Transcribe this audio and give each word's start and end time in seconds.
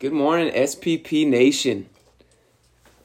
Good 0.00 0.14
morning, 0.14 0.50
SPP 0.54 1.26
Nation. 1.26 1.86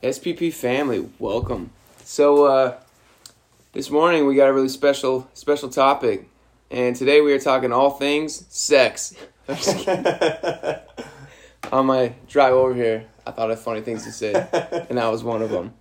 SPP 0.01 0.53
family, 0.53 1.09
welcome. 1.19 1.71
So, 2.05 2.45
uh, 2.45 2.77
this 3.73 3.91
morning 3.91 4.25
we 4.25 4.35
got 4.35 4.47
a 4.47 4.53
really 4.53 4.69
special 4.69 5.29
special 5.33 5.67
topic, 5.67 6.29
and 6.71 6.95
today 6.95 7.19
we 7.19 7.33
are 7.33 7.39
talking 7.39 7.73
all 7.73 7.89
things 7.89 8.45
sex. 8.47 9.13
On 11.73 11.85
my 11.85 12.13
drive 12.29 12.53
over 12.53 12.73
here, 12.73 13.07
I 13.27 13.31
thought 13.31 13.51
of 13.51 13.59
funny 13.59 13.81
things 13.81 14.05
to 14.05 14.13
say, 14.13 14.33
and 14.89 14.97
that 14.97 15.11
was 15.11 15.21
one 15.21 15.41
of 15.41 15.49
them. 15.49 15.73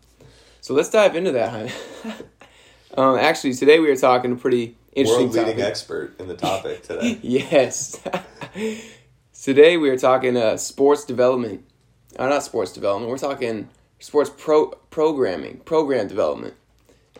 So 0.62 0.75
let's 0.75 0.91
dive 0.91 1.15
into 1.15 1.31
that, 1.31 1.51
honey. 1.51 1.71
um, 2.96 3.19
actually, 3.19 3.55
today 3.55 3.79
we 3.79 3.89
are 3.89 3.96
talking 3.96 4.33
a 4.33 4.37
pretty 4.37 4.77
interesting 4.93 5.27
World 5.27 5.37
leading 5.37 5.59
topic. 5.59 5.65
expert 5.65 6.19
in 6.19 6.27
the 6.27 6.35
topic 6.35 6.83
today. 6.83 7.21
yes. 7.23 8.01
Today 9.45 9.77
we 9.77 9.91
are 9.91 9.99
talking 9.99 10.39
uh, 10.39 10.57
sports 10.57 11.05
development. 11.05 11.67
Uh, 12.18 12.31
not 12.31 12.43
sports 12.43 12.73
development. 12.73 13.11
We're 13.11 13.18
talking 13.18 13.68
sports 13.99 14.31
pro 14.35 14.68
programming, 14.89 15.59
program 15.67 16.09
development. 16.09 16.55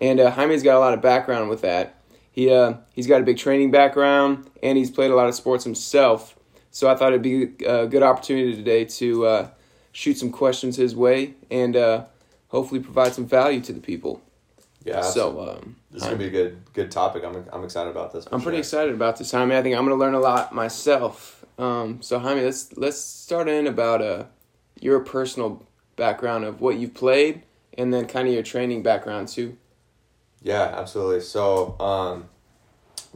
And 0.01 0.19
uh, 0.19 0.31
Jaime's 0.31 0.63
got 0.63 0.79
a 0.79 0.81
lot 0.81 0.95
of 0.95 1.03
background 1.03 1.51
with 1.51 1.61
that. 1.61 2.01
He 2.33 2.51
uh, 2.51 2.77
he's 2.95 3.07
got 3.07 3.21
a 3.21 3.25
big 3.25 3.37
training 3.37 3.73
background, 3.73 4.49
and 4.63 4.79
he's 4.79 4.91
played 4.91 5.11
a 5.11 5.15
lot 5.15 5.29
of 5.29 5.35
sports 5.35 5.65
himself. 5.65 6.35
So 6.71 6.89
I 6.89 6.97
thought 6.97 7.09
it'd 7.09 7.21
be 7.21 7.63
a 7.67 7.87
good 7.87 8.03
opportunity 8.03 8.57
today 8.57 8.87
to 8.87 9.27
uh, 9.27 9.49
shoot 9.93 10.17
some 10.17 10.33
questions 10.33 10.77
his 10.77 10.97
way 10.97 11.35
and 11.51 11.77
uh, 11.77 12.07
hopefully 12.49 12.81
provide 12.81 13.13
some 13.13 13.27
value 13.27 13.61
to 13.61 13.73
the 13.75 13.81
people. 13.81 14.23
Yeah. 14.83 15.03
So 15.03 15.59
um, 15.59 15.77
this 15.91 16.01
is 16.01 16.09
gonna 16.09 16.17
be 16.17 16.29
a 16.29 16.31
good 16.31 16.57
good 16.73 16.91
topic. 16.91 17.23
I'm 17.23 17.45
I'm 17.53 17.65
excited 17.65 17.91
about 17.91 18.15
this. 18.15 18.27
I'm 18.33 18.41
pretty 18.41 18.61
excited 18.61 18.95
about 18.95 19.19
this, 19.19 19.31
Jaime. 19.31 19.55
I 19.55 19.63
think 19.63 19.77
I'm 19.77 19.85
going 19.85 19.99
to 19.99 20.03
learn 20.03 20.15
a 20.15 20.21
lot 20.21 20.55
myself. 20.55 21.44
Um, 21.59 22.03
so, 22.03 22.19
Jaime, 22.19 22.43
let's 22.43 22.77
let's 22.77 22.99
start 22.99 23.49
in 23.49 23.67
about 23.67 24.03
uh, 24.03 24.25
your 24.81 25.01
personal 25.01 25.67
background 25.97 26.45
of 26.45 26.61
what 26.61 26.77
you've 26.77 26.95
played, 26.95 27.43
and 27.79 27.93
then 27.93 28.07
kind 28.07 28.27
of 28.27 28.35
your 28.35 28.43
training 28.43 28.83
background 28.83 29.29
too. 29.29 29.57
Yeah, 30.43 30.75
absolutely. 30.77 31.21
So, 31.21 31.79
um, 31.81 32.29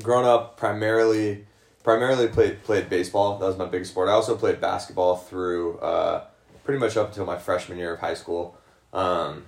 growing 0.03 0.27
up, 0.27 0.57
primarily 0.57 1.47
primarily 1.83 2.29
played 2.29 2.63
played 2.65 2.89
baseball. 2.89 3.39
That 3.39 3.47
was 3.47 3.57
my 3.57 3.67
big 3.67 3.87
sport. 3.87 4.09
I 4.09 4.13
also 4.13 4.37
played 4.37 4.61
basketball 4.61 5.17
through 5.17 5.79
uh, 5.79 6.25
pretty 6.65 6.79
much 6.79 6.97
up 6.97 7.09
until 7.09 7.25
my 7.25 7.39
freshman 7.39 7.79
year 7.79 7.95
of 7.95 8.01
high 8.01 8.15
school. 8.15 8.59
Um, 8.93 9.47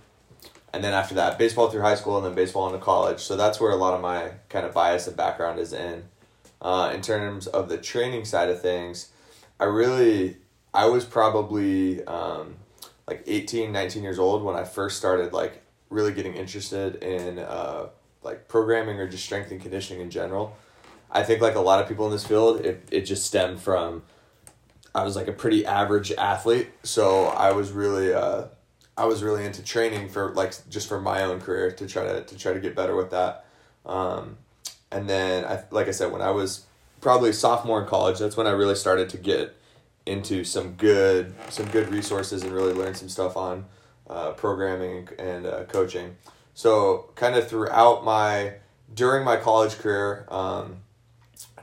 and 0.72 0.84
then 0.84 0.94
after 0.94 1.14
that, 1.16 1.38
baseball 1.38 1.68
through 1.68 1.82
high 1.82 1.96
school, 1.96 2.16
and 2.16 2.24
then 2.24 2.34
baseball 2.34 2.66
into 2.66 2.78
college. 2.78 3.20
So 3.20 3.36
that's 3.36 3.60
where 3.60 3.70
a 3.70 3.76
lot 3.76 3.94
of 3.94 4.00
my 4.00 4.32
kind 4.48 4.64
of 4.64 4.72
bias 4.72 5.06
and 5.06 5.16
background 5.16 5.58
is 5.58 5.72
in. 5.72 6.04
Uh, 6.60 6.92
in 6.94 7.00
terms 7.00 7.46
of 7.46 7.68
the 7.68 7.78
training 7.78 8.24
side 8.24 8.50
of 8.50 8.60
things, 8.60 9.10
I 9.58 9.64
really, 9.64 10.36
I 10.74 10.86
was 10.86 11.04
probably 11.04 12.04
um, 12.04 12.56
like 13.06 13.24
18, 13.26 13.72
19 13.72 14.02
years 14.02 14.18
old 14.18 14.42
when 14.42 14.56
I 14.56 14.64
first 14.64 14.98
started 14.98 15.32
like 15.32 15.62
really 15.88 16.12
getting 16.12 16.34
interested 16.34 16.96
in 17.02 17.38
uh, 17.38 17.88
like 18.22 18.46
programming 18.48 18.98
or 19.00 19.08
just 19.08 19.24
strength 19.24 19.50
and 19.50 19.60
conditioning 19.60 20.02
in 20.02 20.10
general. 20.10 20.56
I 21.10 21.22
think 21.22 21.40
like 21.40 21.56
a 21.56 21.60
lot 21.60 21.80
of 21.80 21.88
people 21.88 22.06
in 22.06 22.12
this 22.12 22.26
field, 22.26 22.60
it, 22.60 22.86
it 22.90 23.02
just 23.02 23.26
stemmed 23.26 23.60
from 23.60 24.02
I 24.94 25.04
was 25.04 25.16
like 25.16 25.28
a 25.28 25.32
pretty 25.32 25.64
average 25.66 26.12
athlete, 26.12 26.68
so 26.82 27.26
I 27.26 27.52
was 27.52 27.70
really 27.70 28.12
uh, 28.12 28.44
I 28.96 29.04
was 29.04 29.22
really 29.22 29.44
into 29.44 29.62
training 29.62 30.08
for 30.08 30.30
like 30.34 30.54
just 30.68 30.88
for 30.88 31.00
my 31.00 31.22
own 31.22 31.40
career 31.40 31.70
to 31.70 31.86
try 31.86 32.04
to 32.04 32.22
to 32.22 32.36
try 32.36 32.52
to 32.52 32.60
get 32.60 32.74
better 32.74 32.96
with 32.96 33.10
that. 33.10 33.44
Um, 33.86 34.36
and 34.92 35.08
then 35.08 35.44
I 35.44 35.64
like 35.70 35.88
I 35.88 35.92
said 35.92 36.12
when 36.12 36.22
I 36.22 36.30
was 36.30 36.66
probably 37.00 37.32
sophomore 37.32 37.82
in 37.82 37.88
college, 37.88 38.18
that's 38.18 38.36
when 38.36 38.46
I 38.46 38.50
really 38.50 38.74
started 38.74 39.08
to 39.10 39.16
get 39.16 39.56
into 40.06 40.44
some 40.44 40.72
good 40.74 41.34
some 41.48 41.66
good 41.66 41.88
resources 41.88 42.42
and 42.42 42.52
really 42.52 42.72
learn 42.72 42.94
some 42.94 43.08
stuff 43.08 43.36
on 43.36 43.66
uh, 44.08 44.32
programming 44.32 45.08
and 45.18 45.46
uh, 45.46 45.64
coaching. 45.64 46.16
So 46.54 47.10
kind 47.14 47.36
of 47.36 47.48
throughout 47.48 48.04
my 48.04 48.54
during 48.92 49.24
my 49.24 49.36
college 49.36 49.78
career, 49.78 50.26
um, 50.28 50.78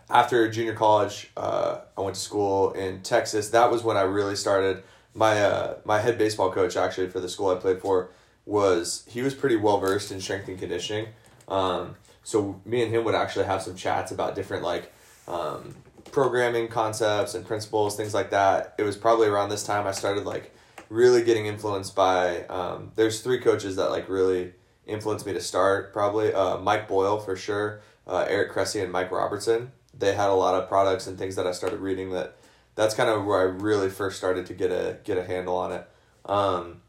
after 0.09 0.49
junior 0.49 0.73
college, 0.73 1.29
uh, 1.35 1.79
I 1.97 2.01
went 2.01 2.15
to 2.15 2.21
school 2.21 2.71
in 2.71 3.01
Texas. 3.01 3.49
That 3.49 3.69
was 3.69 3.83
when 3.83 3.97
I 3.97 4.01
really 4.01 4.35
started. 4.35 4.83
My 5.13 5.41
uh, 5.43 5.77
my 5.83 5.99
head 5.99 6.17
baseball 6.17 6.51
coach 6.51 6.77
actually 6.77 7.09
for 7.09 7.19
the 7.19 7.29
school 7.29 7.49
I 7.49 7.55
played 7.55 7.81
for 7.81 8.09
was 8.45 9.03
he 9.09 9.21
was 9.21 9.33
pretty 9.33 9.57
well 9.57 9.79
versed 9.79 10.11
in 10.11 10.21
strength 10.21 10.47
and 10.47 10.57
conditioning. 10.57 11.07
Um, 11.47 11.95
so 12.27 12.59
me 12.65 12.83
and 12.83 12.93
him 12.93 13.05
would 13.05 13.15
actually 13.15 13.45
have 13.45 13.61
some 13.61 13.73
chats 13.73 14.11
about 14.11 14.35
different 14.35 14.61
like 14.61 14.91
um, 15.29 15.73
programming 16.11 16.67
concepts 16.67 17.35
and 17.35 17.45
principles, 17.45 17.95
things 17.95 18.13
like 18.13 18.31
that. 18.31 18.75
It 18.77 18.83
was 18.83 18.97
probably 18.97 19.27
around 19.27 19.47
this 19.47 19.63
time 19.63 19.87
I 19.87 19.93
started 19.93 20.25
like 20.25 20.53
really 20.89 21.23
getting 21.23 21.45
influenced 21.45 21.95
by. 21.95 22.43
Um, 22.47 22.91
there's 22.97 23.21
three 23.21 23.39
coaches 23.39 23.77
that 23.77 23.91
like 23.91 24.09
really 24.09 24.51
influenced 24.85 25.25
me 25.25 25.31
to 25.35 25.39
start. 25.39 25.93
Probably 25.93 26.33
uh, 26.33 26.57
Mike 26.57 26.89
Boyle 26.89 27.17
for 27.17 27.37
sure, 27.37 27.79
uh, 28.05 28.25
Eric 28.27 28.51
Cressey 28.51 28.83
and 28.83 28.91
Mike 28.91 29.09
Robertson. 29.09 29.71
They 29.97 30.13
had 30.13 30.29
a 30.29 30.33
lot 30.33 30.53
of 30.53 30.67
products 30.67 31.07
and 31.07 31.17
things 31.17 31.37
that 31.37 31.47
I 31.47 31.53
started 31.53 31.79
reading. 31.79 32.11
That 32.11 32.35
that's 32.75 32.93
kind 32.93 33.09
of 33.09 33.23
where 33.23 33.39
I 33.39 33.43
really 33.43 33.89
first 33.89 34.17
started 34.17 34.45
to 34.47 34.53
get 34.53 34.69
a 34.69 34.97
get 35.05 35.17
a 35.17 35.23
handle 35.23 35.55
on 35.55 35.71
it. 35.71 35.87
Um, 36.25 36.81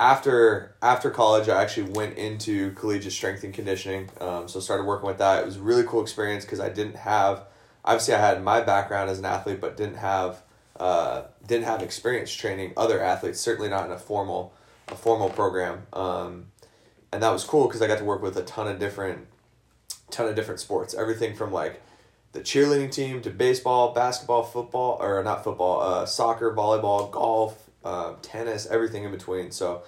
after 0.00 0.74
after 0.80 1.10
college, 1.10 1.50
I 1.50 1.62
actually 1.62 1.90
went 1.90 2.16
into 2.16 2.72
collegiate 2.72 3.12
strength 3.12 3.44
and 3.44 3.52
conditioning. 3.52 4.08
Um, 4.18 4.48
so 4.48 4.58
started 4.58 4.84
working 4.84 5.06
with 5.06 5.18
that. 5.18 5.42
It 5.42 5.46
was 5.46 5.58
a 5.58 5.60
really 5.60 5.84
cool 5.84 6.00
experience 6.00 6.44
because 6.44 6.58
I 6.58 6.70
didn't 6.70 6.96
have 6.96 7.44
obviously 7.84 8.14
I 8.14 8.18
had 8.18 8.42
my 8.42 8.62
background 8.62 9.10
as 9.10 9.18
an 9.18 9.26
athlete, 9.26 9.60
but 9.60 9.76
didn't 9.76 9.98
have 9.98 10.42
uh, 10.76 11.24
didn't 11.46 11.66
have 11.66 11.82
experience 11.82 12.32
training 12.32 12.72
other 12.78 13.02
athletes. 13.02 13.40
Certainly 13.40 13.68
not 13.68 13.84
in 13.84 13.92
a 13.92 13.98
formal 13.98 14.54
a 14.88 14.96
formal 14.96 15.28
program. 15.28 15.82
Um, 15.92 16.46
and 17.12 17.22
that 17.22 17.30
was 17.30 17.44
cool 17.44 17.66
because 17.66 17.82
I 17.82 17.86
got 17.86 17.98
to 17.98 18.04
work 18.04 18.22
with 18.22 18.36
a 18.38 18.42
ton 18.42 18.68
of 18.68 18.78
different 18.78 19.26
ton 20.10 20.26
of 20.28 20.34
different 20.34 20.60
sports. 20.60 20.94
Everything 20.94 21.36
from 21.36 21.52
like 21.52 21.82
the 22.32 22.40
cheerleading 22.40 22.90
team 22.90 23.20
to 23.20 23.28
baseball, 23.30 23.92
basketball, 23.92 24.44
football, 24.44 24.96
or 24.98 25.22
not 25.22 25.44
football, 25.44 25.82
uh, 25.82 26.06
soccer, 26.06 26.54
volleyball, 26.54 27.10
golf, 27.10 27.69
uh, 27.84 28.14
tennis, 28.22 28.66
everything 28.66 29.04
in 29.04 29.10
between. 29.10 29.50
So 29.50 29.82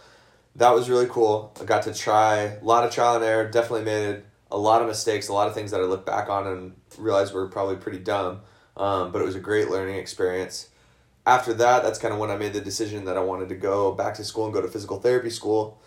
that 0.56 0.74
was 0.74 0.88
really 0.90 1.06
cool. 1.06 1.54
I 1.60 1.64
got 1.64 1.82
to 1.84 1.94
try 1.94 2.36
a 2.40 2.64
lot 2.64 2.84
of 2.84 2.92
trial 2.92 3.16
and 3.16 3.24
error. 3.24 3.48
Definitely 3.48 3.84
made 3.84 4.22
a 4.50 4.58
lot 4.58 4.82
of 4.82 4.88
mistakes, 4.88 5.28
a 5.28 5.32
lot 5.32 5.48
of 5.48 5.54
things 5.54 5.70
that 5.70 5.80
I 5.80 5.84
look 5.84 6.04
back 6.04 6.28
on 6.28 6.46
and 6.46 6.74
realize 6.98 7.32
were 7.32 7.48
probably 7.48 7.76
pretty 7.76 7.98
dumb. 7.98 8.40
Um, 8.76 9.12
but 9.12 9.20
it 9.20 9.24
was 9.24 9.34
a 9.34 9.40
great 9.40 9.70
learning 9.70 9.96
experience. 9.96 10.68
After 11.24 11.54
that, 11.54 11.82
that's 11.82 11.98
kind 11.98 12.12
of 12.12 12.18
when 12.18 12.30
I 12.30 12.36
made 12.36 12.52
the 12.52 12.60
decision 12.60 13.04
that 13.04 13.16
I 13.16 13.20
wanted 13.20 13.48
to 13.50 13.54
go 13.54 13.92
back 13.92 14.14
to 14.14 14.24
school 14.24 14.44
and 14.44 14.52
go 14.52 14.60
to 14.60 14.68
physical 14.68 14.98
therapy 14.98 15.30
school. 15.30 15.80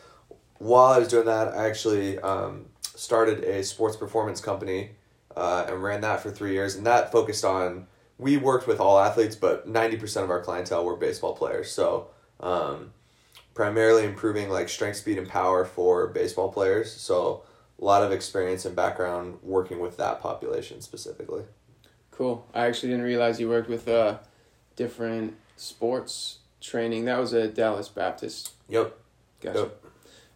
While 0.57 0.93
I 0.93 0.99
was 0.99 1.09
doing 1.09 1.25
that, 1.25 1.49
I 1.49 1.67
actually 1.67 2.19
um, 2.19 2.67
started 2.95 3.43
a 3.43 3.63
sports 3.63 3.97
performance 3.97 4.39
company 4.39 4.91
uh, 5.35 5.65
and 5.67 5.83
ran 5.83 6.01
that 6.01 6.21
for 6.21 6.31
three 6.31 6.53
years. 6.53 6.75
And 6.75 6.85
that 6.85 7.11
focused 7.11 7.43
on, 7.43 7.87
we 8.17 8.37
worked 8.37 8.67
with 8.67 8.79
all 8.79 8.99
athletes, 8.99 9.35
but 9.35 9.67
90% 9.67 10.23
of 10.23 10.29
our 10.29 10.41
clientele 10.41 10.85
were 10.85 10.95
baseball 10.95 11.35
players. 11.35 11.71
So, 11.71 12.07
um, 12.39 12.91
primarily 13.53 14.05
improving 14.05 14.49
like 14.49 14.69
strength, 14.69 14.97
speed, 14.97 15.17
and 15.17 15.27
power 15.27 15.65
for 15.65 16.07
baseball 16.07 16.51
players. 16.51 16.91
So, 16.91 17.43
a 17.79 17.83
lot 17.83 18.03
of 18.03 18.11
experience 18.11 18.65
and 18.65 18.75
background 18.75 19.39
working 19.43 19.79
with 19.79 19.97
that 19.97 20.21
population 20.21 20.81
specifically. 20.81 21.43
Cool. 22.11 22.47
I 22.53 22.67
actually 22.67 22.89
didn't 22.89 23.03
realize 23.03 23.39
you 23.39 23.49
worked 23.49 23.69
with 23.69 23.87
uh, 23.89 24.19
different 24.77 25.35
sports 25.57 26.39
training. 26.61 27.05
That 27.05 27.19
was 27.19 27.33
a 27.33 27.49
Dallas 27.49 27.89
Baptist. 27.89 28.53
Yep. 28.69 28.97
Gotcha. 29.41 29.59
Yep. 29.59 29.81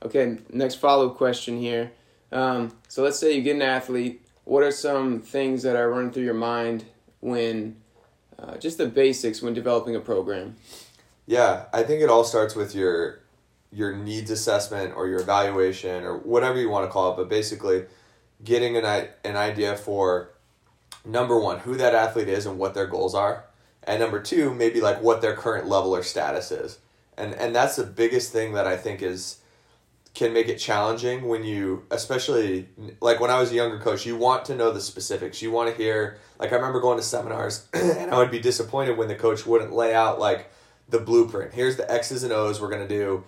Okay, 0.06 0.38
next 0.51 0.75
follow 0.75 1.09
up 1.09 1.18
question 1.18 1.57
here. 1.57 1.91
Um, 2.31 2.75
so 2.88 3.03
let's 3.03 3.19
say 3.19 3.34
you 3.34 3.41
get 3.41 3.56
an 3.56 3.62
athlete. 3.62 4.22
What 4.44 4.63
are 4.63 4.72
some 4.72 5.22
things 5.22 5.63
that 5.63 5.75
are 5.75 5.89
running 5.89 6.12
through 6.12 6.23
your 6.23 6.34
mind 6.34 6.85
when, 7.19 7.78
uh, 8.38 8.57
just 8.57 8.78
the 8.78 8.88
basics 8.88 9.41
when 9.41 9.53
developing 9.53 9.95
a 9.95 10.00
program? 10.00 10.56
Yeah, 11.25 11.66
I 11.74 11.83
think 11.83 12.01
it 12.01 12.10
all 12.10 12.24
starts 12.24 12.56
with 12.56 12.74
your 12.74 13.19
your 13.71 13.95
needs 13.95 14.31
assessment 14.31 14.95
or 14.95 15.07
your 15.07 15.19
evaluation 15.19 16.04
or 16.04 16.18
whatever 16.18 16.60
you 16.60 16.69
want 16.69 16.88
to 16.88 16.92
call 16.92 17.13
it, 17.13 17.18
but 17.18 17.30
basically 17.30 17.86
getting 18.44 18.75
an 18.75 19.07
an 19.24 19.36
idea 19.36 19.75
for 19.75 20.31
number 21.06 21.39
one 21.39 21.60
who 21.60 21.75
that 21.75 21.94
athlete 21.94 22.27
is 22.27 22.45
and 22.45 22.57
what 22.57 22.74
their 22.74 22.88
goals 22.88 23.13
are, 23.13 23.45
and 23.83 24.00
number 24.00 24.21
two 24.21 24.54
maybe 24.54 24.81
like 24.81 25.01
what 25.01 25.21
their 25.21 25.36
current 25.36 25.68
level 25.68 25.95
or 25.95 26.04
status 26.04 26.51
is, 26.51 26.80
and 27.18 27.33
and 27.36 27.56
that's 27.56 27.75
the 27.75 27.83
biggest 27.83 28.31
thing 28.31 28.54
that 28.54 28.66
I 28.66 28.75
think 28.75 29.01
is 29.01 29.38
can 30.13 30.33
make 30.33 30.47
it 30.47 30.57
challenging 30.57 31.27
when 31.27 31.44
you 31.44 31.85
especially 31.91 32.67
like 33.00 33.19
when 33.19 33.29
I 33.29 33.39
was 33.39 33.51
a 33.51 33.56
younger 33.56 33.79
coach 33.79 34.06
you 34.06 34.17
want 34.17 34.45
to 34.45 34.56
know 34.56 34.71
the 34.71 34.81
specifics. 34.81 35.41
You 35.41 35.51
want 35.51 35.69
to 35.69 35.75
hear 35.75 36.17
like 36.39 36.51
I 36.51 36.56
remember 36.56 36.79
going 36.79 36.97
to 36.97 37.03
seminars 37.03 37.67
and 37.73 38.11
I 38.11 38.17
would 38.17 38.31
be 38.31 38.39
disappointed 38.39 38.97
when 38.97 39.07
the 39.07 39.15
coach 39.15 39.45
wouldn't 39.45 39.73
lay 39.73 39.94
out 39.94 40.19
like 40.19 40.51
the 40.89 41.00
blueprint. 41.00 41.53
Here's 41.53 41.77
the 41.77 41.89
X's 41.91 42.23
and 42.23 42.33
O's 42.33 42.59
we're 42.59 42.69
going 42.69 42.88
to 42.88 42.88
do. 42.88 43.23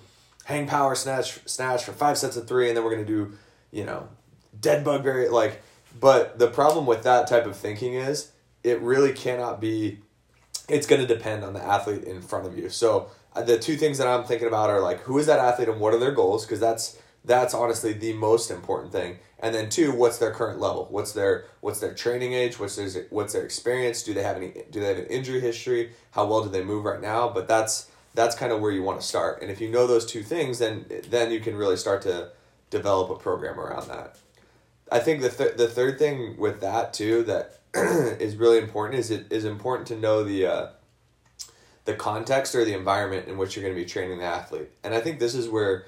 Hang 0.46 0.68
power 0.68 0.96
snatch 0.96 1.40
snatch 1.48 1.84
for 1.84 1.92
5 1.92 2.18
sets 2.18 2.36
of 2.36 2.48
3 2.48 2.70
and 2.70 2.78
then 2.78 2.84
we're 2.84 2.94
going 2.94 3.06
to 3.06 3.12
do 3.12 3.38
you 3.72 3.86
know 3.86 4.10
dead 4.60 4.84
bug 4.84 5.04
very 5.04 5.30
like 5.30 5.62
but 6.00 6.40
the 6.40 6.48
problem 6.48 6.86
with 6.86 7.04
that 7.04 7.28
type 7.28 7.46
of 7.46 7.56
thinking 7.56 7.94
is 7.94 8.32
it 8.64 8.82
really 8.82 9.14
cannot 9.14 9.62
be 9.62 10.00
it's 10.68 10.88
going 10.88 11.02
to 11.02 11.08
depend 11.08 11.44
on 11.44 11.54
the 11.54 11.64
athlete 11.64 12.04
in 12.04 12.22
front 12.22 12.48
of 12.48 12.58
you. 12.58 12.70
So 12.70 13.10
the 13.36 13.58
two 13.58 13.78
things 13.78 13.98
that 13.98 14.08
I'm 14.08 14.24
thinking 14.24 14.48
about 14.48 14.70
are 14.70 14.82
like 14.82 15.02
who 15.02 15.18
is 15.18 15.26
that 15.28 15.40
athlete 15.40 15.70
and 15.70 15.80
what 15.80 15.94
are 15.94 16.00
their 16.00 16.12
goals 16.12 16.46
because 16.46 16.60
that's 16.60 16.98
that's 17.24 17.54
honestly 17.54 17.94
the 17.94 18.14
most 18.14 18.50
important 18.50 18.92
thing. 18.92 19.20
And 19.40 19.54
then 19.54 19.70
two, 19.70 19.92
what's 19.92 20.18
their 20.18 20.32
current 20.32 20.60
level? 20.60 20.88
What's 20.90 21.14
their 21.14 21.46
what's 21.62 21.80
their 21.80 21.94
training 21.94 22.34
age? 22.34 22.60
What's 22.60 22.76
their 22.76 23.06
what's 23.10 23.34
their 23.34 23.44
experience? 23.44 24.04
Do 24.04 24.14
they 24.14 24.24
have 24.24 24.38
any 24.38 24.54
do 24.70 24.80
they 24.80 24.88
have 24.88 24.98
an 24.98 25.06
injury 25.06 25.40
history? 25.40 25.92
How 26.12 26.26
well 26.26 26.44
do 26.44 26.50
they 26.50 26.64
move 26.64 26.86
right 26.86 27.02
now? 27.02 27.30
But 27.30 27.48
that's 27.48 27.90
that's 28.14 28.36
kind 28.36 28.52
of 28.52 28.60
where 28.60 28.72
you 28.72 28.84
want 28.84 29.00
to 29.00 29.08
start. 29.08 29.42
And 29.42 29.50
if 29.50 29.62
you 29.62 29.70
know 29.70 29.88
those 29.88 30.06
two 30.06 30.24
things, 30.24 30.60
then 30.60 30.86
then 31.10 31.32
you 31.32 31.40
can 31.40 31.56
really 31.56 31.78
start 31.78 32.02
to 32.04 32.32
develop 32.70 33.10
a 33.10 33.16
program 33.16 33.60
around 33.60 33.88
that. 33.88 34.18
I 34.92 35.00
think 35.00 35.22
the 35.22 35.30
th- 35.30 35.58
the 35.58 35.68
third 35.68 35.98
thing 35.98 36.38
with 36.38 36.60
that 36.62 36.94
too 36.94 37.24
that 37.24 37.60
is 37.76 38.36
really 38.36 38.58
important 38.58 39.00
is 39.00 39.12
it 39.12 39.32
is 39.32 39.46
important 39.46 39.88
to 39.88 39.96
know 39.96 40.24
the 40.24 40.46
uh, 40.46 40.68
the 41.86 41.94
context 41.94 42.56
or 42.56 42.64
the 42.64 42.74
environment 42.74 43.28
in 43.28 43.38
which 43.38 43.56
you're 43.56 43.64
going 43.64 43.76
to 43.76 43.82
be 43.82 43.88
training 43.88 44.20
the 44.20 44.26
athlete. 44.26 44.70
And 44.84 44.94
I 44.94 45.02
think 45.02 45.20
this 45.20 45.34
is 45.36 45.50
where 45.50 45.86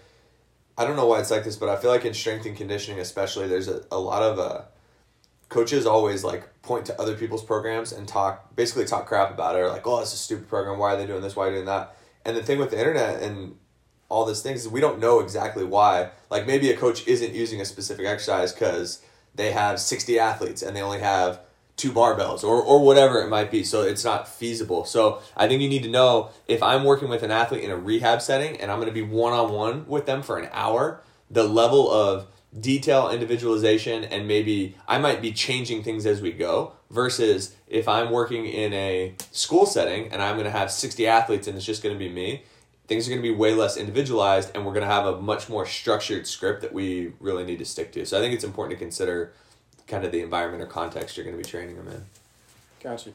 I 0.77 0.85
don't 0.85 0.95
know 0.95 1.05
why 1.05 1.19
it's 1.19 1.29
like 1.29 1.43
this, 1.43 1.55
but 1.55 1.69
I 1.69 1.75
feel 1.75 1.91
like 1.91 2.05
in 2.05 2.13
strength 2.13 2.45
and 2.45 2.57
conditioning, 2.57 2.99
especially, 2.99 3.47
there's 3.47 3.67
a, 3.67 3.83
a 3.91 3.99
lot 3.99 4.23
of 4.23 4.39
uh, 4.39 4.61
coaches 5.49 5.85
always 5.85 6.23
like 6.23 6.49
point 6.63 6.85
to 6.87 6.99
other 6.99 7.15
people's 7.15 7.43
programs 7.43 7.91
and 7.91 8.07
talk 8.07 8.55
basically 8.55 8.85
talk 8.85 9.05
crap 9.05 9.31
about 9.31 9.55
it 9.55 9.59
or 9.59 9.69
like, 9.69 9.85
oh, 9.85 10.01
it's 10.01 10.13
a 10.13 10.17
stupid 10.17 10.47
program. 10.49 10.79
Why 10.79 10.93
are 10.93 10.97
they 10.97 11.05
doing 11.05 11.21
this? 11.21 11.35
Why 11.35 11.47
are 11.47 11.49
they 11.51 11.57
doing 11.57 11.67
that? 11.67 11.95
And 12.25 12.35
the 12.35 12.41
thing 12.41 12.57
with 12.57 12.71
the 12.71 12.79
internet 12.79 13.21
and 13.21 13.55
all 14.09 14.25
these 14.25 14.41
things 14.41 14.61
is 14.61 14.69
we 14.69 14.81
don't 14.81 14.99
know 14.99 15.19
exactly 15.19 15.63
why. 15.63 16.09
Like 16.29 16.47
maybe 16.47 16.71
a 16.71 16.77
coach 16.77 17.07
isn't 17.07 17.33
using 17.33 17.61
a 17.61 17.65
specific 17.65 18.05
exercise 18.05 18.51
because 18.51 19.03
they 19.35 19.51
have 19.51 19.79
60 19.79 20.17
athletes 20.17 20.61
and 20.63 20.75
they 20.75 20.81
only 20.81 20.99
have 20.99 21.39
two 21.75 21.91
barbells 21.91 22.43
or, 22.43 22.61
or 22.61 22.83
whatever 22.83 23.21
it 23.21 23.29
might 23.29 23.49
be. 23.49 23.63
So 23.63 23.81
it's 23.81 24.03
not 24.03 24.27
feasible. 24.27 24.85
So 24.85 25.21
I 25.35 25.47
think 25.47 25.61
you 25.61 25.69
need 25.69 25.83
to 25.83 25.89
know 25.89 26.29
if 26.47 26.61
I'm 26.61 26.83
working 26.83 27.09
with 27.09 27.23
an 27.23 27.31
athlete 27.31 27.63
in 27.63 27.71
a 27.71 27.77
rehab 27.77 28.21
setting 28.21 28.57
and 28.57 28.71
I'm 28.71 28.77
going 28.77 28.89
to 28.89 28.93
be 28.93 29.01
one 29.01 29.33
on 29.33 29.51
one 29.51 29.87
with 29.87 30.05
them 30.05 30.21
for 30.21 30.37
an 30.37 30.49
hour, 30.53 31.01
the 31.29 31.43
level 31.43 31.91
of 31.91 32.27
detail, 32.59 33.09
individualization, 33.09 34.03
and 34.03 34.27
maybe 34.27 34.75
I 34.87 34.99
might 34.99 35.21
be 35.21 35.31
changing 35.31 35.83
things 35.83 36.05
as 36.05 36.21
we 36.21 36.31
go 36.31 36.73
versus 36.91 37.55
if 37.67 37.87
I'm 37.87 38.11
working 38.11 38.45
in 38.45 38.71
a 38.73 39.15
school 39.31 39.65
setting 39.65 40.11
and 40.11 40.21
I'm 40.21 40.35
going 40.35 40.45
to 40.45 40.51
have 40.51 40.71
60 40.71 41.07
athletes 41.07 41.47
and 41.47 41.57
it's 41.57 41.65
just 41.65 41.81
going 41.81 41.95
to 41.95 41.99
be 41.99 42.09
me. 42.09 42.43
Things 42.85 43.07
are 43.07 43.11
going 43.11 43.21
to 43.21 43.27
be 43.27 43.33
way 43.33 43.55
less 43.55 43.77
individualized, 43.77 44.51
and 44.53 44.65
we're 44.65 44.73
going 44.73 44.85
to 44.85 44.93
have 44.93 45.05
a 45.05 45.19
much 45.19 45.47
more 45.47 45.65
structured 45.65 46.27
script 46.27 46.61
that 46.61 46.73
we 46.73 47.13
really 47.21 47.45
need 47.45 47.59
to 47.59 47.65
stick 47.65 47.93
to. 47.93 48.05
So 48.05 48.17
I 48.17 48.21
think 48.21 48.33
it's 48.33 48.43
important 48.43 48.77
to 48.77 48.83
consider 48.83 49.31
kind 49.87 50.05
of 50.05 50.11
the 50.11 50.21
environment 50.21 50.63
or 50.63 50.67
context 50.67 51.17
you're 51.17 51.25
going 51.25 51.37
to 51.37 51.43
be 51.43 51.49
training 51.49 51.75
them 51.75 51.87
in. 51.87 52.05
Gotcha. 52.81 53.11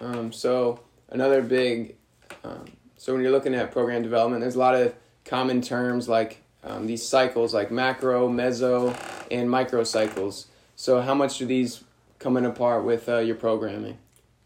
Um, 0.00 0.32
so 0.32 0.80
another 1.10 1.42
big, 1.42 1.96
um, 2.42 2.64
so 2.96 3.12
when 3.12 3.22
you're 3.22 3.32
looking 3.32 3.54
at 3.54 3.70
program 3.70 4.02
development, 4.02 4.40
there's 4.40 4.54
a 4.54 4.58
lot 4.58 4.74
of 4.74 4.94
common 5.24 5.60
terms 5.62 6.08
like 6.08 6.38
um, 6.62 6.86
these 6.86 7.06
cycles, 7.06 7.52
like 7.54 7.70
macro, 7.70 8.28
meso, 8.28 8.96
and 9.30 9.50
micro 9.50 9.84
cycles. 9.84 10.46
So 10.76 11.00
how 11.00 11.14
much 11.14 11.38
do 11.38 11.46
these 11.46 11.84
come 12.18 12.36
in 12.36 12.44
apart 12.44 12.84
with 12.84 13.08
uh, 13.08 13.18
your 13.18 13.36
programming? 13.36 13.98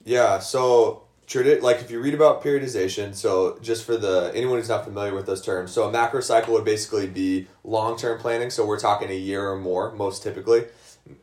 Yeah. 0.05 0.39
So 0.41 1.05
tradi- 1.27 1.63
like 1.63 1.81
if 1.81 1.91
you 1.91 2.01
read 2.01 2.15
about 2.15 2.43
periodization, 2.43 3.15
so 3.15 3.59
just 3.63 3.85
for 3.85 3.97
the 3.97 4.33
anyone 4.35 4.59
who's 4.59 4.69
not 4.69 4.85
familiar 4.85 5.15
with 5.15 5.27
those 5.27 5.43
terms, 5.43 5.71
so 5.71 5.85
a 5.89 5.93
macro 5.93 6.21
cycle 6.21 6.55
would 6.55 6.65
basically 6.65 7.07
be 7.07 7.47
long 7.63 7.97
term 7.97 8.19
planning. 8.19 8.51
So 8.51 8.67
we're 8.67 8.81
talking 8.81 9.11
a 9.11 9.17
year 9.17 9.49
or 9.49 9.57
more, 9.57 9.93
most 9.93 10.23
typically. 10.23 10.65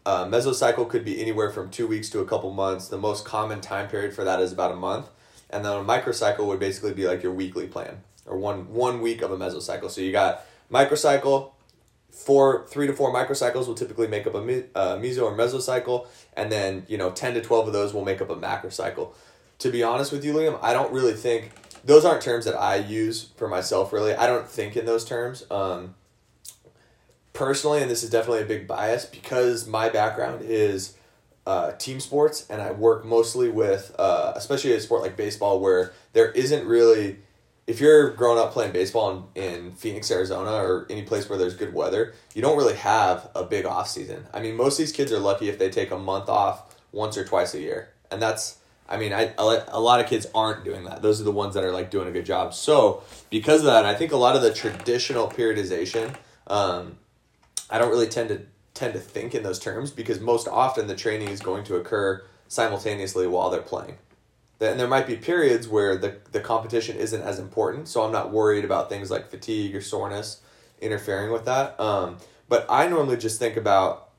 Uh, 0.06 0.26
mesocycle 0.26 0.88
could 0.88 1.06
be 1.06 1.22
anywhere 1.22 1.50
from 1.50 1.70
two 1.70 1.88
weeks 1.88 2.10
to 2.10 2.20
a 2.20 2.26
couple 2.26 2.52
months. 2.52 2.88
The 2.88 2.98
most 2.98 3.26
common 3.26 3.62
time 3.62 3.88
period 3.88 4.14
for 4.14 4.24
that 4.24 4.40
is 4.40 4.52
about 4.52 4.72
a 4.72 4.76
month. 4.76 5.08
And 5.50 5.64
then 5.64 5.72
a 5.72 5.84
microcycle 5.84 6.46
would 6.48 6.60
basically 6.60 6.94
be 6.94 7.08
like 7.08 7.24
your 7.24 7.34
weekly 7.34 7.68
plan 7.68 8.02
or 8.26 8.38
one 8.38 8.74
one 8.74 9.02
week 9.02 9.22
of 9.22 9.32
a 9.32 9.38
mesocycle. 9.38 9.90
So 9.90 10.02
you 10.02 10.12
got 10.12 10.46
microcycle, 10.72 11.52
four 12.12 12.66
three 12.68 12.88
to 12.88 12.94
four 12.94 13.14
microcycles 13.14 13.68
will 13.68 13.76
typically 13.76 14.08
make 14.08 14.26
up 14.28 14.36
a 14.36 14.40
uh, 14.40 14.98
meso 14.98 15.24
or 15.24 15.38
mesocycle, 15.38 16.08
and 16.36 16.52
then 16.52 16.86
you 16.88 16.98
know 16.98 17.12
ten 17.12 17.34
to 17.36 17.42
twelve 17.42 17.68
of 17.68 17.74
those 17.74 17.94
will 17.94 18.06
make 18.06 18.22
up 18.22 18.30
a 18.30 18.36
macrocycle. 18.36 19.14
To 19.60 19.72
be 19.72 19.84
honest 19.84 20.12
with 20.12 20.26
you, 20.26 20.34
Liam, 20.34 20.60
I 20.62 20.74
don't 20.74 20.92
really 20.92 21.14
think 21.14 21.52
those 21.86 22.04
aren't 22.04 22.22
terms 22.22 22.46
that 22.46 22.56
I 22.56 22.76
use 22.78 23.30
for 23.38 23.48
myself. 23.48 23.94
Really, 23.94 24.14
I 24.16 24.28
don't 24.28 24.48
think 24.48 24.76
in 24.76 24.86
those 24.86 25.06
terms. 25.06 25.46
Um, 25.52 25.96
personally, 27.36 27.82
and 27.82 27.92
this 27.92 28.02
is 28.02 28.10
definitely 28.10 28.42
a 28.42 28.46
big 28.46 28.68
bias 28.68 29.06
because 29.06 29.68
my 29.68 29.90
background 29.90 30.42
is 30.44 30.98
uh, 31.46 31.74
team 31.74 32.00
sports 32.00 32.48
and 32.50 32.62
I 32.62 32.72
work 32.72 33.06
mostly 33.06 33.50
with, 33.50 33.94
uh, 34.00 34.34
especially 34.36 34.74
a 34.74 34.80
sport 34.80 35.04
like 35.04 35.16
baseball, 35.16 35.60
where 35.60 35.94
there 36.14 36.32
isn't 36.32 36.66
really, 36.66 37.18
if 37.68 37.80
you're 37.80 38.10
growing 38.12 38.40
up 38.40 38.52
playing 38.52 38.72
baseball 38.72 39.30
in, 39.36 39.44
in 39.44 39.72
Phoenix, 39.74 40.10
Arizona, 40.10 40.52
or 40.52 40.88
any 40.90 41.04
place 41.04 41.30
where 41.30 41.38
there's 41.38 41.56
good 41.56 41.74
weather, 41.74 42.16
you 42.34 42.42
don't 42.42 42.58
really 42.58 42.76
have 42.76 43.30
a 43.36 43.44
big 43.44 43.66
off 43.66 43.88
season. 43.88 44.26
I 44.34 44.40
mean, 44.40 44.56
most 44.56 44.74
of 44.74 44.78
these 44.80 44.92
kids 44.92 45.12
are 45.12 45.20
lucky 45.20 45.50
if 45.50 45.60
they 45.60 45.70
take 45.70 45.92
a 45.92 46.00
month 46.00 46.30
off 46.30 46.76
once 46.92 47.18
or 47.18 47.26
twice 47.26 47.54
a 47.54 47.60
year, 47.60 47.90
and 48.10 48.22
that's. 48.22 48.60
I 48.88 48.98
mean, 48.98 49.14
I, 49.14 49.34
a 49.40 49.80
lot 49.80 50.00
of 50.00 50.06
kids 50.06 50.28
aren't 50.36 50.64
doing 50.64 50.84
that. 50.84 51.02
Those 51.02 51.20
are 51.20 51.24
the 51.24 51.32
ones 51.32 51.56
that 51.56 51.64
are 51.64 51.72
like 51.72 51.90
doing 51.90 52.08
a 52.08 52.12
good 52.12 52.24
job. 52.24 52.54
So, 52.54 53.02
because 53.32 53.62
of 53.62 53.66
that, 53.66 53.84
I 53.84 53.96
think 53.96 54.12
a 54.12 54.16
lot 54.16 54.36
of 54.36 54.44
the 54.44 54.54
traditional 54.54 55.28
periodization 55.28 56.16
um, 56.46 56.96
I 57.70 57.78
don't 57.78 57.90
really 57.90 58.08
tend 58.08 58.30
to 58.30 58.42
tend 58.74 58.94
to 58.94 59.00
think 59.00 59.34
in 59.34 59.42
those 59.42 59.58
terms 59.58 59.90
because 59.90 60.20
most 60.20 60.48
often 60.48 60.88
the 60.88 60.96
training 60.96 61.30
is 61.30 61.40
going 61.40 61.64
to 61.64 61.78
occur 61.78 62.22
simultaneously 62.48 63.26
while 63.26 63.50
they're 63.50 63.62
playing. 63.62 63.98
And 64.60 64.80
there 64.80 64.88
might 64.88 65.08
be 65.08 65.16
periods 65.16 65.68
where 65.68 65.98
the, 65.98 66.18
the 66.32 66.40
competition 66.40 66.98
isn't 66.98 67.22
as 67.22 67.40
important, 67.40 67.88
so 67.88 68.04
I'm 68.04 68.12
not 68.12 68.32
worried 68.32 68.64
about 68.64 68.90
things 68.90 69.10
like 69.10 69.30
fatigue 69.30 69.76
or 69.76 69.82
soreness 69.82 70.42
interfering 70.80 71.32
with 71.32 71.46
that. 71.46 71.80
Um, 71.80 72.18
but 72.48 72.66
I 72.70 72.88
normally 72.88 73.18
just 73.18 73.40
think 73.40 73.58
about, 73.58 74.10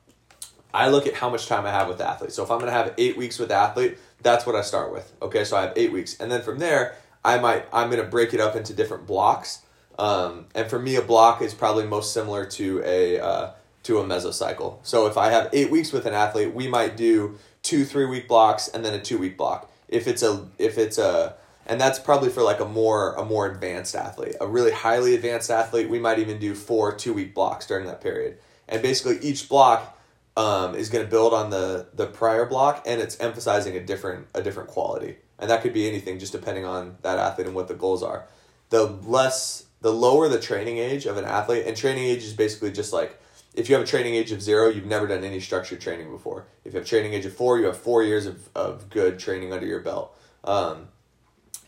I 0.73 0.89
look 0.89 1.07
at 1.07 1.15
how 1.15 1.29
much 1.29 1.47
time 1.47 1.65
I 1.65 1.71
have 1.71 1.87
with 1.87 1.99
the 1.99 2.07
athlete. 2.07 2.31
So 2.31 2.43
if 2.43 2.51
I'm 2.51 2.59
going 2.59 2.71
to 2.71 2.77
have 2.77 2.93
eight 2.97 3.17
weeks 3.17 3.39
with 3.39 3.49
the 3.49 3.55
athlete, 3.55 3.97
that's 4.21 4.45
what 4.45 4.55
I 4.55 4.61
start 4.61 4.91
with. 4.91 5.11
Okay, 5.21 5.43
so 5.43 5.57
I 5.57 5.61
have 5.61 5.73
eight 5.75 5.91
weeks. 5.91 6.19
And 6.19 6.31
then 6.31 6.41
from 6.41 6.59
there, 6.59 6.95
I 7.23 7.39
might, 7.39 7.65
I'm 7.71 7.89
going 7.89 8.03
to 8.03 8.09
break 8.09 8.33
it 8.33 8.39
up 8.39 8.55
into 8.55 8.73
different 8.73 9.07
blocks 9.07 9.63
um, 9.97 10.45
and 10.53 10.69
for 10.69 10.79
me, 10.79 10.95
a 10.95 11.01
block 11.01 11.41
is 11.41 11.53
probably 11.53 11.85
most 11.85 12.13
similar 12.13 12.45
to 12.45 12.81
a 12.83 13.19
uh, 13.19 13.51
to 13.83 13.99
a 13.99 14.03
mesocycle. 14.03 14.79
So 14.83 15.07
if 15.07 15.17
I 15.17 15.31
have 15.31 15.49
eight 15.53 15.71
weeks 15.71 15.91
with 15.91 16.05
an 16.05 16.13
athlete, 16.13 16.53
we 16.53 16.67
might 16.67 16.97
do 16.97 17.37
two 17.63 17.85
three 17.85 18.05
week 18.05 18.27
blocks 18.27 18.67
and 18.67 18.83
then 18.83 18.93
a 18.93 19.01
two 19.01 19.17
week 19.17 19.37
block. 19.37 19.71
If 19.87 20.07
it's 20.07 20.23
a 20.23 20.47
if 20.57 20.77
it's 20.77 20.97
a 20.97 21.35
and 21.65 21.81
that's 21.81 21.99
probably 21.99 22.29
for 22.29 22.41
like 22.43 22.59
a 22.59 22.65
more 22.65 23.13
a 23.13 23.25
more 23.25 23.45
advanced 23.45 23.95
athlete, 23.95 24.35
a 24.39 24.47
really 24.47 24.71
highly 24.71 25.15
advanced 25.15 25.51
athlete. 25.51 25.89
We 25.89 25.99
might 25.99 26.19
even 26.19 26.39
do 26.39 26.55
four 26.55 26.93
two 26.93 27.13
week 27.13 27.33
blocks 27.33 27.65
during 27.67 27.85
that 27.87 28.01
period. 28.01 28.37
And 28.69 28.81
basically, 28.81 29.19
each 29.27 29.47
block 29.47 29.97
um, 30.35 30.75
is 30.75 30.89
going 30.89 31.03
to 31.03 31.09
build 31.09 31.33
on 31.33 31.49
the 31.49 31.87
the 31.93 32.07
prior 32.07 32.45
block, 32.45 32.83
and 32.85 33.01
it's 33.01 33.19
emphasizing 33.19 33.75
a 33.75 33.83
different 33.83 34.27
a 34.33 34.41
different 34.41 34.69
quality. 34.69 35.17
And 35.39 35.49
that 35.49 35.61
could 35.61 35.73
be 35.73 35.87
anything, 35.87 36.17
just 36.19 36.31
depending 36.31 36.65
on 36.65 36.97
that 37.03 37.19
athlete 37.19 37.47
and 37.47 37.55
what 37.55 37.67
the 37.67 37.75
goals 37.75 38.01
are. 38.01 38.27
The 38.69 38.85
less 38.85 39.66
the 39.81 39.93
lower 39.93 40.27
the 40.27 40.39
training 40.39 40.77
age 40.77 41.05
of 41.05 41.17
an 41.17 41.25
athlete, 41.25 41.65
and 41.65 41.75
training 41.75 42.05
age 42.05 42.23
is 42.23 42.33
basically 42.33 42.71
just 42.71 42.93
like 42.93 43.19
if 43.53 43.69
you 43.69 43.75
have 43.75 43.83
a 43.83 43.87
training 43.87 44.13
age 44.13 44.31
of 44.31 44.41
zero, 44.41 44.69
you've 44.69 44.85
never 44.85 45.07
done 45.07 45.23
any 45.23 45.39
structured 45.39 45.81
training 45.81 46.11
before. 46.11 46.45
If 46.63 46.73
you 46.73 46.79
have 46.79 46.87
training 46.87 47.13
age 47.13 47.25
of 47.25 47.33
four, 47.33 47.57
you 47.57 47.65
have 47.65 47.77
four 47.77 48.03
years 48.03 48.27
of, 48.27 48.49
of 48.55 48.89
good 48.89 49.17
training 49.17 49.51
under 49.51 49.65
your 49.65 49.79
belt. 49.79 50.15
Um, 50.43 50.89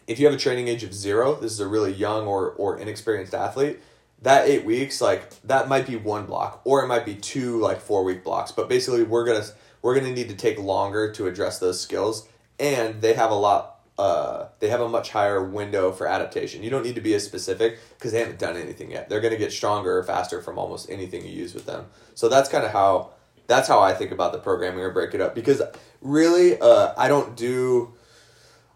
if 0.06 0.20
you 0.20 0.28
have 0.28 0.36
a 0.36 0.40
training 0.40 0.68
age 0.68 0.84
of 0.84 0.94
zero, 0.94 1.36
this 1.36 1.52
is 1.52 1.60
a 1.60 1.68
really 1.68 1.92
young 1.92 2.28
or, 2.28 2.52
or 2.52 2.78
inexperienced 2.78 3.34
athlete, 3.34 3.80
that 4.22 4.48
eight 4.48 4.66
weeks, 4.66 5.02
like 5.02 5.42
that 5.44 5.68
might 5.68 5.88
be 5.88 5.96
one 5.96 6.26
block, 6.26 6.62
or 6.64 6.84
it 6.84 6.88
might 6.88 7.06
be 7.06 7.16
two 7.16 7.60
like 7.60 7.80
four 7.80 8.04
week 8.04 8.24
blocks. 8.24 8.52
But 8.52 8.70
basically 8.70 9.04
we're 9.04 9.26
gonna 9.26 9.46
we're 9.82 9.96
gonna 9.96 10.14
need 10.14 10.30
to 10.30 10.36
take 10.36 10.60
longer 10.60 11.12
to 11.14 11.28
address 11.28 11.58
those 11.58 11.82
skills. 11.82 12.28
And 12.60 13.02
they 13.02 13.14
have 13.14 13.32
a 13.32 13.36
lot 13.36 13.79
uh, 14.00 14.48
they 14.60 14.70
have 14.70 14.80
a 14.80 14.88
much 14.88 15.10
higher 15.10 15.44
window 15.44 15.92
for 15.92 16.08
adaptation. 16.08 16.64
You 16.64 16.70
don't 16.70 16.84
need 16.84 16.96
to 16.96 17.02
be 17.02 17.14
as 17.16 17.26
specific 17.26 17.80
because 17.98 18.14
they 18.14 18.20
haven't 18.20 18.40
done 18.40 18.56
anything 18.56 18.92
yet. 18.92 19.10
They're 19.10 19.20
going 19.20 19.34
to 19.34 19.38
get 19.38 19.52
stronger 19.52 19.98
or 19.98 20.04
faster 20.04 20.42
from 20.42 20.58
almost 20.58 20.90
anything 20.90 21.26
you 21.26 21.34
use 21.34 21.54
with 21.54 21.66
them. 21.66 21.88
So 22.16 22.30
that's 22.30 22.48
kind 22.48 22.64
of 22.64 22.72
how 22.72 23.12
that's 23.48 23.68
how 23.68 23.82
I 23.82 23.94
think 23.94 24.12
about 24.12 24.32
the 24.32 24.40
programming 24.40 24.80
or 24.80 24.92
break 24.92 25.14
it 25.14 25.20
up 25.20 25.36
because 25.36 25.62
really 26.02 26.58
uh, 26.62 26.94
I 26.98 27.10
don't 27.10 27.36
do 27.36 27.94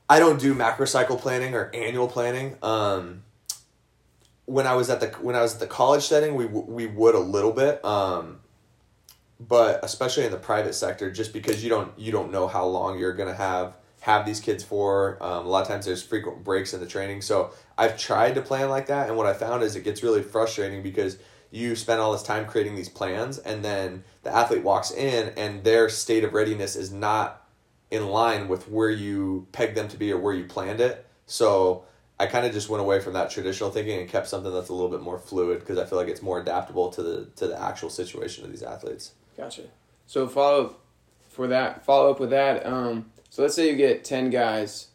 I 0.10 0.20
don't 0.20 0.42
do 0.42 0.54
macrocycle 0.54 1.18
planning 1.18 1.56
or 1.56 1.72
annual 1.74 2.10
planning. 2.10 2.58
Um, 2.62 3.24
when 4.44 4.68
I 4.68 4.76
was 4.76 4.90
at 4.90 5.00
the 5.00 5.08
when 5.22 5.38
I 5.38 5.42
was 5.42 5.54
at 5.54 5.62
the 5.62 5.68
college 5.68 6.04
setting, 6.04 6.36
we 6.36 6.48
we 6.48 6.86
would 6.86 7.16
a 7.16 7.20
little 7.20 7.54
bit. 7.54 7.84
Um, 7.86 8.42
but 9.40 9.80
especially 9.84 10.26
in 10.26 10.32
the 10.32 10.38
private 10.38 10.76
sector, 10.76 11.10
just 11.10 11.32
because 11.32 11.64
you 11.64 11.70
don't 11.70 11.98
you 11.98 12.12
don't 12.12 12.30
know 12.30 12.50
how 12.50 12.66
long 12.66 13.00
you're 13.00 13.14
gonna 13.14 13.34
have 13.34 13.78
have 14.04 14.26
these 14.26 14.42
kids 14.42 14.66
for. 14.66 15.18
Um, 15.22 15.46
a 15.46 15.50
lot 15.50 15.62
of 15.62 15.68
times 15.70 15.86
there's 15.86 16.04
frequent 16.04 16.44
breaks 16.44 16.74
in 16.74 16.82
the 16.82 16.86
training. 16.86 17.22
So 17.22 17.52
I've 17.78 17.98
tried 17.98 18.36
to 18.36 18.42
plan 18.42 18.70
like 18.70 18.88
that, 18.88 19.08
and 19.08 19.16
what 19.16 19.26
I 19.26 19.34
found 19.34 19.64
is 19.64 19.78
it 19.78 19.86
gets 19.86 20.04
really 20.04 20.22
frustrating 20.22 20.84
because 20.84 21.18
you 21.52 21.74
spend 21.78 22.02
all 22.02 22.12
this 22.12 22.22
time 22.24 22.46
creating 22.46 22.76
these 22.76 22.90
plans, 22.90 23.38
and 23.38 23.64
then 23.64 24.04
the 24.24 24.30
athlete 24.30 24.62
walks 24.62 24.92
in, 24.92 25.32
and 25.38 25.64
their 25.64 25.88
state 25.88 26.26
of 26.26 26.34
readiness 26.34 26.76
is 26.76 26.92
not 26.92 27.48
in 27.92 28.08
line 28.08 28.50
with 28.50 28.68
where 28.68 28.90
you 28.90 29.48
pegged 29.54 29.78
them 29.78 29.88
to 29.88 29.96
be 29.96 30.12
or 30.12 30.18
where 30.18 30.34
you 30.34 30.44
planned 30.44 30.82
it. 30.82 31.08
So 31.26 31.86
I 32.20 32.26
kind 32.26 32.46
of 32.46 32.52
just 32.52 32.68
went 32.68 32.82
away 32.82 33.00
from 33.00 33.14
that 33.14 33.30
traditional 33.30 33.72
thinking 33.72 34.02
and 34.02 34.10
kept 34.10 34.28
something 34.28 34.52
that's 34.52 34.68
a 34.68 34.74
little 34.74 34.90
bit 34.90 35.02
more 35.02 35.18
fluid 35.18 35.60
because 35.60 35.78
I 35.78 35.86
feel 35.86 35.98
like 35.98 36.10
it's 36.10 36.22
more 36.22 36.42
adaptable 36.42 36.90
to 36.90 37.02
the 37.02 37.30
to 37.38 37.48
the 37.48 37.62
actual 37.62 37.90
situation 37.90 38.44
of 38.44 38.52
these 38.52 38.64
athletes. 38.64 39.14
Gotcha. 39.38 39.64
So 40.08 40.28
follow 40.28 40.76
for 41.30 41.48
that. 41.48 41.86
Follow 41.86 42.12
up 42.12 42.20
with 42.20 42.32
that. 42.32 42.66
Um, 42.66 43.13
so 43.34 43.42
let's 43.42 43.56
say 43.56 43.68
you 43.68 43.76
get 43.76 44.04
ten 44.04 44.30
guys 44.30 44.90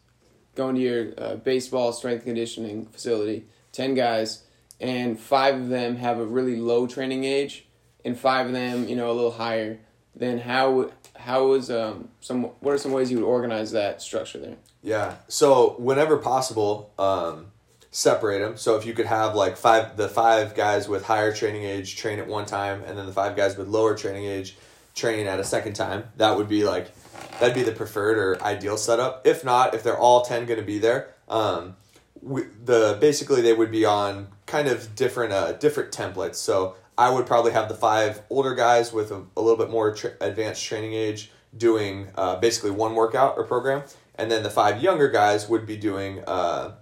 going 0.55 0.77
to 0.77 0.81
your 0.81 1.13
uh, 1.19 1.35
baseball 1.35 1.93
strength 1.93 2.25
conditioning 2.25 2.87
facility. 2.87 3.47
Ten 3.73 3.95
guys, 3.95 4.45
and 4.81 5.19
five 5.19 5.57
of 5.57 5.69
them 5.71 5.97
have 5.97 6.21
a 6.21 6.25
really 6.25 6.55
low 6.55 6.87
training 6.87 7.25
age, 7.25 7.67
and 8.05 8.17
five 8.17 8.47
of 8.47 8.53
them, 8.53 8.87
you 8.87 8.95
know, 8.95 9.11
a 9.11 9.13
little 9.13 9.33
higher. 9.33 9.81
Then 10.15 10.39
how 10.39 10.93
how 11.17 11.55
is 11.55 11.69
um 11.69 12.11
some 12.21 12.45
what 12.61 12.73
are 12.73 12.79
some 12.79 12.93
ways 12.93 13.11
you 13.11 13.17
would 13.19 13.27
organize 13.27 13.73
that 13.73 14.01
structure 14.01 14.39
there? 14.39 14.57
Yeah. 14.83 15.17
So 15.27 15.75
whenever 15.77 16.17
possible, 16.17 16.93
um, 16.97 17.47
separate 17.91 18.39
them. 18.39 18.57
So 18.57 18.77
if 18.77 18.87
you 18.87 18.95
could 18.95 19.07
have 19.07 19.35
like 19.35 19.57
five, 19.57 19.97
the 19.97 20.09
five 20.09 20.55
guys 20.55 20.89
with 20.89 21.05
higher 21.05 21.33
training 21.35 21.65
age 21.65 21.97
train 21.97 22.21
at 22.21 22.29
one 22.29 22.47
time, 22.47 22.85
and 22.85 22.97
then 22.97 23.07
the 23.07 23.13
five 23.13 23.35
guys 23.35 23.57
with 23.57 23.67
lower 23.67 23.97
training 23.97 24.27
age 24.27 24.57
train 24.95 25.27
at 25.27 25.41
a 25.41 25.45
second 25.45 25.73
time, 25.73 26.05
that 26.19 26.37
would 26.37 26.49
be 26.49 26.63
like 26.63 26.93
that'd 27.41 27.55
be 27.55 27.63
the 27.63 27.73
preferred 27.73 28.19
or 28.19 28.43
ideal 28.43 28.77
setup. 28.77 29.27
If 29.27 29.45
not, 29.45 29.75
if 29.75 29.83
they're 29.83 29.99
all 29.99 30.23
ten 30.23 30.47
going 30.47 30.61
to 30.61 30.67
be 30.67 30.79
there, 30.79 31.15
um, 31.29 31.77
we, 32.23 32.43
the 32.65 32.99
basically 33.01 33.43
they 33.43 33.53
would 33.53 33.71
be 33.71 33.85
on 33.85 34.29
kind 34.47 34.69
of 34.69 34.95
different 34.95 35.33
uh, 35.33 35.53
different 35.53 35.93
templates. 35.93 36.37
So 36.37 36.77
I 36.97 37.11
would 37.11 37.27
probably 37.27 37.53
have 37.53 37.69
the 37.69 37.75
five 37.75 38.23
older 38.29 38.55
guys 38.55 38.93
with 38.93 39.11
a, 39.13 39.25
a 39.37 39.41
little 39.41 39.57
bit 39.57 39.71
more 39.71 39.95
tra- 39.95 40.15
advanced 40.21 40.65
training 40.65 40.95
age 40.95 41.31
doing 41.57 42.09
uh, 42.17 42.37
basically 42.37 42.71
one 42.71 42.95
workout 42.95 43.37
or 43.37 43.45
program, 43.45 43.83
and 44.17 44.31
then 44.31 44.43
the 44.43 44.51
five 44.51 44.83
younger 44.83 45.09
guys 45.09 45.49
would 45.49 45.67
be 45.67 45.77
doing 45.77 46.23
uh, 46.27 46.73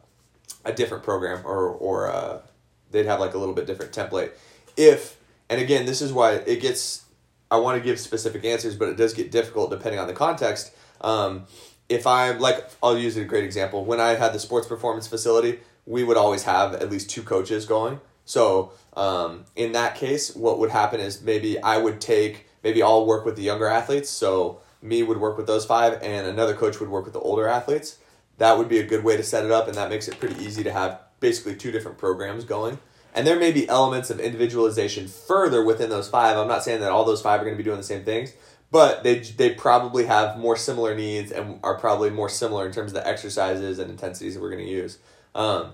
a 0.64 0.72
different 0.72 1.04
program 1.04 1.42
or 1.44 1.68
or 1.68 2.10
uh, 2.10 2.40
they'd 2.90 3.06
have 3.06 3.20
like 3.20 3.34
a 3.34 3.38
little 3.38 3.54
bit 3.54 3.66
different 3.66 3.92
template. 3.92 4.32
If 4.76 5.18
and 5.48 5.60
again, 5.60 5.86
this 5.86 6.00
is 6.02 6.12
why 6.12 6.32
it 6.34 6.60
gets. 6.60 7.04
I 7.50 7.59
want 7.59 7.79
to 7.79 7.85
give 7.85 7.99
specific 8.00 8.45
answers, 8.45 8.76
but 8.76 8.88
it 8.88 8.97
does 8.97 9.15
get 9.15 9.31
difficult 9.31 9.71
depending 9.71 10.00
on 10.00 10.07
the 10.07 10.12
context. 10.12 10.73
Um, 11.00 11.47
if 11.88 12.07
I'm 12.07 12.41
like, 12.41 12.69
I'll 12.83 12.99
use 12.99 13.17
a 13.17 13.25
great 13.25 13.45
example. 13.45 13.85
When 13.85 14.00
I 14.00 14.15
had 14.15 14.33
the 14.33 14.38
sports 14.38 14.67
performance 14.67 15.07
facility, 15.07 15.61
we 15.87 16.03
would 16.03 16.17
always 16.17 16.43
have 16.43 16.75
at 16.75 16.91
least 16.91 17.09
two 17.11 17.23
coaches 17.23 17.65
going. 17.65 18.00
So 18.25 18.73
um, 18.95 19.45
in 19.55 19.73
that 19.73 19.95
case, 19.95 20.35
what 20.35 20.59
would 20.59 20.71
happen 20.71 20.99
is 20.99 21.23
maybe 21.23 21.62
I 21.62 21.79
would 21.79 22.00
take 22.00 22.47
maybe 22.65 22.83
I'll 22.83 23.07
work 23.07 23.25
with 23.25 23.37
the 23.37 23.43
younger 23.43 23.69
athletes. 23.69 24.11
So 24.11 24.61
me 24.83 25.03
would 25.05 25.19
work 25.19 25.37
with 25.37 25.47
those 25.47 25.65
five, 25.65 26.03
and 26.03 26.26
another 26.26 26.55
coach 26.55 26.81
would 26.81 26.88
work 26.88 27.05
with 27.05 27.15
the 27.15 27.21
older 27.21 27.47
athletes. 27.47 27.99
That 28.38 28.59
would 28.59 28.69
be 28.69 28.79
a 28.79 28.85
good 28.85 29.05
way 29.05 29.17
to 29.17 29.23
set 29.23 29.45
it 29.45 29.50
up, 29.50 29.69
and 29.69 29.76
that 29.76 29.88
makes 29.88 30.09
it 30.09 30.19
pretty 30.19 30.43
easy 30.45 30.62
to 30.65 30.73
have 30.73 31.00
basically 31.21 31.55
two 31.55 31.71
different 31.71 31.97
programs 31.97 32.45
going. 32.45 32.79
And 33.16 33.26
there 33.26 33.38
may 33.38 33.50
be 33.50 33.66
elements 33.68 34.11
of 34.11 34.20
individualization 34.20 35.08
further 35.08 35.64
within 35.64 35.88
those 35.88 36.06
five. 36.06 36.37
I'm 36.37 36.46
not 36.46 36.62
saying 36.62 36.80
that 36.80 36.92
all 36.92 37.04
those 37.04 37.23
five 37.23 37.40
are 37.40 37.44
going 37.44 37.56
to 37.56 37.58
be 37.58 37.64
doing 37.64 37.78
the 37.78 37.82
same 37.82 38.04
things, 38.04 38.35
but 38.70 39.02
they 39.02 39.20
they 39.20 39.54
probably 39.54 40.04
have 40.04 40.38
more 40.38 40.54
similar 40.54 40.94
needs 40.94 41.32
and 41.32 41.58
are 41.62 41.78
probably 41.78 42.11
more 42.11 42.28
similar 42.28 42.66
in 42.66 42.73
terms 42.73 42.92
of 42.92 42.94
the 42.94 43.08
exercises 43.08 43.78
and 43.78 43.90
intensities 43.90 44.35
that 44.35 44.40
we're 44.40 44.50
going 44.50 44.64
to 44.64 44.70
use. 44.70 44.99
Um, 45.35 45.73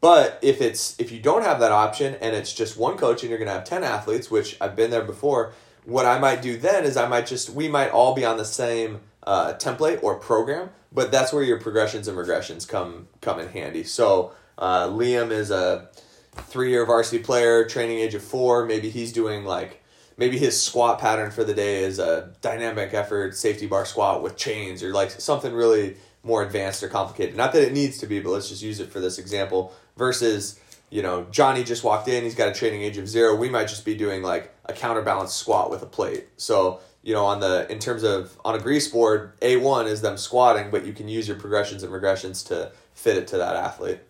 but 0.00 0.38
if 0.40 0.62
it's 0.62 0.98
if 0.98 1.12
you 1.12 1.20
don't 1.20 1.42
have 1.42 1.60
that 1.60 1.70
option 1.72 2.14
and 2.22 2.34
it's 2.34 2.54
just 2.54 2.78
one 2.78 2.96
coach 2.96 3.22
and 3.22 3.28
you're 3.28 3.38
going 3.38 3.48
to 3.48 3.54
have 3.54 3.64
10 3.64 3.84
athletes, 3.84 4.30
which 4.30 4.56
I've 4.58 4.74
been 4.74 4.90
there 4.90 5.04
before, 5.04 5.52
what 5.84 6.06
I 6.06 6.18
might 6.18 6.40
do 6.40 6.56
then 6.56 6.84
is 6.84 6.96
I 6.96 7.06
might 7.06 7.26
just 7.26 7.50
we 7.50 7.68
might 7.68 7.90
all 7.90 8.14
be 8.14 8.24
on 8.24 8.38
the 8.38 8.44
same 8.44 9.00
uh, 9.26 9.52
template 9.54 10.02
or 10.02 10.14
program, 10.14 10.70
but 10.92 11.10
that's 11.10 11.32
where 11.32 11.42
your 11.42 11.60
progressions 11.60 12.08
and 12.08 12.16
regressions 12.16 12.66
come 12.66 13.08
come 13.20 13.38
in 13.38 13.48
handy. 13.48 13.84
So 13.84 14.32
uh, 14.56 14.88
Liam 14.88 15.30
is 15.30 15.50
a 15.50 15.88
three 16.36 16.70
year 16.70 16.84
varsity 16.86 17.22
player, 17.22 17.64
training 17.64 17.98
age 17.98 18.14
of 18.14 18.22
four. 18.22 18.64
Maybe 18.66 18.90
he's 18.90 19.12
doing 19.12 19.44
like 19.44 19.82
maybe 20.16 20.38
his 20.38 20.60
squat 20.60 20.98
pattern 20.98 21.30
for 21.30 21.44
the 21.44 21.54
day 21.54 21.84
is 21.84 21.98
a 21.98 22.32
dynamic 22.40 22.94
effort 22.94 23.36
safety 23.36 23.66
bar 23.66 23.84
squat 23.84 24.22
with 24.22 24.36
chains 24.36 24.82
or 24.82 24.92
like 24.92 25.10
something 25.10 25.52
really 25.52 25.96
more 26.22 26.42
advanced 26.42 26.82
or 26.82 26.88
complicated. 26.88 27.36
Not 27.36 27.52
that 27.52 27.62
it 27.62 27.72
needs 27.72 27.98
to 27.98 28.06
be, 28.06 28.20
but 28.20 28.30
let's 28.30 28.48
just 28.48 28.62
use 28.62 28.80
it 28.80 28.90
for 28.90 29.00
this 29.00 29.18
example. 29.18 29.72
Versus, 29.96 30.60
you 30.90 31.00
know, 31.00 31.26
Johnny 31.30 31.64
just 31.64 31.84
walked 31.84 32.08
in, 32.08 32.24
he's 32.24 32.34
got 32.34 32.48
a 32.48 32.52
training 32.52 32.82
age 32.82 32.98
of 32.98 33.08
zero. 33.08 33.34
We 33.34 33.48
might 33.48 33.68
just 33.68 33.84
be 33.84 33.94
doing 33.94 34.22
like 34.22 34.52
a 34.64 34.72
counterbalance 34.72 35.32
squat 35.32 35.70
with 35.70 35.82
a 35.82 35.86
plate. 35.86 36.26
So, 36.36 36.80
you 37.02 37.14
know, 37.14 37.24
on 37.24 37.40
the 37.40 37.70
in 37.70 37.78
terms 37.78 38.02
of 38.02 38.36
on 38.44 38.54
a 38.54 38.58
grease 38.58 38.88
board, 38.88 39.32
A 39.40 39.56
one 39.56 39.86
is 39.86 40.00
them 40.00 40.16
squatting, 40.16 40.70
but 40.70 40.84
you 40.84 40.92
can 40.92 41.08
use 41.08 41.28
your 41.28 41.38
progressions 41.38 41.82
and 41.82 41.92
regressions 41.92 42.46
to 42.48 42.72
fit 42.94 43.16
it 43.16 43.28
to 43.28 43.38
that 43.38 43.54
athlete. 43.54 44.00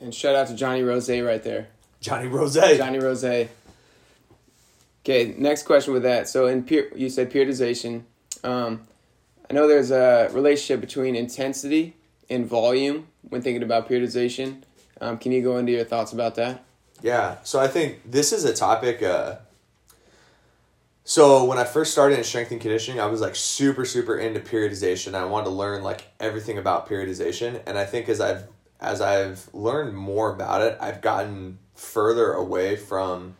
And 0.00 0.14
shout 0.14 0.34
out 0.34 0.48
to 0.48 0.54
Johnny 0.54 0.82
Rose 0.82 1.08
right 1.08 1.42
there. 1.42 1.68
Johnny 2.00 2.28
Rose. 2.28 2.54
Johnny 2.54 2.98
Rose. 2.98 3.24
Okay, 3.24 3.48
next 5.36 5.64
question 5.64 5.92
with 5.92 6.02
that. 6.02 6.28
So 6.28 6.46
in 6.46 6.64
peer, 6.64 6.90
you 6.94 7.10
said 7.10 7.30
periodization. 7.30 8.02
Um, 8.42 8.82
I 9.48 9.54
know 9.54 9.68
there's 9.68 9.90
a 9.90 10.28
relationship 10.32 10.80
between 10.80 11.14
intensity 11.14 11.94
and 12.30 12.46
volume 12.46 13.08
when 13.28 13.42
thinking 13.42 13.62
about 13.62 13.88
periodization. 13.88 14.62
Um, 15.00 15.18
can 15.18 15.32
you 15.32 15.42
go 15.42 15.58
into 15.58 15.72
your 15.72 15.84
thoughts 15.84 16.12
about 16.12 16.34
that? 16.36 16.64
Yeah, 17.02 17.36
so 17.44 17.60
I 17.60 17.68
think 17.68 18.10
this 18.10 18.32
is 18.32 18.44
a 18.44 18.54
topic. 18.54 19.02
Uh, 19.02 19.36
so 21.04 21.44
when 21.44 21.58
I 21.58 21.64
first 21.64 21.92
started 21.92 22.16
in 22.16 22.24
strength 22.24 22.50
and 22.50 22.60
conditioning, 22.60 23.00
I 23.00 23.06
was 23.06 23.20
like 23.20 23.36
super 23.36 23.84
super 23.84 24.16
into 24.16 24.40
periodization. 24.40 25.14
I 25.14 25.26
wanted 25.26 25.46
to 25.46 25.50
learn 25.50 25.82
like 25.82 26.04
everything 26.18 26.56
about 26.56 26.88
periodization, 26.88 27.60
and 27.66 27.76
I 27.76 27.84
think 27.84 28.08
as 28.08 28.22
I've 28.22 28.44
as 28.80 29.00
I've 29.00 29.48
learned 29.52 29.96
more 29.96 30.32
about 30.32 30.62
it, 30.62 30.76
I've 30.80 31.00
gotten 31.00 31.58
further 31.74 32.32
away 32.32 32.76
from, 32.76 33.36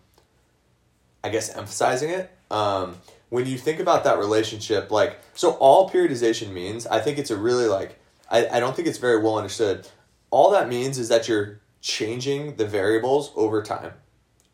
I 1.23 1.29
guess, 1.29 1.55
emphasizing 1.55 2.11
it. 2.11 2.31
Um, 2.51 2.97
when 3.29 3.47
you 3.47 3.59
think 3.59 3.81
about 3.81 4.05
that 4.05 4.19
relationship, 4.19 4.91
like, 4.91 5.19
so 5.35 5.53
all 5.53 5.91
periodization 5.91 6.53
means, 6.53 6.87
I 6.87 7.01
think 7.01 7.19
it's 7.19 7.31
a 7.31 7.37
really 7.37 7.67
like, 7.67 7.99
I, 8.31 8.47
I 8.47 8.61
don't 8.61 8.75
think 8.77 8.89
it's 8.89 8.99
very 8.99 9.21
well 9.21 9.37
understood. 9.37 9.89
All 10.31 10.51
that 10.53 10.69
means 10.69 10.99
is 10.99 11.09
that 11.09 11.29
you're 11.29 11.61
changing 11.81 12.57
the 12.57 12.67
variables 12.67 13.33
over 13.37 13.63
time. 13.63 13.93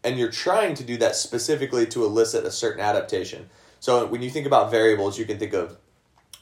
And 0.03 0.19
you're 0.19 0.31
trying 0.31 0.75
to 0.75 0.85
do 0.85 0.97
that 0.97 1.15
specifically 1.15 1.87
to 1.89 2.05
elicit 2.05 2.45
a 2.45 2.51
certain 2.51 2.81
adaptation. 2.81 3.51
So 3.81 4.07
when 4.07 4.23
you 4.23 4.31
think 4.31 4.47
about 4.47 4.71
variables, 4.71 5.19
you 5.19 5.27
can 5.27 5.39
think 5.39 5.53
of 5.53 5.77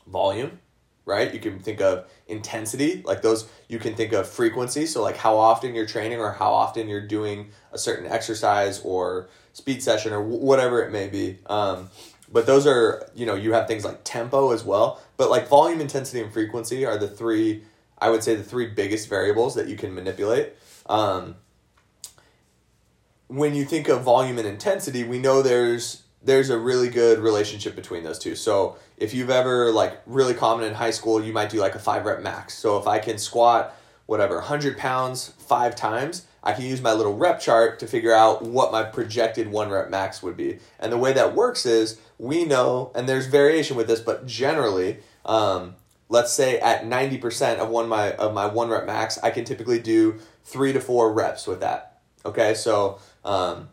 volume, 0.06 0.60
right? 1.08 1.32
You 1.32 1.40
can 1.40 1.58
think 1.58 1.80
of 1.80 2.04
intensity, 2.26 3.02
like 3.04 3.22
those, 3.22 3.48
you 3.66 3.78
can 3.78 3.94
think 3.94 4.12
of 4.12 4.28
frequency, 4.28 4.84
so 4.84 5.02
like 5.02 5.16
how 5.16 5.38
often 5.38 5.74
you're 5.74 5.86
training 5.86 6.20
or 6.20 6.32
how 6.32 6.52
often 6.52 6.86
you're 6.86 7.06
doing 7.06 7.50
a 7.72 7.78
certain 7.78 8.06
exercise 8.06 8.80
or 8.80 9.28
speed 9.54 9.82
session 9.82 10.12
or 10.12 10.22
whatever 10.22 10.82
it 10.82 10.92
may 10.92 11.08
be. 11.08 11.38
Um, 11.46 11.88
but 12.30 12.44
those 12.44 12.66
are, 12.66 13.08
you 13.14 13.24
know, 13.24 13.34
you 13.34 13.54
have 13.54 13.66
things 13.66 13.86
like 13.86 14.04
tempo 14.04 14.52
as 14.52 14.64
well. 14.64 15.00
But 15.16 15.30
like 15.30 15.48
volume, 15.48 15.80
intensity, 15.80 16.20
and 16.20 16.30
frequency 16.30 16.84
are 16.84 16.98
the 16.98 17.08
three, 17.08 17.64
I 17.98 18.10
would 18.10 18.22
say, 18.22 18.34
the 18.34 18.42
three 18.42 18.66
biggest 18.66 19.08
variables 19.08 19.54
that 19.54 19.66
you 19.66 19.76
can 19.76 19.94
manipulate. 19.94 20.52
Um, 20.90 21.36
when 23.28 23.54
you 23.54 23.64
think 23.64 23.88
of 23.88 24.02
volume 24.02 24.36
and 24.38 24.46
intensity, 24.46 25.04
we 25.04 25.18
know 25.18 25.40
there's 25.40 26.02
there's 26.22 26.50
a 26.50 26.58
really 26.58 26.88
good 26.88 27.20
relationship 27.20 27.76
between 27.76 28.04
those 28.04 28.18
two. 28.18 28.34
So 28.34 28.76
if 29.00 29.14
you've 29.14 29.30
ever 29.30 29.70
like 29.70 30.00
really 30.06 30.34
common 30.34 30.66
in 30.66 30.74
high 30.74 30.90
school, 30.90 31.22
you 31.22 31.32
might 31.32 31.50
do 31.50 31.60
like 31.60 31.74
a 31.74 31.78
five 31.78 32.04
rep 32.04 32.22
max. 32.22 32.54
So 32.54 32.78
if 32.78 32.86
I 32.86 32.98
can 32.98 33.18
squat 33.18 33.74
whatever 34.06 34.40
hundred 34.40 34.76
pounds 34.76 35.34
five 35.38 35.76
times, 35.76 36.26
I 36.42 36.52
can 36.52 36.64
use 36.64 36.80
my 36.80 36.92
little 36.92 37.16
rep 37.16 37.40
chart 37.40 37.78
to 37.80 37.86
figure 37.86 38.14
out 38.14 38.42
what 38.42 38.72
my 38.72 38.82
projected 38.82 39.50
one 39.50 39.70
rep 39.70 39.90
max 39.90 40.22
would 40.22 40.36
be. 40.36 40.58
And 40.78 40.92
the 40.92 40.98
way 40.98 41.12
that 41.12 41.34
works 41.34 41.66
is 41.66 42.00
we 42.18 42.44
know, 42.44 42.90
and 42.94 43.08
there's 43.08 43.26
variation 43.26 43.76
with 43.76 43.86
this, 43.86 44.00
but 44.00 44.26
generally, 44.26 44.98
um, 45.24 45.76
let's 46.08 46.32
say 46.32 46.58
at 46.60 46.84
90% 46.84 47.58
of 47.58 47.68
one 47.68 47.88
my 47.88 48.12
of 48.12 48.34
my 48.34 48.46
one 48.46 48.68
rep 48.68 48.86
max, 48.86 49.18
I 49.22 49.30
can 49.30 49.44
typically 49.44 49.78
do 49.78 50.18
three 50.44 50.72
to 50.72 50.80
four 50.80 51.12
reps 51.12 51.46
with 51.46 51.60
that. 51.60 52.00
Okay, 52.24 52.54
so 52.54 52.98
um, 53.24 53.68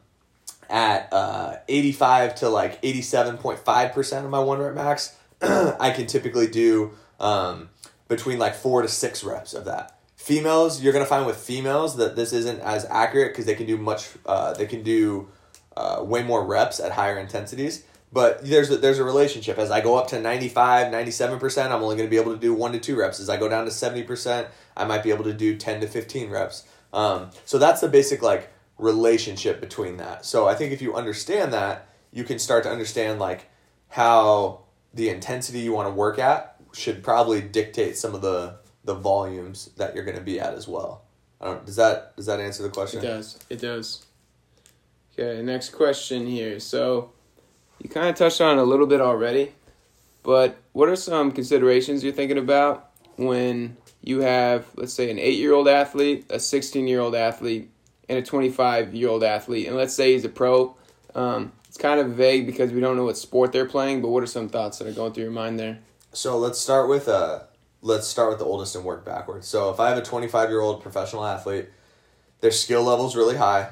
at 0.69 1.11
uh, 1.11 1.57
85 1.67 2.35
to 2.35 2.49
like 2.49 2.81
87.5% 2.81 4.23
of 4.23 4.29
my 4.29 4.39
one 4.39 4.59
rep 4.59 4.75
max, 4.75 5.15
I 5.41 5.91
can 5.95 6.07
typically 6.07 6.47
do 6.47 6.91
um, 7.19 7.69
between 8.07 8.39
like 8.39 8.55
four 8.55 8.81
to 8.81 8.87
six 8.87 9.23
reps 9.23 9.53
of 9.53 9.65
that. 9.65 9.97
Females, 10.15 10.81
you're 10.81 10.93
gonna 10.93 11.05
find 11.05 11.25
with 11.25 11.37
females 11.37 11.97
that 11.97 12.15
this 12.15 12.33
isn't 12.33 12.59
as 12.61 12.85
accurate 12.89 13.31
because 13.31 13.45
they 13.45 13.55
can 13.55 13.67
do 13.67 13.77
much. 13.77 14.09
Uh, 14.25 14.53
they 14.53 14.65
can 14.65 14.81
do 14.81 15.27
uh, 15.77 16.01
way 16.03 16.23
more 16.23 16.43
reps 16.45 16.79
at 16.79 16.93
higher 16.93 17.17
intensities. 17.19 17.83
But 18.15 18.45
there's 18.45 18.71
a, 18.71 18.77
there's 18.77 18.97
a 18.97 19.03
relationship. 19.03 19.57
As 19.57 19.71
I 19.71 19.81
go 19.81 19.95
up 19.95 20.07
to 20.07 20.21
95, 20.21 20.87
97%, 20.87 21.65
I'm 21.65 21.83
only 21.83 21.97
to 21.97 22.07
be 22.07 22.15
able 22.15 22.33
to 22.33 22.39
do 22.39 22.53
1 22.53 22.71
to 22.71 22.79
2 22.79 22.95
reps. 22.95 23.19
As 23.19 23.29
I 23.29 23.35
go 23.35 23.49
down 23.49 23.65
to 23.65 23.71
70%, 23.71 24.47
I 24.77 24.85
might 24.85 25.03
be 25.03 25.09
able 25.09 25.25
to 25.25 25.33
do 25.33 25.57
10 25.57 25.81
to 25.81 25.87
15 25.87 26.29
reps. 26.29 26.63
Um, 26.93 27.31
so 27.43 27.57
that's 27.57 27.81
the 27.81 27.89
basic 27.89 28.21
like 28.21 28.49
relationship 28.77 29.61
between 29.61 29.97
that. 29.97 30.25
So 30.25 30.47
I 30.47 30.55
think 30.55 30.73
if 30.73 30.81
you 30.81 30.95
understand 30.95 31.53
that, 31.53 31.87
you 32.11 32.23
can 32.23 32.39
start 32.39 32.63
to 32.63 32.69
understand 32.69 33.19
like 33.19 33.49
how 33.89 34.61
the 34.93 35.09
intensity 35.09 35.59
you 35.59 35.73
want 35.73 35.87
to 35.87 35.93
work 35.93 36.19
at 36.19 36.55
should 36.73 37.03
probably 37.03 37.41
dictate 37.41 37.97
some 37.97 38.15
of 38.15 38.21
the 38.21 38.57
the 38.83 38.93
volumes 38.93 39.71
that 39.77 39.95
you're 39.95 40.05
going 40.05 40.17
to 40.17 40.23
be 40.23 40.39
at 40.39 40.53
as 40.53 40.67
well. 40.67 41.01
Does 41.41 41.75
that 41.75 42.15
does 42.15 42.25
that 42.25 42.39
answer 42.39 42.63
the 42.63 42.69
question? 42.69 42.99
It 42.99 43.07
does. 43.07 43.39
It 43.49 43.61
does. 43.61 44.05
Okay, 45.13 45.41
next 45.41 45.69
question 45.69 46.25
here. 46.25 46.59
So, 46.59 47.11
you 47.81 47.89
kind 47.89 48.09
of 48.09 48.15
touched 48.15 48.41
on 48.41 48.57
a 48.57 48.63
little 48.63 48.87
bit 48.87 48.99
already, 48.99 49.53
but 50.23 50.57
what 50.73 50.89
are 50.89 50.95
some 50.95 51.31
considerations 51.31 52.03
you're 52.03 52.13
thinking 52.13 52.37
about 52.37 52.89
when 53.15 53.77
you 54.01 54.21
have, 54.21 54.65
let's 54.75 54.93
say, 54.93 55.09
an 55.09 55.19
eight 55.19 55.37
year 55.37 55.53
old 55.53 55.67
athlete, 55.67 56.25
a 56.29 56.39
16 56.39 56.87
year 56.87 56.99
old 56.99 57.15
athlete, 57.15 57.69
and 58.09 58.17
a 58.17 58.21
25 58.21 58.93
year 58.93 59.09
old 59.09 59.23
athlete? 59.23 59.67
And 59.67 59.75
let's 59.75 59.93
say 59.93 60.13
he's 60.13 60.25
a 60.25 60.29
pro. 60.29 60.75
Um, 61.13 61.51
it's 61.67 61.77
kind 61.77 61.99
of 61.99 62.11
vague 62.11 62.45
because 62.45 62.71
we 62.71 62.79
don't 62.79 62.95
know 62.95 63.05
what 63.05 63.17
sport 63.17 63.51
they're 63.51 63.65
playing, 63.65 64.01
but 64.01 64.09
what 64.09 64.23
are 64.23 64.27
some 64.27 64.49
thoughts 64.49 64.77
that 64.79 64.87
are 64.87 64.93
going 64.93 65.13
through 65.13 65.23
your 65.23 65.31
mind 65.31 65.59
there? 65.59 65.79
So 66.13 66.37
let's 66.37 66.59
start 66.59 66.87
with 66.87 67.07
uh 67.07 67.41
let's 67.81 68.07
start 68.07 68.29
with 68.29 68.39
the 68.39 68.45
oldest 68.45 68.75
and 68.75 68.83
work 68.85 69.05
backwards. 69.05 69.47
So 69.47 69.69
if 69.69 69.79
I 69.79 69.89
have 69.89 69.97
a 69.97 70.01
25 70.01 70.49
year 70.49 70.61
old 70.61 70.81
professional 70.81 71.25
athlete, 71.25 71.67
their 72.41 72.51
skill 72.51 72.83
level's 72.83 73.15
really 73.15 73.35
high. 73.35 73.71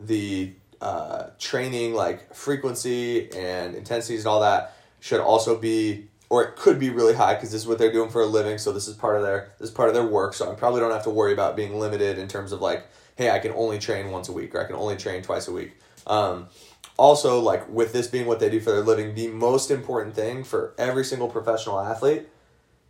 The 0.00 0.52
uh, 0.80 1.30
training 1.38 1.94
like 1.94 2.34
frequency 2.34 3.30
and 3.32 3.74
intensities 3.74 4.20
and 4.20 4.28
all 4.28 4.40
that 4.40 4.74
should 5.00 5.20
also 5.20 5.58
be 5.58 6.06
or 6.30 6.44
it 6.44 6.56
could 6.56 6.78
be 6.78 6.88
really 6.88 7.14
high 7.14 7.34
because 7.34 7.50
this 7.50 7.60
is 7.60 7.66
what 7.66 7.78
they're 7.78 7.92
doing 7.92 8.08
for 8.08 8.22
a 8.22 8.26
living 8.26 8.56
so 8.56 8.72
this 8.72 8.88
is 8.88 8.94
part 8.94 9.16
of 9.16 9.22
their 9.22 9.50
this 9.58 9.68
is 9.68 9.74
part 9.74 9.88
of 9.88 9.94
their 9.94 10.06
work 10.06 10.32
so 10.32 10.50
i 10.50 10.54
probably 10.54 10.80
don't 10.80 10.90
have 10.90 11.04
to 11.04 11.10
worry 11.10 11.34
about 11.34 11.54
being 11.54 11.78
limited 11.78 12.16
in 12.16 12.28
terms 12.28 12.52
of 12.52 12.62
like 12.62 12.86
hey 13.20 13.30
i 13.30 13.38
can 13.38 13.52
only 13.52 13.78
train 13.78 14.10
once 14.10 14.28
a 14.28 14.32
week 14.32 14.54
or 14.54 14.62
i 14.62 14.66
can 14.66 14.76
only 14.76 14.96
train 14.96 15.22
twice 15.22 15.48
a 15.48 15.52
week 15.52 15.72
um, 16.06 16.48
also 16.96 17.40
like 17.40 17.68
with 17.68 17.92
this 17.92 18.06
being 18.06 18.26
what 18.26 18.40
they 18.40 18.50
do 18.50 18.58
for 18.60 18.70
their 18.72 18.82
living 18.82 19.14
the 19.14 19.28
most 19.28 19.70
important 19.70 20.14
thing 20.14 20.42
for 20.42 20.74
every 20.78 21.04
single 21.04 21.28
professional 21.28 21.78
athlete 21.78 22.26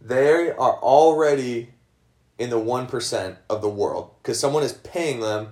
they 0.01 0.51
are 0.51 0.77
already 0.79 1.71
in 2.39 2.49
the 2.49 2.59
1% 2.59 3.37
of 3.51 3.61
the 3.61 3.69
world 3.69 4.13
because 4.23 4.41
someone 4.41 4.63
is 4.63 4.73
paying 4.73 5.21
them 5.21 5.49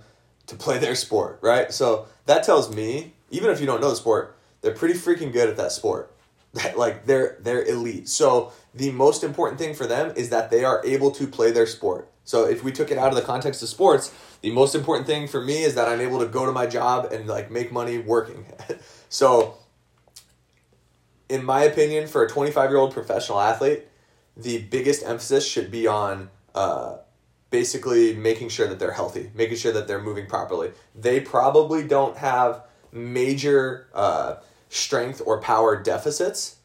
to 0.46 0.56
play 0.56 0.78
their 0.78 0.94
sport 0.94 1.38
right 1.42 1.72
so 1.72 2.06
that 2.28 2.44
tells 2.44 2.72
me, 2.72 3.14
even 3.30 3.50
if 3.50 3.58
you 3.58 3.64
don't 3.64 3.80
know 3.80 3.88
the 3.88 3.96
sport, 3.96 4.36
they're 4.60 4.74
pretty 4.74 4.92
freaking 4.92 5.32
good 5.32 5.48
at 5.48 5.56
that 5.56 5.72
sport. 5.72 6.14
like 6.76 7.06
they're 7.06 7.38
they're 7.40 7.64
elite. 7.64 8.06
So 8.08 8.52
the 8.74 8.90
most 8.92 9.24
important 9.24 9.58
thing 9.58 9.74
for 9.74 9.86
them 9.86 10.12
is 10.14 10.28
that 10.28 10.50
they 10.50 10.62
are 10.62 10.84
able 10.84 11.10
to 11.12 11.26
play 11.26 11.50
their 11.50 11.66
sport. 11.66 12.10
So 12.28 12.44
if 12.44 12.62
we 12.62 12.72
took 12.72 12.90
it 12.90 12.98
out 12.98 13.08
of 13.08 13.14
the 13.14 13.22
context 13.22 13.62
of 13.62 13.70
sports, 13.70 14.12
the 14.42 14.50
most 14.50 14.74
important 14.74 15.06
thing 15.06 15.28
for 15.28 15.40
me 15.42 15.62
is 15.62 15.76
that 15.76 15.88
I'm 15.88 16.02
able 16.02 16.18
to 16.18 16.26
go 16.26 16.44
to 16.44 16.52
my 16.52 16.66
job 16.66 17.10
and 17.10 17.26
like 17.26 17.50
make 17.50 17.72
money 17.72 17.96
working. 17.96 18.44
so 19.08 19.54
in 21.30 21.42
my 21.42 21.62
opinion, 21.62 22.06
for 22.06 22.22
a 22.22 22.28
25 22.28 22.68
year 22.68 22.78
old 22.78 22.92
professional 22.92 23.40
athlete, 23.40 23.86
the 24.36 24.58
biggest 24.58 25.06
emphasis 25.06 25.48
should 25.48 25.70
be 25.70 25.86
on 25.86 26.28
uh, 26.54 26.98
basically 27.48 28.14
making 28.14 28.50
sure 28.50 28.68
that 28.68 28.78
they're 28.78 28.92
healthy, 28.92 29.30
making 29.34 29.56
sure 29.56 29.72
that 29.72 29.88
they're 29.88 30.02
moving 30.02 30.26
properly. 30.26 30.72
They 30.94 31.20
probably 31.20 31.88
don't 31.88 32.18
have 32.18 32.62
major 32.92 33.88
uh, 33.94 34.34
strength 34.68 35.22
or 35.24 35.40
power 35.40 35.82
deficits 35.82 36.56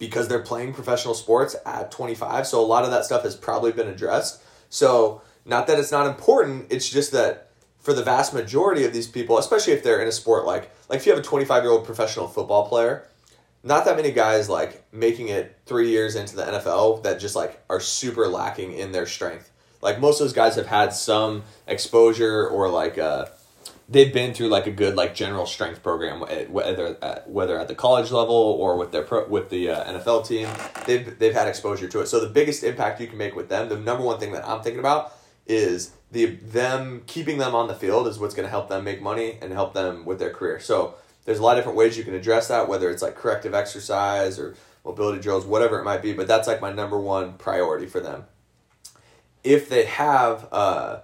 because 0.00 0.26
they're 0.26 0.40
playing 0.40 0.74
professional 0.74 1.14
sports 1.14 1.54
at 1.64 1.92
25. 1.92 2.48
So 2.48 2.60
a 2.60 2.66
lot 2.66 2.84
of 2.84 2.90
that 2.90 3.04
stuff 3.04 3.22
has 3.22 3.36
probably 3.36 3.70
been 3.70 3.86
addressed. 3.86 4.41
So 4.72 5.20
not 5.44 5.66
that 5.66 5.78
it's 5.78 5.92
not 5.92 6.06
important, 6.06 6.66
it's 6.70 6.88
just 6.88 7.12
that 7.12 7.50
for 7.78 7.92
the 7.92 8.02
vast 8.02 8.32
majority 8.32 8.86
of 8.86 8.94
these 8.94 9.06
people, 9.06 9.36
especially 9.36 9.74
if 9.74 9.82
they're 9.82 10.00
in 10.00 10.08
a 10.08 10.12
sport 10.12 10.46
like 10.46 10.70
like 10.88 11.00
if 11.00 11.06
you 11.06 11.12
have 11.12 11.20
a 11.20 11.24
25 11.24 11.62
year 11.62 11.70
old 11.70 11.84
professional 11.84 12.26
football 12.26 12.66
player, 12.66 13.06
not 13.62 13.84
that 13.84 13.96
many 13.96 14.12
guys 14.12 14.48
like 14.48 14.82
making 14.90 15.28
it 15.28 15.58
three 15.66 15.90
years 15.90 16.16
into 16.16 16.36
the 16.36 16.44
NFL 16.44 17.02
that 17.02 17.20
just 17.20 17.36
like 17.36 17.62
are 17.68 17.80
super 17.80 18.26
lacking 18.26 18.72
in 18.72 18.92
their 18.92 19.04
strength. 19.04 19.50
Like 19.82 20.00
most 20.00 20.20
of 20.22 20.24
those 20.24 20.32
guys 20.32 20.56
have 20.56 20.66
had 20.66 20.94
some 20.94 21.42
exposure 21.66 22.48
or 22.48 22.70
like 22.70 22.96
uh, 22.96 23.26
they've 23.92 24.12
been 24.12 24.32
through 24.32 24.48
like 24.48 24.66
a 24.66 24.70
good 24.70 24.96
like 24.96 25.14
general 25.14 25.46
strength 25.46 25.82
program 25.82 26.20
whether 26.48 26.96
at, 27.02 27.28
whether 27.28 27.60
at 27.60 27.68
the 27.68 27.74
college 27.74 28.10
level 28.10 28.34
or 28.34 28.76
with 28.76 28.90
their 28.90 29.02
pro, 29.02 29.28
with 29.28 29.50
the 29.50 29.68
uh, 29.68 29.92
NFL 29.92 30.26
team 30.26 30.48
they've 30.86 31.18
they've 31.18 31.34
had 31.34 31.46
exposure 31.46 31.88
to 31.88 32.00
it. 32.00 32.06
So 32.06 32.18
the 32.18 32.28
biggest 32.28 32.64
impact 32.64 33.00
you 33.00 33.06
can 33.06 33.18
make 33.18 33.36
with 33.36 33.48
them 33.48 33.68
the 33.68 33.76
number 33.76 34.02
one 34.02 34.18
thing 34.18 34.32
that 34.32 34.46
I'm 34.48 34.62
thinking 34.62 34.80
about 34.80 35.12
is 35.46 35.92
the 36.10 36.26
them 36.26 37.02
keeping 37.06 37.38
them 37.38 37.54
on 37.54 37.68
the 37.68 37.74
field 37.74 38.06
is 38.06 38.18
what's 38.18 38.34
going 38.34 38.46
to 38.46 38.50
help 38.50 38.68
them 38.68 38.84
make 38.84 39.02
money 39.02 39.38
and 39.42 39.52
help 39.52 39.74
them 39.74 40.04
with 40.04 40.18
their 40.18 40.30
career. 40.30 40.58
So 40.58 40.94
there's 41.24 41.38
a 41.38 41.42
lot 41.42 41.52
of 41.52 41.58
different 41.58 41.76
ways 41.76 41.96
you 41.96 42.04
can 42.04 42.14
address 42.14 42.48
that 42.48 42.68
whether 42.68 42.90
it's 42.90 43.02
like 43.02 43.14
corrective 43.14 43.54
exercise 43.54 44.38
or 44.38 44.54
mobility 44.84 45.20
drills 45.20 45.46
whatever 45.46 45.78
it 45.78 45.84
might 45.84 46.02
be 46.02 46.12
but 46.12 46.26
that's 46.26 46.48
like 46.48 46.60
my 46.60 46.72
number 46.72 46.98
one 46.98 47.34
priority 47.34 47.86
for 47.86 48.00
them. 48.00 48.24
If 49.44 49.68
they 49.68 49.84
have 49.86 50.48
uh, 50.52 51.00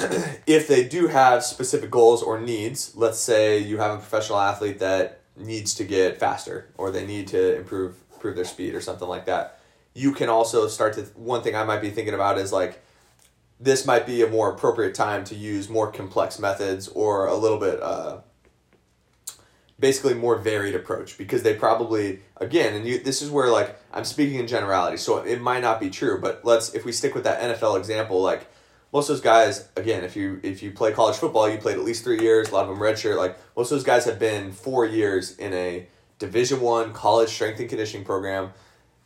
if 0.46 0.66
they 0.66 0.86
do 0.86 1.08
have 1.08 1.44
specific 1.44 1.90
goals 1.90 2.22
or 2.22 2.40
needs 2.40 2.96
let's 2.96 3.18
say 3.18 3.58
you 3.58 3.78
have 3.78 3.92
a 3.92 3.96
professional 3.96 4.38
athlete 4.38 4.78
that 4.78 5.20
needs 5.36 5.74
to 5.74 5.84
get 5.84 6.18
faster 6.18 6.70
or 6.76 6.90
they 6.90 7.06
need 7.06 7.26
to 7.28 7.56
improve 7.56 7.96
improve 8.14 8.36
their 8.36 8.44
speed 8.44 8.74
or 8.74 8.80
something 8.80 9.08
like 9.08 9.26
that 9.26 9.60
you 9.94 10.12
can 10.12 10.28
also 10.28 10.68
start 10.68 10.94
to 10.94 11.02
one 11.14 11.42
thing 11.42 11.54
i 11.54 11.64
might 11.64 11.80
be 11.80 11.90
thinking 11.90 12.14
about 12.14 12.38
is 12.38 12.52
like 12.52 12.82
this 13.58 13.86
might 13.86 14.06
be 14.06 14.22
a 14.22 14.26
more 14.26 14.50
appropriate 14.50 14.94
time 14.94 15.22
to 15.24 15.34
use 15.34 15.68
more 15.68 15.92
complex 15.92 16.38
methods 16.38 16.88
or 16.88 17.26
a 17.26 17.36
little 17.36 17.58
bit 17.58 17.80
uh, 17.82 18.20
basically 19.78 20.14
more 20.14 20.36
varied 20.36 20.74
approach 20.74 21.18
because 21.18 21.42
they 21.42 21.54
probably 21.54 22.20
again 22.36 22.74
and 22.74 22.86
you, 22.86 22.98
this 22.98 23.22
is 23.22 23.30
where 23.30 23.48
like 23.48 23.78
i'm 23.92 24.04
speaking 24.04 24.38
in 24.38 24.46
generality 24.46 24.96
so 24.96 25.18
it 25.18 25.40
might 25.40 25.60
not 25.60 25.80
be 25.80 25.90
true 25.90 26.18
but 26.20 26.42
let's 26.44 26.74
if 26.74 26.84
we 26.84 26.92
stick 26.92 27.14
with 27.14 27.24
that 27.24 27.40
nfl 27.40 27.78
example 27.78 28.20
like 28.20 28.46
most 28.92 29.08
of 29.08 29.16
those 29.16 29.22
guys 29.22 29.68
again 29.76 30.04
if 30.04 30.16
you 30.16 30.40
if 30.42 30.62
you 30.62 30.70
play 30.70 30.92
college 30.92 31.16
football 31.16 31.48
you 31.48 31.58
played 31.58 31.76
at 31.76 31.84
least 31.84 32.04
three 32.04 32.20
years 32.20 32.50
a 32.50 32.54
lot 32.54 32.64
of 32.64 32.68
them 32.68 32.78
redshirt 32.78 33.16
like 33.16 33.36
most 33.56 33.70
of 33.70 33.76
those 33.76 33.84
guys 33.84 34.04
have 34.04 34.18
been 34.18 34.52
four 34.52 34.84
years 34.84 35.36
in 35.36 35.52
a 35.52 35.86
division 36.18 36.60
one 36.60 36.92
college 36.92 37.28
strength 37.28 37.60
and 37.60 37.68
conditioning 37.68 38.04
program 38.04 38.52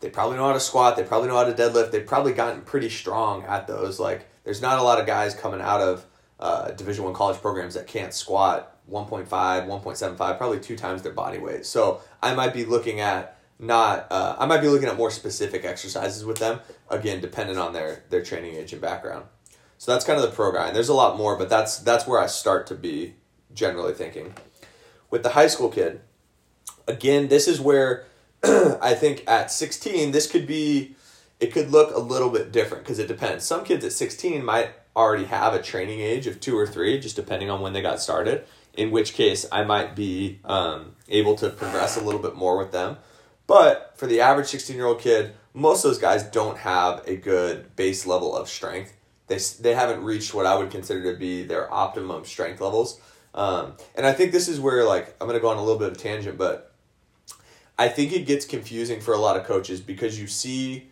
they 0.01 0.11
probably 0.11 0.37
know 0.37 0.47
how 0.47 0.53
to 0.53 0.61
squat 0.61 0.97
they 0.97 1.03
probably 1.05 1.29
know 1.29 1.37
how 1.37 1.45
to 1.45 1.53
deadlift 1.53 1.91
they've 1.91 2.07
probably 2.07 2.33
gotten 2.33 2.61
pretty 2.63 2.89
strong 2.89 3.45
at 3.45 3.67
those 3.67 4.01
like 4.01 4.27
there's 4.45 4.61
not 4.61 4.79
a 4.79 4.83
lot 4.83 5.01
of 5.01 5.07
guys 5.07 5.35
coming 5.35 5.61
out 5.61 5.81
of 5.81 6.05
uh, 6.41 6.71
division 6.73 7.05
one 7.05 7.15
college 7.15 7.41
programs 7.41 7.75
that 7.75 7.87
can't 7.87 8.13
squat 8.13 8.75
1.5, 8.91 9.27
1.75, 9.29 10.39
probably 10.39 10.61
two 10.61 10.77
times 10.77 11.03
their 11.03 11.13
body 11.13 11.39
weight. 11.39 11.65
So 11.65 12.01
I 12.23 12.35
might 12.35 12.53
be 12.53 12.65
looking 12.65 13.01
at 13.01 13.39
not 13.59 14.09
uh, 14.11 14.35
I 14.37 14.47
might 14.47 14.61
be 14.61 14.69
looking 14.69 14.89
at 14.89 14.97
more 14.97 15.13
specific 15.13 15.65
exercises 15.65 16.25
with 16.25 16.39
them 16.39 16.59
again 16.91 17.21
dependent 17.21 17.57
on 17.57 17.73
their 17.73 18.03
their 18.11 18.23
training 18.23 18.57
age 18.57 18.73
and 18.73 18.83
background. 18.83 19.27
So 19.85 19.93
that's 19.93 20.07
kind 20.07 20.19
of 20.19 20.25
the 20.25 20.35
program. 20.35 20.73
There's 20.73 20.89
a 20.89 20.95
lot 20.95 21.19
more, 21.19 21.37
but 21.37 21.51
that's 21.51 21.77
that's 21.77 22.07
where 22.07 22.19
I 22.19 22.25
start 22.25 22.67
to 22.69 22.75
be 22.75 23.17
generally 23.53 23.93
thinking. 23.93 24.33
With 25.11 25.23
the 25.23 25.29
high 25.29 25.47
school 25.47 25.69
kid, 25.69 26.01
again, 26.89 27.29
this 27.29 27.47
is 27.47 27.61
where 27.61 28.07
I 28.43 28.95
think 28.95 29.25
at 29.27 29.53
16 29.53 30.11
this 30.11 30.27
could 30.27 30.47
be 30.47 30.97
it 31.39 31.53
could 31.53 31.71
look 31.71 31.95
a 31.95 31.99
little 31.99 32.31
bit 32.31 32.51
different 32.51 32.85
because 32.85 32.99
it 32.99 33.09
depends. 33.09 33.45
Some 33.45 33.63
kids 33.63 33.85
at 33.85 33.93
16 33.93 34.43
might 34.43 34.71
already 34.97 35.25
have 35.25 35.53
a 35.53 35.61
training 35.61 36.01
age 36.01 36.27
of 36.27 36.41
2 36.41 36.57
or 36.57 36.67
3 36.67 36.99
just 36.99 37.15
depending 37.15 37.51
on 37.51 37.61
when 37.61 37.75
they 37.75 37.83
got 37.83 38.01
started 38.01 38.47
in 38.73 38.91
which 38.91 39.13
case 39.13 39.45
I 39.53 39.65
might 39.65 39.95
be 39.95 40.41
um, 40.47 40.97
able 41.11 41.35
to 41.37 41.51
progress 41.51 41.99
a 41.99 42.03
little 42.03 42.23
bit 42.23 42.37
more 42.37 42.57
with 42.57 42.73
them. 42.73 42.97
But 43.47 43.93
for 43.97 44.07
the 44.07 44.23
average 44.23 44.47
16 44.47 44.77
year 44.77 44.87
old 44.87 45.01
kid, 45.01 45.35
most 45.53 45.85
of 45.85 45.91
those 45.91 46.01
guys 46.01 46.23
don't 46.23 46.57
have 46.57 47.07
a 47.07 47.17
good 47.17 47.77
base 47.77 48.07
level 48.07 48.35
of 48.35 48.49
strength. 48.49 48.97
They, 49.27 49.39
they 49.61 49.75
haven't 49.75 50.05
reached 50.05 50.35
what 50.35 50.47
I 50.47 50.57
would 50.57 50.71
consider 50.71 51.13
to 51.13 51.19
be 51.19 51.45
their 51.45 51.73
optimum 51.73 52.25
strength 52.25 52.61
levels. 52.61 53.01
Um, 53.35 53.75
and 53.95 54.07
I 54.07 54.13
think 54.13 54.33
this 54.33 54.49
is 54.49 54.61
where, 54.61 54.85
like, 54.85 55.17
I'm 55.21 55.29
to 55.29 55.41
go 55.41 55.49
on 55.49 55.57
a 55.57 55.63
little 55.63 55.79
bit 55.79 55.91
of 55.91 55.97
tangent, 55.97 56.39
but 56.39 56.73
I 57.79 57.89
think 57.89 58.13
it 58.13 58.27
gets 58.27 58.45
confusing 58.45 59.01
for 59.01 59.15
a 59.15 59.19
lot 59.19 59.37
of 59.37 59.45
coaches 59.45 59.81
because 59.81 60.21
you 60.21 60.27
see 60.27 60.89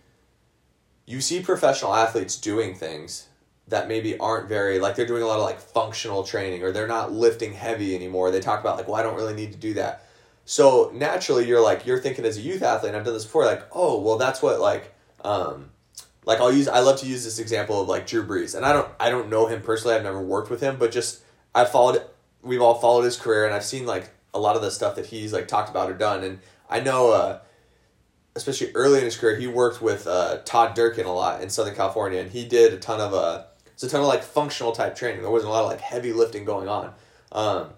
you 1.05 1.21
see 1.21 1.43
professional 1.43 1.95
athletes 1.95 2.37
doing 2.37 2.75
things 2.75 3.29
that 3.69 3.89
maybe 3.89 4.19
aren't 4.19 4.49
very 4.49 4.79
like 4.79 4.97
they're 4.97 5.07
doing 5.07 5.23
a 5.23 5.27
lot 5.27 5.39
of 5.39 5.45
like 5.45 5.61
functional 5.61 6.25
training 6.25 6.63
or 6.63 6.73
they're 6.73 6.89
not 6.89 7.13
lifting 7.13 7.53
heavy 7.53 7.95
anymore. 7.95 8.31
They 8.31 8.41
talk 8.41 8.61
about 8.61 8.77
like, 8.77 8.89
well, 8.89 8.97
I 8.97 9.03
don't 9.03 9.15
really 9.15 9.35
need 9.35 9.53
to 9.53 9.59
do 9.59 9.75
that. 9.75 10.07
So 10.45 10.91
naturally, 10.95 11.47
you're 11.47 11.61
like 11.61 11.87
you're 11.87 12.01
thinking 12.01 12.25
as 12.25 12.37
a 12.37 12.41
youth 12.41 12.63
athlete. 12.63 12.91
And 12.91 12.97
I've 12.97 13.05
done 13.05 13.15
this 13.15 13.25
before. 13.25 13.45
Like, 13.45 13.65
oh, 13.73 14.01
well, 14.01 14.19
that's 14.19 14.43
what 14.43 14.61
like, 14.61 14.93
um, 15.25 15.71
like 16.25 16.41
I'll 16.41 16.53
use. 16.53 16.69
I 16.69 16.81
love 16.81 17.01
to 17.01 17.07
use 17.07 17.25
this 17.25 17.39
example 17.39 17.81
of 17.81 17.89
like 17.89 18.07
Drew 18.07 18.27
Brees, 18.27 18.55
and 18.55 18.65
I 18.65 18.73
don't 18.73 18.89
I 19.01 19.11
don't 19.11 19.29
know 19.29 19.47
him 19.47 19.63
personally. 19.63 19.97
I've 19.97 20.03
never 20.03 20.21
worked 20.21 20.51
with 20.51 20.61
him, 20.61 20.77
but 20.79 20.93
just 20.93 21.23
I 21.55 21.65
followed. 21.65 22.03
We've 22.43 22.63
all 22.63 22.75
followed 22.75 23.03
his 23.03 23.17
career, 23.17 23.45
and 23.45 23.55
I've 23.55 23.65
seen 23.65 23.87
like 23.87 24.11
a 24.35 24.41
lot 24.41 24.57
of 24.57 24.63
the 24.63 24.71
stuff 24.71 24.97
that 24.97 25.07
he's 25.07 25.33
like 25.33 25.49
talked 25.49 25.71
about 25.71 25.91
or 25.91 25.95
done, 25.95 26.25
and 26.25 26.39
I 26.69 26.81
know. 26.81 27.13
uh 27.13 27.39
especially 28.35 28.73
early 28.75 28.99
in 28.99 29.05
his 29.05 29.17
career, 29.17 29.37
he 29.37 29.47
worked 29.47 29.83
with 29.83 30.07
uh, 30.07 30.39
Todd 30.45 30.75
Durkin 30.75 31.07
a 31.07 31.13
lot 31.13 31.43
in 31.43 31.51
Southern 31.51 31.75
California, 31.75 32.21
and 32.21 32.31
he 32.31 32.47
did 32.47 32.73
a 32.73 32.79
ton 32.79 33.01
of 33.01 33.13
uh, 33.15 33.45
it's 33.67 33.83
a 33.83 33.89
ton 33.89 34.01
of 34.01 34.07
like 34.07 34.23
functional 34.23 34.73
type 34.73 34.97
training. 34.97 35.23
There 35.23 35.31
wasn't 35.31 35.51
a 35.51 35.53
lot 35.53 35.65
of 35.65 35.71
like 35.71 35.81
heavy 35.81 36.13
lifting 36.13 36.45
going 36.45 36.69
on. 36.69 36.95
Um, 37.33 37.71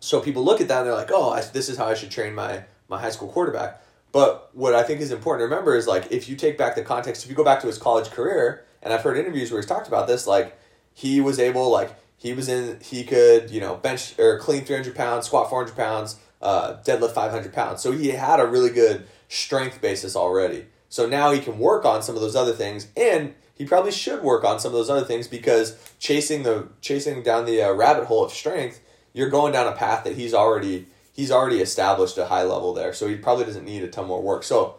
so 0.00 0.20
people 0.20 0.44
look 0.44 0.60
at 0.60 0.68
that 0.68 0.78
and 0.78 0.86
they're 0.86 0.94
like, 0.94 1.10
oh, 1.12 1.30
I, 1.30 1.42
this 1.42 1.68
is 1.68 1.76
how 1.76 1.86
I 1.86 1.94
should 1.94 2.10
train 2.10 2.34
my 2.34 2.64
my 2.88 3.00
high 3.00 3.10
school 3.10 3.28
quarterback. 3.28 3.82
But 4.12 4.50
what 4.52 4.74
I 4.74 4.82
think 4.82 5.00
is 5.00 5.12
important 5.12 5.42
to 5.42 5.44
remember 5.44 5.76
is 5.76 5.86
like 5.86 6.10
if 6.10 6.28
you 6.28 6.36
take 6.36 6.58
back 6.58 6.74
the 6.74 6.82
context, 6.82 7.24
if 7.24 7.30
you 7.30 7.36
go 7.36 7.44
back 7.44 7.60
to 7.60 7.66
his 7.66 7.78
college 7.78 8.10
career, 8.10 8.64
and 8.82 8.92
I've 8.92 9.02
heard 9.02 9.16
interviews 9.16 9.50
where 9.50 9.60
he's 9.60 9.68
talked 9.68 9.88
about 9.88 10.06
this, 10.06 10.26
like 10.26 10.58
he 10.92 11.20
was 11.20 11.38
able, 11.38 11.70
like 11.70 11.94
he 12.16 12.32
was 12.32 12.48
in, 12.48 12.80
he 12.80 13.04
could, 13.04 13.50
you 13.50 13.60
know, 13.60 13.76
bench 13.76 14.18
or 14.18 14.38
clean 14.38 14.64
three 14.64 14.76
hundred 14.76 14.96
pounds, 14.96 15.26
squat 15.26 15.48
four 15.48 15.62
hundred 15.62 15.76
pounds, 15.76 16.16
uh, 16.42 16.76
deadlift 16.84 17.12
five 17.12 17.30
hundred 17.30 17.52
pounds. 17.52 17.82
So 17.82 17.92
he 17.92 18.08
had 18.08 18.40
a 18.40 18.46
really 18.46 18.70
good 18.70 19.06
strength 19.28 19.80
basis 19.80 20.16
already. 20.16 20.66
So 20.88 21.06
now 21.06 21.30
he 21.30 21.40
can 21.40 21.58
work 21.58 21.84
on 21.84 22.02
some 22.02 22.16
of 22.16 22.20
those 22.20 22.34
other 22.34 22.52
things, 22.52 22.88
and 22.96 23.34
he 23.54 23.64
probably 23.64 23.92
should 23.92 24.22
work 24.22 24.42
on 24.42 24.58
some 24.58 24.72
of 24.72 24.78
those 24.78 24.90
other 24.90 25.06
things 25.06 25.28
because 25.28 25.76
chasing 25.98 26.42
the 26.42 26.68
chasing 26.80 27.22
down 27.22 27.44
the 27.44 27.62
uh, 27.62 27.72
rabbit 27.72 28.06
hole 28.06 28.24
of 28.24 28.32
strength, 28.32 28.80
you're 29.12 29.30
going 29.30 29.52
down 29.52 29.68
a 29.68 29.76
path 29.76 30.02
that 30.04 30.16
he's 30.16 30.34
already 30.34 30.86
he's 31.20 31.30
already 31.30 31.60
established 31.60 32.16
a 32.16 32.24
high 32.24 32.44
level 32.44 32.72
there. 32.72 32.94
So 32.94 33.06
he 33.06 33.16
probably 33.16 33.44
doesn't 33.44 33.66
need 33.66 33.82
a 33.84 33.88
ton 33.88 34.06
more 34.06 34.22
work. 34.22 34.42
So 34.42 34.76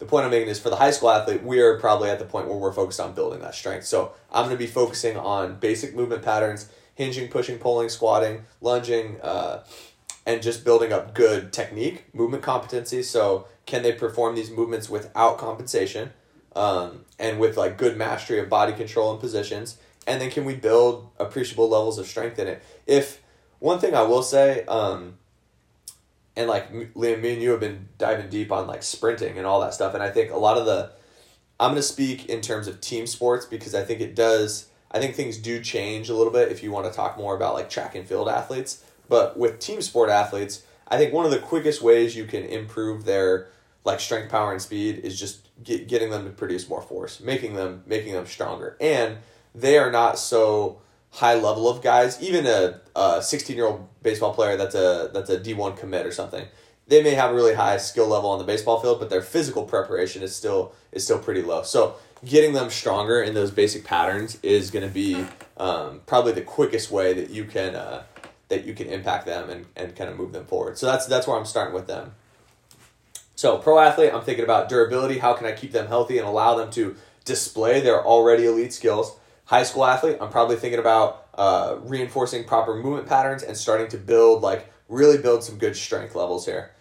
the 0.00 0.06
point 0.06 0.24
I'm 0.24 0.32
making 0.32 0.48
is 0.48 0.58
for 0.58 0.70
the 0.70 0.76
high 0.76 0.90
school 0.90 1.10
athlete, 1.10 1.44
we 1.44 1.60
are 1.60 1.78
probably 1.78 2.10
at 2.10 2.18
the 2.18 2.24
point 2.24 2.48
where 2.48 2.58
we're 2.58 2.72
focused 2.72 2.98
on 2.98 3.14
building 3.14 3.40
that 3.42 3.54
strength. 3.54 3.86
So 3.86 4.12
I'm 4.32 4.46
going 4.46 4.56
to 4.56 4.64
be 4.66 4.66
focusing 4.66 5.16
on 5.16 5.60
basic 5.60 5.94
movement 5.94 6.22
patterns, 6.22 6.68
hinging, 6.96 7.28
pushing, 7.28 7.58
pulling, 7.58 7.90
squatting, 7.90 8.44
lunging, 8.60 9.20
uh, 9.22 9.62
and 10.26 10.42
just 10.42 10.64
building 10.64 10.92
up 10.92 11.14
good 11.14 11.52
technique, 11.52 12.12
movement 12.12 12.42
competency. 12.42 13.04
So 13.04 13.46
can 13.64 13.84
they 13.84 13.92
perform 13.92 14.34
these 14.34 14.50
movements 14.50 14.90
without 14.90 15.38
compensation, 15.38 16.12
um, 16.56 17.04
and 17.20 17.38
with 17.38 17.56
like 17.56 17.78
good 17.78 17.96
mastery 17.96 18.40
of 18.40 18.48
body 18.48 18.72
control 18.72 19.12
and 19.12 19.20
positions? 19.20 19.78
And 20.08 20.20
then 20.20 20.30
can 20.30 20.44
we 20.44 20.56
build 20.56 21.08
appreciable 21.20 21.68
levels 21.68 21.98
of 21.98 22.06
strength 22.06 22.38
in 22.40 22.48
it? 22.48 22.62
If 22.84 23.22
one 23.60 23.78
thing 23.78 23.94
I 23.94 24.02
will 24.02 24.24
say, 24.24 24.64
um, 24.66 25.18
and 26.36 26.48
like 26.48 26.72
Liam, 26.94 27.20
me 27.20 27.34
and 27.34 27.42
you 27.42 27.50
have 27.50 27.60
been 27.60 27.88
diving 27.98 28.28
deep 28.28 28.50
on 28.50 28.66
like 28.66 28.82
sprinting 28.82 29.38
and 29.38 29.46
all 29.46 29.60
that 29.60 29.74
stuff, 29.74 29.94
and 29.94 30.02
I 30.02 30.10
think 30.10 30.30
a 30.30 30.36
lot 30.36 30.58
of 30.58 30.66
the, 30.66 30.92
I'm 31.60 31.70
going 31.70 31.76
to 31.76 31.82
speak 31.82 32.26
in 32.26 32.40
terms 32.40 32.66
of 32.66 32.80
team 32.80 33.06
sports 33.06 33.46
because 33.46 33.74
I 33.74 33.84
think 33.84 34.00
it 34.00 34.14
does. 34.14 34.68
I 34.90 35.00
think 35.00 35.14
things 35.14 35.38
do 35.38 35.60
change 35.60 36.08
a 36.08 36.14
little 36.14 36.32
bit 36.32 36.52
if 36.52 36.62
you 36.62 36.70
want 36.70 36.86
to 36.86 36.92
talk 36.92 37.16
more 37.16 37.34
about 37.36 37.54
like 37.54 37.70
track 37.70 37.94
and 37.94 38.06
field 38.06 38.28
athletes. 38.28 38.84
But 39.08 39.38
with 39.38 39.58
team 39.58 39.82
sport 39.82 40.08
athletes, 40.08 40.62
I 40.88 40.96
think 40.96 41.12
one 41.12 41.24
of 41.24 41.30
the 41.30 41.38
quickest 41.38 41.82
ways 41.82 42.16
you 42.16 42.24
can 42.24 42.44
improve 42.44 43.04
their 43.04 43.48
like 43.84 44.00
strength, 44.00 44.30
power, 44.30 44.52
and 44.52 44.62
speed 44.62 44.98
is 44.98 45.18
just 45.18 45.48
get, 45.62 45.88
getting 45.88 46.10
them 46.10 46.24
to 46.24 46.30
produce 46.30 46.68
more 46.68 46.82
force, 46.82 47.20
making 47.20 47.54
them 47.54 47.82
making 47.86 48.12
them 48.12 48.26
stronger, 48.26 48.76
and 48.80 49.18
they 49.54 49.78
are 49.78 49.90
not 49.90 50.18
so 50.18 50.80
high 51.10 51.34
level 51.34 51.68
of 51.68 51.82
guys. 51.82 52.20
Even 52.22 52.46
a 52.46 53.22
sixteen 53.22 53.56
year 53.56 53.66
old 53.66 53.88
baseball 54.04 54.32
player 54.32 54.56
that's 54.56 54.76
a 54.76 55.10
that's 55.12 55.30
a 55.30 55.40
D 55.40 55.54
one 55.54 55.76
commit 55.76 56.06
or 56.06 56.12
something. 56.12 56.46
They 56.86 57.02
may 57.02 57.14
have 57.14 57.30
a 57.32 57.34
really 57.34 57.54
high 57.54 57.78
skill 57.78 58.06
level 58.06 58.30
on 58.30 58.38
the 58.38 58.44
baseball 58.44 58.78
field, 58.78 59.00
but 59.00 59.10
their 59.10 59.22
physical 59.22 59.64
preparation 59.64 60.22
is 60.22 60.36
still 60.36 60.72
is 60.92 61.02
still 61.02 61.18
pretty 61.18 61.42
low. 61.42 61.62
So 61.64 61.96
getting 62.24 62.52
them 62.52 62.70
stronger 62.70 63.20
in 63.20 63.34
those 63.34 63.50
basic 63.50 63.84
patterns 63.84 64.38
is 64.42 64.70
going 64.70 64.86
to 64.86 64.92
be 64.92 65.26
um, 65.56 66.02
probably 66.06 66.32
the 66.32 66.42
quickest 66.42 66.90
way 66.90 67.12
that 67.14 67.30
you 67.30 67.44
can 67.44 67.74
uh, 67.74 68.04
that 68.48 68.64
you 68.64 68.74
can 68.74 68.86
impact 68.86 69.26
them 69.26 69.50
and, 69.50 69.66
and 69.74 69.96
kind 69.96 70.10
of 70.10 70.16
move 70.16 70.32
them 70.32 70.44
forward. 70.44 70.78
So 70.78 70.86
that's 70.86 71.06
that's 71.06 71.26
where 71.26 71.36
I'm 71.36 71.46
starting 71.46 71.74
with 71.74 71.86
them. 71.86 72.12
So 73.34 73.58
pro 73.58 73.80
athlete, 73.80 74.12
I'm 74.14 74.22
thinking 74.22 74.44
about 74.44 74.68
durability. 74.68 75.18
How 75.18 75.32
can 75.32 75.46
I 75.46 75.52
keep 75.52 75.72
them 75.72 75.88
healthy 75.88 76.18
and 76.18 76.26
allow 76.26 76.54
them 76.54 76.70
to 76.72 76.94
display 77.24 77.80
their 77.80 78.04
already 78.04 78.44
elite 78.46 78.72
skills? 78.72 79.16
High 79.46 79.62
school 79.62 79.84
athlete, 79.84 80.18
I'm 80.20 80.30
probably 80.30 80.56
thinking 80.56 80.80
about 80.80 81.28
uh, 81.34 81.76
reinforcing 81.82 82.44
proper 82.44 82.76
movement 82.76 83.06
patterns 83.06 83.42
and 83.42 83.56
starting 83.56 83.88
to 83.88 83.98
build 83.98 84.42
like 84.42 84.72
really 84.88 85.18
build 85.18 85.44
some 85.44 85.58
good 85.58 85.76
strength 85.76 86.14
levels 86.14 86.46
here. 86.46 86.72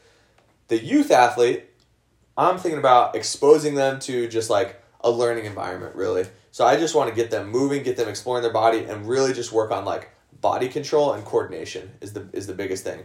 The 0.67 0.81
youth 0.81 1.11
athlete, 1.11 1.65
I'm 2.37 2.57
thinking 2.57 2.79
about 2.79 3.15
exposing 3.15 3.75
them 3.75 3.99
to 4.01 4.27
just 4.27 4.49
like 4.49 4.81
a 5.01 5.11
learning 5.11 5.45
environment, 5.45 5.95
really. 5.95 6.25
So 6.51 6.65
I 6.65 6.77
just 6.77 6.95
want 6.95 7.09
to 7.09 7.15
get 7.15 7.31
them 7.31 7.49
moving, 7.49 7.83
get 7.83 7.97
them 7.97 8.07
exploring 8.07 8.43
their 8.43 8.53
body, 8.53 8.85
and 8.85 9.07
really 9.07 9.33
just 9.33 9.51
work 9.51 9.71
on 9.71 9.85
like 9.85 10.11
body 10.39 10.67
control 10.67 11.13
and 11.13 11.25
coordination 11.25 11.91
is 12.01 12.13
the 12.13 12.27
is 12.33 12.47
the 12.47 12.53
biggest 12.53 12.83
thing. 12.83 13.03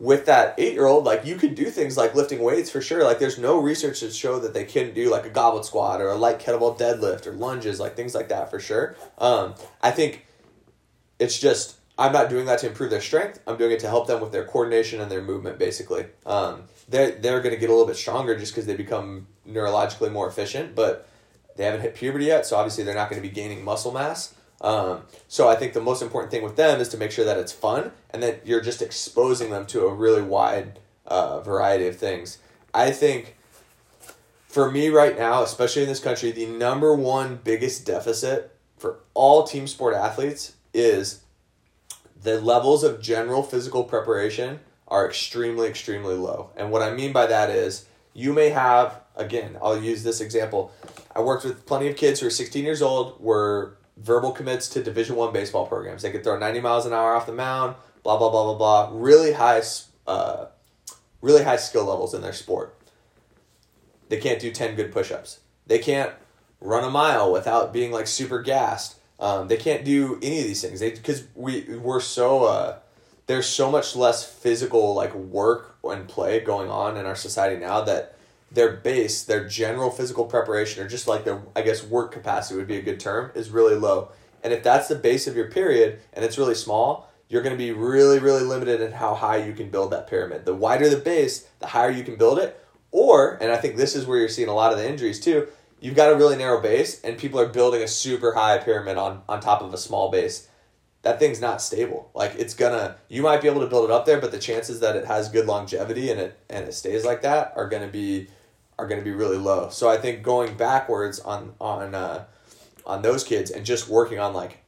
With 0.00 0.26
that 0.26 0.54
eight 0.58 0.74
year 0.74 0.86
old, 0.86 1.04
like 1.04 1.24
you 1.24 1.34
can 1.36 1.54
do 1.54 1.66
things 1.70 1.96
like 1.96 2.14
lifting 2.14 2.40
weights 2.40 2.70
for 2.70 2.80
sure. 2.80 3.02
Like 3.02 3.18
there's 3.18 3.38
no 3.38 3.58
research 3.60 4.00
to 4.00 4.10
show 4.10 4.38
that 4.38 4.54
they 4.54 4.64
can 4.64 4.94
do 4.94 5.10
like 5.10 5.26
a 5.26 5.30
goblet 5.30 5.64
squat 5.64 6.00
or 6.00 6.08
a 6.08 6.14
light 6.14 6.38
kettlebell 6.38 6.78
deadlift 6.78 7.26
or 7.26 7.32
lunges, 7.32 7.80
like 7.80 7.96
things 7.96 8.14
like 8.14 8.28
that 8.28 8.48
for 8.50 8.60
sure. 8.60 8.96
Um, 9.18 9.54
I 9.82 9.90
think 9.90 10.26
it's 11.18 11.38
just 11.38 11.78
I'm 11.98 12.12
not 12.12 12.30
doing 12.30 12.46
that 12.46 12.60
to 12.60 12.68
improve 12.68 12.90
their 12.90 13.00
strength. 13.00 13.40
I'm 13.46 13.56
doing 13.56 13.72
it 13.72 13.80
to 13.80 13.88
help 13.88 14.06
them 14.06 14.20
with 14.20 14.30
their 14.30 14.44
coordination 14.44 15.00
and 15.00 15.10
their 15.10 15.22
movement, 15.22 15.58
basically. 15.58 16.06
Um, 16.24 16.62
they're 16.88 17.10
they're 17.10 17.40
going 17.40 17.54
to 17.54 17.60
get 17.60 17.68
a 17.68 17.72
little 17.72 17.86
bit 17.86 17.96
stronger 17.96 18.38
just 18.38 18.52
because 18.52 18.66
they 18.66 18.76
become 18.76 19.26
neurologically 19.48 20.12
more 20.12 20.28
efficient, 20.28 20.76
but 20.76 21.08
they 21.56 21.64
haven't 21.64 21.80
hit 21.80 21.96
puberty 21.96 22.26
yet, 22.26 22.46
so 22.46 22.56
obviously 22.56 22.84
they're 22.84 22.94
not 22.94 23.10
going 23.10 23.20
to 23.20 23.28
be 23.28 23.34
gaining 23.34 23.64
muscle 23.64 23.92
mass. 23.92 24.34
Um, 24.60 25.02
so 25.28 25.48
I 25.48 25.54
think 25.54 25.72
the 25.72 25.80
most 25.80 26.02
important 26.02 26.30
thing 26.30 26.42
with 26.42 26.56
them 26.56 26.80
is 26.80 26.88
to 26.90 26.96
make 26.96 27.10
sure 27.10 27.24
that 27.24 27.38
it's 27.38 27.52
fun 27.52 27.92
and 28.10 28.22
that 28.22 28.46
you're 28.46 28.60
just 28.60 28.82
exposing 28.82 29.50
them 29.50 29.66
to 29.66 29.86
a 29.86 29.94
really 29.94 30.22
wide 30.22 30.80
uh, 31.06 31.40
variety 31.40 31.86
of 31.86 31.96
things. 31.96 32.38
I 32.74 32.90
think 32.90 33.36
for 34.48 34.70
me 34.70 34.88
right 34.88 35.16
now, 35.16 35.42
especially 35.42 35.82
in 35.82 35.88
this 35.88 36.00
country, 36.00 36.32
the 36.32 36.46
number 36.46 36.94
one 36.94 37.38
biggest 37.42 37.86
deficit 37.86 38.56
for 38.76 39.00
all 39.14 39.44
team 39.44 39.66
sport 39.66 39.94
athletes 39.94 40.54
is 40.74 41.22
the 42.20 42.40
levels 42.40 42.82
of 42.82 43.00
general 43.00 43.42
physical 43.42 43.84
preparation 43.84 44.60
are 44.88 45.06
extremely, 45.06 45.68
extremely 45.68 46.14
low. 46.14 46.50
And 46.56 46.72
what 46.72 46.82
I 46.82 46.92
mean 46.92 47.12
by 47.12 47.26
that 47.26 47.50
is 47.50 47.86
you 48.14 48.32
may 48.32 48.48
have, 48.50 49.00
again, 49.14 49.56
I'll 49.62 49.80
use 49.80 50.02
this 50.02 50.20
example. 50.20 50.72
I 51.14 51.20
worked 51.20 51.44
with 51.44 51.66
plenty 51.66 51.88
of 51.88 51.96
kids 51.96 52.20
who 52.20 52.26
are 52.26 52.30
16 52.30 52.64
years 52.64 52.82
old, 52.82 53.20
were 53.20 53.77
verbal 54.00 54.32
commits 54.32 54.68
to 54.70 54.82
Division 54.82 55.16
One 55.16 55.32
baseball 55.32 55.66
programs. 55.66 56.02
They 56.02 56.10
could 56.10 56.24
throw 56.24 56.38
90 56.38 56.60
miles 56.60 56.86
an 56.86 56.92
hour 56.92 57.14
off 57.14 57.26
the 57.26 57.32
mound, 57.32 57.74
blah, 58.02 58.16
blah, 58.16 58.30
blah, 58.30 58.44
blah, 58.44 58.54
blah. 58.54 58.90
Really 58.92 59.32
high, 59.32 59.62
uh, 60.06 60.46
really 61.20 61.44
high 61.44 61.56
skill 61.56 61.84
levels 61.84 62.14
in 62.14 62.22
their 62.22 62.32
sport. 62.32 62.74
They 64.08 64.18
can't 64.18 64.40
do 64.40 64.50
10 64.50 64.76
good 64.76 64.92
push 64.92 65.10
ups. 65.10 65.40
They 65.66 65.78
can't 65.78 66.12
run 66.60 66.84
a 66.84 66.90
mile 66.90 67.32
without 67.32 67.72
being 67.72 67.92
like 67.92 68.06
super 68.06 68.40
gassed. 68.40 68.96
Um, 69.20 69.48
they 69.48 69.56
can't 69.56 69.84
do 69.84 70.18
any 70.22 70.40
of 70.40 70.46
these 70.46 70.62
things. 70.62 70.80
They 70.80 70.90
because 70.90 71.24
we 71.34 71.62
we're 71.76 72.00
so 72.00 72.44
uh, 72.44 72.78
there's 73.26 73.46
so 73.46 73.70
much 73.70 73.96
less 73.96 74.24
physical 74.24 74.94
like 74.94 75.14
work 75.14 75.76
and 75.84 76.08
play 76.08 76.40
going 76.40 76.70
on 76.70 76.96
in 76.96 77.04
our 77.04 77.16
society 77.16 77.60
now 77.60 77.80
that 77.82 78.16
their 78.50 78.72
base, 78.72 79.22
their 79.24 79.46
general 79.46 79.90
physical 79.90 80.24
preparation, 80.24 80.84
or 80.84 80.88
just 80.88 81.06
like 81.06 81.24
their 81.24 81.42
I 81.54 81.62
guess 81.62 81.84
work 81.84 82.12
capacity 82.12 82.56
would 82.56 82.68
be 82.68 82.78
a 82.78 82.82
good 82.82 83.00
term, 83.00 83.30
is 83.34 83.50
really 83.50 83.74
low. 83.74 84.10
And 84.42 84.52
if 84.52 84.62
that's 84.62 84.88
the 84.88 84.94
base 84.94 85.26
of 85.26 85.36
your 85.36 85.50
period 85.50 86.00
and 86.12 86.24
it's 86.24 86.38
really 86.38 86.54
small, 86.54 87.10
you're 87.28 87.42
going 87.42 87.54
to 87.54 87.58
be 87.58 87.72
really 87.72 88.18
really 88.18 88.44
limited 88.44 88.80
in 88.80 88.92
how 88.92 89.14
high 89.14 89.38
you 89.38 89.52
can 89.52 89.70
build 89.70 89.92
that 89.92 90.08
pyramid. 90.08 90.44
The 90.44 90.54
wider 90.54 90.88
the 90.88 90.96
base, 90.96 91.48
the 91.58 91.66
higher 91.68 91.90
you 91.90 92.04
can 92.04 92.16
build 92.16 92.38
it. 92.38 92.64
Or, 92.90 93.36
and 93.42 93.52
I 93.52 93.58
think 93.58 93.76
this 93.76 93.94
is 93.94 94.06
where 94.06 94.18
you're 94.18 94.30
seeing 94.30 94.48
a 94.48 94.54
lot 94.54 94.72
of 94.72 94.78
the 94.78 94.88
injuries 94.88 95.20
too 95.20 95.48
you've 95.80 95.94
got 95.94 96.12
a 96.12 96.16
really 96.16 96.36
narrow 96.36 96.60
base 96.60 97.00
and 97.02 97.18
people 97.18 97.40
are 97.40 97.48
building 97.48 97.82
a 97.82 97.88
super 97.88 98.34
high 98.34 98.58
pyramid 98.58 98.96
on 98.96 99.22
on 99.28 99.40
top 99.40 99.62
of 99.62 99.72
a 99.72 99.78
small 99.78 100.10
base 100.10 100.48
that 101.02 101.18
thing's 101.18 101.40
not 101.40 101.62
stable 101.62 102.10
like 102.14 102.34
it's 102.36 102.54
gonna 102.54 102.96
you 103.08 103.22
might 103.22 103.40
be 103.40 103.48
able 103.48 103.60
to 103.60 103.66
build 103.66 103.84
it 103.84 103.90
up 103.90 104.04
there 104.06 104.20
but 104.20 104.32
the 104.32 104.38
chances 104.38 104.80
that 104.80 104.96
it 104.96 105.04
has 105.04 105.28
good 105.28 105.46
longevity 105.46 106.10
and 106.10 106.20
it 106.20 106.38
and 106.50 106.66
it 106.66 106.74
stays 106.74 107.04
like 107.04 107.22
that 107.22 107.52
are 107.56 107.68
gonna 107.68 107.88
be 107.88 108.28
are 108.78 108.86
gonna 108.86 109.02
be 109.02 109.12
really 109.12 109.36
low. 109.36 109.68
So 109.70 109.88
i 109.88 109.96
think 109.96 110.22
going 110.22 110.56
backwards 110.56 111.20
on 111.20 111.54
on 111.60 111.94
uh, 111.94 112.24
on 112.86 113.02
those 113.02 113.24
kids 113.24 113.50
and 113.50 113.64
just 113.66 113.88
working 113.88 114.18
on 114.18 114.32
like 114.32 114.58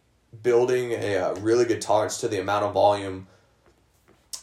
building 0.42 0.92
a, 0.92 1.14
a 1.14 1.34
really 1.40 1.64
good 1.64 1.80
tolerance 1.80 2.18
to 2.18 2.28
the 2.28 2.40
amount 2.40 2.64
of 2.64 2.72
volume 2.72 3.26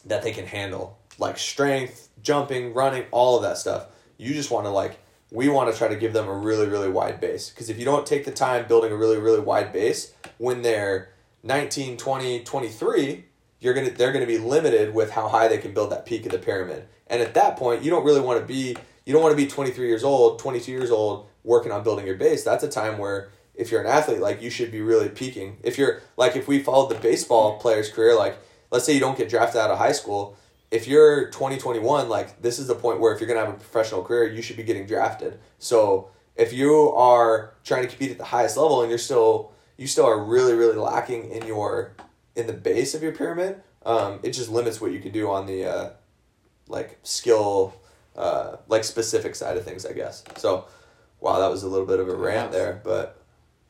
that 0.06 0.24
they 0.24 0.32
can 0.32 0.46
handle 0.46 0.98
like 1.20 1.38
strength 1.38 2.10
jumping 2.22 2.74
running 2.74 3.06
all 3.12 3.38
of 3.38 3.44
that 3.44 3.58
stuff 3.58 3.88
you 4.18 4.34
just 4.34 4.52
want 4.52 4.66
to 4.66 4.70
like 4.70 5.00
we 5.32 5.50
want 5.50 5.72
to 5.72 5.78
try 5.78 5.88
to 5.88 5.96
give 5.96 6.14
them 6.14 6.28
a 6.28 6.34
really 6.34 6.68
really 6.68 6.90
wide 6.90 7.20
base. 7.20 7.50
Because 7.50 7.70
if 7.70 7.78
you 7.78 7.86
don't 7.86 8.06
take 8.06 8.26
the 8.26 8.32
time 8.32 8.68
building 8.68 8.92
a 8.92 8.96
really 8.96 9.18
really 9.18 9.40
wide 9.40 9.72
base 9.72 10.14
when 10.38 10.62
they're 10.62 11.10
19 11.44 11.98
20 11.98 12.44
23 12.44 13.26
you're 13.60 13.74
gonna 13.74 13.90
they're 13.90 14.12
gonna 14.12 14.26
be 14.26 14.38
limited 14.38 14.94
with 14.94 15.12
how 15.12 15.28
high 15.28 15.48
they 15.48 15.58
can 15.58 15.74
build 15.74 15.92
that 15.92 16.06
peak 16.06 16.26
of 16.26 16.32
the 16.32 16.40
pyramid. 16.40 16.88
And 17.08 17.22
at 17.22 17.34
that 17.36 17.58
point 17.58 17.84
you 17.84 17.92
don't 17.92 18.06
really 18.06 18.22
want 18.22 18.40
to 18.40 18.46
be 18.46 18.78
you 19.08 19.14
don't 19.14 19.22
want 19.22 19.32
to 19.32 19.42
be 19.42 19.48
23 19.48 19.88
years 19.88 20.04
old 20.04 20.38
22 20.38 20.70
years 20.70 20.92
old 20.92 21.30
working 21.46 21.72
on 21.72 21.82
building 21.82 22.06
your 22.06 22.18
base. 22.18 22.44
That's 22.44 22.66
a 22.66 22.68
time 22.68 22.98
where 22.98 23.30
if 23.56 23.72
you're 23.72 23.80
an 23.80 23.88
athlete 23.88 24.20
like 24.20 24.42
you 24.42 24.50
should 24.50 24.70
be 24.70 24.82
really 24.82 25.08
peaking. 25.08 25.58
If 25.64 25.78
you're 25.78 26.02
like 26.18 26.36
if 26.36 26.46
we 26.46 26.60
followed 26.60 26.90
the 26.90 27.00
baseball 27.00 27.58
player's 27.58 27.90
career 27.90 28.18
like 28.18 28.38
let's 28.70 28.86
say 28.86 28.92
you 28.92 29.00
don't 29.00 29.18
get 29.18 29.30
drafted 29.30 29.62
out 29.62 29.72
of 29.72 29.78
high 29.78 29.94
school 29.94 30.36
if 30.72 30.90
you're 30.90 31.28
2021 31.28 32.10
like 32.10 32.42
this 32.42 32.60
is 32.60 32.68
the 32.68 32.76
point 32.76 33.00
where 33.00 33.14
if 33.14 33.22
you're 33.22 33.30
to 33.30 33.40
have 33.40 33.48
a 33.48 33.54
professional 33.54 34.04
career 34.04 34.30
you 34.30 34.42
should 34.42 34.58
be 34.58 34.64
getting 34.64 34.86
drafted. 34.86 35.40
So 35.58 36.10
if 36.36 36.52
you 36.52 36.92
are 36.92 37.54
trying 37.64 37.84
to 37.84 37.88
compete 37.88 38.12
at 38.12 38.18
the 38.18 38.26
highest 38.26 38.58
level 38.58 38.82
and 38.82 38.90
you're 38.90 39.00
still 39.00 39.54
you 39.78 39.88
still 39.88 40.06
are 40.06 40.22
really 40.22 40.54
really 40.54 40.76
lacking 40.76 41.32
in 41.32 41.48
your 41.48 41.94
in 42.36 42.46
the 42.46 42.52
base 42.52 42.94
of 42.94 43.02
your 43.02 43.14
pyramid 43.14 43.62
um, 43.86 44.20
it 44.22 44.32
just 44.32 44.50
limits 44.50 44.82
what 44.82 44.92
you 44.92 45.00
can 45.00 45.14
do 45.14 45.32
on 45.32 45.46
the 45.46 45.64
uh, 45.64 45.90
like 46.68 47.00
skill 47.04 47.74
uh, 48.18 48.58
like 48.68 48.84
specific 48.84 49.36
side 49.36 49.58
of 49.58 49.64
things, 49.64 49.86
I 49.86 49.94
guess. 49.94 50.24
So, 50.38 50.66
wow, 51.20 51.40
that 51.40 51.50
was 51.52 51.64
a 51.64 51.68
little 51.68 51.86
bit 51.86 52.00
of 52.00 52.10
a 52.10 52.16
rant 52.16 52.52
there, 52.52 52.82
but 52.84 53.22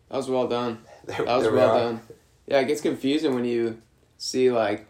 That 0.09 0.17
was 0.17 0.29
well 0.29 0.47
done. 0.47 0.79
there, 1.05 1.25
That 1.25 1.37
was 1.37 1.47
we 1.47 1.53
well 1.55 1.71
are. 1.75 1.79
done. 1.79 2.01
Yeah, 2.47 2.59
it 2.61 2.65
gets 2.67 2.81
confusing 2.81 3.35
when 3.35 3.45
you 3.45 3.81
see 4.17 4.51
like 4.51 4.85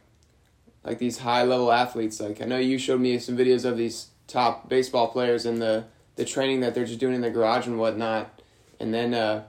like 0.84 1.00
these 1.00 1.18
high 1.18 1.44
level 1.44 1.72
athletes. 1.72 2.20
Like 2.20 2.42
I 2.42 2.46
know 2.46 2.58
you 2.60 2.78
showed 2.78 3.02
me 3.02 3.18
some 3.20 3.36
videos 3.36 3.66
of 3.66 3.78
these 3.78 4.08
top 4.28 4.70
baseball 4.70 5.08
players 5.08 5.46
and 5.46 5.62
the 5.62 5.86
the 6.18 6.26
training 6.26 6.60
that 6.62 6.76
they're 6.76 6.86
just 6.86 7.00
doing 7.00 7.16
in 7.16 7.22
the 7.22 7.30
garage 7.32 7.66
and 7.68 7.80
whatnot. 7.80 8.42
And 8.80 8.94
then 8.94 9.14
uh 9.14 9.44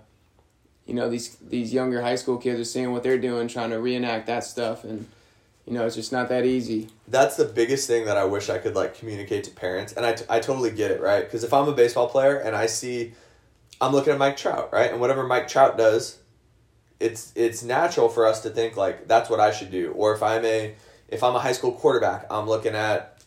you 0.87 0.94
know, 0.94 1.11
these 1.11 1.37
these 1.37 1.73
younger 1.75 2.01
high 2.01 2.16
school 2.16 2.38
kids 2.38 2.59
are 2.59 2.64
seeing 2.64 2.92
what 2.92 3.03
they're 3.03 3.18
doing, 3.18 3.47
trying 3.47 3.71
to 3.71 3.79
reenact 3.79 4.27
that 4.27 4.42
stuff 4.42 4.85
and 4.85 5.07
you 5.68 5.74
know, 5.74 5.85
it's 5.87 5.94
just 5.96 6.12
not 6.12 6.28
that 6.31 6.44
easy. 6.46 6.88
That's 7.07 7.37
the 7.37 7.44
biggest 7.44 7.87
thing 7.87 8.07
that 8.07 8.16
I 8.16 8.24
wish 8.24 8.48
I 8.48 8.59
could 8.59 8.74
like 8.74 8.94
communicate 8.98 9.44
to 9.44 9.50
parents, 9.50 9.92
and 9.92 10.04
I, 10.07 10.14
t- 10.14 10.24
I 10.28 10.40
totally 10.40 10.70
get 10.70 10.90
it, 10.90 11.00
right? 11.00 11.24
Because 11.24 11.44
if 11.44 11.52
I'm 11.52 11.68
a 11.68 11.72
baseball 11.72 12.09
player 12.09 12.37
and 12.38 12.57
I 12.57 12.66
see, 12.66 13.12
I'm 13.81 13.92
looking 13.92 14.12
at 14.12 14.18
Mike 14.18 14.37
Trout, 14.37 14.70
right, 14.72 14.90
and 14.90 15.00
whatever 15.00 15.24
Mike 15.26 15.46
Trout 15.48 15.76
does, 15.78 16.18
it's 17.00 17.33
it's 17.37 17.62
natural 17.62 18.09
for 18.09 18.26
us 18.26 18.40
to 18.42 18.50
think 18.50 18.76
like 18.76 19.07
that's 19.07 19.31
what 19.31 19.38
I 19.40 19.52
should 19.52 19.70
do. 19.70 19.92
Or 19.92 20.14
if 20.14 20.22
I'm 20.22 20.44
a 20.44 20.74
if 21.09 21.22
I'm 21.22 21.35
a 21.37 21.38
high 21.38 21.52
school 21.52 21.72
quarterback, 21.72 22.26
I'm 22.31 22.46
looking 22.48 22.74
at, 22.74 23.22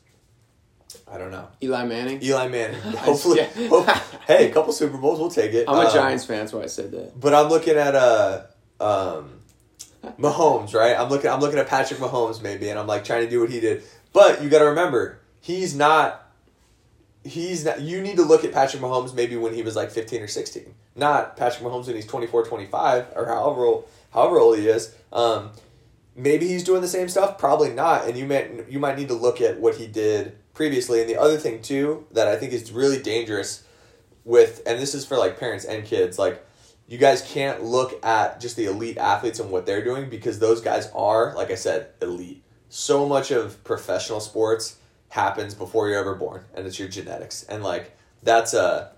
I 1.12 1.18
don't 1.18 1.32
know, 1.32 1.48
Eli 1.64 1.86
Manning. 1.86 2.22
Eli 2.24 2.48
Manning. 2.50 2.82
Hopefully, 2.98 3.44
hope, 3.70 3.88
hey, 4.28 4.50
a 4.50 4.54
couple 4.54 4.74
Super 4.74 4.98
Bowls, 4.98 5.20
we'll 5.20 5.30
take 5.32 5.54
it. 5.54 5.66
I'm 5.70 5.76
a 5.78 5.88
Um, 5.88 5.94
Giants 5.94 6.26
fan, 6.26 6.40
that's 6.40 6.54
why 6.54 6.64
I 6.64 6.68
said 6.68 6.92
that. 6.92 7.20
but 7.20 7.34
I'm 7.34 7.50
looking 7.50 7.76
at 7.78 7.96
uh 7.96 8.42
um 8.80 9.41
Mahomes, 10.20 10.74
right? 10.74 10.98
I'm 10.98 11.10
looking 11.10 11.30
I'm 11.30 11.40
looking 11.40 11.60
at 11.60 11.68
Patrick 11.68 12.00
Mahomes 12.00 12.42
maybe 12.42 12.70
and 12.70 12.80
I'm 12.80 12.88
like 12.88 13.04
trying 13.04 13.24
to 13.24 13.30
do 13.30 13.40
what 13.40 13.50
he 13.50 13.60
did. 13.60 13.84
But 14.14 14.44
you 14.44 14.50
got 14.50 14.60
to 14.60 14.66
remember, 14.66 15.20
he's 15.40 15.76
not 15.76 16.28
he's 17.24 17.66
not 17.66 17.82
you 17.82 18.02
need 18.02 18.16
to 18.16 18.24
look 18.24 18.44
at 18.44 18.52
Patrick 18.52 18.82
Mahomes 18.82 19.14
maybe 19.14 19.36
when 19.36 19.54
he 19.54 19.62
was 19.62 19.76
like 19.76 19.92
15 19.92 20.22
or 20.22 20.28
16. 20.28 20.74
Not 20.96 21.38
Patrick 21.38 21.64
Mahomes 21.64 21.88
when 21.88 21.96
he's 21.96 22.08
24, 22.08 22.46
25 22.46 23.08
or 23.16 23.26
however 23.28 23.66
old, 23.66 23.88
however 24.12 24.40
old 24.40 24.58
he 24.58 24.68
is. 24.68 24.96
Um 25.14 25.52
maybe 26.16 26.48
he's 26.48 26.64
doing 26.64 26.82
the 26.82 26.88
same 26.88 27.08
stuff, 27.08 27.38
probably 27.38 27.72
not 27.72 28.08
and 28.08 28.18
you 28.18 28.26
might 28.26 28.70
you 28.70 28.80
might 28.80 28.98
need 28.98 29.10
to 29.10 29.14
look 29.14 29.40
at 29.40 29.60
what 29.60 29.76
he 29.76 29.86
did 29.86 30.36
previously. 30.54 31.00
And 31.00 31.10
the 31.10 31.18
other 31.18 31.38
thing 31.38 31.62
too 31.62 32.08
that 32.12 32.28
I 32.28 32.38
think 32.38 32.54
is 32.54 32.72
really 32.72 33.02
dangerous 33.02 33.64
with 34.26 34.62
and 34.66 34.80
this 34.80 34.96
is 34.96 35.06
for 35.06 35.18
like 35.18 35.40
parents 35.40 35.66
and 35.66 35.86
kids 35.86 36.18
like 36.18 36.44
you 36.92 36.98
guys 36.98 37.22
can't 37.22 37.64
look 37.64 38.06
at 38.06 38.42
just 38.42 38.58
the 38.58 38.66
elite 38.66 38.98
athletes 38.98 39.40
and 39.40 39.50
what 39.50 39.66
they're 39.66 39.84
doing 39.84 40.10
because 40.10 40.40
those 40.40 40.60
guys 40.60 40.92
are 40.94 41.34
like 41.36 41.50
i 41.50 41.56
said 41.56 41.88
elite 42.02 42.44
so 42.68 43.08
much 43.08 43.32
of 43.32 43.64
professional 43.64 44.20
sports 44.20 44.78
happens 45.08 45.54
before 45.56 45.88
you're 45.88 45.98
ever 45.98 46.16
born 46.16 46.44
and 46.54 46.68
it's 46.68 46.78
your 46.78 46.90
genetics 46.90 47.44
and 47.44 47.64
like 47.64 47.98
that's 48.24 48.54
a 48.54 48.92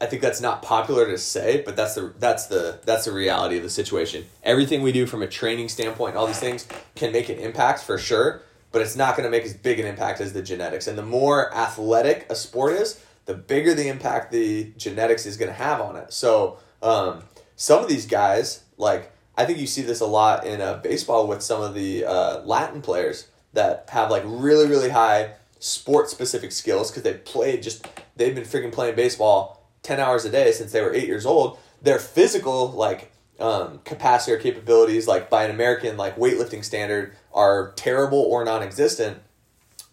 I 0.00 0.06
think 0.06 0.20
that's 0.20 0.40
not 0.40 0.60
popular 0.60 1.06
to 1.06 1.16
say, 1.16 1.62
but 1.64 1.76
that's 1.76 1.94
the 1.94 2.12
that's 2.18 2.46
the 2.46 2.80
that's 2.84 3.06
the 3.06 3.12
reality 3.12 3.56
of 3.56 3.62
the 3.62 3.70
situation. 3.70 4.26
Everything 4.42 4.82
we 4.82 4.92
do 4.92 5.06
from 5.06 5.22
a 5.22 5.26
training 5.26 5.68
standpoint, 5.68 6.16
all 6.16 6.26
these 6.26 6.40
things 6.40 6.66
can 6.94 7.12
make 7.12 7.28
an 7.30 7.38
impact 7.38 7.80
for 7.80 7.96
sure, 7.96 8.42
but 8.72 8.82
it's 8.82 8.96
not 8.96 9.16
going 9.16 9.24
to 9.24 9.30
make 9.30 9.44
as 9.44 9.54
big 9.54 9.78
an 9.80 9.86
impact 9.86 10.20
as 10.20 10.32
the 10.32 10.42
genetics. 10.42 10.88
And 10.88 10.98
the 10.98 11.02
more 11.02 11.54
athletic 11.54 12.26
a 12.28 12.34
sport 12.34 12.74
is, 12.74 13.00
the 13.26 13.34
bigger 13.34 13.74
the 13.74 13.88
impact 13.88 14.32
the 14.32 14.72
genetics 14.76 15.26
is 15.26 15.36
going 15.36 15.50
to 15.50 15.54
have 15.54 15.80
on 15.80 15.96
it. 15.96 16.12
So 16.12 16.58
um, 16.82 17.24
some 17.56 17.82
of 17.82 17.88
these 17.88 18.06
guys, 18.06 18.64
like 18.76 19.12
I 19.36 19.44
think 19.44 19.58
you 19.58 19.66
see 19.66 19.82
this 19.82 20.00
a 20.00 20.06
lot 20.06 20.46
in 20.46 20.60
uh, 20.60 20.78
baseball 20.78 21.26
with 21.26 21.42
some 21.42 21.62
of 21.62 21.74
the 21.74 22.04
uh, 22.04 22.40
Latin 22.42 22.82
players 22.82 23.28
that 23.54 23.88
have 23.90 24.10
like 24.10 24.22
really 24.26 24.68
really 24.68 24.90
high 24.90 25.32
sport 25.58 26.10
specific 26.10 26.52
skills 26.52 26.90
because 26.90 27.02
they 27.02 27.14
played 27.14 27.62
just 27.62 27.88
they've 28.16 28.34
been 28.34 28.44
freaking 28.44 28.72
playing 28.72 28.94
baseball 28.94 29.66
10 29.82 29.98
hours 29.98 30.24
a 30.24 30.30
day 30.30 30.52
since 30.52 30.72
they 30.72 30.82
were 30.82 30.92
eight 30.92 31.06
years 31.06 31.24
old 31.24 31.58
their 31.80 31.98
physical 31.98 32.70
like 32.72 33.10
um, 33.40 33.78
capacity 33.84 34.32
or 34.32 34.38
capabilities 34.38 35.08
like 35.08 35.30
by 35.30 35.44
an 35.44 35.50
american 35.50 35.96
like 35.96 36.16
weightlifting 36.16 36.62
standard 36.62 37.16
are 37.32 37.72
terrible 37.76 38.18
or 38.18 38.44
non-existent 38.44 39.18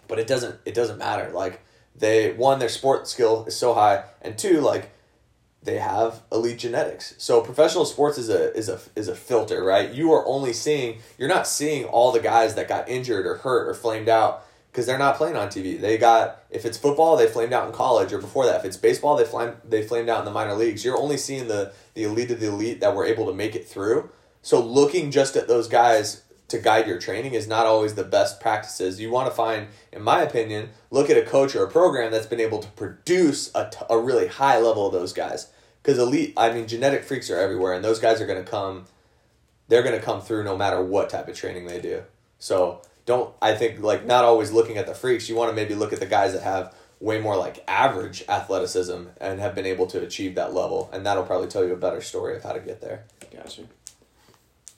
but 0.09 0.19
it 0.19 0.27
doesn't 0.27 0.59
it 0.65 0.73
doesn't 0.73 0.97
matter 0.97 1.31
like 1.31 1.61
they 2.01 2.33
one 2.33 2.59
their 2.59 2.69
sport 2.69 3.07
skill 3.07 3.45
is 3.45 3.55
so 3.55 3.73
high 3.73 4.03
and 4.21 4.37
two 4.37 4.59
like 4.59 4.91
they 5.63 5.77
have 5.77 6.23
elite 6.31 6.57
genetics. 6.57 7.13
So 7.19 7.41
professional 7.41 7.85
sports 7.85 8.17
is 8.17 8.29
a 8.29 8.53
is 8.57 8.67
a 8.67 8.79
is 8.95 9.07
a 9.07 9.15
filter, 9.15 9.63
right? 9.63 9.93
You 9.93 10.11
are 10.11 10.25
only 10.25 10.53
seeing 10.53 10.99
you're 11.17 11.29
not 11.29 11.47
seeing 11.47 11.85
all 11.85 12.11
the 12.11 12.19
guys 12.19 12.55
that 12.55 12.67
got 12.67 12.89
injured 12.89 13.25
or 13.25 13.37
hurt 13.37 13.69
or 13.69 13.73
flamed 13.75 14.09
out 14.09 14.43
because 14.71 14.87
they're 14.87 14.97
not 14.97 15.17
playing 15.17 15.35
on 15.35 15.49
TV. 15.49 15.79
They 15.79 15.97
got 15.99 16.43
if 16.49 16.65
it's 16.65 16.77
football, 16.77 17.15
they 17.15 17.27
flamed 17.27 17.53
out 17.53 17.67
in 17.67 17.73
college 17.73 18.11
or 18.11 18.17
before 18.17 18.45
that. 18.47 18.57
If 18.57 18.65
it's 18.65 18.77
baseball, 18.77 19.15
they 19.15 19.25
flamed 19.25 19.57
they 19.63 19.83
flamed 19.83 20.09
out 20.09 20.19
in 20.19 20.25
the 20.25 20.31
minor 20.31 20.55
leagues. 20.55 20.83
You're 20.83 20.97
only 20.97 21.17
seeing 21.17 21.47
the 21.47 21.71
the 21.93 22.03
elite 22.03 22.31
of 22.31 22.39
the 22.39 22.47
elite 22.47 22.79
that 22.79 22.95
were 22.95 23.05
able 23.05 23.27
to 23.27 23.33
make 23.33 23.55
it 23.55 23.67
through. 23.67 24.09
So 24.41 24.59
looking 24.59 25.11
just 25.11 25.35
at 25.35 25.47
those 25.47 25.67
guys 25.67 26.23
to 26.51 26.59
guide 26.59 26.87
your 26.87 26.99
training 26.99 27.33
is 27.33 27.47
not 27.47 27.65
always 27.65 27.95
the 27.95 28.03
best 28.03 28.39
practices. 28.39 28.99
You 28.99 29.09
want 29.09 29.29
to 29.29 29.35
find, 29.35 29.67
in 29.91 30.01
my 30.01 30.21
opinion, 30.21 30.69
look 30.89 31.09
at 31.09 31.17
a 31.17 31.25
coach 31.25 31.55
or 31.55 31.63
a 31.63 31.69
program 31.69 32.11
that's 32.11 32.25
been 32.25 32.39
able 32.39 32.59
to 32.59 32.67
produce 32.69 33.51
a, 33.55 33.69
t- 33.69 33.85
a 33.89 33.97
really 33.97 34.27
high 34.27 34.59
level 34.59 34.87
of 34.87 34.93
those 34.93 35.13
guys. 35.13 35.51
Because 35.81 35.97
elite, 35.97 36.33
I 36.37 36.51
mean, 36.51 36.67
genetic 36.67 37.03
freaks 37.03 37.29
are 37.29 37.37
everywhere, 37.37 37.73
and 37.73 37.83
those 37.83 37.99
guys 37.99 38.21
are 38.21 38.27
going 38.27 38.43
to 38.43 38.49
come. 38.49 38.85
They're 39.67 39.83
going 39.83 39.97
to 39.97 40.05
come 40.05 40.21
through 40.21 40.43
no 40.43 40.55
matter 40.55 40.81
what 40.81 41.09
type 41.09 41.27
of 41.27 41.35
training 41.35 41.65
they 41.65 41.81
do. 41.81 42.03
So 42.39 42.81
don't 43.05 43.33
I 43.41 43.55
think 43.55 43.79
like 43.79 44.05
not 44.05 44.25
always 44.25 44.51
looking 44.51 44.77
at 44.77 44.85
the 44.85 44.93
freaks. 44.93 45.29
You 45.29 45.35
want 45.35 45.49
to 45.49 45.55
maybe 45.55 45.75
look 45.75 45.93
at 45.93 45.99
the 45.99 46.05
guys 46.05 46.33
that 46.33 46.43
have 46.43 46.75
way 46.99 47.19
more 47.19 47.35
like 47.35 47.63
average 47.67 48.23
athleticism 48.29 49.03
and 49.19 49.39
have 49.39 49.55
been 49.55 49.65
able 49.65 49.87
to 49.87 50.01
achieve 50.01 50.35
that 50.35 50.53
level, 50.53 50.89
and 50.93 51.05
that'll 51.05 51.23
probably 51.23 51.47
tell 51.47 51.65
you 51.65 51.73
a 51.73 51.77
better 51.77 52.01
story 52.01 52.35
of 52.35 52.43
how 52.43 52.53
to 52.53 52.59
get 52.59 52.81
there. 52.81 53.05
Gotcha. 53.33 53.63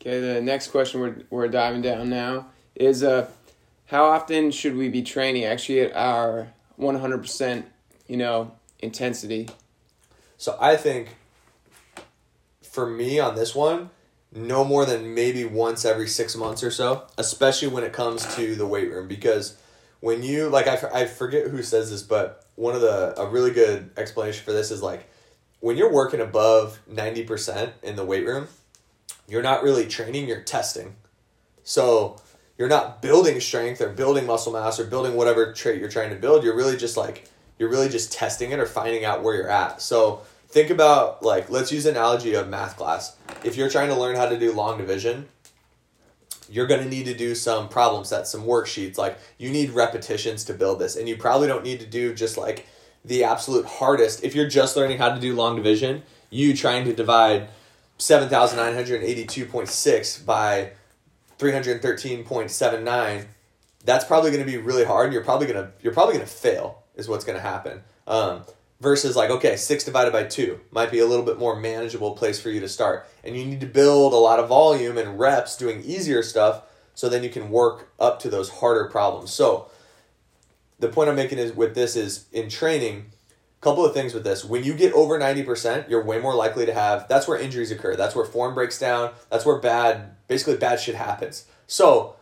Okay, 0.06 0.20
the 0.20 0.42
next 0.42 0.68
question 0.68 1.00
we're, 1.00 1.16
we're 1.30 1.48
diving 1.48 1.82
down 1.82 2.10
now 2.10 2.48
is 2.76 3.04
uh, 3.04 3.26
how 3.86 4.04
often 4.04 4.52
should 4.52 4.76
we 4.76 4.89
be 4.89 5.02
training 5.02 5.46
actually 5.46 5.80
at 5.80 5.96
our 5.96 6.52
100%, 6.78 7.63
you 8.10 8.18
know, 8.18 8.52
intensity? 8.80 9.48
So 10.36 10.58
I 10.60 10.76
think 10.76 11.16
for 12.62 12.86
me 12.86 13.18
on 13.22 13.36
this 13.36 13.56
one, 13.56 13.92
no 14.34 14.66
more 14.66 14.86
than 14.86 15.13
maybe 15.13 15.46
once 15.46 15.86
every 15.86 16.10
six 16.10 16.36
months 16.36 16.63
or 16.63 16.72
so, 16.72 17.06
especially 17.18 17.70
when 17.70 17.86
it 17.86 17.94
comes 17.94 18.36
to 18.36 18.56
the 18.56 18.68
weight 18.68 18.92
room. 18.92 19.08
Because 19.08 19.56
when 20.02 20.22
you, 20.22 20.50
like, 20.50 20.68
I, 20.68 20.80
I 20.94 21.06
forget 21.06 21.48
who 21.48 21.63
says 21.63 21.92
this, 21.92 22.04
but 22.04 22.46
one 22.56 22.76
of 22.76 22.82
the, 22.82 23.18
a 23.18 23.26
really 23.26 23.52
good 23.52 23.92
explanation 23.96 24.44
for 24.44 24.52
this 24.52 24.70
is 24.70 24.84
like, 24.84 25.10
when 25.62 25.78
you're 25.78 25.94
working 25.94 26.20
above 26.20 26.78
90% 26.92 27.72
in 27.84 27.96
the 27.96 28.04
weight 28.04 28.26
room, 28.26 28.50
you're 29.27 29.41
not 29.41 29.63
really 29.63 29.88
training, 29.88 30.27
you're 30.27 30.41
testing. 30.41 30.95
So 31.63 32.17
you're 32.57 32.69
not 32.69 33.01
building 33.01 33.39
strength 33.39 33.81
or 33.81 33.89
building 33.89 34.25
muscle 34.25 34.53
mass 34.53 34.79
or 34.79 34.86
building 34.86 35.15
whatever 35.15 35.53
trait 35.53 35.79
you're 35.79 35.89
trying 35.89 36.09
to 36.09 36.15
build. 36.15 36.43
You're 36.43 36.55
really 36.55 36.77
just 36.77 36.97
like, 36.97 37.27
you're 37.57 37.69
really 37.69 37.89
just 37.89 38.12
testing 38.12 38.51
it 38.51 38.59
or 38.59 38.65
finding 38.65 39.05
out 39.05 39.23
where 39.23 39.36
you're 39.36 39.49
at. 39.49 39.81
So 39.81 40.21
think 40.53 40.69
about 40.69 41.23
like 41.23 41.49
let's 41.49 41.71
use 41.71 41.86
an 41.88 41.95
analogy 41.95 42.36
of 42.36 42.47
math 42.47 42.77
class. 42.77 43.15
If 43.43 43.57
you're 43.57 43.69
trying 43.69 43.89
to 43.89 43.95
learn 43.95 44.15
how 44.15 44.27
to 44.27 44.38
do 44.38 44.53
long 44.53 44.77
division, 44.77 45.27
you're 46.49 46.67
going 46.67 46.83
to 46.83 46.89
need 46.89 47.05
to 47.05 47.15
do 47.15 47.33
some 47.33 47.67
problem 47.67 48.03
sets, 48.03 48.29
some 48.31 48.43
worksheets. 48.43 48.97
Like 48.97 49.17
you 49.39 49.49
need 49.49 49.71
repetitions 49.71 50.43
to 50.45 50.53
build 50.53 50.79
this, 50.79 50.95
and 50.95 51.09
you 51.09 51.17
probably 51.17 51.47
don't 51.47 51.63
need 51.63 51.79
to 51.79 51.88
do 51.88 52.13
just 52.13 52.38
like 52.38 52.67
the 53.03 53.23
absolute 53.23 53.65
hardest. 53.65 54.23
If 54.23 54.36
you're 54.36 54.47
just 54.47 54.77
learning 54.77 54.99
how 54.99 55.13
to 55.13 55.19
do 55.19 55.36
long 55.36 55.55
division, 55.55 56.03
you 56.29 56.55
trying 56.55 56.86
to 56.86 56.93
divide 56.93 57.49
seven 57.97 58.29
thousand 58.29 58.58
nine 58.58 58.73
hundred 58.73 59.03
eighty-two 59.03 59.45
point 59.45 59.69
six 59.69 60.17
by 60.17 60.71
three 61.38 61.51
hundred 61.51 61.82
thirteen 61.82 62.23
point 62.23 62.51
seven 62.51 62.84
nine. 62.84 63.27
That's 63.86 64.06
probably 64.06 64.32
going 64.32 64.45
to 64.45 64.49
be 64.49 64.58
really 64.58 64.86
hard. 64.86 65.06
And 65.06 65.13
you're 65.13 65.23
probably 65.23 65.47
gonna 65.47 65.71
you're 65.82 65.93
probably 65.93 66.13
gonna 66.15 66.25
fail. 66.25 66.84
Is 66.95 67.08
what's 67.08 67.25
going 67.25 67.38
to 67.38 67.41
happen. 67.41 67.82
Um, 68.06 68.43
versus 68.84 69.15
like 69.15 69.29
okay 69.29 69.56
six 69.56 69.86
divided 69.86 70.12
by 70.12 70.23
two 70.23 70.60
might 70.69 70.91
be 70.91 70.99
a 70.99 71.06
little 71.06 71.25
bit 71.25 71.39
more 71.39 71.56
manageable 71.56 72.12
place 72.12 72.39
for 72.39 72.49
you 72.49 72.60
to 72.60 72.67
start 72.67 73.08
and 73.23 73.36
you 73.36 73.45
need 73.45 73.62
to 73.62 73.65
build 73.65 74.12
a 74.12 74.17
lot 74.17 74.39
of 74.39 74.49
volume 74.49 74.97
and 74.97 75.17
reps 75.17 75.56
doing 75.56 75.82
easier 75.84 76.21
stuff 76.21 76.63
so 76.93 77.08
then 77.08 77.23
you 77.23 77.29
can 77.29 77.49
work 77.49 77.89
up 77.97 78.19
to 78.19 78.29
those 78.29 78.49
harder 78.49 78.86
problems 78.89 79.32
so 79.32 79.69
the 80.79 80.89
point 80.89 81.10
i'm 81.10 81.15
making 81.15 81.38
is 81.38 81.53
with 81.53 81.73
this 81.75 81.95
is 81.95 82.25
in 82.34 82.49
training 82.49 83.06
couple 83.63 83.86
of 83.86 83.93
things 83.93 84.13
with 84.13 84.23
this. 84.23 84.43
When 84.43 84.63
you 84.63 84.73
get 84.73 84.93
over 84.93 85.17
90% 85.17 85.89
you're 85.89 86.04
way 86.04 86.19
more 86.19 86.36
likely 86.36 86.65
to 86.65 86.73
have 86.73 87.08
that's 87.08 87.28
where 87.28 87.38
injuries 87.38 87.71
occur. 87.71 87.95
That's 87.95 88.15
where 88.15 88.26
form 88.26 88.54
breaks 88.54 88.78
down. 88.78 89.12
That's 89.30 89.45
where 89.45 89.60
bad 89.60 90.28
basically 90.28 90.58
bad 90.58 90.80
shit 90.80 90.95
happens. 90.95 91.45
So 91.67 92.15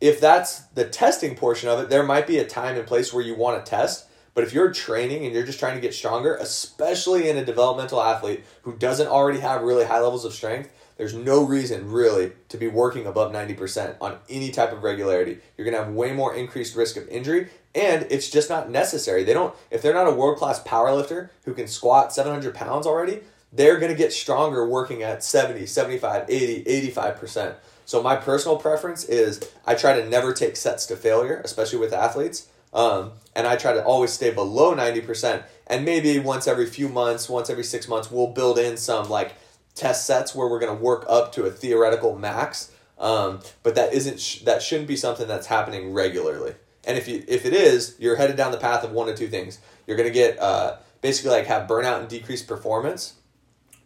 if 0.00 0.20
that's 0.20 0.60
the 0.74 0.84
testing 0.84 1.36
portion 1.36 1.68
of 1.68 1.80
it 1.80 1.90
there 1.90 2.02
might 2.02 2.26
be 2.26 2.38
a 2.38 2.46
time 2.46 2.76
and 2.76 2.86
place 2.86 3.12
where 3.12 3.24
you 3.24 3.34
want 3.34 3.64
to 3.64 3.70
test 3.70 4.06
but 4.34 4.44
if 4.44 4.54
you're 4.54 4.72
training 4.72 5.24
and 5.24 5.34
you're 5.34 5.44
just 5.44 5.58
trying 5.58 5.74
to 5.74 5.80
get 5.80 5.94
stronger, 5.94 6.36
especially 6.36 7.28
in 7.28 7.36
a 7.36 7.44
developmental 7.44 8.00
athlete 8.00 8.44
who 8.62 8.74
doesn't 8.74 9.06
already 9.06 9.40
have 9.40 9.62
really 9.62 9.84
high 9.84 10.00
levels 10.00 10.24
of 10.24 10.32
strength, 10.32 10.72
there's 10.96 11.14
no 11.14 11.44
reason 11.44 11.90
really 11.90 12.32
to 12.48 12.56
be 12.56 12.68
working 12.68 13.06
above 13.06 13.32
90% 13.32 13.96
on 14.00 14.18
any 14.30 14.50
type 14.50 14.72
of 14.72 14.82
regularity. 14.82 15.38
You're 15.56 15.64
going 15.64 15.76
to 15.76 15.84
have 15.84 15.92
way 15.92 16.12
more 16.12 16.34
increased 16.34 16.76
risk 16.76 16.96
of 16.96 17.08
injury 17.08 17.48
and 17.74 18.06
it's 18.10 18.28
just 18.28 18.50
not 18.50 18.70
necessary. 18.70 19.24
They 19.24 19.32
don't 19.32 19.54
if 19.70 19.82
they're 19.82 19.94
not 19.94 20.08
a 20.08 20.14
world 20.14 20.38
class 20.38 20.60
power 20.60 20.92
lifter 20.94 21.30
who 21.44 21.54
can 21.54 21.66
squat 21.66 22.12
700 22.12 22.54
pounds 22.54 22.86
already, 22.86 23.20
they're 23.52 23.78
going 23.78 23.92
to 23.92 23.98
get 23.98 24.12
stronger 24.12 24.66
working 24.66 25.02
at 25.02 25.22
70, 25.22 25.66
75, 25.66 26.26
80, 26.28 26.90
85%. 26.92 27.54
So 27.84 28.02
my 28.02 28.16
personal 28.16 28.56
preference 28.56 29.04
is 29.04 29.40
I 29.66 29.74
try 29.74 30.00
to 30.00 30.08
never 30.08 30.32
take 30.32 30.56
sets 30.56 30.86
to 30.86 30.96
failure, 30.96 31.40
especially 31.44 31.78
with 31.78 31.92
athletes. 31.92 32.48
Um, 32.72 33.12
and 33.34 33.46
I 33.46 33.56
try 33.56 33.74
to 33.74 33.84
always 33.84 34.12
stay 34.12 34.30
below 34.30 34.74
90%. 34.74 35.44
And 35.66 35.84
maybe 35.84 36.18
once 36.18 36.46
every 36.46 36.66
few 36.66 36.88
months, 36.88 37.28
once 37.28 37.50
every 37.50 37.64
six 37.64 37.88
months, 37.88 38.10
we'll 38.10 38.28
build 38.28 38.58
in 38.58 38.76
some 38.76 39.08
like 39.08 39.34
test 39.74 40.06
sets 40.06 40.34
where 40.34 40.48
we're 40.48 40.58
going 40.58 40.76
to 40.76 40.82
work 40.82 41.04
up 41.08 41.32
to 41.32 41.44
a 41.44 41.50
theoretical 41.50 42.16
max. 42.18 42.72
Um, 42.98 43.40
but 43.62 43.74
that 43.74 43.92
isn't 43.92 44.20
sh- 44.20 44.40
that 44.40 44.62
shouldn't 44.62 44.88
be 44.88 44.96
something 44.96 45.26
that's 45.26 45.48
happening 45.48 45.92
regularly. 45.92 46.54
And 46.84 46.98
if 46.98 47.06
you 47.08 47.24
if 47.28 47.46
it 47.46 47.52
is, 47.52 47.96
you're 47.98 48.16
headed 48.16 48.36
down 48.36 48.52
the 48.52 48.58
path 48.58 48.84
of 48.84 48.92
one 48.92 49.08
of 49.08 49.16
two 49.16 49.28
things. 49.28 49.58
You're 49.86 49.96
going 49.96 50.08
to 50.08 50.14
get 50.14 50.38
uh, 50.38 50.76
basically 51.00 51.30
like 51.30 51.46
have 51.46 51.68
burnout 51.68 52.00
and 52.00 52.08
decreased 52.08 52.48
performance, 52.48 53.14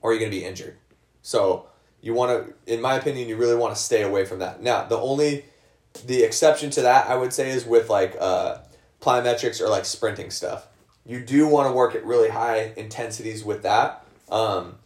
or 0.00 0.12
you're 0.12 0.20
going 0.20 0.30
to 0.30 0.36
be 0.36 0.44
injured. 0.44 0.76
So 1.22 1.66
you 2.00 2.14
want 2.14 2.30
to, 2.66 2.72
in 2.72 2.80
my 2.80 2.94
opinion, 2.94 3.28
you 3.28 3.36
really 3.36 3.56
want 3.56 3.74
to 3.74 3.80
stay 3.80 4.02
away 4.02 4.24
from 4.24 4.38
that. 4.38 4.62
Now, 4.62 4.84
the 4.84 4.98
only 4.98 5.44
the 6.06 6.22
exception 6.22 6.70
to 6.70 6.82
that 6.82 7.08
I 7.08 7.16
would 7.16 7.32
say 7.32 7.50
is 7.50 7.64
with 7.64 7.88
like 7.90 8.16
uh, 8.20 8.58
plyometrics 9.00 9.60
or 9.60 9.68
like 9.68 9.84
sprinting 9.84 10.30
stuff. 10.30 10.68
You 11.04 11.20
do 11.20 11.46
want 11.46 11.68
to 11.68 11.72
work 11.72 11.94
at 11.94 12.04
really 12.04 12.28
high 12.28 12.72
intensities 12.76 13.44
with 13.44 13.62
that 13.62 14.04
um, 14.28 14.76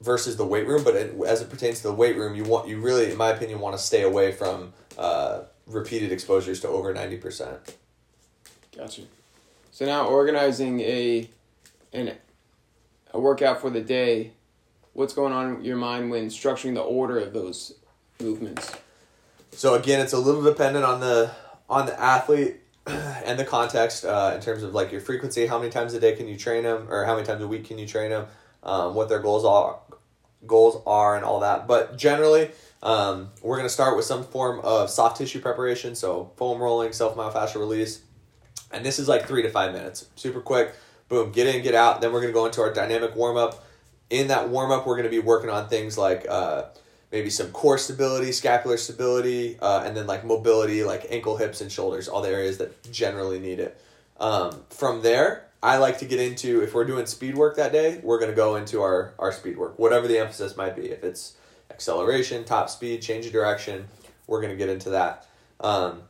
versus 0.00 0.36
the 0.36 0.44
weight 0.46 0.66
room. 0.66 0.84
But 0.84 0.94
it, 0.94 1.14
as 1.26 1.42
it 1.42 1.50
pertains 1.50 1.78
to 1.78 1.88
the 1.88 1.94
weight 1.94 2.16
room, 2.16 2.34
you 2.34 2.44
want 2.44 2.68
you 2.68 2.80
really, 2.80 3.10
in 3.10 3.16
my 3.16 3.30
opinion, 3.30 3.60
want 3.60 3.76
to 3.76 3.82
stay 3.82 4.02
away 4.02 4.32
from 4.32 4.72
uh, 4.96 5.42
repeated 5.68 6.12
exposures 6.12 6.60
to 6.60 6.68
over 6.68 6.92
ninety 6.92 7.16
percent. 7.16 7.76
Gotcha. 8.76 9.02
So 9.70 9.86
now 9.86 10.06
organizing 10.06 10.80
a 10.80 11.28
an 11.92 12.14
a 13.12 13.20
workout 13.20 13.60
for 13.60 13.70
the 13.70 13.80
day, 13.80 14.32
what's 14.92 15.14
going 15.14 15.32
on 15.32 15.56
in 15.56 15.64
your 15.64 15.76
mind 15.76 16.10
when 16.10 16.28
structuring 16.28 16.74
the 16.74 16.80
order 16.80 17.18
of 17.18 17.32
those 17.32 17.74
movements? 18.20 18.72
So 19.52 19.74
again, 19.74 20.00
it's 20.00 20.12
a 20.12 20.18
little 20.18 20.42
dependent 20.42 20.84
on 20.84 21.00
the 21.00 21.30
on 21.68 21.86
the 21.86 22.00
athlete 22.00 22.56
and 22.86 23.38
the 23.38 23.44
context 23.44 24.04
uh, 24.04 24.32
in 24.34 24.40
terms 24.40 24.62
of 24.62 24.74
like 24.74 24.92
your 24.92 25.00
frequency. 25.00 25.46
How 25.46 25.58
many 25.58 25.70
times 25.70 25.94
a 25.94 26.00
day 26.00 26.14
can 26.16 26.28
you 26.28 26.36
train 26.36 26.62
them, 26.62 26.86
or 26.90 27.04
how 27.04 27.14
many 27.14 27.26
times 27.26 27.42
a 27.42 27.48
week 27.48 27.66
can 27.66 27.78
you 27.78 27.86
train 27.86 28.10
them? 28.10 28.26
Um, 28.62 28.94
what 28.94 29.08
their 29.08 29.20
goals 29.20 29.44
are, 29.44 29.78
goals 30.46 30.82
are, 30.86 31.16
and 31.16 31.24
all 31.24 31.40
that. 31.40 31.66
But 31.66 31.96
generally, 31.96 32.50
um, 32.82 33.30
we're 33.42 33.56
gonna 33.56 33.68
start 33.68 33.96
with 33.96 34.04
some 34.04 34.24
form 34.24 34.60
of 34.60 34.90
soft 34.90 35.18
tissue 35.18 35.40
preparation. 35.40 35.94
So 35.94 36.32
foam 36.36 36.60
rolling, 36.60 36.92
self 36.92 37.16
myofascial 37.16 37.56
release, 37.56 38.02
and 38.70 38.84
this 38.84 38.98
is 38.98 39.08
like 39.08 39.26
three 39.26 39.42
to 39.42 39.50
five 39.50 39.72
minutes, 39.72 40.06
super 40.16 40.40
quick. 40.40 40.74
Boom, 41.08 41.32
get 41.32 41.46
in, 41.46 41.62
get 41.62 41.74
out. 41.74 42.00
Then 42.00 42.12
we're 42.12 42.20
gonna 42.20 42.32
go 42.32 42.46
into 42.46 42.60
our 42.60 42.72
dynamic 42.72 43.16
warm 43.16 43.36
up. 43.36 43.64
In 44.10 44.28
that 44.28 44.48
warm 44.48 44.70
up, 44.70 44.86
we're 44.86 44.96
gonna 44.96 45.08
be 45.08 45.20
working 45.20 45.50
on 45.50 45.68
things 45.68 45.98
like. 45.98 46.26
Uh, 46.28 46.64
maybe 47.10 47.30
some 47.30 47.50
core 47.52 47.78
stability, 47.78 48.32
scapular 48.32 48.76
stability, 48.76 49.58
uh, 49.60 49.82
and 49.84 49.96
then 49.96 50.06
like 50.06 50.24
mobility, 50.24 50.84
like 50.84 51.06
ankle, 51.08 51.38
hips, 51.38 51.60
and 51.60 51.72
shoulders, 51.72 52.06
all 52.06 52.20
the 52.20 52.28
areas 52.28 52.58
that 52.58 52.92
generally 52.92 53.38
need 53.38 53.58
it. 53.60 53.80
Um, 54.20 54.64
from 54.70 55.02
there, 55.02 55.46
I 55.62 55.78
like 55.78 55.98
to 55.98 56.04
get 56.04 56.20
into 56.20 56.62
if 56.62 56.74
we're 56.74 56.84
doing 56.84 57.06
speed 57.06 57.34
work 57.34 57.56
that 57.56 57.72
day, 57.72 58.00
we're 58.02 58.18
going 58.18 58.30
to 58.30 58.36
go 58.36 58.56
into 58.56 58.82
our, 58.82 59.14
our 59.18 59.32
speed 59.32 59.56
work, 59.56 59.78
whatever 59.78 60.06
the 60.06 60.18
emphasis 60.18 60.56
might 60.56 60.76
be. 60.76 60.90
If 60.90 61.02
it's 61.02 61.34
acceleration, 61.78 62.44
top 62.44 62.68
speed, 62.68 63.00
change 63.00 63.24
of 63.24 63.30
direction, 63.30 63.86
we're 64.26 64.40
going 64.40 64.52
to 64.52 64.56
get 64.56 64.68
into 64.68 64.90
that. 64.90 65.24
Um, 65.60 66.02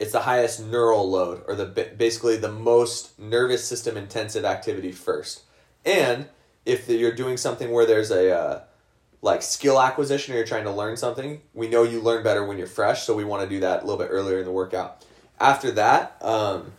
it's 0.00 0.12
the 0.12 0.20
highest 0.20 0.64
neural 0.64 1.08
load, 1.10 1.42
or 1.46 1.54
the 1.54 1.66
basically 1.66 2.38
the 2.38 2.50
most 2.50 3.18
nervous 3.18 3.64
system 3.64 3.98
intensive 3.98 4.46
activity 4.46 4.90
first. 4.90 5.42
And 5.84 6.26
if 6.64 6.88
you're 6.88 7.14
doing 7.14 7.36
something 7.36 7.70
where 7.70 7.84
there's 7.84 8.10
a 8.10 8.34
uh, 8.34 8.60
like 9.20 9.42
skill 9.42 9.78
acquisition 9.78 10.32
or 10.32 10.38
you're 10.38 10.46
trying 10.46 10.64
to 10.64 10.72
learn 10.72 10.96
something, 10.96 11.42
we 11.52 11.68
know 11.68 11.82
you 11.82 12.00
learn 12.00 12.24
better 12.24 12.44
when 12.44 12.56
you're 12.56 12.66
fresh, 12.66 13.02
so 13.02 13.14
we 13.14 13.24
want 13.24 13.42
to 13.42 13.48
do 13.48 13.60
that 13.60 13.82
a 13.82 13.86
little 13.86 14.02
bit 14.02 14.08
earlier 14.10 14.38
in 14.38 14.46
the 14.46 14.52
workout. 14.52 15.04
After 15.38 15.70
that, 15.72 16.16
um, 16.22 16.72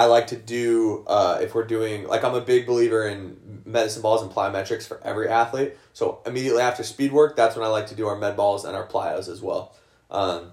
I 0.00 0.06
like 0.06 0.28
to 0.28 0.36
do 0.36 1.04
uh, 1.06 1.40
if 1.42 1.54
we're 1.54 1.66
doing 1.66 2.08
like 2.08 2.24
I'm 2.24 2.34
a 2.34 2.40
big 2.40 2.66
believer 2.66 3.06
in 3.06 3.36
medicine 3.66 4.00
balls 4.00 4.22
and 4.22 4.30
plyometrics 4.30 4.88
for 4.88 4.98
every 5.04 5.28
athlete. 5.28 5.76
So 5.92 6.22
immediately 6.24 6.62
after 6.62 6.82
speed 6.82 7.12
work, 7.12 7.36
that's 7.36 7.54
when 7.54 7.66
I 7.66 7.68
like 7.68 7.86
to 7.88 7.94
do 7.94 8.06
our 8.06 8.16
med 8.16 8.34
balls 8.34 8.64
and 8.64 8.74
our 8.74 8.86
plyos 8.86 9.28
as 9.28 9.42
well. 9.42 9.76
Um, 10.10 10.52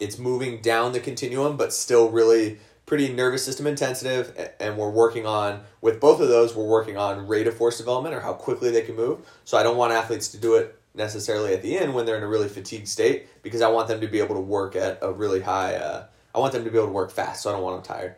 it's 0.00 0.18
moving 0.18 0.62
down 0.62 0.92
the 0.92 1.00
continuum, 1.00 1.58
but 1.58 1.70
still 1.70 2.08
really 2.08 2.58
pretty 2.86 3.12
nervous 3.12 3.44
system 3.44 3.66
intensive 3.66 4.34
and 4.58 4.78
we're 4.78 4.88
working 4.88 5.26
on 5.26 5.60
with 5.82 6.00
both 6.00 6.20
of 6.20 6.28
those 6.28 6.54
we're 6.54 6.64
working 6.64 6.96
on 6.96 7.26
rate 7.26 7.46
of 7.46 7.54
force 7.54 7.76
development 7.76 8.14
or 8.14 8.20
how 8.20 8.32
quickly 8.32 8.70
they 8.70 8.82
can 8.82 8.94
move 8.94 9.18
so 9.44 9.58
i 9.58 9.64
don't 9.64 9.76
want 9.76 9.92
athletes 9.92 10.28
to 10.28 10.38
do 10.38 10.54
it 10.54 10.80
necessarily 10.94 11.52
at 11.52 11.62
the 11.62 11.76
end 11.76 11.92
when 11.92 12.06
they're 12.06 12.16
in 12.16 12.22
a 12.22 12.28
really 12.28 12.48
fatigued 12.48 12.86
state 12.86 13.26
because 13.42 13.60
i 13.60 13.66
want 13.66 13.88
them 13.88 14.00
to 14.00 14.06
be 14.06 14.20
able 14.20 14.36
to 14.36 14.40
work 14.40 14.76
at 14.76 15.00
a 15.02 15.10
really 15.10 15.40
high 15.40 15.74
uh, 15.74 16.04
i 16.32 16.38
want 16.38 16.52
them 16.52 16.62
to 16.62 16.70
be 16.70 16.78
able 16.78 16.86
to 16.86 16.92
work 16.92 17.10
fast 17.10 17.42
so 17.42 17.50
i 17.50 17.52
don't 17.52 17.64
want 17.64 17.82
them 17.82 17.96
tired 17.96 18.14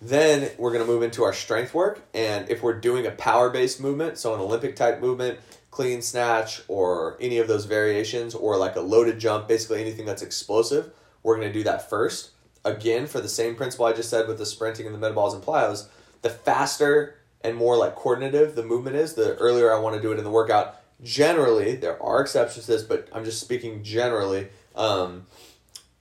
then 0.00 0.50
we're 0.58 0.72
going 0.72 0.84
to 0.84 0.90
move 0.90 1.02
into 1.02 1.24
our 1.24 1.32
strength 1.32 1.74
work 1.74 2.00
and 2.14 2.48
if 2.48 2.62
we're 2.62 2.78
doing 2.78 3.06
a 3.06 3.10
power 3.10 3.50
based 3.50 3.80
movement 3.80 4.16
so 4.16 4.34
an 4.34 4.40
olympic 4.40 4.76
type 4.76 5.00
movement 5.00 5.38
clean 5.70 6.00
snatch 6.00 6.62
or 6.68 7.16
any 7.20 7.38
of 7.38 7.48
those 7.48 7.64
variations 7.64 8.34
or 8.34 8.56
like 8.56 8.76
a 8.76 8.80
loaded 8.80 9.18
jump 9.18 9.48
basically 9.48 9.80
anything 9.80 10.06
that's 10.06 10.22
explosive 10.22 10.92
we're 11.22 11.36
going 11.36 11.48
to 11.48 11.52
do 11.52 11.64
that 11.64 11.90
first 11.90 12.30
again 12.64 13.06
for 13.06 13.20
the 13.20 13.28
same 13.28 13.56
principle 13.56 13.86
I 13.86 13.92
just 13.92 14.10
said 14.10 14.28
with 14.28 14.38
the 14.38 14.46
sprinting 14.46 14.86
and 14.86 14.94
the 14.94 14.98
med 14.98 15.14
balls 15.14 15.34
and 15.34 15.42
plyos, 15.42 15.86
the 16.22 16.30
faster 16.30 17.16
and 17.40 17.56
more 17.56 17.76
like 17.76 17.94
coordinative 17.94 18.54
the 18.54 18.64
movement 18.64 18.96
is, 18.96 19.14
the 19.14 19.36
earlier 19.36 19.72
I 19.72 19.78
want 19.78 19.96
to 19.96 20.02
do 20.02 20.12
it 20.12 20.18
in 20.18 20.24
the 20.24 20.30
workout. 20.30 20.76
Generally, 21.02 21.76
there 21.76 22.02
are 22.02 22.20
exceptions 22.20 22.66
to 22.66 22.72
this, 22.72 22.82
but 22.82 23.08
I'm 23.12 23.24
just 23.24 23.40
speaking 23.40 23.84
generally 23.84 24.48
um, 24.74 25.26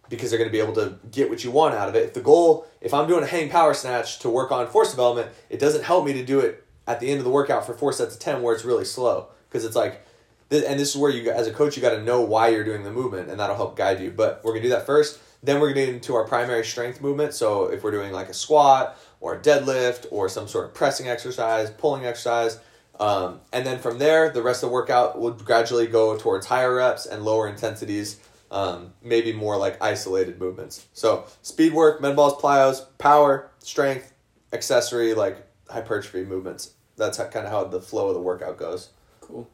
because 0.10 0.30
they're 0.30 0.40
going 0.40 0.50
to 0.50 0.52
be 0.52 0.60
able 0.60 0.74
to 0.74 0.98
get 1.12 1.30
what 1.30 1.44
you 1.44 1.52
want 1.52 1.76
out 1.76 1.90
of 1.90 1.96
it. 1.96 2.04
If 2.04 2.14
the 2.14 2.22
goal, 2.22 2.68
if 2.82 2.94
I'm 2.94 3.08
doing 3.08 3.24
a 3.24 3.28
hang 3.28 3.50
power 3.50 3.74
snatch 3.74 4.20
to 4.20 4.30
work 4.30 4.52
on 4.52 4.68
force 4.68 4.92
development, 4.92 5.30
it 5.50 5.60
doesn't 5.60 5.84
help 5.84 6.06
me 6.06 6.14
to 6.14 6.26
do 6.26 6.40
it 6.40 6.64
at 6.88 7.00
the 7.00 7.10
end 7.10 7.20
of 7.20 7.26
the 7.26 7.32
workout 7.32 7.66
for 7.66 7.74
four 7.74 7.92
sets 7.92 8.16
of 8.16 8.20
10 8.22 8.42
where 8.42 8.54
it's 8.54 8.64
really 8.64 8.86
slow 8.86 9.28
because 9.50 9.66
it's 9.66 9.76
like, 9.76 10.02
and 10.50 10.80
this 10.80 10.96
is 10.96 10.98
where 10.98 11.12
you, 11.12 11.30
as 11.30 11.48
a 11.48 11.54
coach, 11.54 11.76
you 11.76 11.82
got 11.82 11.90
to 11.90 12.04
know 12.04 12.22
why 12.22 12.48
you're 12.48 12.64
doing 12.64 12.84
the 12.84 12.92
movement 12.92 13.30
and 13.30 13.40
that'll 13.40 13.58
help 13.58 13.76
guide 13.76 14.00
you. 14.00 14.12
But 14.12 14.42
we're 14.44 14.52
going 14.52 14.64
to 14.64 14.70
do 14.70 14.76
that 14.76 14.86
first 14.86 15.20
then 15.44 15.60
we're 15.60 15.74
getting 15.74 15.96
into 15.96 16.16
our 16.16 16.26
primary 16.26 16.64
strength 16.64 17.02
movement. 17.02 17.34
So 17.34 17.66
if 17.66 17.84
we're 17.84 17.92
doing 17.92 18.12
like 18.12 18.30
a 18.30 18.34
squat 18.34 18.98
or 19.20 19.36
a 19.36 19.40
deadlift 19.40 20.08
or 20.12 20.30
some 20.30 20.48
sort 20.48 20.66
of 20.66 20.74
pressing 20.74 21.08
exercise, 21.08 21.70
pulling 21.70 22.06
exercise, 22.06 22.60
um, 23.00 23.42
and 23.54 23.66
then 23.66 23.80
from 23.80 24.00
there, 24.00 24.32
the 24.32 24.42
rest 24.42 24.64
of 24.64 24.70
the 24.70 24.74
workout 24.74 25.20
will 25.20 25.32
gradually 25.32 25.86
go 25.86 26.18
towards 26.18 26.48
higher 26.48 26.76
reps 26.76 27.06
and 27.06 27.24
lower 27.24 27.48
intensities, 27.48 28.20
um, 28.52 28.94
maybe 29.04 29.34
more 29.34 29.58
like 29.58 29.82
isolated 29.82 30.40
movements. 30.40 30.86
So 30.94 31.26
speed 31.42 31.74
work, 31.74 32.02
med 32.02 32.16
balls, 32.16 32.34
plyos, 32.42 32.86
power, 32.98 33.50
strength, 33.60 34.14
accessory 34.54 35.14
like 35.14 35.46
hypertrophy 35.70 36.24
movements. 36.24 36.72
That's 36.96 37.18
kind 37.18 37.46
of 37.46 37.52
how 37.52 37.66
the 37.66 37.82
flow 37.82 38.08
of 38.08 38.16
the 38.16 38.22
workout 38.22 38.58
goes. 38.58 38.90
Cool. 39.22 39.48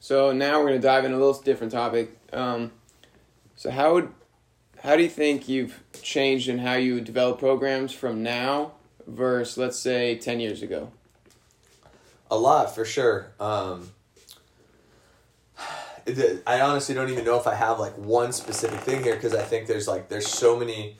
So 0.00 0.32
now 0.32 0.58
we're 0.58 0.68
going 0.68 0.80
to 0.80 0.86
dive 0.86 1.04
in 1.04 1.12
a 1.12 1.18
little 1.18 1.40
different 1.40 1.72
topic. 1.72 2.16
Um, 2.32 2.72
so 3.60 3.70
how 3.70 3.92
would 3.94 4.12
how 4.82 4.96
do 4.96 5.02
you 5.02 5.08
think 5.08 5.48
you've 5.48 5.82
changed 6.02 6.48
in 6.48 6.58
how 6.58 6.74
you 6.74 7.00
develop 7.02 7.38
programs 7.38 7.92
from 7.92 8.22
now 8.22 8.72
versus 9.06 9.58
let's 9.58 9.78
say 9.78 10.16
10 10.16 10.40
years 10.40 10.62
ago 10.62 10.90
a 12.30 12.38
lot 12.38 12.74
for 12.74 12.86
sure 12.86 13.32
um, 13.38 13.90
i 16.46 16.60
honestly 16.60 16.94
don't 16.94 17.10
even 17.10 17.24
know 17.24 17.38
if 17.38 17.46
i 17.46 17.54
have 17.54 17.78
like 17.78 17.96
one 17.96 18.32
specific 18.32 18.80
thing 18.80 19.02
here 19.02 19.14
because 19.14 19.34
i 19.34 19.42
think 19.42 19.66
there's 19.66 19.88
like 19.88 20.08
there's 20.08 20.28
so 20.28 20.58
many 20.58 20.96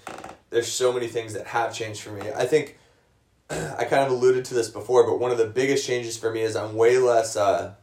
there's 0.51 0.71
so 0.71 0.93
many 0.93 1.07
things 1.07 1.33
that 1.33 1.47
have 1.47 1.75
changed 1.75 2.01
for 2.01 2.11
me 2.11 2.23
i 2.37 2.45
think 2.45 2.79
i 3.51 3.85
kind 3.85 4.05
of 4.05 4.11
alluded 4.11 4.45
to 4.45 4.55
this 4.55 4.69
before 4.69 5.07
but 5.07 5.19
one 5.19 5.31
of 5.31 5.39
the 5.39 5.47
biggest 5.47 5.87
changes 5.87 6.17
for 6.17 6.31
me 6.31 6.43
is 6.43 6.57
i'm 6.57 6.75
way 6.75 6.99
less 6.99 7.37
uh, 7.37 7.75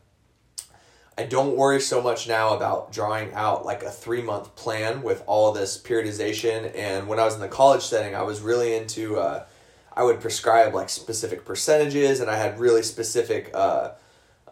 I 1.19 1.23
don't 1.23 1.55
worry 1.55 1.81
so 1.81 1.99
much 1.99 2.27
now 2.27 2.55
about 2.55 2.91
drawing 2.91 3.33
out 3.33 3.65
like 3.65 3.81
a 3.81 3.89
three 3.89 4.21
month 4.21 4.55
plan 4.55 5.01
with 5.01 5.23
all 5.25 5.51
this 5.51 5.81
periodization. 5.81 6.71
And 6.75 7.07
when 7.07 7.19
I 7.19 7.25
was 7.25 7.33
in 7.33 7.41
the 7.41 7.47
college 7.47 7.81
setting, 7.81 8.13
I 8.13 8.21
was 8.21 8.39
really 8.41 8.75
into, 8.75 9.17
uh, 9.17 9.45
I 9.91 10.03
would 10.03 10.21
prescribe 10.21 10.75
like 10.75 10.89
specific 10.89 11.43
percentages 11.43 12.19
and 12.19 12.29
I 12.29 12.37
had 12.37 12.59
really 12.59 12.83
specific, 12.83 13.49
uh, 13.55 13.93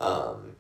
um, 0.02 0.56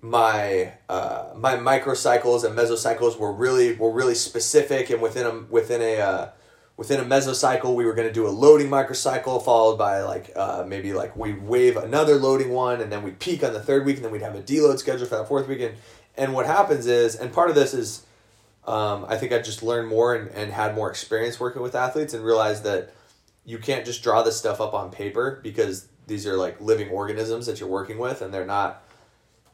my 0.00 0.74
uh, 0.88 1.32
my 1.36 1.56
microcycles 1.56 2.44
and 2.44 2.56
mesocycles 2.56 3.18
were 3.18 3.32
really 3.32 3.74
were 3.74 3.90
really 3.90 4.14
specific 4.14 4.90
and 4.90 5.02
within 5.02 5.26
a 5.26 5.40
within 5.50 5.82
a 5.82 6.00
uh, 6.00 6.30
within 6.78 7.00
a 7.00 7.04
mesocycle, 7.04 7.74
we 7.74 7.84
were 7.84 7.92
going 7.92 8.06
to 8.06 8.14
do 8.14 8.26
a 8.26 8.30
loading 8.30 8.68
microcycle 8.70 9.44
followed 9.44 9.76
by 9.76 10.00
like 10.02 10.30
uh, 10.36 10.64
maybe 10.66 10.94
like 10.94 11.14
we 11.16 11.34
wave 11.34 11.76
another 11.76 12.14
loading 12.14 12.50
one 12.50 12.80
and 12.80 12.90
then 12.90 13.02
we 13.02 13.10
peak 13.10 13.42
on 13.42 13.52
the 13.52 13.60
third 13.60 13.84
week 13.84 13.96
and 13.96 14.04
then 14.04 14.12
we'd 14.12 14.22
have 14.22 14.36
a 14.36 14.42
deload 14.42 14.78
schedule 14.78 15.04
for 15.04 15.16
that 15.16 15.28
fourth 15.28 15.48
weekend. 15.48 15.74
And 16.16 16.32
what 16.32 16.46
happens 16.46 16.86
is, 16.86 17.16
and 17.16 17.32
part 17.32 17.50
of 17.50 17.56
this 17.56 17.74
is 17.74 18.06
um, 18.64 19.06
I 19.08 19.16
think 19.16 19.32
I 19.32 19.38
just 19.38 19.62
learned 19.62 19.88
more 19.88 20.14
and, 20.14 20.30
and 20.30 20.52
had 20.52 20.74
more 20.74 20.88
experience 20.88 21.40
working 21.40 21.62
with 21.62 21.74
athletes 21.74 22.14
and 22.14 22.24
realized 22.24 22.62
that 22.62 22.94
you 23.44 23.58
can't 23.58 23.84
just 23.84 24.02
draw 24.02 24.22
this 24.22 24.36
stuff 24.36 24.60
up 24.60 24.72
on 24.72 24.90
paper 24.90 25.40
because 25.42 25.88
these 26.06 26.26
are 26.26 26.36
like 26.36 26.60
living 26.60 26.90
organisms 26.90 27.46
that 27.46 27.58
you're 27.58 27.68
working 27.68 27.98
with 27.98 28.22
and 28.22 28.32
they're 28.32 28.46
not 28.46 28.84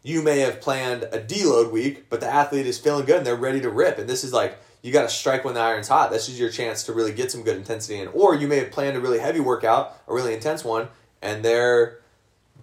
you 0.05 0.23
may 0.23 0.41
have 0.41 0.61
planned 0.61 1.05
a 1.05 1.19
deload 1.19 1.73
week, 1.73 2.11
but 2.11 2.21
the 2.21 2.29
athlete 2.29 2.67
is 2.67 2.79
feeling 2.79 3.07
good 3.07 3.17
and 3.17 3.27
they're 3.27 3.35
ready 3.35 3.61
to 3.63 3.71
rip. 3.71 3.99
And 3.99 4.09
this 4.09 4.23
is 4.23 4.35
like 4.35 4.59
you 4.83 4.93
got 4.93 5.03
to 5.03 5.09
strike 5.09 5.47
when 5.47 5.55
the 5.55 5.61
iron's 5.61 5.89
hot. 5.89 6.11
This 6.11 6.29
is 6.29 6.39
your 6.39 6.51
chance 6.51 6.85
to 6.85 6.93
really 6.93 7.13
get 7.13 7.33
some 7.33 7.43
good 7.43 7.57
intensity 7.57 7.99
in. 7.99 8.09
Or 8.09 8.35
you 8.35 8.47
may 8.47 8.59
have 8.59 8.71
planned 8.71 8.99
a 8.99 9.01
really 9.01 9.19
heavy 9.19 9.41
workout, 9.41 9.99
a 10.07 10.13
really 10.13 10.35
intense 10.35 10.63
one, 10.63 10.89
and 11.23 11.43
they're 11.43 12.01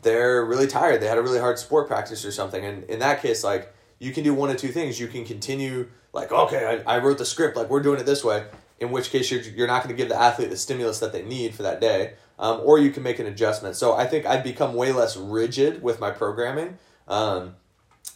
they're 0.04 0.46
really 0.46 0.68
tired. 0.68 1.02
They 1.02 1.08
had 1.08 1.18
a 1.18 1.22
really 1.24 1.40
hard 1.40 1.58
sport 1.58 1.88
practice 1.88 2.24
or 2.24 2.32
something. 2.32 2.64
And 2.64 2.84
in 2.84 3.00
that 3.00 3.24
case, 3.24 3.44
like 3.44 3.74
you 3.98 4.14
can 4.14 4.24
do 4.24 4.36
one 4.36 4.52
of 4.52 4.58
two 4.58 4.70
things. 4.70 5.00
You 5.00 5.08
can 5.08 5.26
continue 5.26 5.90
like, 6.14 6.32
okay, 6.32 6.84
I, 6.86 6.98
I 6.98 7.00
wrote 7.00 7.18
the 7.18 7.26
script, 7.26 7.58
like 7.58 7.72
we're 7.72 7.82
doing 7.82 8.00
it 8.00 8.06
this 8.06 8.24
way. 8.24 8.46
In 8.80 8.92
which 8.92 9.10
case 9.10 9.32
you're 9.32 9.42
you're 9.42 9.68
not 9.68 9.84
going 9.84 9.96
to 9.96 10.00
give 10.00 10.10
the 10.10 10.20
athlete 10.20 10.52
the 10.52 10.58
stimulus 10.58 11.00
that 11.00 11.12
they 11.12 11.24
need 11.24 11.56
for 11.56 11.64
that 11.64 11.82
day. 11.82 12.14
Um, 12.38 12.62
or 12.64 12.78
you 12.78 12.92
can 12.92 13.02
make 13.02 13.18
an 13.18 13.26
adjustment. 13.26 13.76
So 13.76 13.96
I 13.96 14.06
think 14.06 14.28
I've 14.28 14.44
become 14.44 14.76
way 14.76 14.92
less 14.92 15.18
rigid 15.18 15.82
with 15.82 16.00
my 16.00 16.12
programming 16.12 16.78
um, 17.12 17.56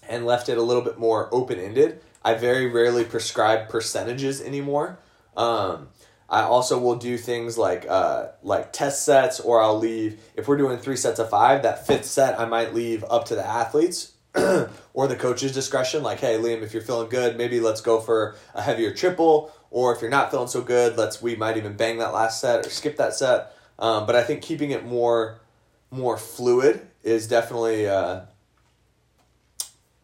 and 0.08 0.26
left 0.26 0.50
it 0.50 0.58
a 0.58 0.62
little 0.62 0.82
bit 0.82 0.98
more 0.98 1.30
open 1.32 1.60
ended. 1.60 2.02
I 2.24 2.34
very 2.34 2.66
rarely 2.66 3.04
prescribe 3.04 3.70
percentages 3.70 4.41
anymore. 4.41 4.98
Um, 5.38 5.89
I 6.28 6.41
also 6.41 6.80
will 6.80 6.96
do 6.96 7.18
things 7.18 7.56
like 7.58 7.86
uh, 7.88 8.30
like 8.41 8.74
test 8.74 9.06
sets, 9.06 9.39
or 9.39 9.62
I'll 9.62 9.78
leave 9.78 10.20
if 10.36 10.48
we're 10.48 10.58
doing 10.58 10.80
three 10.80 10.96
sets 10.96 11.20
of 11.20 11.30
five. 11.30 11.62
That 11.62 11.86
fifth 11.86 12.06
set 12.06 12.39
I 12.39 12.46
might 12.46 12.74
leave 12.74 13.04
up 13.04 13.26
to 13.26 13.36
the 13.36 13.46
athletes 13.46 14.14
or 14.93 15.08
the 15.08 15.16
coach's 15.16 15.52
discretion. 15.52 16.02
Like, 16.02 16.20
hey, 16.20 16.38
Liam, 16.38 16.64
if 16.64 16.74
you're 16.74 16.82
feeling 16.82 17.10
good, 17.10 17.38
maybe 17.38 17.60
let's 17.60 17.82
go 17.82 18.00
for 18.00 18.36
a 18.56 18.62
heavier 18.62 18.91
triple. 18.91 19.52
Or 19.70 19.93
if 19.93 20.02
you're 20.02 20.10
not 20.10 20.32
feeling 20.32 20.48
so 20.48 20.62
good, 20.62 20.98
let's 20.98 21.22
we 21.22 21.36
might 21.36 21.58
even 21.58 21.76
bang 21.76 22.00
that 22.00 22.14
last 22.14 22.41
set 22.41 22.66
or 22.66 22.70
skip 22.70 22.98
that 22.98 23.14
set. 23.14 23.52
Um, 23.78 24.08
but 24.08 24.16
I 24.16 24.24
think 24.24 24.41
keeping 24.41 24.72
it 24.72 24.86
more 24.86 25.41
more 25.91 26.18
fluid 26.18 26.88
is 27.04 27.28
definitely 27.28 27.88
uh, 27.88 28.22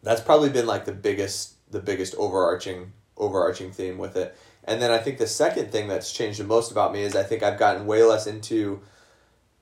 that's 0.02 0.20
probably 0.20 0.50
been 0.50 0.66
like 0.66 0.84
the 0.84 0.92
biggest 0.92 1.54
the 1.70 1.80
biggest 1.80 2.14
overarching 2.16 2.92
overarching 3.16 3.72
theme 3.72 3.98
with 3.98 4.16
it. 4.16 4.36
And 4.64 4.80
then 4.80 4.90
I 4.90 4.98
think 4.98 5.18
the 5.18 5.26
second 5.26 5.72
thing 5.72 5.88
that's 5.88 6.12
changed 6.12 6.38
the 6.38 6.44
most 6.44 6.70
about 6.70 6.92
me 6.92 7.02
is 7.02 7.16
I 7.16 7.22
think 7.22 7.42
I've 7.42 7.58
gotten 7.58 7.86
way 7.86 8.02
less 8.02 8.26
into 8.26 8.80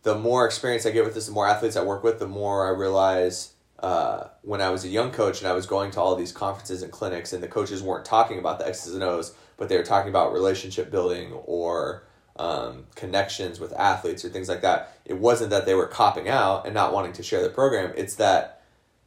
the 0.03 0.15
more 0.15 0.47
experience 0.47 0.87
I 0.87 0.91
get 0.91 1.05
with 1.05 1.15
this, 1.15 1.27
the 1.27 1.33
more 1.33 1.47
athletes 1.47 1.77
I 1.77 1.83
work 1.83 2.03
with, 2.03 2.19
the 2.19 2.29
more 2.29 2.67
I 2.67 2.71
realize 2.71 3.53
uh, 3.81 4.29
when 4.43 4.61
I 4.61 4.71
was 4.71 4.85
a 4.85 4.89
young 4.89 5.11
coach 5.11 5.41
and 5.41 5.49
I 5.49 5.53
was 5.53 5.67
going 5.67 5.91
to 5.93 6.01
all 6.01 6.17
these 6.17 6.33
conferences 6.33 6.83
and 6.83 6.93
clinics 6.93 7.33
and 7.33 7.43
the 7.43 7.49
coaches 7.49 7.83
weren't 7.83 8.05
talking 8.05 8.39
about 8.39 8.59
the 8.59 8.67
X's 8.67 8.95
and 8.95 9.03
O's, 9.03 9.35
but 9.57 9.69
they 9.69 9.77
were 9.77 9.85
talking 9.85 10.11
about 10.11 10.33
relationship 10.33 10.91
building 10.91 11.33
or 11.33 12.05
um, 12.37 12.87
connections 12.95 13.59
with 13.61 13.73
athletes 13.75 14.25
or 14.25 14.29
things 14.29 14.49
like 14.49 14.63
that. 14.63 14.97
It 15.05 15.19
wasn't 15.19 15.51
that 15.51 15.67
they 15.67 15.75
were 15.75 15.87
copping 15.87 16.29
out 16.29 16.67
and 16.67 16.75
not 16.75 16.93
wanting 16.93 17.13
to 17.15 17.23
share 17.23 17.43
the 17.43 17.51
program. 17.51 17.93
It's 17.97 18.15
that 18.17 18.60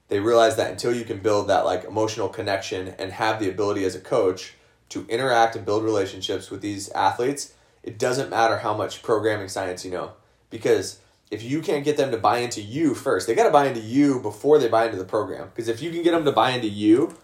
they 0.07 0.19
realize 0.19 0.55
that 0.57 0.71
until 0.71 0.93
you 0.93 1.05
can 1.05 1.19
build 1.19 1.47
that 1.47 1.65
like 1.65 1.85
emotional 1.85 2.29
connection 2.29 2.89
and 2.99 3.11
have 3.11 3.39
the 3.39 3.49
ability 3.49 3.83
as 3.85 3.95
a 3.95 3.99
coach 3.99 4.53
to 4.89 5.05
interact 5.07 5.55
and 5.55 5.65
build 5.65 5.83
relationships 5.83 6.51
with 6.51 6.61
these 6.61 6.89
athletes, 6.89 7.53
it 7.81 7.97
doesn't 7.97 8.29
matter 8.29 8.57
how 8.57 8.75
much 8.75 9.01
programming 9.01 9.47
science 9.47 9.83
you 9.83 9.91
know. 9.91 10.13
Because 10.49 10.99
if 11.31 11.41
you 11.41 11.61
can't 11.61 11.83
get 11.83 11.97
them 11.97 12.11
to 12.11 12.17
buy 12.17 12.39
into 12.39 12.61
you 12.61 12.93
first, 12.93 13.25
they 13.25 13.33
got 13.33 13.45
to 13.45 13.51
buy 13.51 13.67
into 13.67 13.79
you 13.79 14.19
before 14.19 14.59
they 14.59 14.67
buy 14.67 14.85
into 14.85 14.97
the 14.97 15.03
program. 15.03 15.49
Because 15.53 15.67
if 15.67 15.81
you 15.81 15.89
can 15.89 16.03
get 16.03 16.11
them 16.11 16.25
to 16.25 16.31
buy 16.31 16.51
into 16.51 16.69
you 16.69 17.15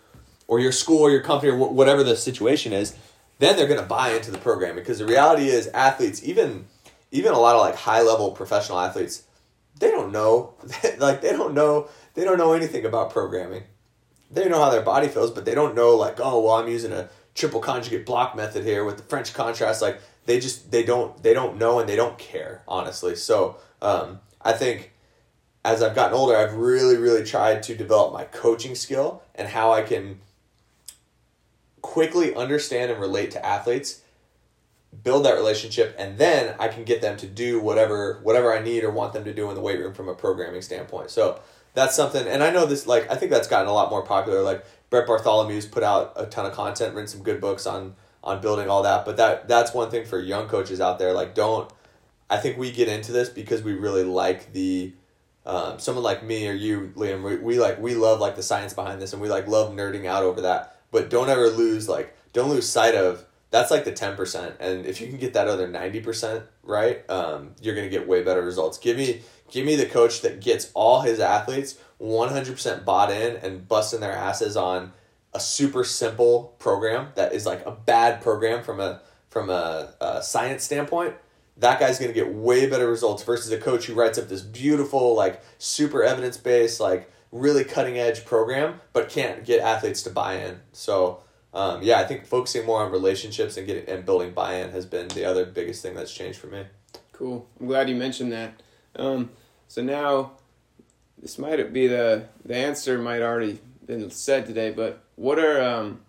or 0.47 0.59
your 0.59 0.71
school 0.71 1.01
or 1.01 1.11
your 1.11 1.21
company 1.21 1.51
or 1.51 1.57
whatever 1.57 2.03
the 2.03 2.15
situation 2.15 2.73
is, 2.73 2.95
then 3.37 3.55
they're 3.55 3.67
going 3.67 3.79
to 3.79 3.85
buy 3.85 4.11
into 4.11 4.31
the 4.31 4.37
program. 4.39 4.75
Because 4.75 4.97
the 4.97 5.05
reality 5.05 5.47
is, 5.47 5.67
athletes, 5.67 6.23
even 6.23 6.65
even 7.11 7.33
a 7.33 7.39
lot 7.39 7.55
of 7.55 7.61
like 7.61 7.75
high 7.75 8.01
level 8.01 8.31
professional 8.31 8.79
athletes, 8.79 9.23
they 9.79 9.91
don't 9.91 10.11
know, 10.11 10.55
like 10.97 11.21
they 11.21 11.31
don't 11.31 11.53
know 11.53 11.87
they 12.19 12.25
don't 12.25 12.37
know 12.37 12.51
anything 12.51 12.83
about 12.83 13.11
programming. 13.11 13.63
They 14.29 14.49
know 14.49 14.59
how 14.59 14.69
their 14.69 14.81
body 14.81 15.07
feels, 15.07 15.31
but 15.31 15.45
they 15.45 15.55
don't 15.55 15.73
know 15.73 15.95
like, 15.95 16.19
oh, 16.19 16.41
well, 16.41 16.55
I'm 16.55 16.67
using 16.67 16.91
a 16.91 17.09
triple 17.33 17.61
conjugate 17.61 18.05
block 18.05 18.35
method 18.35 18.65
here 18.65 18.83
with 18.83 18.97
the 18.97 19.03
French 19.03 19.33
contrast. 19.33 19.81
Like 19.81 20.01
they 20.25 20.37
just 20.37 20.69
they 20.69 20.83
don't 20.83 21.23
they 21.23 21.33
don't 21.33 21.57
know 21.57 21.79
and 21.79 21.87
they 21.87 21.95
don't 21.95 22.17
care 22.17 22.61
honestly. 22.67 23.15
So 23.15 23.55
um, 23.81 24.19
I 24.41 24.51
think 24.51 24.91
as 25.63 25.81
I've 25.81 25.95
gotten 25.95 26.13
older, 26.13 26.35
I've 26.35 26.55
really 26.55 26.97
really 26.97 27.23
tried 27.23 27.63
to 27.63 27.75
develop 27.75 28.11
my 28.11 28.25
coaching 28.25 28.75
skill 28.75 29.23
and 29.33 29.47
how 29.47 29.71
I 29.71 29.81
can 29.81 30.19
quickly 31.81 32.35
understand 32.35 32.91
and 32.91 32.99
relate 32.99 33.31
to 33.31 33.45
athletes 33.45 34.01
build 35.03 35.23
that 35.25 35.35
relationship 35.35 35.95
and 35.99 36.17
then 36.17 36.55
I 36.59 36.67
can 36.67 36.83
get 36.83 37.01
them 37.01 37.15
to 37.17 37.27
do 37.27 37.61
whatever 37.61 38.19
whatever 38.23 38.53
I 38.53 38.61
need 38.61 38.83
or 38.83 38.91
want 38.91 39.13
them 39.13 39.23
to 39.23 39.33
do 39.33 39.49
in 39.49 39.55
the 39.55 39.61
weight 39.61 39.79
room 39.79 39.93
from 39.93 40.09
a 40.09 40.15
programming 40.15 40.61
standpoint. 40.61 41.11
So 41.11 41.39
that's 41.79 41.95
something, 41.95 42.27
and 42.27 42.43
I 42.43 42.51
know 42.51 42.65
this, 42.65 42.85
like, 42.85 43.09
I 43.09 43.15
think 43.15 43.31
that's 43.31 43.47
gotten 43.47 43.67
a 43.67 43.73
lot 43.73 43.89
more 43.89 44.03
popular. 44.03 44.41
Like, 44.41 44.65
Brett 44.89 45.07
Bartholomew's 45.07 45.65
put 45.65 45.81
out 45.81 46.13
a 46.17 46.25
ton 46.25 46.45
of 46.45 46.51
content, 46.51 46.93
written 46.93 47.07
some 47.07 47.23
good 47.23 47.39
books 47.39 47.65
on 47.65 47.95
on 48.21 48.41
building 48.41 48.69
all 48.69 48.83
that. 48.83 49.05
But 49.05 49.15
that 49.17 49.47
that's 49.47 49.73
one 49.73 49.89
thing 49.89 50.05
for 50.05 50.19
young 50.19 50.49
coaches 50.49 50.81
out 50.81 50.99
there. 50.99 51.13
Like, 51.13 51.35
don't. 51.35 51.71
I 52.29 52.37
think 52.37 52.57
we 52.57 52.71
get 52.71 52.87
into 52.87 53.11
this 53.11 53.29
because 53.29 53.63
we 53.63 53.73
really 53.73 54.03
like 54.03 54.53
the. 54.53 54.93
Um, 55.45 55.79
someone 55.79 56.03
like 56.03 56.21
me 56.21 56.47
or 56.47 56.53
you, 56.53 56.91
Liam, 56.95 57.23
we, 57.23 57.37
we 57.37 57.59
like 57.59 57.79
we 57.79 57.95
love 57.95 58.19
like 58.19 58.35
the 58.35 58.43
science 58.43 58.73
behind 58.73 59.01
this, 59.01 59.13
and 59.13 59.21
we 59.21 59.29
like 59.29 59.47
love 59.47 59.71
nerding 59.71 60.05
out 60.05 60.23
over 60.23 60.41
that. 60.41 60.75
But 60.91 61.09
don't 61.09 61.29
ever 61.29 61.49
lose 61.49 61.87
like 61.87 62.15
don't 62.33 62.49
lose 62.49 62.67
sight 62.67 62.95
of 62.95 63.25
that's 63.51 63.71
like 63.71 63.83
the 63.83 63.91
10% 63.91 64.53
and 64.59 64.85
if 64.85 65.01
you 65.01 65.07
can 65.07 65.17
get 65.17 65.33
that 65.33 65.47
other 65.47 65.67
90% 65.67 66.43
right 66.63 67.09
um, 67.09 67.55
you're 67.61 67.75
going 67.75 67.85
to 67.85 67.89
get 67.89 68.07
way 68.07 68.23
better 68.23 68.41
results 68.41 68.77
give 68.77 68.97
me 68.97 69.21
give 69.51 69.65
me 69.65 69.75
the 69.75 69.85
coach 69.85 70.21
that 70.21 70.41
gets 70.41 70.71
all 70.73 71.01
his 71.01 71.19
athletes 71.19 71.77
100% 72.01 72.85
bought 72.85 73.11
in 73.11 73.35
and 73.37 73.67
busting 73.67 73.99
their 73.99 74.11
asses 74.11 74.55
on 74.55 74.93
a 75.33 75.39
super 75.39 75.83
simple 75.83 76.55
program 76.59 77.09
that 77.15 77.33
is 77.33 77.45
like 77.45 77.65
a 77.65 77.71
bad 77.71 78.21
program 78.21 78.63
from 78.63 78.79
a 78.79 79.01
from 79.29 79.49
a, 79.49 79.93
a 80.01 80.23
science 80.23 80.63
standpoint 80.63 81.15
that 81.57 81.79
guy's 81.79 81.99
going 81.99 82.09
to 82.09 82.15
get 82.15 82.33
way 82.33 82.67
better 82.67 82.89
results 82.89 83.21
versus 83.23 83.51
a 83.51 83.57
coach 83.57 83.85
who 83.85 83.93
writes 83.93 84.17
up 84.17 84.27
this 84.27 84.41
beautiful 84.41 85.15
like 85.15 85.43
super 85.59 86.03
evidence-based 86.03 86.79
like 86.79 87.11
really 87.31 87.63
cutting 87.63 87.99
edge 87.99 88.25
program 88.25 88.79
but 88.91 89.07
can't 89.07 89.45
get 89.45 89.59
athletes 89.59 90.01
to 90.01 90.09
buy 90.09 90.35
in 90.35 90.59
so 90.71 91.21
um, 91.53 91.81
yeah, 91.81 91.99
I 91.99 92.05
think 92.05 92.25
focusing 92.25 92.65
more 92.65 92.83
on 92.83 92.91
relationships 92.91 93.57
and 93.57 93.65
getting 93.65 93.87
and 93.89 94.05
building 94.05 94.31
buy-in 94.31 94.69
has 94.71 94.85
been 94.85 95.07
the 95.09 95.25
other 95.25 95.45
biggest 95.45 95.81
thing 95.81 95.95
that's 95.95 96.13
changed 96.13 96.37
for 96.37 96.47
me. 96.47 96.65
Cool. 97.11 97.47
I'm 97.59 97.67
glad 97.67 97.89
you 97.89 97.95
mentioned 97.95 98.31
that. 98.31 98.61
Um, 98.95 99.31
so 99.69 99.83
now, 99.83 100.31
this 101.21 101.37
might 101.37 101.71
be 101.71 101.85
the 101.85 102.25
the 102.43 102.55
answer 102.55 102.97
might 102.97 103.21
already 103.21 103.59
been 103.85 104.09
said 104.09 104.47
today, 104.47 104.71
but 104.71 105.03
what 105.15 105.37
are 105.37 105.61
um, 105.61 106.01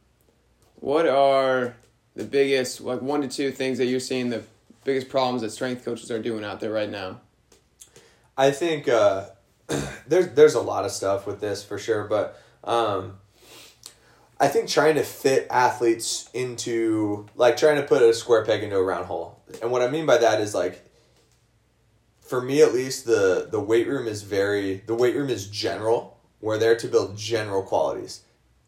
what 0.77 1.07
are 1.07 1.77
the 2.17 2.25
biggest 2.25 2.81
like 2.81 3.03
one 3.03 3.21
to 3.21 3.29
two 3.29 3.51
things 3.51 3.77
that 3.77 3.85
you're 3.85 4.01
seeing 4.01 4.31
the 4.31 4.43
biggest 4.85 5.11
problems 5.11 5.43
that 5.43 5.51
strength 5.51 5.85
coaches 5.85 6.11
are 6.11 6.23
doing 6.23 6.43
out 6.43 6.61
there 6.61 6.73
right 6.73 6.89
now? 6.89 7.21
I 8.35 8.51
think 8.51 8.89
uh, 8.89 9.27
there's 10.09 10.29
there's 10.29 10.55
a 10.55 10.63
lot 10.63 10.87
of 10.87 10.91
stuff 10.91 11.27
with 11.27 11.43
this 11.43 11.63
for 11.63 11.79
sure, 11.79 12.05
but 12.05 12.41
um, 12.65 13.19
I 14.41 14.49
think 14.49 14.71
trying 14.71 14.95
to 14.95 15.03
fit 15.03 15.47
athletes 15.51 16.31
into 16.33 17.27
like 17.37 17.59
trying 17.59 17.77
to 17.77 17.83
put 17.83 18.01
a 18.01 18.15
square 18.15 18.43
peg 18.43 18.63
into 18.63 18.77
a 18.77 18.83
round 18.83 19.05
hole. 19.05 19.39
And 19.61 19.71
what 19.71 19.83
I 19.83 19.91
mean 19.91 20.07
by 20.07 20.17
that 20.17 20.41
is 20.41 20.55
like 20.55 20.90
for 22.31 22.41
me 22.41 22.63
at 22.63 22.73
least 22.73 23.07
the 23.07 23.49
the 23.51 23.59
weight 23.59 23.89
room 23.89 24.07
is 24.07 24.23
very 24.23 24.85
the 24.87 24.95
weight 24.95 25.17
room 25.17 25.29
is 25.29 25.49
general. 25.49 26.17
We're 26.41 26.59
there 26.59 26.77
to 26.77 26.87
build 26.87 27.19
general 27.19 27.65
qualities. 27.65 28.23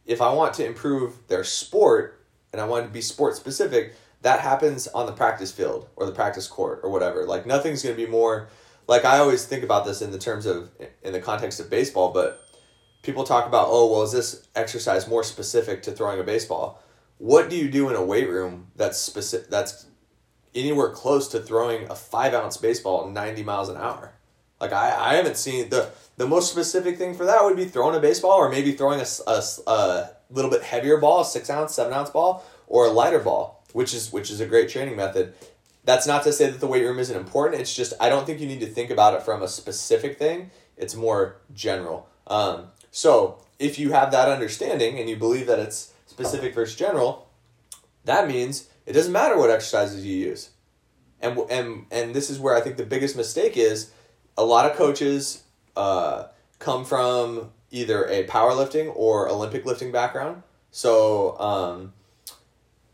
If 0.05 0.21
I 0.21 0.33
want 0.33 0.53
to 0.55 0.67
improve 0.67 1.29
their 1.29 1.45
sport 1.45 2.27
and 2.53 2.61
I 2.61 2.67
want 2.67 2.87
to 2.87 2.93
be 2.93 3.01
sport 3.01 3.37
specific, 3.37 3.95
that 4.23 4.41
happens 4.41 4.89
on 4.89 5.07
the 5.07 5.13
practice 5.13 5.53
field 5.53 5.89
or 5.95 6.07
the 6.07 6.13
practice 6.13 6.49
court 6.49 6.81
or 6.83 6.91
whatever. 6.91 7.25
Like 7.25 7.47
nothing's 7.47 7.85
going 7.85 7.97
to 7.97 8.05
be 8.05 8.11
more 8.11 8.49
like 8.89 9.05
I 9.05 9.19
always 9.19 9.47
think 9.47 9.63
about 9.63 9.87
this 9.87 10.03
in 10.03 10.11
the 10.11 10.19
terms 10.19 10.45
of 10.45 10.69
in 11.05 11.13
the 11.13 11.21
context 11.21 11.61
of 11.61 11.71
baseball, 11.71 12.13
but 12.13 12.41
people 13.03 13.23
talk 13.23 13.47
about, 13.47 13.69
oh, 13.71 13.93
well, 13.93 14.03
is 14.03 14.11
this 14.11 14.49
exercise 14.57 15.07
more 15.07 15.23
specific 15.23 15.85
to 15.85 15.93
throwing 15.93 16.19
a 16.19 16.25
baseball? 16.25 16.83
What 17.19 17.49
do 17.49 17.55
you 17.55 17.71
do 17.71 17.89
in 17.91 17.95
a 17.95 18.05
weight 18.05 18.29
room 18.29 18.73
that's 18.75 18.99
specific? 18.99 19.51
That's 19.51 19.87
anywhere 20.55 20.91
close 20.91 21.29
to 21.29 21.41
throwing 21.41 21.91
a 21.91 21.95
five 21.95 22.35
ounce 22.35 22.57
baseball 22.57 23.07
at 23.07 23.13
ninety 23.13 23.43
miles 23.43 23.69
an 23.69 23.77
hour. 23.77 24.13
Like 24.61 24.73
I, 24.73 25.11
I 25.11 25.15
haven't 25.15 25.37
seen 25.37 25.71
the 25.71 25.91
the 26.17 26.27
most 26.27 26.51
specific 26.51 26.99
thing 26.99 27.15
for 27.15 27.25
that 27.25 27.45
would 27.45 27.57
be 27.57 27.65
throwing 27.65 27.97
a 27.97 28.01
baseball 28.01 28.33
or 28.33 28.49
maybe 28.49 28.73
throwing 28.73 29.01
a, 29.01 29.07
a, 29.27 29.43
a 29.67 30.11
little 30.31 30.51
bit 30.51 30.63
heavier 30.63 30.99
ball, 30.99 31.23
a 31.23 31.25
six 31.25 31.51
ounce, 31.51 31.75
seven 31.75 31.93
ounce 31.93 32.11
ball, 32.11 32.45
or 32.67 32.87
a 32.87 32.91
lighter 32.91 33.19
ball, 33.19 33.65
which 33.73 33.93
is 33.95 34.13
which 34.13 34.31
is 34.31 34.41
a 34.41 34.47
great 34.47 34.69
training 34.69 34.97
method. 34.97 35.35
That's 35.85 36.07
not 36.07 36.23
to 36.25 36.33
say 36.33 36.49
that 36.49 36.61
the 36.61 36.69
weight 36.69 36.85
room 36.85 37.01
isn't 37.01 37.17
important. 37.17 37.61
It's 37.61 37.75
just 37.75 37.93
I 38.01 38.09
don't 38.09 38.25
think 38.25 38.41
you 38.41 38.47
need 38.47 38.61
to 38.61 38.67
think 38.67 38.91
about 38.91 39.15
it 39.15 39.23
from 39.23 39.43
a 39.43 39.49
specific 39.49 40.19
thing. 40.19 40.51
It's 40.77 40.95
more 40.95 41.39
general. 41.53 42.09
Um, 42.29 42.67
so 42.91 43.39
if 43.59 43.79
you 43.79 43.93
have 43.93 44.13
that 44.13 44.29
understanding 44.29 44.99
and 44.99 45.09
you 45.11 45.17
believe 45.17 45.47
that 45.47 45.59
it's 45.59 45.93
specific 46.07 46.55
versus 46.55 46.77
general, 46.77 47.29
That 48.05 48.29
means 48.29 48.69
it 48.87 48.93
doesn't 48.93 49.13
matter 49.13 49.37
what 49.39 49.51
exercises 49.51 50.05
you 50.05 50.17
use. 50.17 50.51
And 51.21 51.39
and 51.51 51.87
and 51.91 52.15
this 52.15 52.31
is 52.31 52.39
where 52.39 52.57
I 52.57 52.61
think 52.61 52.77
the 52.77 52.87
biggest 52.87 53.17
mistake 53.17 53.57
is 53.57 53.91
a 54.37 54.45
lot 54.45 54.69
of 54.69 54.77
coaches 54.77 55.45
uh, 55.77 56.25
come 56.59 56.85
from 56.85 57.51
either 57.71 58.05
a 58.07 58.27
powerlifting 58.27 58.93
or 58.95 59.29
Olympic 59.29 59.65
lifting 59.65 59.93
background. 59.93 60.43
So 60.71 61.39
um, 61.39 61.93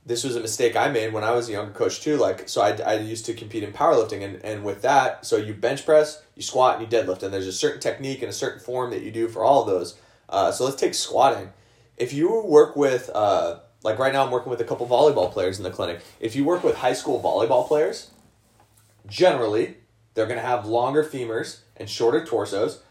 this 0.04 0.24
was 0.24 0.36
a 0.36 0.40
mistake 0.40 0.76
I 0.76 0.88
made 0.90 1.12
when 1.12 1.24
I 1.24 1.32
was 1.32 1.48
a 1.48 1.52
younger 1.52 1.72
coach 1.72 2.00
too. 2.00 2.16
Like, 2.16 2.48
so 2.48 2.60
I, 2.62 2.70
I 2.80 2.94
used 2.94 3.26
to 3.26 3.34
compete 3.34 3.62
in 3.62 3.72
powerlifting, 3.72 4.24
and, 4.24 4.42
and 4.44 4.64
with 4.64 4.82
that, 4.82 5.26
so 5.26 5.36
you 5.36 5.54
bench 5.54 5.84
press, 5.84 6.22
you 6.34 6.42
squat, 6.42 6.80
and 6.80 6.92
you 6.92 6.98
deadlift, 6.98 7.22
and 7.22 7.32
there's 7.32 7.46
a 7.46 7.52
certain 7.52 7.80
technique 7.80 8.22
and 8.22 8.30
a 8.30 8.32
certain 8.32 8.60
form 8.60 8.90
that 8.90 9.02
you 9.02 9.10
do 9.10 9.28
for 9.28 9.44
all 9.44 9.62
of 9.62 9.68
those. 9.68 9.98
Uh, 10.28 10.50
so 10.50 10.64
let's 10.64 10.80
take 10.80 10.94
squatting. 10.94 11.50
If 11.96 12.12
you 12.12 12.42
work 12.42 12.74
with, 12.76 13.10
uh, 13.14 13.60
like 13.82 13.98
right 13.98 14.12
now, 14.12 14.24
I'm 14.24 14.30
working 14.30 14.50
with 14.50 14.60
a 14.60 14.64
couple 14.64 14.86
volleyball 14.86 15.32
players 15.32 15.58
in 15.58 15.64
the 15.64 15.70
clinic. 15.70 16.00
If 16.20 16.34
you 16.34 16.44
work 16.44 16.64
with 16.64 16.76
high 16.76 16.92
school 16.92 17.22
volleyball 17.22 17.66
players, 17.66 18.10
generally 19.06 19.76
they're 20.14 20.26
going 20.26 20.40
to 20.40 20.46
have 20.46 20.66
longer 20.66 21.04
femurs 21.04 21.60
and 21.76 21.88
shorter 21.88 22.24
torsos. 22.24 22.82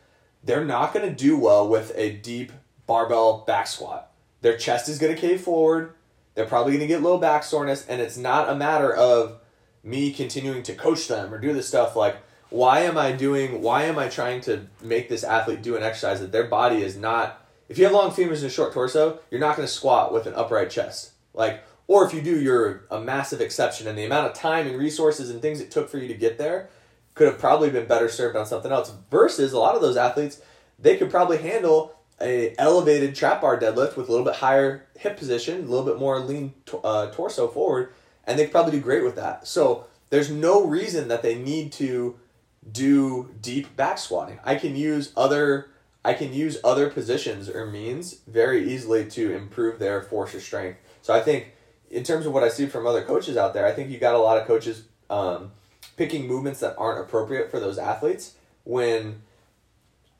They're 0.43 0.65
not 0.65 0.93
going 0.93 1.07
to 1.07 1.13
do 1.13 1.37
well 1.37 1.67
with 1.67 1.91
a 1.95 2.11
deep 2.11 2.51
barbell 2.85 3.39
back 3.45 3.67
squat. 3.67 4.11
Their 4.41 4.57
chest 4.57 4.87
is 4.87 4.97
going 4.97 5.13
to 5.13 5.19
cave 5.19 5.41
forward. 5.41 5.93
They're 6.35 6.45
probably 6.45 6.73
going 6.73 6.81
to 6.81 6.87
get 6.87 7.01
low 7.01 7.17
back 7.17 7.43
soreness, 7.43 7.85
and 7.87 7.99
it's 7.99 8.15
not 8.15 8.47
a 8.47 8.55
matter 8.55 8.93
of 8.93 9.39
me 9.83 10.11
continuing 10.11 10.63
to 10.63 10.75
coach 10.75 11.07
them 11.07 11.33
or 11.33 11.39
do 11.39 11.53
this 11.53 11.67
stuff 11.67 11.95
like 11.95 12.17
why 12.49 12.81
am 12.81 12.97
I 12.97 13.11
doing 13.11 13.61
why 13.61 13.83
am 13.83 13.97
I 13.97 14.07
trying 14.09 14.41
to 14.41 14.67
make 14.81 15.09
this 15.09 15.23
athlete 15.23 15.61
do 15.61 15.75
an 15.75 15.83
exercise 15.83 16.19
that 16.19 16.31
their 16.31 16.45
body 16.45 16.81
is 16.81 16.97
not 16.97 17.46
if 17.69 17.77
you 17.77 17.83
have 17.83 17.93
long 17.93 18.11
femurs 18.11 18.37
and 18.37 18.45
a 18.45 18.49
short 18.49 18.73
torso, 18.73 19.19
you're 19.29 19.39
not 19.39 19.55
going 19.55 19.67
to 19.67 19.73
squat 19.73 20.13
with 20.13 20.25
an 20.25 20.33
upright 20.35 20.69
chest. 20.69 21.11
Like 21.33 21.63
or 21.87 22.05
if 22.05 22.13
you 22.13 22.21
do, 22.21 22.39
you're 22.39 22.85
a 22.91 22.99
massive 22.99 23.39
exception 23.39 23.87
and 23.87 23.97
the 23.97 24.05
amount 24.05 24.27
of 24.27 24.33
time 24.33 24.67
and 24.67 24.77
resources 24.77 25.29
and 25.29 25.41
things 25.41 25.61
it 25.61 25.71
took 25.71 25.89
for 25.89 25.97
you 25.97 26.07
to 26.07 26.13
get 26.13 26.37
there 26.37 26.69
could 27.15 27.27
have 27.27 27.39
probably 27.39 27.69
been 27.69 27.87
better 27.87 28.09
served 28.09 28.35
on 28.35 28.45
something 28.45 28.71
else 28.71 28.91
versus 29.09 29.53
a 29.53 29.57
lot 29.57 29.75
of 29.75 29.81
those 29.81 29.97
athletes 29.97 30.41
they 30.79 30.97
could 30.97 31.09
probably 31.09 31.37
handle 31.37 31.93
a 32.21 32.53
elevated 32.57 33.15
trap 33.15 33.41
bar 33.41 33.59
deadlift 33.59 33.95
with 33.95 34.07
a 34.07 34.11
little 34.11 34.25
bit 34.25 34.35
higher 34.35 34.87
hip 34.97 35.17
position, 35.17 35.59
a 35.59 35.67
little 35.67 35.85
bit 35.85 35.99
more 35.99 36.19
lean 36.19 36.53
uh, 36.83 37.07
torso 37.11 37.47
forward, 37.47 37.93
and 38.25 38.37
they 38.37 38.43
could 38.43 38.51
probably 38.51 38.71
do 38.71 38.81
great 38.81 39.03
with 39.03 39.15
that. 39.15 39.47
So 39.47 39.85
there's 40.09 40.31
no 40.31 40.65
reason 40.65 41.07
that 41.09 41.21
they 41.21 41.35
need 41.35 41.71
to 41.73 42.17
do 42.71 43.33
deep 43.39 43.75
back 43.75 43.97
squatting. 43.97 44.39
I 44.43 44.55
can 44.55 44.75
use 44.75 45.13
other 45.15 45.69
I 46.07 46.13
can 46.13 46.33
use 46.33 46.57
other 46.63 46.89
positions 46.89 47.49
or 47.49 47.65
means 47.65 48.21
very 48.27 48.71
easily 48.71 49.09
to 49.09 49.35
improve 49.35 49.77
their 49.77 50.01
force 50.01 50.33
or 50.33 50.39
strength. 50.39 50.79
So 51.01 51.13
I 51.13 51.19
think 51.19 51.51
in 51.91 52.05
terms 52.05 52.25
of 52.25 52.31
what 52.31 52.43
I 52.43 52.47
see 52.47 52.65
from 52.65 52.87
other 52.87 53.03
coaches 53.03 53.35
out 53.35 53.53
there, 53.53 53.65
I 53.65 53.73
think 53.73 53.89
you 53.89 53.99
got 53.99 54.15
a 54.15 54.17
lot 54.17 54.37
of 54.37 54.47
coaches 54.47 54.85
um, 55.09 55.51
picking 55.97 56.25
movements 56.25 56.61
that 56.61 56.75
aren't 56.77 57.01
appropriate 57.01 57.51
for 57.51 57.59
those 57.59 57.77
athletes 57.77 58.35
when 58.63 59.21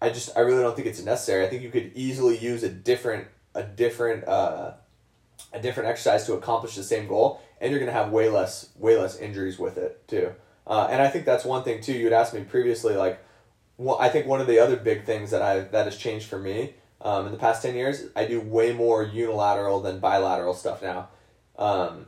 I 0.02 0.10
just 0.10 0.36
I 0.36 0.42
really 0.42 0.62
don't 0.62 0.76
think 0.76 0.90
it's 0.90 1.02
necessary. 1.02 1.46
I 1.46 1.50
think 1.50 1.64
you 1.64 1.72
could 1.72 1.94
easily 1.96 2.38
use 2.38 2.64
a 2.64 2.70
different 2.70 3.30
a 3.56 3.64
different 3.64 4.28
uh, 4.28 4.74
a 5.54 5.62
different 5.62 5.88
exercise 5.88 6.26
to 6.26 6.34
accomplish 6.34 6.76
the 6.76 6.84
same 6.84 7.08
goal, 7.08 7.42
and 7.62 7.72
you're 7.72 7.80
gonna 7.80 7.94
have 7.94 8.12
way 8.12 8.28
less 8.28 8.72
way 8.78 8.98
less 8.98 9.18
injuries 9.18 9.58
with 9.58 9.78
it 9.78 10.06
too. 10.10 10.34
Uh, 10.68 10.90
and 10.92 11.02
I 11.02 11.08
think 11.08 11.24
that's 11.24 11.46
one 11.46 11.64
thing 11.64 11.80
too. 11.80 11.94
You 11.94 12.04
had 12.04 12.14
asked 12.14 12.34
me 12.34 12.42
previously, 12.42 12.98
like, 12.98 13.24
well, 13.78 13.98
I 14.00 14.10
think 14.10 14.26
one 14.26 14.42
of 14.42 14.48
the 14.48 14.60
other 14.60 14.76
big 14.76 15.06
things 15.06 15.32
that 15.32 15.42
I 15.42 15.60
that 15.60 15.86
has 15.86 15.98
changed 15.98 16.28
for 16.28 16.40
me 16.40 16.74
um, 17.02 17.26
in 17.26 17.32
the 17.32 17.38
past 17.38 17.62
ten 17.62 17.76
years, 17.76 18.06
I 18.16 18.26
do 18.26 18.42
way 18.42 18.74
more 18.74 19.04
unilateral 19.04 19.82
than 19.82 20.00
bilateral 20.00 20.54
stuff 20.54 20.82
now. 20.82 21.10
Um, 21.58 22.08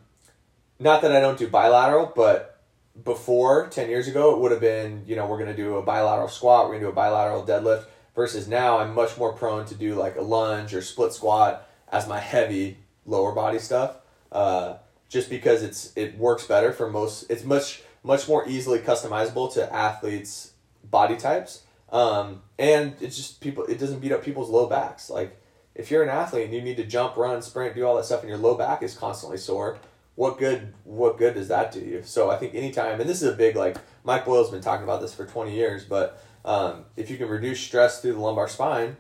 not 0.80 1.02
that 1.02 1.12
I 1.12 1.20
don't 1.20 1.38
do 1.38 1.48
bilateral, 1.48 2.12
but 2.16 2.60
before 3.04 3.68
10 3.68 3.90
years 3.90 4.08
ago 4.08 4.36
it 4.36 4.40
would 4.40 4.52
have 4.52 4.62
been 4.62 5.04
you 5.06 5.16
know 5.16 5.26
we're 5.26 5.44
to 5.46 5.56
do 5.56 5.78
a 5.78 5.82
bilateral 5.82 6.28
squat 6.28 6.68
we're 6.68 6.76
to 6.76 6.80
do 6.82 6.90
a 6.90 6.94
bilateral 6.94 7.46
deadlift 7.46 7.86
versus 8.16 8.48
now 8.48 8.80
i'm 8.80 8.94
much 8.94 9.18
more 9.18 9.32
prone 9.34 9.66
to 9.66 9.76
do 9.76 9.96
like 9.96 10.16
a 10.16 10.22
lunge 10.22 10.74
or 10.74 10.82
split 10.82 11.14
squat 11.14 11.68
as 11.92 12.08
my 12.08 12.20
heavy 12.20 12.78
lower 13.06 13.32
body 13.32 13.60
stuff 13.60 13.98
uh, 14.32 14.76
just 15.08 15.30
because 15.30 15.64
it's 15.64 15.94
it 15.96 16.18
works 16.18 16.46
better 16.46 16.72
for 16.72 16.90
most 16.90 17.30
it's 17.30 17.44
much 17.44 17.82
much 18.04 18.28
more 18.28 18.48
easily 18.48 18.80
customizable 18.80 19.52
to 19.54 19.74
athletes 19.74 20.52
body 20.84 21.18
types 21.18 21.64
um, 21.92 22.42
and 22.58 22.96
it's 23.02 23.16
just 23.18 23.42
people 23.42 23.64
it 23.66 23.80
doesn't 23.80 24.00
beat 24.00 24.12
up 24.12 24.24
people's 24.24 24.50
low 24.50 24.68
backs 24.68 25.10
like 25.10 25.42
if 25.76 25.90
you're 25.92 26.04
an 26.04 26.10
athlete 26.10 26.46
and 26.46 26.54
you 26.54 26.62
need 26.62 26.78
to 26.78 26.86
jump 26.86 27.16
run 27.18 27.42
sprint 27.42 27.76
do 27.76 27.86
all 27.86 27.96
that 27.96 28.06
stuff 28.06 28.22
and 28.22 28.30
your 28.30 28.38
low 28.38 28.56
back 28.56 28.84
is 28.84 28.96
constantly 28.96 29.38
sore 29.38 29.80
what 30.20 30.38
good 30.38 30.74
what 30.84 31.18
good 31.18 31.36
does 31.36 31.48
that 31.48 31.72
do 31.72 31.80
you? 31.80 32.04
So 32.04 32.30
I 32.30 32.36
think 32.36 32.54
anytime, 32.54 33.00
and 33.00 33.10
this 33.10 33.22
is 33.22 33.30
a 33.30 33.36
big 33.38 33.56
like 33.56 33.78
Mike 34.04 34.26
Boyle's 34.26 34.52
been 34.52 34.60
talking 34.60 34.84
about 34.84 35.00
this 35.00 35.14
for 35.14 35.26
twenty 35.26 35.56
years, 35.56 35.86
but 35.86 36.22
um, 36.44 36.84
if 36.98 37.10
you 37.10 37.16
can 37.16 37.30
reduce 37.30 37.62
stress 37.62 38.02
through 38.02 38.12
the 38.12 38.20
lumbar 38.20 38.50
spine, 38.50 38.98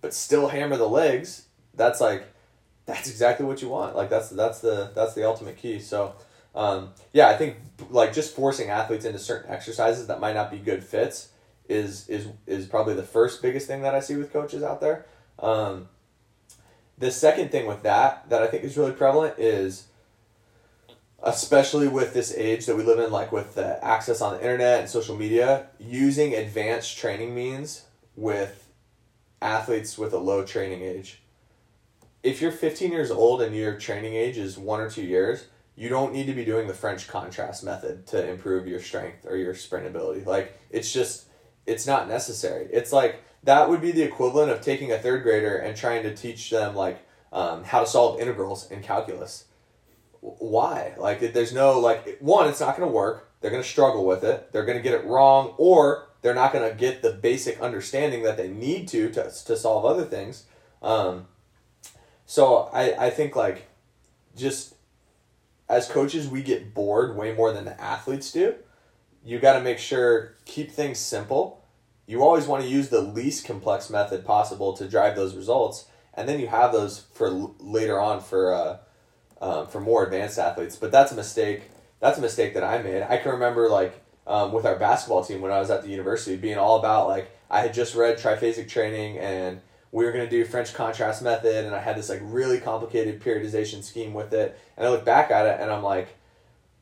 but 0.00 0.14
still 0.14 0.48
hammer 0.48 0.78
the 0.78 0.88
legs, 0.88 1.48
that's 1.74 2.00
like 2.00 2.24
that's 2.86 3.10
exactly 3.10 3.44
what 3.44 3.60
you 3.60 3.68
want. 3.68 3.94
Like 3.94 4.08
that's 4.08 4.30
that's 4.30 4.60
the 4.60 4.90
that's 4.94 5.12
the 5.12 5.28
ultimate 5.28 5.58
key. 5.58 5.80
So 5.80 6.14
um, 6.54 6.90
yeah, 7.12 7.28
I 7.28 7.36
think 7.36 7.56
like 7.90 8.12
just 8.12 8.34
forcing 8.34 8.70
athletes 8.70 9.04
into 9.04 9.18
certain 9.18 9.50
exercises 9.50 10.06
that 10.06 10.20
might 10.20 10.34
not 10.34 10.50
be 10.50 10.58
good 10.58 10.84
fits 10.84 11.28
is 11.68 12.08
is 12.08 12.28
is 12.46 12.66
probably 12.66 12.94
the 12.94 13.02
first 13.02 13.42
biggest 13.42 13.66
thing 13.66 13.82
that 13.82 13.94
I 13.94 14.00
see 14.00 14.16
with 14.16 14.32
coaches 14.32 14.62
out 14.62 14.80
there. 14.80 15.06
Um, 15.38 15.88
the 16.98 17.10
second 17.10 17.50
thing 17.50 17.66
with 17.66 17.82
that 17.82 18.28
that 18.30 18.42
I 18.42 18.46
think 18.46 18.64
is 18.64 18.76
really 18.76 18.92
prevalent 18.92 19.38
is 19.38 19.88
especially 21.24 21.88
with 21.88 22.12
this 22.12 22.34
age 22.36 22.66
that 22.66 22.76
we 22.76 22.82
live 22.82 22.98
in, 22.98 23.10
like 23.10 23.32
with 23.32 23.54
the 23.54 23.82
access 23.82 24.20
on 24.20 24.34
the 24.34 24.40
internet 24.40 24.80
and 24.80 24.88
social 24.88 25.16
media, 25.16 25.66
using 25.80 26.34
advanced 26.34 26.98
training 26.98 27.34
means 27.34 27.86
with 28.14 28.68
athletes 29.40 29.96
with 29.96 30.12
a 30.12 30.18
low 30.18 30.44
training 30.44 30.82
age. 30.82 31.22
If 32.22 32.40
you're 32.42 32.52
15 32.52 32.92
years 32.92 33.10
old 33.10 33.40
and 33.40 33.56
your 33.56 33.78
training 33.78 34.14
age 34.14 34.36
is 34.36 34.58
one 34.58 34.80
or 34.80 34.90
two 34.90 35.02
years, 35.02 35.46
you 35.76 35.88
don't 35.88 36.12
need 36.12 36.26
to 36.26 36.34
be 36.34 36.44
doing 36.44 36.66
the 36.66 36.74
French 36.74 37.08
contrast 37.08 37.64
method 37.64 38.06
to 38.08 38.28
improve 38.28 38.66
your 38.66 38.80
strength 38.80 39.26
or 39.26 39.36
your 39.36 39.54
sprint 39.54 39.86
ability. 39.86 40.24
Like, 40.24 40.58
it's 40.70 40.92
just, 40.92 41.26
it's 41.66 41.86
not 41.86 42.08
necessary. 42.08 42.68
It's 42.72 42.92
like, 42.92 43.22
that 43.42 43.68
would 43.68 43.80
be 43.80 43.92
the 43.92 44.02
equivalent 44.02 44.50
of 44.50 44.60
taking 44.60 44.92
a 44.92 44.98
third 44.98 45.22
grader 45.22 45.56
and 45.56 45.76
trying 45.76 46.02
to 46.04 46.14
teach 46.14 46.50
them, 46.50 46.74
like, 46.74 47.04
um, 47.32 47.64
how 47.64 47.80
to 47.80 47.86
solve 47.86 48.20
integrals 48.20 48.70
in 48.70 48.82
calculus 48.82 49.44
why? 50.24 50.94
Like, 50.98 51.20
there's 51.32 51.52
no, 51.52 51.78
like, 51.78 52.18
one, 52.20 52.48
it's 52.48 52.60
not 52.60 52.76
going 52.76 52.88
to 52.88 52.94
work. 52.94 53.30
They're 53.40 53.50
going 53.50 53.62
to 53.62 53.68
struggle 53.68 54.06
with 54.06 54.24
it. 54.24 54.52
They're 54.52 54.64
going 54.64 54.78
to 54.78 54.82
get 54.82 54.94
it 54.94 55.04
wrong, 55.04 55.54
or 55.58 56.08
they're 56.22 56.34
not 56.34 56.52
going 56.52 56.68
to 56.68 56.74
get 56.74 57.02
the 57.02 57.12
basic 57.12 57.60
understanding 57.60 58.22
that 58.22 58.38
they 58.38 58.48
need 58.48 58.88
to 58.88 59.10
to, 59.10 59.24
to 59.24 59.56
solve 59.56 59.84
other 59.84 60.04
things. 60.04 60.44
Um, 60.82 61.26
so 62.24 62.70
I, 62.72 63.06
I 63.06 63.10
think, 63.10 63.36
like, 63.36 63.68
just 64.34 64.74
as 65.74 65.88
coaches, 65.88 66.28
we 66.28 66.40
get 66.40 66.72
bored 66.72 67.16
way 67.16 67.34
more 67.34 67.52
than 67.52 67.64
the 67.64 67.80
athletes 67.80 68.30
do. 68.30 68.54
You 69.24 69.40
got 69.40 69.54
to 69.54 69.60
make 69.60 69.78
sure, 69.78 70.36
keep 70.44 70.70
things 70.70 71.00
simple. 71.00 71.64
You 72.06 72.22
always 72.22 72.46
want 72.46 72.62
to 72.62 72.68
use 72.68 72.90
the 72.90 73.00
least 73.00 73.44
complex 73.44 73.90
method 73.90 74.24
possible 74.24 74.72
to 74.74 74.86
drive 74.86 75.16
those 75.16 75.34
results. 75.34 75.86
And 76.14 76.28
then 76.28 76.38
you 76.38 76.46
have 76.46 76.70
those 76.70 77.00
for 77.12 77.28
later 77.58 77.98
on 78.00 78.20
for, 78.20 78.54
uh, 78.54 78.76
um, 79.40 79.66
for 79.66 79.80
more 79.80 80.04
advanced 80.04 80.38
athletes. 80.38 80.76
But 80.76 80.92
that's 80.92 81.10
a 81.10 81.16
mistake. 81.16 81.62
That's 81.98 82.18
a 82.18 82.20
mistake 82.20 82.54
that 82.54 82.62
I 82.62 82.80
made. 82.80 83.02
I 83.02 83.16
can 83.16 83.32
remember 83.32 83.68
like 83.68 84.00
um, 84.28 84.52
with 84.52 84.64
our 84.66 84.76
basketball 84.76 85.24
team 85.24 85.40
when 85.40 85.50
I 85.50 85.58
was 85.58 85.70
at 85.70 85.82
the 85.82 85.88
university 85.88 86.36
being 86.36 86.56
all 86.56 86.78
about 86.78 87.08
like 87.08 87.30
I 87.50 87.62
had 87.62 87.74
just 87.74 87.96
read 87.96 88.18
triphasic 88.18 88.68
training 88.68 89.18
and 89.18 89.60
we 89.94 90.04
were 90.04 90.10
going 90.10 90.24
to 90.24 90.30
do 90.30 90.44
French 90.44 90.74
contrast 90.74 91.22
method 91.22 91.64
and 91.64 91.72
I 91.72 91.78
had 91.78 91.96
this 91.96 92.08
like 92.08 92.18
really 92.24 92.58
complicated 92.58 93.22
periodization 93.22 93.80
scheme 93.84 94.12
with 94.12 94.32
it. 94.32 94.58
And 94.76 94.84
I 94.84 94.90
look 94.90 95.04
back 95.04 95.30
at 95.30 95.46
it 95.46 95.60
and 95.60 95.70
I'm 95.70 95.84
like, 95.84 96.08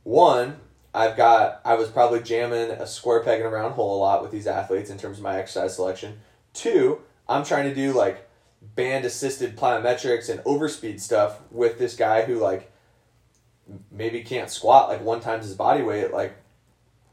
one, 0.03 0.57
I've 0.95 1.15
got 1.15 1.61
I 1.63 1.75
was 1.75 1.91
probably 1.91 2.23
jamming 2.23 2.71
a 2.71 2.87
square 2.87 3.23
peg 3.23 3.41
in 3.41 3.47
a 3.47 3.51
round 3.51 3.75
hole 3.75 3.99
a 3.99 4.01
lot 4.01 4.23
with 4.23 4.31
these 4.31 4.47
athletes 4.47 4.89
in 4.89 4.97
terms 4.97 5.19
of 5.19 5.25
my 5.25 5.39
exercise 5.39 5.77
selection. 5.77 6.21
Two, 6.55 7.03
I'm 7.29 7.45
trying 7.45 7.69
to 7.69 7.75
do 7.75 7.93
like 7.93 8.27
band 8.63 9.05
assisted 9.05 9.59
plyometrics 9.59 10.31
and 10.31 10.41
overspeed 10.45 10.99
stuff 10.99 11.43
with 11.51 11.79
this 11.79 11.95
guy 11.95 12.23
who 12.23 12.39
like 12.39 12.73
maybe 13.91 14.23
can't 14.23 14.49
squat 14.49 14.89
like 14.89 15.05
one 15.05 15.21
times 15.21 15.45
his 15.45 15.55
body 15.55 15.83
weight 15.83 16.15
like 16.15 16.35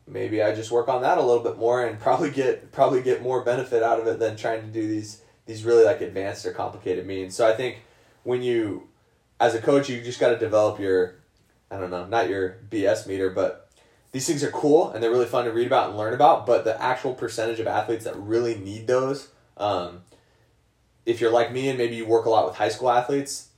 maybe 0.08 0.42
I 0.42 0.56
just 0.56 0.72
work 0.72 0.88
on 0.88 1.02
that 1.02 1.18
a 1.18 1.22
little 1.22 1.44
bit 1.44 1.58
more 1.58 1.86
and 1.86 2.00
probably 2.00 2.32
get 2.32 2.72
probably 2.72 3.02
get 3.02 3.22
more 3.22 3.44
benefit 3.44 3.84
out 3.84 4.00
of 4.00 4.08
it 4.08 4.18
than 4.20 4.38
trying 4.38 4.62
to 4.62 4.68
do 4.68 4.88
these 4.88 5.24
these 5.50 5.66
really 5.66 5.84
like 5.84 6.00
advanced 6.02 6.46
or 6.46 6.52
complicated 6.52 7.08
means. 7.08 7.36
So 7.36 7.48
I 7.48 7.56
think 7.56 7.80
when 8.24 8.42
you 8.44 8.88
as 9.40 9.56
a 9.56 9.62
coach 9.62 9.90
you 9.90 10.02
just 10.02 10.20
got 10.20 10.30
to 10.30 10.38
develop 10.38 10.80
your 10.80 11.16
I 11.72 11.80
don't 11.80 11.92
know, 11.92 12.06
not 12.06 12.30
your 12.30 12.58
BS 12.70 13.08
meter, 13.08 13.30
but 13.30 13.70
these 14.12 14.26
things 14.26 14.44
are 14.44 14.52
cool 14.52 14.92
and 14.92 15.04
they're 15.04 15.12
really 15.12 15.26
fun 15.26 15.46
to 15.46 15.52
read 15.52 15.68
about 15.68 15.90
and 15.90 15.98
learn 15.98 16.14
about, 16.14 16.46
but 16.46 16.64
the 16.66 16.82
actual 16.82 17.14
percentage 17.14 17.60
of 17.60 17.68
athletes 17.68 18.06
that 18.06 18.16
really 18.16 18.56
need 18.56 18.88
those 18.88 19.30
um, 19.58 20.02
if 21.06 21.20
you're 21.20 21.32
like 21.32 21.52
me 21.52 21.70
and 21.70 21.78
maybe 21.78 21.96
you 21.96 22.06
work 22.06 22.26
a 22.26 22.30
lot 22.30 22.46
with 22.46 22.56
high 22.56 22.70
school 22.70 22.90
athletes, 22.90 23.50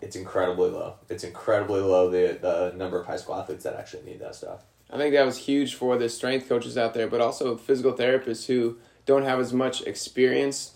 it's 0.00 0.14
incredibly 0.14 0.70
low. 0.70 0.94
It's 1.08 1.24
incredibly 1.24 1.80
low 1.80 2.10
the 2.10 2.38
the 2.40 2.72
number 2.76 3.00
of 3.00 3.06
high 3.06 3.16
school 3.16 3.34
athletes 3.34 3.64
that 3.64 3.74
actually 3.74 4.04
need 4.04 4.20
that 4.20 4.34
stuff. 4.34 4.64
I 4.90 4.96
think 4.96 5.14
that 5.14 5.26
was 5.26 5.38
huge 5.38 5.74
for 5.74 5.98
the 5.98 6.08
strength 6.08 6.48
coaches 6.48 6.78
out 6.78 6.94
there, 6.94 7.08
but 7.08 7.20
also 7.20 7.56
physical 7.56 7.92
therapists 7.92 8.46
who 8.46 8.78
don't 9.06 9.24
have 9.24 9.40
as 9.40 9.52
much 9.52 9.82
experience. 9.82 10.74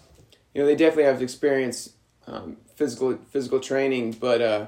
You 0.55 0.63
know, 0.63 0.67
they 0.67 0.77
definitely 0.77 1.05
have 1.05 1.23
experience 1.23 1.91
um, 2.27 2.57
physical 2.77 3.19
physical 3.31 3.61
training, 3.61 4.13
but 4.13 4.41
uh, 4.41 4.67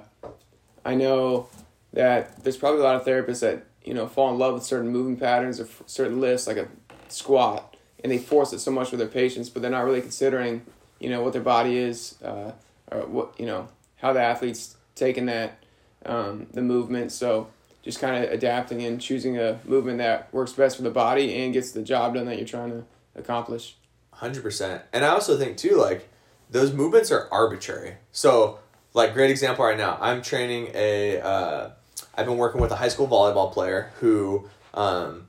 I 0.84 0.94
know 0.94 1.48
that 1.92 2.42
there's 2.42 2.56
probably 2.56 2.80
a 2.80 2.84
lot 2.84 2.96
of 2.96 3.04
therapists 3.04 3.40
that 3.40 3.64
you 3.84 3.94
know 3.94 4.06
fall 4.06 4.30
in 4.30 4.38
love 4.38 4.54
with 4.54 4.64
certain 4.64 4.90
moving 4.90 5.16
patterns 5.16 5.60
or 5.60 5.68
certain 5.86 6.20
lifts, 6.20 6.46
like 6.46 6.56
a 6.56 6.68
squat, 7.08 7.76
and 8.02 8.10
they 8.10 8.18
force 8.18 8.52
it 8.52 8.60
so 8.60 8.70
much 8.70 8.90
with 8.90 8.98
their 8.98 9.08
patients, 9.08 9.48
but 9.48 9.62
they're 9.62 9.70
not 9.70 9.84
really 9.84 10.00
considering 10.00 10.62
you 11.00 11.10
know 11.10 11.22
what 11.22 11.32
their 11.32 11.42
body 11.42 11.76
is 11.76 12.20
uh, 12.22 12.52
or 12.90 13.06
what 13.06 13.38
you 13.38 13.46
know 13.46 13.68
how 13.96 14.12
the 14.12 14.20
athlete's 14.20 14.76
taking 14.94 15.26
that 15.26 15.62
um, 16.06 16.46
the 16.52 16.62
movement. 16.62 17.12
So 17.12 17.48
just 17.82 18.00
kind 18.00 18.24
of 18.24 18.30
adapting 18.30 18.82
and 18.82 19.00
choosing 19.00 19.38
a 19.38 19.60
movement 19.64 19.98
that 19.98 20.32
works 20.32 20.52
best 20.52 20.76
for 20.76 20.82
the 20.82 20.90
body 20.90 21.34
and 21.36 21.52
gets 21.52 21.72
the 21.72 21.82
job 21.82 22.14
done 22.14 22.26
that 22.26 22.38
you're 22.38 22.46
trying 22.46 22.70
to 22.70 22.84
accomplish. 23.14 23.76
Hundred 24.24 24.42
percent, 24.42 24.80
and 24.94 25.04
I 25.04 25.08
also 25.08 25.36
think 25.36 25.58
too, 25.58 25.76
like 25.76 26.08
those 26.48 26.72
movements 26.72 27.12
are 27.12 27.28
arbitrary. 27.30 27.96
So, 28.10 28.58
like 28.94 29.12
great 29.12 29.30
example 29.30 29.66
right 29.66 29.76
now, 29.76 29.98
I'm 30.00 30.22
training 30.22 30.68
a. 30.72 31.20
Uh, 31.20 31.70
I've 32.14 32.24
been 32.24 32.38
working 32.38 32.58
with 32.58 32.70
a 32.70 32.76
high 32.76 32.88
school 32.88 33.06
volleyball 33.06 33.52
player 33.52 33.92
who, 34.00 34.48
um, 34.72 35.28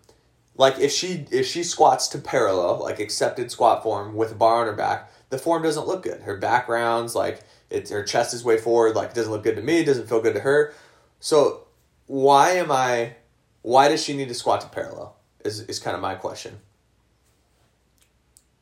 like 0.56 0.80
if 0.80 0.94
she 0.94 1.26
if 1.30 1.46
she 1.46 1.62
squats 1.62 2.08
to 2.08 2.20
parallel, 2.20 2.80
like 2.80 3.02
accepted 3.02 3.52
squat 3.52 3.84
form 3.84 4.16
with 4.16 4.32
a 4.32 4.36
bar 4.36 4.62
on 4.62 4.68
her 4.68 4.74
back, 4.74 5.12
the 5.30 5.38
form 5.38 5.64
doesn't 5.64 5.86
look 5.86 6.02
good. 6.02 6.22
Her 6.22 6.38
background's 6.38 7.16
like 7.16 7.44
it's 7.70 7.92
her 7.92 8.02
chest 8.02 8.34
is 8.34 8.46
way 8.46 8.58
forward, 8.58 8.96
like 8.96 9.10
it 9.10 9.16
doesn't 9.16 9.30
look 9.34 9.44
good 9.44 9.58
to 9.58 9.62
me, 9.62 9.80
it 9.80 9.86
doesn't 9.86 10.08
feel 10.08 10.22
good 10.22 10.36
to 10.36 10.40
her. 10.40 10.74
So 11.20 11.66
why 12.08 12.52
am 12.52 12.72
I 12.72 13.18
why 13.62 13.90
does 13.90 14.02
she 14.02 14.16
need 14.16 14.30
to 14.30 14.34
squat 14.34 14.62
to 14.62 14.70
parallel? 14.70 15.18
Is 15.44 15.60
is 15.64 15.80
kind 15.80 15.98
of 15.98 16.02
my 16.02 16.16
question. 16.16 16.62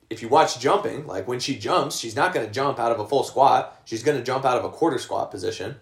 If 0.09 0.21
you 0.21 0.27
watch 0.27 0.59
jumping, 0.59 1.07
like 1.07 1.27
when 1.27 1.39
she 1.39 1.57
jumps, 1.57 1.97
she's 1.97 2.15
not 2.15 2.33
going 2.33 2.45
to 2.45 2.51
jump 2.51 2.79
out 2.79 2.91
of 2.91 2.99
a 2.99 3.07
full 3.07 3.23
squat. 3.23 3.81
She's 3.85 4.03
going 4.03 4.17
to 4.17 4.23
jump 4.23 4.45
out 4.45 4.57
of 4.57 4.65
a 4.65 4.69
quarter 4.69 4.99
squat 4.99 5.31
position. 5.31 5.77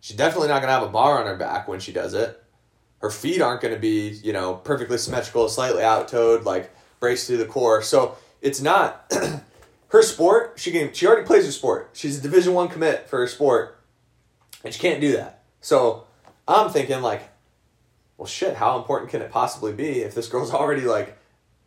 She's 0.00 0.16
definitely 0.16 0.48
not 0.48 0.62
going 0.62 0.68
to 0.68 0.74
have 0.74 0.82
a 0.82 0.88
bar 0.88 1.20
on 1.20 1.26
her 1.26 1.36
back 1.36 1.68
when 1.68 1.80
she 1.80 1.92
does 1.92 2.14
it. 2.14 2.42
Her 3.00 3.10
feet 3.10 3.42
aren't 3.42 3.60
going 3.60 3.74
to 3.74 3.80
be, 3.80 4.08
you 4.08 4.32
know, 4.32 4.54
perfectly 4.54 4.98
symmetrical, 4.98 5.48
slightly 5.48 5.82
out 5.82 6.08
toed, 6.08 6.44
like 6.44 6.70
braced 7.00 7.26
through 7.26 7.38
the 7.38 7.46
core. 7.46 7.82
So 7.82 8.16
it's 8.40 8.60
not 8.60 9.12
her 9.88 10.02
sport, 10.02 10.54
she 10.56 10.70
can 10.70 10.92
she 10.92 11.06
already 11.06 11.26
plays 11.26 11.46
her 11.46 11.52
sport. 11.52 11.90
She's 11.92 12.18
a 12.18 12.22
Division 12.22 12.54
One 12.54 12.68
commit 12.68 13.08
for 13.08 13.18
her 13.18 13.26
sport, 13.26 13.78
and 14.64 14.72
she 14.72 14.80
can't 14.80 15.00
do 15.00 15.12
that. 15.12 15.42
So 15.60 16.04
I'm 16.46 16.70
thinking 16.70 17.02
like, 17.02 17.28
well, 18.16 18.26
shit, 18.26 18.56
how 18.56 18.78
important 18.78 19.10
can 19.10 19.22
it 19.22 19.30
possibly 19.30 19.72
be 19.72 20.00
if 20.02 20.14
this 20.14 20.28
girl's 20.28 20.52
already 20.54 20.82
like 20.82 21.17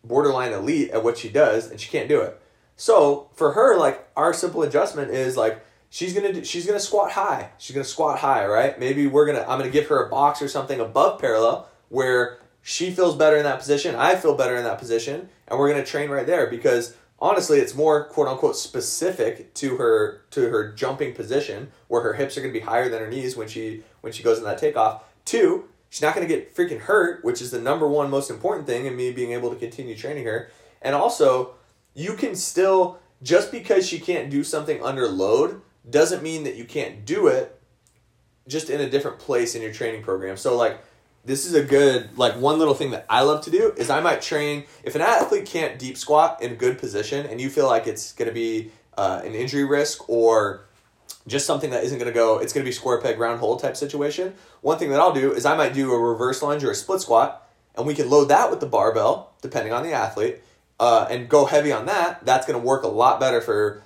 borderline 0.03 0.53
elite 0.53 0.91
at 0.91 1.03
what 1.03 1.17
she 1.17 1.29
does 1.29 1.69
and 1.69 1.79
she 1.79 1.89
can't 1.89 2.09
do 2.09 2.21
it? 2.21 2.39
So 2.75 3.29
for 3.33 3.51
her, 3.53 3.77
like 3.77 4.07
our 4.15 4.33
simple 4.33 4.63
adjustment 4.63 5.11
is 5.11 5.37
like 5.37 5.63
she's 5.89 6.13
gonna 6.13 6.33
do, 6.33 6.43
she's 6.43 6.65
gonna 6.65 6.79
squat 6.79 7.11
high. 7.11 7.51
She's 7.57 7.75
gonna 7.75 7.83
squat 7.83 8.19
high, 8.19 8.45
right? 8.45 8.79
Maybe 8.79 9.05
we're 9.07 9.25
gonna 9.25 9.45
I'm 9.47 9.59
gonna 9.59 9.69
give 9.69 9.87
her 9.87 10.05
a 10.05 10.09
box 10.09 10.41
or 10.41 10.47
something 10.47 10.79
above 10.79 11.19
parallel 11.19 11.67
where 11.89 12.39
she 12.63 12.91
feels 12.91 13.15
better 13.15 13.37
in 13.37 13.43
that 13.43 13.59
position. 13.59 13.95
I 13.95 14.15
feel 14.15 14.35
better 14.35 14.55
in 14.55 14.63
that 14.63 14.79
position, 14.79 15.29
and 15.47 15.59
we're 15.59 15.69
gonna 15.69 15.85
train 15.85 16.09
right 16.09 16.25
there 16.25 16.47
because 16.47 16.95
honestly 17.19 17.59
it's 17.59 17.75
more 17.75 18.05
quote 18.05 18.27
unquote 18.27 18.57
specific 18.57 19.53
to 19.53 19.77
her 19.77 20.21
to 20.31 20.49
her 20.49 20.71
jumping 20.71 21.13
position 21.13 21.71
where 21.87 22.01
her 22.01 22.13
hips 22.13 22.35
are 22.37 22.41
to 22.41 22.51
be 22.51 22.61
higher 22.61 22.89
than 22.89 22.99
her 22.99 23.09
knees 23.09 23.37
when 23.37 23.47
she 23.47 23.83
when 24.01 24.11
she 24.11 24.23
goes 24.23 24.39
in 24.39 24.43
that 24.43 24.57
takeoff 24.57 25.03
two 25.23 25.65
she's 25.91 26.01
not 26.01 26.15
going 26.15 26.27
to 26.27 26.33
get 26.33 26.55
freaking 26.55 26.79
hurt 26.79 27.23
which 27.23 27.41
is 27.41 27.51
the 27.51 27.61
number 27.61 27.87
one 27.87 28.09
most 28.09 28.31
important 28.31 28.65
thing 28.65 28.87
in 28.87 28.95
me 28.95 29.11
being 29.11 29.33
able 29.33 29.51
to 29.51 29.55
continue 29.55 29.95
training 29.95 30.25
her. 30.25 30.49
And 30.81 30.95
also 30.95 31.53
you 31.93 32.15
can 32.15 32.35
still 32.35 32.97
just 33.21 33.51
because 33.51 33.87
she 33.87 33.99
can't 33.99 34.31
do 34.31 34.43
something 34.43 34.81
under 34.83 35.07
load 35.07 35.61
doesn't 35.87 36.23
mean 36.23 36.43
that 36.45 36.55
you 36.55 36.65
can't 36.65 37.05
do 37.05 37.27
it 37.27 37.59
just 38.47 38.69
in 38.69 38.81
a 38.81 38.89
different 38.89 39.19
place 39.19 39.53
in 39.53 39.61
your 39.61 39.71
training 39.73 40.01
program. 40.01 40.37
So 40.37 40.57
like 40.57 40.81
this 41.25 41.45
is 41.45 41.53
a 41.53 41.63
good 41.63 42.17
like 42.17 42.35
one 42.35 42.57
little 42.57 42.73
thing 42.73 42.91
that 42.91 43.05
I 43.09 43.21
love 43.21 43.43
to 43.45 43.51
do 43.51 43.73
is 43.77 43.89
I 43.89 43.99
might 43.99 44.21
train 44.21 44.63
if 44.83 44.95
an 44.95 45.01
athlete 45.01 45.45
can't 45.45 45.77
deep 45.77 45.97
squat 45.97 46.41
in 46.41 46.53
a 46.53 46.55
good 46.55 46.79
position 46.79 47.25
and 47.27 47.39
you 47.39 47.49
feel 47.49 47.67
like 47.67 47.85
it's 47.85 48.13
going 48.13 48.29
to 48.29 48.33
be 48.33 48.71
uh, 48.97 49.21
an 49.23 49.33
injury 49.33 49.65
risk 49.65 50.09
or 50.09 50.65
just 51.27 51.45
something 51.45 51.69
that 51.69 51.83
isn't 51.83 51.97
going 51.97 52.11
to 52.11 52.13
go 52.13 52.39
it's 52.39 52.53
going 52.53 52.63
to 52.63 52.67
be 52.67 52.73
square 52.73 52.99
peg 52.99 53.19
round 53.19 53.39
hole 53.39 53.57
type 53.57 53.77
situation 53.77 54.33
one 54.61 54.77
thing 54.77 54.89
that 54.89 54.99
I'll 54.99 55.13
do 55.13 55.33
is 55.33 55.45
I 55.45 55.55
might 55.55 55.73
do 55.73 55.91
a 55.91 55.99
reverse 55.99 56.41
lunge 56.41 56.63
or 56.63 56.71
a 56.71 56.75
split 56.75 57.01
squat 57.01 57.47
and 57.75 57.85
we 57.85 57.95
can 57.95 58.09
load 58.09 58.25
that 58.29 58.49
with 58.49 58.59
the 58.59 58.65
barbell 58.65 59.33
depending 59.41 59.73
on 59.73 59.83
the 59.83 59.93
athlete 59.93 60.39
uh, 60.79 61.07
and 61.09 61.29
go 61.29 61.45
heavy 61.45 61.71
on 61.71 61.85
that 61.85 62.25
that's 62.25 62.45
going 62.45 62.59
to 62.59 62.65
work 62.65 62.83
a 62.83 62.87
lot 62.87 63.19
better 63.19 63.41
for 63.41 63.83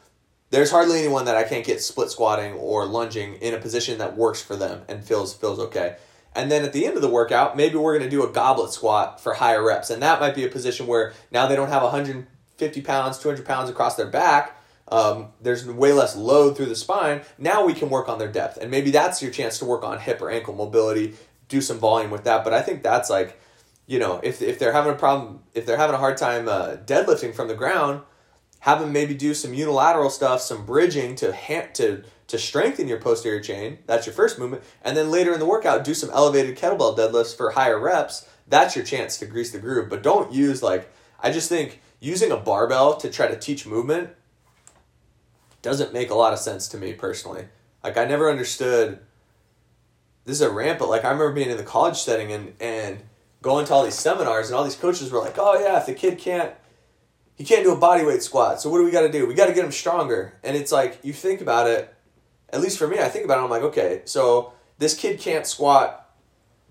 there's 0.51 0.71
hardly 0.71 0.99
anyone 0.99 1.25
that 1.25 1.35
I 1.35 1.43
can't 1.43 1.65
get 1.65 1.81
split 1.81 2.09
squatting 2.09 2.53
or 2.53 2.85
lunging 2.85 3.35
in 3.35 3.53
a 3.53 3.57
position 3.57 3.97
that 3.97 4.15
works 4.15 4.41
for 4.41 4.55
them 4.55 4.83
and 4.87 5.03
feels 5.03 5.33
feels 5.33 5.59
okay 5.59 5.97
and 6.35 6.51
then 6.51 6.65
at 6.65 6.73
the 6.73 6.85
end 6.85 6.97
of 6.97 7.01
the 7.01 7.09
workout, 7.09 7.55
maybe 7.55 7.75
we're 7.75 7.97
going 7.97 8.09
to 8.09 8.15
do 8.15 8.27
a 8.27 8.31
goblet 8.31 8.71
squat 8.71 9.21
for 9.21 9.33
higher 9.33 9.63
reps. 9.63 9.89
And 9.89 10.03
that 10.03 10.19
might 10.19 10.35
be 10.35 10.43
a 10.43 10.49
position 10.49 10.85
where 10.85 11.13
now 11.31 11.47
they 11.47 11.55
don't 11.55 11.69
have 11.69 11.81
150 11.81 12.81
pounds, 12.81 13.17
200 13.17 13.45
pounds 13.45 13.69
across 13.69 13.95
their 13.95 14.07
back. 14.07 14.59
Um, 14.87 15.29
there's 15.41 15.65
way 15.65 15.93
less 15.93 16.15
load 16.15 16.55
through 16.55 16.67
the 16.67 16.75
spine. 16.75 17.21
Now 17.37 17.65
we 17.65 17.73
can 17.73 17.89
work 17.89 18.07
on 18.07 18.19
their 18.19 18.31
depth. 18.31 18.57
And 18.57 18.69
maybe 18.69 18.91
that's 18.91 19.21
your 19.21 19.31
chance 19.31 19.57
to 19.59 19.65
work 19.65 19.83
on 19.83 19.99
hip 19.99 20.21
or 20.21 20.29
ankle 20.29 20.53
mobility, 20.53 21.15
do 21.47 21.61
some 21.61 21.79
volume 21.79 22.11
with 22.11 22.23
that. 22.25 22.43
But 22.43 22.53
I 22.53 22.61
think 22.61 22.83
that's 22.83 23.09
like, 23.09 23.39
you 23.87 23.99
know, 23.99 24.19
if, 24.23 24.41
if 24.41 24.59
they're 24.59 24.73
having 24.73 24.91
a 24.93 24.95
problem, 24.95 25.41
if 25.53 25.65
they're 25.65 25.77
having 25.77 25.95
a 25.95 25.99
hard 25.99 26.17
time 26.17 26.47
uh, 26.47 26.75
deadlifting 26.85 27.33
from 27.33 27.47
the 27.47 27.55
ground, 27.55 28.01
have 28.59 28.79
them 28.79 28.91
maybe 28.91 29.13
do 29.13 29.33
some 29.33 29.53
unilateral 29.53 30.09
stuff, 30.09 30.41
some 30.41 30.65
bridging 30.65 31.15
to 31.15 31.35
ha- 31.35 31.69
to 31.73 32.03
to 32.27 32.39
strengthen 32.39 32.87
your 32.87 32.99
posterior 32.99 33.39
chain. 33.39 33.77
That's 33.85 34.07
your 34.07 34.15
first 34.15 34.39
movement. 34.39 34.63
And 34.83 34.97
then 34.97 35.11
later 35.11 35.33
in 35.33 35.39
the 35.39 35.45
workout, 35.45 35.83
do 35.83 35.93
some 35.93 36.09
elevated 36.09 36.57
kettlebell 36.57 36.97
deadlifts 36.97 37.37
for 37.37 37.51
higher 37.51 37.79
reps. 37.79 38.27
That's 38.47 38.75
your 38.75 38.83
chance 38.83 39.17
to 39.17 39.27
grease 39.27 39.51
the 39.51 39.59
groove. 39.59 39.89
But 39.89 40.01
don't 40.01 40.33
use 40.33 40.63
like, 40.63 40.91
I 41.19 41.31
just 41.31 41.49
think 41.49 41.81
using 41.99 42.31
a 42.31 42.37
barbell 42.37 42.97
to 42.97 43.11
try 43.11 43.27
to 43.27 43.37
teach 43.37 43.67
movement 43.67 44.09
doesn't 45.65 45.91
make 45.91 46.11
a 46.11 46.15
lot 46.15 46.31
of 46.31 46.39
sense 46.39 46.69
to 46.69 46.77
me 46.77 46.93
personally. 46.93 47.47
Like, 47.83 47.97
I 47.97 48.05
never 48.05 48.29
understood 48.29 48.99
this 50.23 50.37
is 50.37 50.41
a 50.41 50.49
ramp, 50.49 50.79
but 50.79 50.89
like, 50.89 51.03
I 51.03 51.09
remember 51.09 51.33
being 51.33 51.49
in 51.49 51.57
the 51.57 51.63
college 51.63 51.97
setting 51.97 52.31
and, 52.31 52.53
and 52.59 53.03
going 53.41 53.65
to 53.65 53.73
all 53.73 53.83
these 53.83 53.95
seminars, 53.95 54.47
and 54.47 54.55
all 54.55 54.63
these 54.63 54.75
coaches 54.75 55.11
were 55.11 55.19
like, 55.19 55.35
oh, 55.37 55.59
yeah, 55.59 55.77
if 55.77 55.85
the 55.85 55.93
kid 55.93 56.17
can't 56.17 56.53
he 57.35 57.43
can't 57.43 57.63
do 57.63 57.73
a 57.73 57.77
bodyweight 57.77 58.21
squat. 58.21 58.61
So 58.61 58.69
what 58.69 58.77
do 58.77 58.85
we 58.85 58.91
got 58.91 59.01
to 59.01 59.11
do? 59.11 59.27
We 59.27 59.33
got 59.33 59.47
to 59.47 59.53
get 59.53 59.65
him 59.65 59.71
stronger. 59.71 60.33
And 60.41 60.55
it's 60.55 60.71
like 60.71 60.99
you 61.03 61.13
think 61.13 61.41
about 61.41 61.67
it, 61.67 61.93
at 62.49 62.61
least 62.61 62.77
for 62.77 62.87
me, 62.87 62.99
I 62.99 63.09
think 63.09 63.25
about 63.25 63.39
it, 63.39 63.43
I'm 63.43 63.49
like, 63.49 63.63
okay, 63.63 64.01
so 64.05 64.53
this 64.77 64.95
kid 64.95 65.19
can't 65.19 65.45
squat 65.45 66.09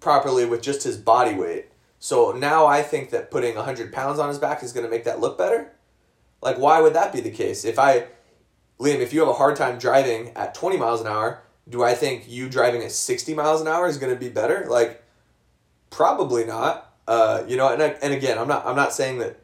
properly 0.00 0.46
with 0.46 0.62
just 0.62 0.82
his 0.82 0.96
body 0.96 1.34
weight. 1.34 1.66
So 1.98 2.32
now 2.32 2.66
I 2.66 2.82
think 2.82 3.10
that 3.10 3.30
putting 3.30 3.56
100 3.56 3.92
pounds 3.92 4.18
on 4.18 4.28
his 4.28 4.38
back 4.38 4.62
is 4.62 4.72
going 4.72 4.84
to 4.84 4.90
make 4.90 5.04
that 5.04 5.20
look 5.20 5.36
better. 5.36 5.72
Like, 6.40 6.58
why 6.58 6.80
would 6.80 6.94
that 6.94 7.12
be 7.12 7.20
the 7.20 7.30
case? 7.30 7.64
If 7.64 7.78
I, 7.78 8.06
Liam, 8.78 8.98
if 8.98 9.12
you 9.12 9.20
have 9.20 9.28
a 9.28 9.34
hard 9.34 9.56
time 9.56 9.78
driving 9.78 10.30
at 10.36 10.54
20 10.54 10.76
miles 10.76 11.00
an 11.00 11.06
hour, 11.06 11.42
do 11.68 11.82
I 11.82 11.94
think 11.94 12.28
you 12.28 12.48
driving 12.48 12.82
at 12.82 12.92
60 12.92 13.34
miles 13.34 13.60
an 13.60 13.68
hour 13.68 13.86
is 13.86 13.98
going 13.98 14.12
to 14.12 14.18
be 14.18 14.28
better? 14.28 14.66
Like, 14.68 15.02
probably 15.90 16.44
not. 16.44 16.92
Uh, 17.06 17.44
you 17.46 17.56
know, 17.56 17.72
and, 17.72 17.82
and 17.82 18.12
again, 18.12 18.38
I'm 18.38 18.48
not, 18.48 18.66
I'm 18.66 18.76
not 18.76 18.92
saying 18.92 19.18
that 19.18 19.38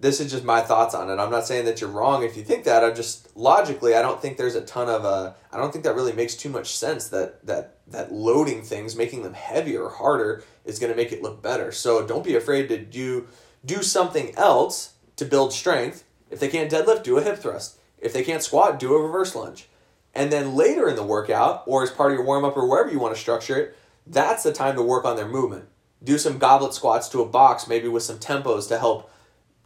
this 0.00 0.20
is 0.20 0.30
just 0.30 0.44
my 0.44 0.60
thoughts 0.60 0.94
on 0.94 1.10
it. 1.10 1.18
I'm 1.20 1.30
not 1.30 1.46
saying 1.46 1.64
that 1.64 1.80
you're 1.80 1.90
wrong 1.90 2.22
if 2.22 2.36
you 2.36 2.44
think 2.44 2.64
that. 2.64 2.84
I'm 2.84 2.94
just 2.94 3.36
logically, 3.36 3.94
I 3.94 4.02
don't 4.02 4.20
think 4.20 4.36
there's 4.36 4.54
a 4.54 4.60
ton 4.60 4.88
of 4.88 5.04
uh, 5.04 5.32
I 5.52 5.56
don't 5.56 5.72
think 5.72 5.84
that 5.84 5.94
really 5.94 6.12
makes 6.12 6.36
too 6.36 6.48
much 6.48 6.76
sense 6.76 7.08
that 7.08 7.44
that 7.46 7.78
that 7.88 8.12
loading 8.12 8.62
things, 8.62 8.94
making 8.94 9.22
them 9.22 9.34
heavier 9.34 9.84
or 9.84 9.90
harder, 9.90 10.44
is 10.64 10.78
going 10.78 10.92
to 10.92 10.96
make 10.96 11.12
it 11.12 11.22
look 11.22 11.42
better. 11.42 11.72
So 11.72 12.06
don't 12.06 12.24
be 12.24 12.36
afraid 12.36 12.68
to 12.68 12.78
do 12.78 13.26
do 13.64 13.82
something 13.82 14.34
else 14.36 14.94
to 15.16 15.24
build 15.24 15.52
strength. 15.52 16.04
If 16.30 16.38
they 16.38 16.48
can't 16.48 16.70
deadlift, 16.70 17.02
do 17.02 17.18
a 17.18 17.22
hip 17.22 17.38
thrust. 17.38 17.77
If 18.00 18.12
they 18.12 18.24
can't 18.24 18.42
squat, 18.42 18.78
do 18.78 18.94
a 18.94 19.02
reverse 19.02 19.34
lunge. 19.34 19.68
And 20.14 20.32
then 20.32 20.54
later 20.54 20.88
in 20.88 20.96
the 20.96 21.04
workout, 21.04 21.62
or 21.66 21.82
as 21.82 21.90
part 21.90 22.10
of 22.12 22.16
your 22.16 22.26
warm 22.26 22.44
up, 22.44 22.56
or 22.56 22.68
wherever 22.68 22.90
you 22.90 22.98
want 22.98 23.14
to 23.14 23.20
structure 23.20 23.56
it, 23.56 23.76
that's 24.06 24.42
the 24.42 24.52
time 24.52 24.74
to 24.76 24.82
work 24.82 25.04
on 25.04 25.16
their 25.16 25.28
movement. 25.28 25.66
Do 26.02 26.16
some 26.18 26.38
goblet 26.38 26.74
squats 26.74 27.08
to 27.10 27.22
a 27.22 27.28
box, 27.28 27.68
maybe 27.68 27.88
with 27.88 28.02
some 28.02 28.18
tempos 28.18 28.68
to 28.68 28.78
help 28.78 29.10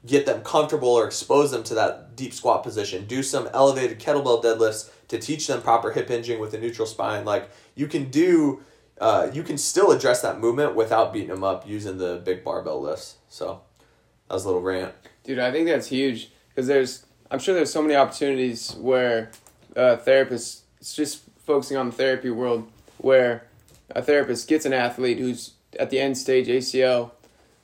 get 0.05 0.27
them 0.27 0.43
comfortable 0.43 0.89
or 0.89 1.07
expose 1.07 1.53
them 1.53 1.63
to 1.63 1.75
that 1.75 2.17
deep 2.17 2.33
squat 2.33 2.63
position. 2.63 3.07
Do 3.07 3.23
some 3.23 3.49
elevated 3.53 4.01
kettlebell 4.01 4.43
deadlifts 4.43 4.91
to 5.09 5.19
teach 5.19 5.47
them 5.47 5.63
proper 5.63 5.93
hip 5.93 6.09
hinging 6.09 6.41
with 6.41 6.55
a 6.55 6.59
neutral 6.59 6.87
spine. 6.87 7.25
Like 7.25 7.51
you 7.75 7.87
can 7.87 8.11
do, 8.11 8.63
uh, 9.01 9.29
you 9.33 9.43
can 9.43 9.59
still 9.59 9.93
address 9.93 10.23
that 10.23 10.41
movement 10.41 10.75
without 10.75 11.13
beating 11.13 11.29
them 11.29 11.45
up 11.45 11.69
using 11.69 11.99
the 11.99 12.21
big 12.25 12.43
barbell 12.43 12.81
lifts. 12.81 13.17
So 13.29 13.61
that 14.29 14.35
was 14.35 14.45
a 14.45 14.49
little 14.49 14.63
rant. 14.63 14.95
Dude, 15.23 15.39
I 15.39 15.53
think 15.53 15.69
that's 15.69 15.87
huge 15.87 16.33
because 16.49 16.67
there's, 16.67 17.07
I'm 17.33 17.39
sure 17.39 17.55
there's 17.55 17.73
so 17.73 17.81
many 17.81 17.95
opportunities 17.95 18.75
where 18.75 19.31
uh, 19.75 19.97
therapists 19.97 20.61
just 20.95 21.23
focusing 21.47 21.79
on 21.79 21.87
the 21.87 21.93
therapy 21.93 22.29
world, 22.29 22.71
where 22.99 23.47
a 23.89 24.03
therapist 24.03 24.49
gets 24.49 24.67
an 24.67 24.75
athlete 24.75 25.19
who's 25.19 25.53
at 25.81 25.89
the 25.89 25.99
end 25.99 26.19
stage 26.19 26.47
ACL, 26.49 27.13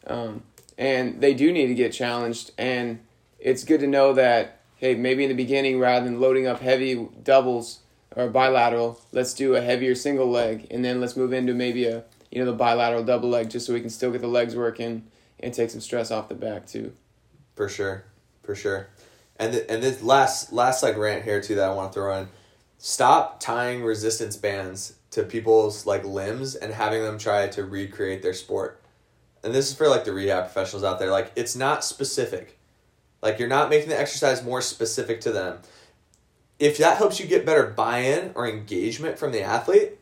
um, 0.07 0.43
and 0.79 1.21
they 1.21 1.35
do 1.35 1.53
need 1.53 1.66
to 1.66 1.75
get 1.75 1.93
challenged. 1.93 2.53
And 2.57 3.01
it's 3.39 3.62
good 3.62 3.81
to 3.81 3.87
know 3.87 4.14
that 4.14 4.59
hey, 4.77 4.95
maybe 4.95 5.25
in 5.25 5.29
the 5.29 5.37
beginning, 5.37 5.79
rather 5.79 6.07
than 6.07 6.19
loading 6.19 6.47
up 6.47 6.61
heavy 6.61 7.07
doubles 7.23 7.81
or 8.16 8.29
bilateral, 8.31 8.99
let's 9.12 9.35
do 9.35 9.55
a 9.55 9.61
heavier 9.61 9.95
single 9.95 10.31
leg, 10.31 10.66
and 10.71 10.83
then 10.83 10.99
let's 10.99 11.14
move 11.14 11.35
into 11.35 11.53
maybe 11.53 11.85
a 11.85 12.05
you 12.31 12.39
know 12.39 12.47
the 12.51 12.57
bilateral 12.57 13.05
double 13.05 13.29
leg, 13.29 13.51
just 13.51 13.66
so 13.66 13.75
we 13.75 13.83
can 13.83 13.91
still 13.91 14.12
get 14.12 14.23
the 14.23 14.29
legs 14.29 14.57
working 14.57 15.05
and 15.41 15.53
take 15.53 15.69
some 15.69 15.83
stress 15.83 16.11
off 16.11 16.31
the 16.31 16.35
back 16.35 16.66
too. 16.66 16.95
For 17.55 17.69
sure, 17.69 18.05
for 18.43 18.55
sure. 18.55 18.89
And 19.39 19.53
th- 19.53 19.66
and 19.68 19.82
this 19.82 20.03
last 20.03 20.53
last 20.53 20.82
like 20.82 20.97
rant 20.97 21.24
here 21.24 21.41
too 21.41 21.55
that 21.57 21.70
I 21.70 21.74
want 21.74 21.93
to 21.93 21.99
throw 21.99 22.16
in. 22.18 22.28
Stop 22.78 23.41
tying 23.41 23.82
resistance 23.82 24.36
bands 24.36 24.95
to 25.11 25.22
people's 25.22 25.86
like 25.86 26.05
limbs 26.05 26.55
and 26.55 26.72
having 26.72 27.03
them 27.03 27.18
try 27.18 27.47
to 27.49 27.64
recreate 27.64 28.22
their 28.22 28.34
sport. 28.34 28.80
And 29.43 29.55
this 29.55 29.70
is 29.70 29.76
for 29.76 29.89
like 29.89 30.05
the 30.05 30.12
rehab 30.12 30.45
professionals 30.45 30.84
out 30.84 30.99
there. 30.99 31.11
Like 31.11 31.32
it's 31.36 31.57
not 31.57 31.84
specific. 31.84 32.59
Like 33.22 33.39
you're 33.39 33.49
not 33.49 33.70
making 33.70 33.89
the 33.89 33.99
exercise 33.99 34.45
more 34.45 34.61
specific 34.61 35.20
to 35.22 35.32
them. 35.32 35.59
If 36.59 36.78
that 36.78 36.99
helps 36.99 37.20
you 37.20 37.26
get 37.26 37.47
better 37.47 37.66
buy-in 37.66 38.32
or 38.34 38.49
engagement 38.49 39.18
from 39.18 39.30
the 39.30 39.43
athlete, 39.43 39.99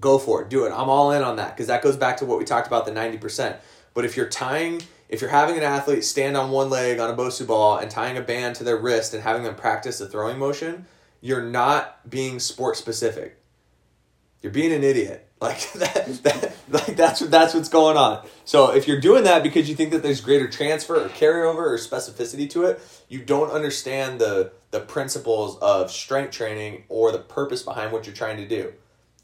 go 0.00 0.18
for 0.18 0.42
it. 0.42 0.48
Do 0.48 0.64
it. 0.64 0.70
I'm 0.70 0.88
all 0.88 1.10
in 1.10 1.22
on 1.22 1.36
that 1.36 1.56
because 1.56 1.66
that 1.66 1.82
goes 1.82 1.96
back 1.96 2.18
to 2.18 2.24
what 2.24 2.38
we 2.38 2.44
talked 2.44 2.66
about 2.66 2.84
the 2.84 2.92
90%. 2.92 3.56
But 3.94 4.04
if 4.04 4.16
you're 4.16 4.28
tying 4.28 4.82
if 5.12 5.20
you're 5.20 5.28
having 5.28 5.58
an 5.58 5.62
athlete 5.62 6.04
stand 6.04 6.38
on 6.38 6.50
one 6.50 6.70
leg 6.70 6.98
on 6.98 7.10
a 7.10 7.14
Bosu 7.14 7.46
ball 7.46 7.76
and 7.76 7.90
tying 7.90 8.16
a 8.16 8.22
band 8.22 8.56
to 8.56 8.64
their 8.64 8.78
wrist 8.78 9.12
and 9.12 9.22
having 9.22 9.42
them 9.42 9.54
practice 9.54 9.98
the 9.98 10.08
throwing 10.08 10.38
motion, 10.38 10.86
you're 11.20 11.44
not 11.44 12.08
being 12.08 12.40
sport 12.40 12.78
specific. 12.78 13.36
You're 14.40 14.52
being 14.52 14.72
an 14.72 14.82
idiot. 14.82 15.28
Like 15.42 15.72
that, 15.72 16.06
that 16.22 16.54
like 16.68 16.96
that's 16.96 17.20
what 17.20 17.32
that's 17.32 17.52
what's 17.52 17.68
going 17.68 17.96
on. 17.96 18.24
So 18.44 18.72
if 18.72 18.86
you're 18.86 19.00
doing 19.00 19.24
that 19.24 19.42
because 19.42 19.68
you 19.68 19.74
think 19.74 19.90
that 19.90 20.00
there's 20.00 20.20
greater 20.20 20.48
transfer 20.48 21.04
or 21.04 21.08
carryover 21.08 21.56
or 21.56 21.78
specificity 21.78 22.48
to 22.50 22.62
it, 22.66 22.80
you 23.08 23.24
don't 23.24 23.50
understand 23.50 24.20
the 24.20 24.52
the 24.70 24.78
principles 24.78 25.58
of 25.58 25.90
strength 25.90 26.30
training 26.30 26.84
or 26.88 27.10
the 27.10 27.18
purpose 27.18 27.64
behind 27.64 27.90
what 27.90 28.06
you're 28.06 28.14
trying 28.14 28.36
to 28.36 28.46
do. 28.46 28.72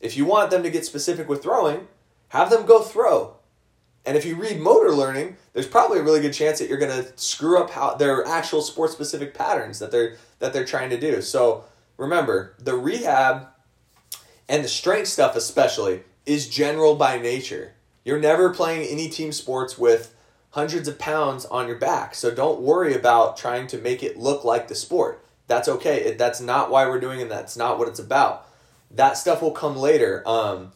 If 0.00 0.16
you 0.16 0.24
want 0.24 0.50
them 0.50 0.64
to 0.64 0.70
get 0.70 0.84
specific 0.84 1.28
with 1.28 1.40
throwing, 1.40 1.86
have 2.30 2.50
them 2.50 2.66
go 2.66 2.82
throw. 2.82 3.37
And 4.06 4.16
if 4.16 4.24
you 4.24 4.36
read 4.36 4.58
motor 4.58 4.90
learning, 4.92 5.36
there's 5.52 5.66
probably 5.66 5.98
a 5.98 6.02
really 6.02 6.20
good 6.20 6.32
chance 6.32 6.58
that 6.58 6.68
you're 6.68 6.78
going 6.78 7.04
to 7.04 7.12
screw 7.16 7.58
up 7.58 7.70
how 7.70 7.94
their 7.94 8.24
actual 8.26 8.62
sport 8.62 8.90
specific 8.90 9.34
patterns 9.34 9.78
that 9.80 9.90
they're 9.90 10.16
that 10.38 10.52
they're 10.52 10.64
trying 10.64 10.90
to 10.90 11.00
do. 11.00 11.20
So 11.20 11.64
remember, 11.96 12.54
the 12.58 12.74
rehab 12.74 13.48
and 14.48 14.64
the 14.64 14.68
strength 14.68 15.08
stuff 15.08 15.36
especially 15.36 16.02
is 16.24 16.48
general 16.48 16.94
by 16.94 17.18
nature. 17.18 17.74
You're 18.04 18.20
never 18.20 18.54
playing 18.54 18.88
any 18.88 19.08
team 19.08 19.32
sports 19.32 19.76
with 19.76 20.14
hundreds 20.50 20.88
of 20.88 20.98
pounds 20.98 21.44
on 21.46 21.68
your 21.68 21.76
back. 21.76 22.14
So 22.14 22.34
don't 22.34 22.60
worry 22.60 22.94
about 22.94 23.36
trying 23.36 23.66
to 23.68 23.78
make 23.78 24.02
it 24.02 24.16
look 24.16 24.44
like 24.44 24.68
the 24.68 24.74
sport. 24.74 25.24
That's 25.46 25.68
okay. 25.68 26.14
That's 26.14 26.40
not 26.40 26.70
why 26.70 26.86
we're 26.86 27.00
doing 27.00 27.20
it. 27.20 27.28
That's 27.28 27.56
not 27.56 27.78
what 27.78 27.88
it's 27.88 27.98
about. 27.98 28.46
That 28.90 29.18
stuff 29.18 29.42
will 29.42 29.50
come 29.50 29.76
later. 29.76 30.22
Um, 30.26 30.72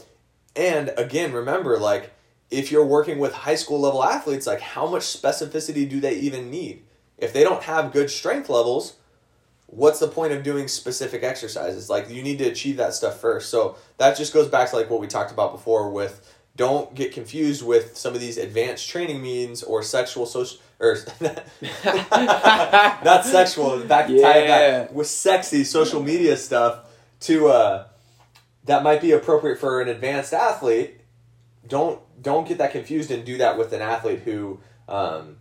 and 0.54 0.92
again, 0.98 1.32
remember, 1.32 1.78
like, 1.78 2.12
if 2.52 2.70
you're 2.70 2.84
working 2.84 3.18
with 3.18 3.32
high 3.32 3.54
school 3.54 3.80
level 3.80 4.04
athletes, 4.04 4.46
like, 4.46 4.60
how 4.60 4.86
much 4.86 5.02
specificity 5.02 5.88
do 5.88 6.00
they 6.00 6.16
even 6.16 6.50
need? 6.50 6.84
If 7.18 7.32
they 7.32 7.44
don't 7.44 7.62
have 7.62 7.92
good 7.92 8.10
strength 8.10 8.48
levels, 8.48 8.96
what's 9.72 10.00
the 10.00 10.08
point 10.08 10.32
of 10.32 10.42
doing 10.42 10.68
specific 10.68 11.22
exercises? 11.22 11.88
Like 11.88 12.10
you 12.10 12.22
need 12.22 12.38
to 12.38 12.44
achieve 12.44 12.76
that 12.76 12.94
stuff 12.94 13.20
first. 13.20 13.48
So 13.48 13.76
that 13.96 14.16
just 14.16 14.32
goes 14.32 14.48
back 14.48 14.70
to 14.70 14.76
like 14.76 14.90
what 14.90 15.00
we 15.00 15.06
talked 15.06 15.32
about 15.32 15.52
before 15.52 15.90
with 15.90 16.36
don't 16.54 16.94
get 16.94 17.12
confused 17.12 17.64
with 17.64 17.96
some 17.96 18.14
of 18.14 18.20
these 18.20 18.36
advanced 18.36 18.88
training 18.88 19.22
means 19.22 19.62
or 19.62 19.82
sexual 19.82 20.26
social 20.26 20.58
or 20.78 20.98
not 21.22 23.24
sexual 23.24 23.80
back 23.80 24.10
yeah. 24.10 24.22
tie 24.22 24.38
it 24.38 24.48
back 24.48 24.92
with 24.92 25.06
sexy 25.06 25.64
social 25.64 26.02
media 26.02 26.36
stuff 26.36 26.80
to 27.20 27.48
uh 27.48 27.86
that 28.64 28.82
might 28.82 29.00
be 29.00 29.12
appropriate 29.12 29.58
for 29.58 29.80
an 29.80 29.88
advanced 29.88 30.34
athlete 30.34 31.00
don't 31.66 31.98
don't 32.22 32.48
get 32.48 32.58
that 32.58 32.72
confused 32.72 33.10
and 33.10 33.24
do 33.24 33.38
that 33.38 33.58
with 33.58 33.72
an 33.72 33.82
athlete 33.82 34.20
who 34.20 34.60
um 34.88 35.36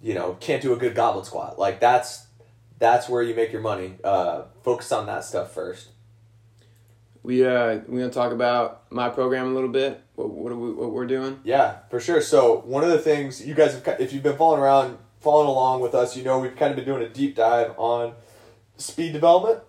you 0.00 0.14
know 0.14 0.36
can't 0.40 0.62
do 0.62 0.72
a 0.72 0.76
good 0.76 0.94
goblet 0.94 1.26
squat 1.26 1.58
like 1.58 1.80
that's 1.80 2.28
that's 2.78 3.08
where 3.08 3.22
you 3.22 3.34
make 3.34 3.52
your 3.52 3.60
money. 3.60 3.94
Uh, 4.02 4.42
focus 4.62 4.92
on 4.92 5.06
that 5.06 5.24
stuff 5.24 5.52
first. 5.52 5.88
We 7.22 7.44
uh 7.44 7.80
we 7.88 7.98
gonna 7.98 8.10
talk 8.10 8.32
about 8.32 8.90
my 8.90 9.08
program 9.08 9.48
a 9.48 9.54
little 9.54 9.68
bit. 9.68 10.00
What 10.14 10.30
what, 10.30 10.56
we, 10.56 10.72
what 10.72 10.92
we're 10.92 11.06
doing? 11.06 11.40
Yeah, 11.44 11.78
for 11.90 12.00
sure. 12.00 12.20
So 12.20 12.60
one 12.60 12.84
of 12.84 12.90
the 12.90 12.98
things 12.98 13.44
you 13.44 13.54
guys 13.54 13.74
have, 13.74 14.00
if 14.00 14.12
you've 14.12 14.22
been 14.22 14.36
following 14.36 14.62
around, 14.62 14.98
following 15.20 15.48
along 15.48 15.80
with 15.80 15.94
us, 15.94 16.16
you 16.16 16.22
know 16.22 16.38
we've 16.38 16.56
kind 16.56 16.70
of 16.70 16.76
been 16.76 16.86
doing 16.86 17.02
a 17.02 17.08
deep 17.08 17.34
dive 17.34 17.74
on 17.76 18.14
speed 18.76 19.12
development. 19.12 19.60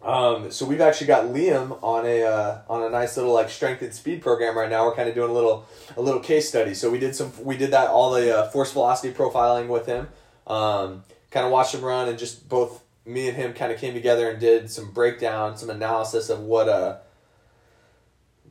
Um, 0.00 0.50
so 0.52 0.64
we've 0.64 0.80
actually 0.80 1.08
got 1.08 1.24
Liam 1.26 1.82
on 1.82 2.06
a 2.06 2.22
uh, 2.22 2.60
on 2.68 2.82
a 2.84 2.90
nice 2.90 3.16
little 3.16 3.32
like 3.32 3.50
strength 3.50 3.82
and 3.82 3.92
speed 3.92 4.22
program 4.22 4.56
right 4.56 4.70
now. 4.70 4.86
We're 4.86 4.94
kind 4.94 5.08
of 5.08 5.14
doing 5.14 5.30
a 5.30 5.32
little 5.32 5.66
a 5.96 6.00
little 6.00 6.20
case 6.20 6.48
study. 6.48 6.74
So 6.74 6.90
we 6.90 6.98
did 6.98 7.16
some 7.16 7.32
we 7.42 7.56
did 7.56 7.72
that 7.72 7.88
all 7.88 8.12
the 8.12 8.38
uh, 8.38 8.48
force 8.50 8.72
velocity 8.72 9.12
profiling 9.12 9.66
with 9.66 9.86
him. 9.86 10.08
Um, 10.46 11.04
kind 11.30 11.44
of 11.44 11.52
watched 11.52 11.74
him 11.74 11.84
run 11.84 12.08
and 12.08 12.18
just 12.18 12.48
both 12.48 12.84
me 13.04 13.28
and 13.28 13.36
him 13.36 13.52
kind 13.54 13.72
of 13.72 13.78
came 13.78 13.92
together 13.92 14.30
and 14.30 14.38
did 14.38 14.70
some 14.70 14.92
breakdown, 14.92 15.56
some 15.56 15.70
analysis 15.70 16.30
of 16.30 16.40
what 16.40 16.68
uh 16.68 16.98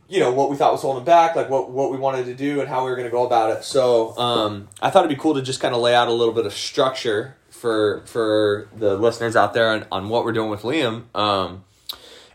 you 0.09 0.19
know 0.19 0.31
what 0.31 0.49
we 0.49 0.55
thought 0.55 0.71
was 0.71 0.81
holding 0.81 1.05
back, 1.05 1.35
like 1.35 1.49
what 1.49 1.71
what 1.71 1.91
we 1.91 1.97
wanted 1.97 2.25
to 2.25 2.35
do 2.35 2.59
and 2.59 2.67
how 2.67 2.83
we 2.83 2.89
were 2.89 2.95
going 2.95 3.07
to 3.07 3.11
go 3.11 3.25
about 3.25 3.55
it. 3.57 3.63
So 3.63 4.17
um, 4.17 4.67
I 4.81 4.89
thought 4.89 5.05
it'd 5.05 5.15
be 5.15 5.21
cool 5.21 5.35
to 5.35 5.41
just 5.41 5.61
kind 5.61 5.73
of 5.73 5.81
lay 5.81 5.95
out 5.95 6.09
a 6.09 6.13
little 6.13 6.33
bit 6.33 6.45
of 6.45 6.53
structure 6.53 7.36
for 7.49 8.03
for 8.05 8.67
the 8.75 8.95
listeners 8.97 9.35
out 9.35 9.53
there 9.53 9.69
on, 9.69 9.85
on 9.91 10.09
what 10.09 10.23
we're 10.23 10.31
doing 10.31 10.49
with 10.49 10.61
Liam. 10.61 11.03
Um, 11.15 11.63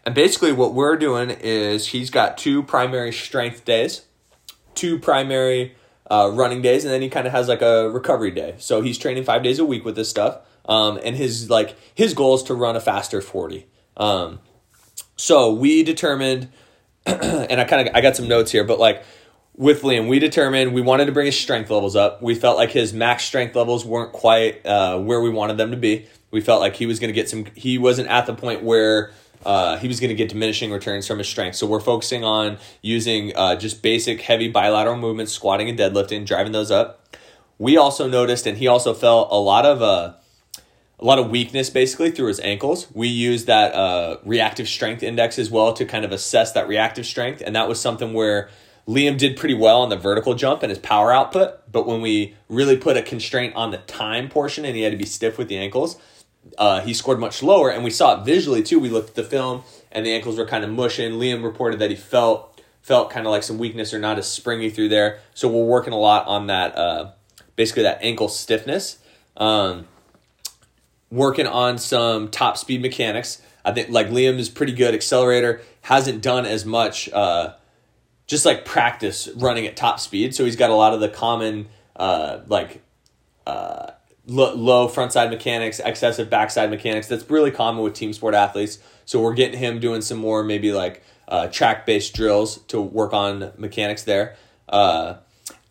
and 0.05 0.15
basically, 0.15 0.53
what 0.53 0.75
we're 0.75 0.97
doing 0.97 1.31
is 1.31 1.89
he's 1.89 2.11
got 2.11 2.37
two 2.37 2.63
primary 2.63 3.13
strength 3.13 3.65
days, 3.65 4.03
two 4.75 4.99
primary 4.99 5.77
uh, 6.11 6.31
running 6.33 6.61
days, 6.61 6.85
and 6.85 6.93
then 6.93 7.03
he 7.03 7.09
kind 7.09 7.27
of 7.27 7.33
has 7.33 7.49
like 7.49 7.63
a 7.63 7.89
recovery 7.89 8.31
day. 8.31 8.55
So 8.59 8.83
he's 8.83 8.99
training 8.99 9.25
five 9.25 9.43
days 9.43 9.59
a 9.59 9.65
week 9.65 9.85
with 9.85 9.97
this 9.97 10.11
stuff. 10.11 10.39
Um, 10.67 11.01
and 11.05 11.17
his 11.17 11.51
like 11.51 11.77
his 11.95 12.15
goal 12.15 12.35
is 12.35 12.43
to 12.45 12.55
run 12.55 12.77
a 12.77 12.81
faster 12.81 13.21
forty. 13.21 13.67
Um, 13.97 14.41
so 15.17 15.53
we 15.53 15.83
determined, 15.83 16.49
and 17.07 17.61
I 17.61 17.65
kind 17.65 17.89
of 17.89 17.95
I 17.95 18.01
got 18.01 18.17
some 18.17 18.29
notes 18.29 18.51
here, 18.51 18.65
but 18.65 18.79
like 18.79 19.05
with 19.57 19.83
Liam, 19.83 20.09
we 20.09 20.19
determined 20.19 20.73
we 20.73 20.81
wanted 20.81 21.07
to 21.07 21.13
bring 21.13 21.27
his 21.27 21.39
strength 21.39 21.71
levels 21.71 21.95
up. 21.95 22.23
We 22.23 22.35
felt 22.35 22.57
like 22.57 22.71
his 22.71 22.93
max 22.93 23.25
strength 23.25 23.55
levels 23.55 23.85
weren't 23.85 24.13
quite 24.13 24.65
uh, 24.65 24.99
where 24.99 25.21
we 25.21 25.31
wanted 25.31 25.57
them 25.57 25.71
to 25.71 25.77
be. 25.77 26.07
We 26.31 26.41
felt 26.41 26.61
like 26.61 26.77
he 26.77 26.87
was 26.87 26.99
going 26.99 27.09
to 27.09 27.15
get 27.15 27.29
some. 27.29 27.47
He 27.55 27.77
wasn't 27.77 28.09
at 28.09 28.27
the 28.27 28.35
point 28.35 28.63
where 28.63 29.13
uh, 29.45 29.77
he 29.77 29.89
was 29.89 30.01
going 30.01 30.09
to 30.09 30.15
get 30.15 30.31
diminishing 30.31 30.71
returns 30.71 31.07
from 31.07 31.19
his 31.19 31.29
strength. 31.29 31.57
So 31.57 31.67
we're 31.67 31.81
focusing 31.81 32.25
on 32.25 32.59
using 32.81 33.37
uh, 33.37 33.57
just 33.57 33.83
basic 33.83 34.23
heavy 34.23 34.49
bilateral 34.49 34.97
movements, 34.97 35.33
squatting 35.33 35.69
and 35.69 35.79
deadlifting, 35.79 36.25
driving 36.25 36.53
those 36.53 36.71
up. 36.71 37.17
We 37.59 37.77
also 37.77 38.09
noticed, 38.09 38.47
and 38.47 38.57
he 38.57 38.67
also 38.67 38.95
felt 38.95 39.29
a 39.31 39.37
lot 39.37 39.67
of 39.67 39.83
uh, 39.83 40.15
a 40.99 41.05
lot 41.05 41.19
of 41.19 41.31
weakness 41.31 41.69
basically 41.69 42.11
through 42.11 42.29
his 42.29 42.41
ankles. 42.41 42.87
We 42.95 43.09
used 43.09 43.49
that 43.49 43.75
uh, 43.75 44.17
reactive 44.25 44.69
strength 44.69 45.03
index 45.03 45.39
as 45.39 45.51
well 45.51 45.75
to 45.75 45.85
kind 45.85 46.07
of 46.07 46.13
assess 46.13 46.53
that 46.53 46.69
reactive 46.69 47.05
strength, 47.05 47.43
and 47.45 47.55
that 47.55 47.69
was 47.69 47.79
something 47.79 48.15
where 48.15 48.49
Liam 48.89 49.17
did 49.17 49.37
pretty 49.37 49.55
well 49.55 49.83
on 49.83 49.89
the 49.89 49.97
vertical 49.97 50.35
jump 50.35 50.63
and 50.63 50.71
his 50.71 50.79
power 50.79 51.13
output. 51.13 51.61
But 51.71 51.87
when 51.87 52.01
we 52.01 52.35
really 52.49 52.77
put 52.77 52.97
a 52.97 53.03
constraint 53.03 53.55
on 53.55 53.71
the 53.71 53.79
time 53.79 54.29
portion, 54.29 54.65
and 54.65 54.77
he 54.77 54.83
had 54.83 54.93
to 54.93 54.99
be 54.99 55.07
stiff 55.07 55.39
with 55.39 55.49
the 55.49 55.57
ankles, 55.57 55.99
uh, 56.59 56.81
he 56.81 56.93
scored 56.93 57.19
much 57.21 57.43
lower, 57.43 57.71
and 57.71 57.85
we 57.85 57.91
saw 57.91 58.21
it 58.21 58.25
visually 58.25 58.63
too. 58.63 58.79
We 58.79 58.89
looked 58.89 59.11
at 59.11 59.15
the 59.15 59.25
film, 59.25 59.63
and 59.91 60.05
the 60.05 60.13
ankles 60.13 60.37
were 60.37 60.47
kind 60.47 60.65
of 60.65 60.71
mushing. 60.71 61.13
Liam 61.13 61.43
reported 61.43 61.79
that 61.79 61.91
he 61.91 61.97
felt 61.97 62.49
felt 62.83 63.11
kind 63.11 63.27
of 63.27 63.31
like 63.31 63.45
some 63.45 63.59
weakness 63.59 63.95
or 63.95 63.99
not 64.01 64.19
as 64.19 64.29
springy 64.29 64.69
through 64.69 64.89
there. 64.89 65.21
So 65.35 65.49
we're 65.49 65.65
working 65.65 65.93
a 65.93 65.99
lot 65.99 66.27
on 66.27 66.49
that, 66.49 66.77
uh, 66.77 67.13
basically 67.55 67.85
that 67.85 68.01
ankle 68.03 68.29
stiffness. 68.29 68.99
Um, 69.37 69.87
working 71.09 71.47
on 71.47 71.79
some 71.79 72.29
top 72.29 72.57
speed 72.59 72.83
mechanics. 72.83 73.41
I 73.65 73.71
think 73.71 73.91
like 73.91 74.09
Liam 74.09 74.39
is 74.39 74.49
pretty 74.49 74.73
good 74.73 74.95
accelerator. 74.95 75.61
Hasn't 75.83 76.23
done 76.23 76.45
as 76.45 76.65
much, 76.65 77.09
uh, 77.13 77.55
just 78.27 78.47
like 78.47 78.65
practice 78.65 79.29
running 79.37 79.67
at 79.67 79.77
top 79.77 80.01
speed. 80.01 80.35
So 80.35 80.45
he's 80.45 80.57
got 80.57 80.71
a 80.71 80.75
lot 80.75 80.95
of 80.95 81.01
the 81.01 81.09
common 81.09 81.69
uh, 81.97 82.41
like 82.47 82.83
uh, 83.47 83.93
low, 84.27 84.55
low 84.55 84.89
front 84.89 85.13
side 85.13 85.31
mechanics, 85.31 85.81
excessive 85.81 86.31
backside 86.31 86.71
mechanics. 86.71 87.09
That's 87.09 87.29
really 87.31 87.51
common 87.51 87.83
with 87.83 87.95
team 87.95 88.13
sport 88.13 88.35
athletes. 88.35 88.79
So 89.05 89.21
we're 89.21 89.35
getting 89.35 89.59
him 89.59 89.81
doing 89.81 90.01
some 90.01 90.19
more 90.19 90.43
maybe 90.43 90.73
like 90.73 91.03
uh, 91.29 91.49
track 91.49 91.87
based 91.87 92.15
drills 92.15 92.59
to 92.69 92.81
work 92.81 93.13
on 93.13 93.53
mechanics 93.57 94.05
there. 94.05 94.37
Uh, 94.69 95.15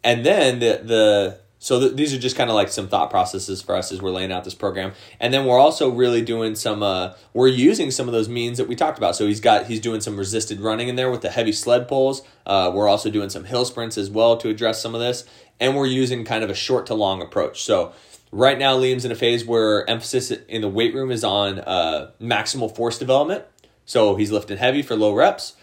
and 0.04 0.26
then 0.26 0.60
the 0.60 0.82
the 0.84 1.39
so 1.64 1.80
th- 1.80 1.93
these 1.93 2.12
are 2.12 2.18
just 2.18 2.36
kind 2.36 2.49
of 2.49 2.55
like 2.55 2.70
some 2.70 2.88
thought 2.88 3.12
processes 3.12 3.62
for 3.62 3.76
us 3.76 3.91
as 3.91 4.01
we're 4.01 4.09
laying 4.09 4.32
out 4.32 4.43
this 4.43 4.55
program, 4.55 4.93
and 5.20 5.32
then 5.32 5.45
we're 5.45 5.59
also 5.59 5.89
really 5.91 6.24
doing 6.24 6.55
some. 6.55 6.82
Uh, 6.82 7.14
we're 7.36 7.49
using 7.49 7.91
some 7.91 8.07
of 8.07 8.14
those 8.14 8.28
means 8.28 8.57
that 8.57 8.68
we 8.68 8.76
talked 8.76 8.97
about. 8.97 9.16
So 9.16 9.28
he's 9.28 9.39
got 9.39 9.68
he's 9.68 9.80
doing 9.80 10.01
some 10.01 10.18
resisted 10.18 10.59
running 10.59 10.88
in 10.88 10.95
there 10.95 11.12
with 11.12 11.22
the 11.22 11.30
heavy 11.30 11.51
sled 11.51 11.88
pulls. 11.88 12.24
Uh, 12.47 12.72
we're 12.74 12.88
also 12.88 13.12
doing 13.12 13.30
some 13.30 13.43
hill 13.43 13.64
sprints 13.64 13.95
as 13.95 14.09
well 14.09 14.38
to 14.38 14.49
address 14.49 14.82
some 14.82 14.95
of 14.95 15.01
this, 15.01 15.24
and 15.59 15.76
we're 15.78 15.86
using 15.86 16.26
kind 16.26 16.43
of 16.43 16.49
a 16.49 16.55
short 16.55 16.88
to 16.88 16.95
long 16.95 17.22
approach. 17.22 17.62
So 17.62 17.93
right 18.32 18.57
now, 18.57 18.76
Liam's 18.76 19.05
in 19.05 19.12
a 19.12 19.16
phase 19.16 19.45
where 19.45 19.88
emphasis 19.88 20.32
in 20.32 20.62
the 20.62 20.68
weight 20.68 20.95
room 20.95 21.12
is 21.12 21.24
on 21.24 21.59
uh, 21.59 22.09
maximal 22.20 22.76
force 22.76 22.97
development. 22.97 23.45
So 23.86 24.16
he's 24.16 24.32
lifting 24.32 24.57
heavy 24.57 24.82
for 24.82 24.95
low 24.95 25.14
reps. 25.14 25.53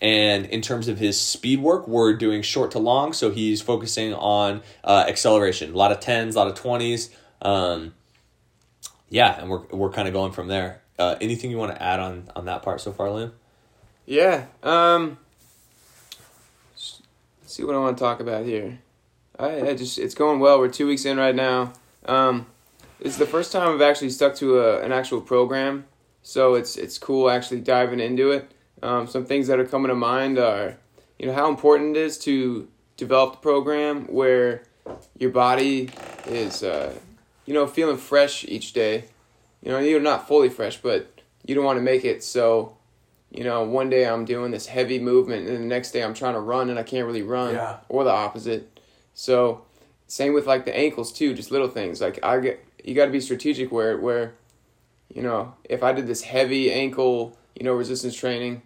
And 0.00 0.46
in 0.46 0.62
terms 0.62 0.86
of 0.88 0.98
his 0.98 1.20
speed 1.20 1.60
work, 1.60 1.88
we're 1.88 2.14
doing 2.14 2.42
short 2.42 2.70
to 2.72 2.78
long. 2.78 3.12
So 3.12 3.30
he's 3.30 3.60
focusing 3.60 4.14
on 4.14 4.62
uh, 4.84 5.04
acceleration, 5.08 5.72
a 5.72 5.76
lot 5.76 5.90
of 5.90 5.98
10s, 6.00 6.34
a 6.34 6.38
lot 6.38 6.46
of 6.46 6.54
20s. 6.54 7.10
Um, 7.42 7.94
yeah, 9.08 9.40
and 9.40 9.50
we're, 9.50 9.62
we're 9.70 9.90
kind 9.90 10.06
of 10.06 10.14
going 10.14 10.32
from 10.32 10.48
there. 10.48 10.82
Uh, 10.98 11.16
anything 11.20 11.50
you 11.50 11.58
want 11.58 11.74
to 11.74 11.82
add 11.82 12.00
on, 12.00 12.30
on 12.36 12.44
that 12.44 12.62
part 12.62 12.80
so 12.80 12.92
far, 12.92 13.08
Liam? 13.08 13.32
Yeah. 14.06 14.46
Um, 14.62 15.18
see 17.48 17.64
what 17.64 17.74
I 17.74 17.78
want 17.78 17.96
to 17.96 18.02
talk 18.02 18.20
about 18.20 18.44
here. 18.44 18.78
I, 19.38 19.68
I 19.68 19.74
just 19.74 19.98
it's 19.98 20.14
going 20.14 20.40
well. 20.40 20.58
We're 20.58 20.68
two 20.68 20.86
weeks 20.86 21.04
in 21.04 21.16
right 21.16 21.34
now. 21.34 21.72
Um, 22.06 22.46
it's 23.00 23.16
the 23.16 23.26
first 23.26 23.52
time 23.52 23.74
I've 23.74 23.82
actually 23.82 24.10
stuck 24.10 24.34
to 24.36 24.60
a, 24.60 24.82
an 24.82 24.92
actual 24.92 25.20
program, 25.20 25.86
so 26.22 26.54
it's 26.54 26.76
it's 26.76 26.98
cool 26.98 27.30
actually 27.30 27.60
diving 27.60 28.00
into 28.00 28.30
it. 28.30 28.50
Um, 28.82 29.06
some 29.06 29.24
things 29.24 29.46
that 29.48 29.58
are 29.58 29.64
coming 29.66 29.88
to 29.88 29.94
mind 29.94 30.38
are, 30.38 30.76
you 31.18 31.26
know, 31.26 31.32
how 31.34 31.48
important 31.48 31.96
it 31.96 32.00
is 32.00 32.18
to 32.20 32.68
develop 32.96 33.32
the 33.34 33.38
program 33.38 34.06
where 34.06 34.62
your 35.18 35.30
body 35.30 35.90
is, 36.26 36.62
uh, 36.62 36.92
you 37.46 37.54
know, 37.54 37.66
feeling 37.66 37.96
fresh 37.96 38.44
each 38.46 38.72
day. 38.72 39.04
You 39.62 39.72
know, 39.72 39.78
you're 39.78 40.00
not 40.00 40.28
fully 40.28 40.48
fresh, 40.48 40.76
but 40.80 41.20
you 41.44 41.54
don't 41.54 41.64
want 41.64 41.78
to 41.78 41.82
make 41.82 42.04
it 42.04 42.22
so, 42.22 42.76
you 43.30 43.42
know, 43.44 43.62
one 43.64 43.90
day 43.90 44.06
I'm 44.06 44.24
doing 44.24 44.50
this 44.52 44.66
heavy 44.66 44.98
movement 45.00 45.48
and 45.48 45.56
the 45.56 45.66
next 45.66 45.90
day 45.90 46.02
I'm 46.02 46.14
trying 46.14 46.34
to 46.34 46.40
run 46.40 46.70
and 46.70 46.78
I 46.78 46.82
can't 46.84 47.06
really 47.06 47.22
run, 47.22 47.54
Yeah. 47.54 47.78
or 47.88 48.04
the 48.04 48.10
opposite. 48.10 48.78
So, 49.14 49.62
same 50.06 50.32
with 50.32 50.46
like 50.46 50.64
the 50.64 50.74
ankles 50.76 51.12
too, 51.12 51.34
just 51.34 51.50
little 51.50 51.68
things. 51.68 52.00
Like 52.00 52.18
I 52.24 52.38
get, 52.38 52.64
you 52.84 52.94
got 52.94 53.06
to 53.06 53.10
be 53.10 53.20
strategic 53.20 53.72
where 53.72 53.98
where, 53.98 54.34
you 55.12 55.22
know, 55.22 55.54
if 55.64 55.82
I 55.82 55.92
did 55.92 56.06
this 56.06 56.22
heavy 56.22 56.72
ankle, 56.72 57.36
you 57.54 57.64
know, 57.64 57.74
resistance 57.74 58.14
training, 58.14 58.62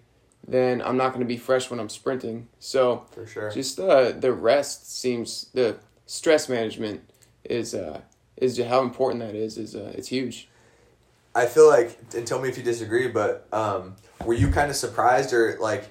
then 0.47 0.83
I'm 0.83 0.97
not 0.97 1.09
going 1.09 1.21
to 1.21 1.27
be 1.27 1.37
fresh 1.37 1.71
when 1.71 1.79
I'm 1.81 1.89
sprinting. 1.89 2.49
So 2.59 3.07
For 3.13 3.27
sure. 3.27 3.51
just 3.51 3.79
uh, 3.79 4.13
the 4.13 4.33
rest 4.33 4.99
seems 5.01 5.49
the 5.55 5.77
stress 6.07 6.49
management 6.49 7.03
is 7.45 7.75
uh, 7.75 8.01
is 8.37 8.59
how 8.59 8.83
important 8.83 9.23
that 9.23 9.35
is 9.35 9.57
is 9.59 9.75
uh, 9.77 9.93
it's 9.97 10.09
huge. 10.09 10.49
I 11.35 11.47
feel 11.47 11.67
like, 11.69 11.99
and 12.15 12.27
tell 12.27 12.41
me 12.41 12.49
if 12.51 12.59
you 12.59 12.63
disagree, 12.63 13.09
but 13.09 13.49
um, 13.53 13.97
were 14.25 14.35
you 14.35 14.51
kind 14.51 14.69
of 14.71 14.77
surprised 14.77 15.33
or 15.33 15.57
like 15.61 15.89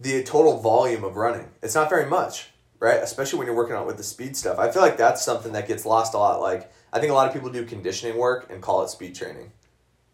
the 0.00 0.24
total 0.24 0.58
volume 0.58 1.04
of 1.04 1.16
running? 1.16 1.48
It's 1.62 1.74
not 1.76 1.88
very 1.88 2.06
much, 2.06 2.50
right? 2.80 3.00
Especially 3.00 3.38
when 3.38 3.46
you're 3.46 3.54
working 3.54 3.76
out 3.76 3.86
with 3.86 3.96
the 3.96 4.02
speed 4.02 4.36
stuff. 4.36 4.58
I 4.58 4.70
feel 4.72 4.82
like 4.82 4.96
that's 4.96 5.22
something 5.24 5.52
that 5.52 5.68
gets 5.68 5.86
lost 5.86 6.14
a 6.14 6.18
lot. 6.18 6.40
Like 6.40 6.72
I 6.92 6.98
think 6.98 7.12
a 7.12 7.14
lot 7.14 7.28
of 7.28 7.32
people 7.32 7.50
do 7.50 7.64
conditioning 7.64 8.18
work 8.18 8.50
and 8.50 8.60
call 8.60 8.82
it 8.82 8.88
speed 8.88 9.14
training. 9.14 9.52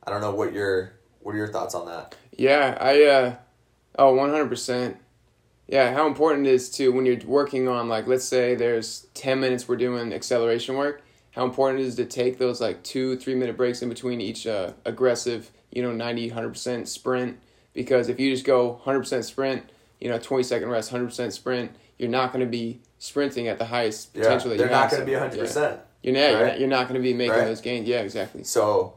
I 0.05 0.11
don't 0.11 0.21
know 0.21 0.35
what 0.35 0.53
your 0.53 0.93
what 1.21 1.35
are 1.35 1.39
your 1.39 1.49
thoughts 1.53 1.75
on 1.75 1.87
that? 1.87 2.15
Yeah, 2.37 2.77
I 2.81 3.03
uh 3.05 3.35
oh 3.99 4.15
100%. 4.15 4.97
Yeah, 5.67 5.93
how 5.93 6.07
important 6.07 6.47
it 6.47 6.51
is 6.55 6.71
to 6.71 6.91
when 6.93 7.05
you're 7.05 7.19
working 7.27 7.69
on 7.69 7.89
like 7.89 8.07
let's 8.07 8.25
say 8.25 8.55
there's 8.55 9.07
10 9.15 9.39
minutes 9.39 9.69
we're 9.69 9.77
doing 9.77 10.15
acceleration 10.15 10.77
work, 10.77 11.03
how 11.33 11.45
important 11.45 11.81
it 11.81 11.87
is 11.87 11.97
to 11.97 12.07
take 12.07 12.39
those 12.39 12.61
like 12.61 12.83
2 12.85 13.17
3 13.19 13.35
minute 13.35 13.57
breaks 13.57 13.83
in 13.83 13.91
between 13.91 14.21
each 14.21 14.47
uh, 14.47 14.73
aggressive, 14.87 15.51
you 15.71 15.83
know, 15.83 15.93
90 15.93 16.31
100% 16.31 16.87
sprint 16.89 17.39
because 17.75 18.09
if 18.09 18.19
you 18.19 18.33
just 18.33 18.45
go 18.47 18.81
100% 18.87 19.23
sprint, 19.25 19.63
you 20.01 20.09
know, 20.09 20.19
20 20.19 20.43
second 20.43 20.69
rest, 20.71 20.91
100% 20.91 21.33
sprint, 21.33 21.71
you're 21.99 22.09
not 22.09 22.33
going 22.33 22.45
to 22.45 22.51
be 22.51 22.81
sprinting 22.99 23.47
at 23.47 23.59
the 23.59 23.67
highest 23.67 24.15
potential 24.15 24.51
that 24.51 24.59
they're 24.59 24.71
not 24.71 24.91
going 24.91 25.03
to 25.03 25.07
be 25.07 25.13
So, 25.13 25.19
hundred 25.21 25.37
yeah. 25.37 25.43
percent. 25.43 25.81
You're 26.03 26.15
not, 26.15 26.59
you're 26.61 26.69
not, 26.69 26.81
not 26.81 26.89
going 26.89 27.01
to 27.01 27.05
be 27.05 27.13
making 27.13 27.35
Right? 27.35 27.45
those 27.45 27.61
gains. 27.61 27.87
Yeah, 27.89 28.01
exactly. 28.01 28.43
So, 28.45 28.95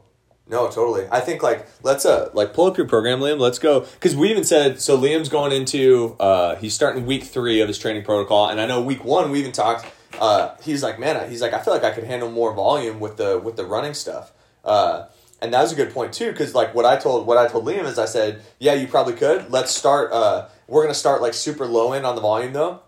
no, 0.52 0.68
totally. 0.68 1.06
I 1.10 1.20
think 1.20 1.42
like 1.42 1.66
let's 1.82 2.04
uh 2.04 2.28
like 2.34 2.52
pull 2.52 2.66
up 2.66 2.76
your 2.76 2.86
program 2.86 3.20
liam 3.20 3.40
let's 3.40 3.58
go 3.58 3.80
because 3.80 4.14
we 4.14 4.30
even 4.30 4.44
said 4.44 4.80
so 4.82 4.98
liam's 4.98 5.30
going 5.30 5.50
into 5.50 6.14
uh 6.20 6.56
he's 6.56 6.74
starting 6.74 7.06
week 7.06 7.24
three 7.24 7.60
of 7.62 7.68
his 7.68 7.78
training 7.78 8.04
protocol 8.04 8.50
and 8.50 8.60
i 8.60 8.66
know 8.66 8.80
week 8.82 9.02
one 9.02 9.30
we 9.30 9.40
even 9.40 9.50
talked 9.50 9.86
uh 10.20 10.54
he's 10.62 10.82
like 10.82 11.00
man 11.00 11.28
he's 11.30 11.40
like 11.40 11.54
i 11.54 11.58
feel 11.58 11.72
like 11.72 11.84
i 11.84 11.90
could 11.90 12.04
handle 12.04 12.30
more 12.30 12.52
volume 12.52 13.00
with 13.00 13.16
the 13.16 13.38
with 13.38 13.56
the 13.56 13.64
running 13.64 13.94
stuff 13.94 14.32
uh 14.64 15.06
and 15.40 15.54
that 15.54 15.62
was 15.62 15.72
a 15.72 15.74
good 15.74 15.92
point 15.92 16.12
too 16.12 16.30
because 16.30 16.54
like 16.54 16.74
what 16.74 16.84
i 16.84 16.96
told 16.96 17.26
what 17.26 17.38
i 17.38 17.48
told 17.48 17.64
liam 17.64 17.84
is 17.84 17.98
i 17.98 18.04
said 18.04 18.42
yeah 18.58 18.74
you 18.74 18.86
probably 18.86 19.14
could 19.14 19.50
let's 19.50 19.74
start 19.74 20.12
uh 20.12 20.46
we're 20.68 20.82
gonna 20.82 20.94
start 20.94 21.22
like 21.22 21.32
super 21.32 21.66
low 21.66 21.94
end 21.94 22.04
on 22.04 22.14
the 22.14 22.20
volume 22.20 22.52
though 22.52 22.80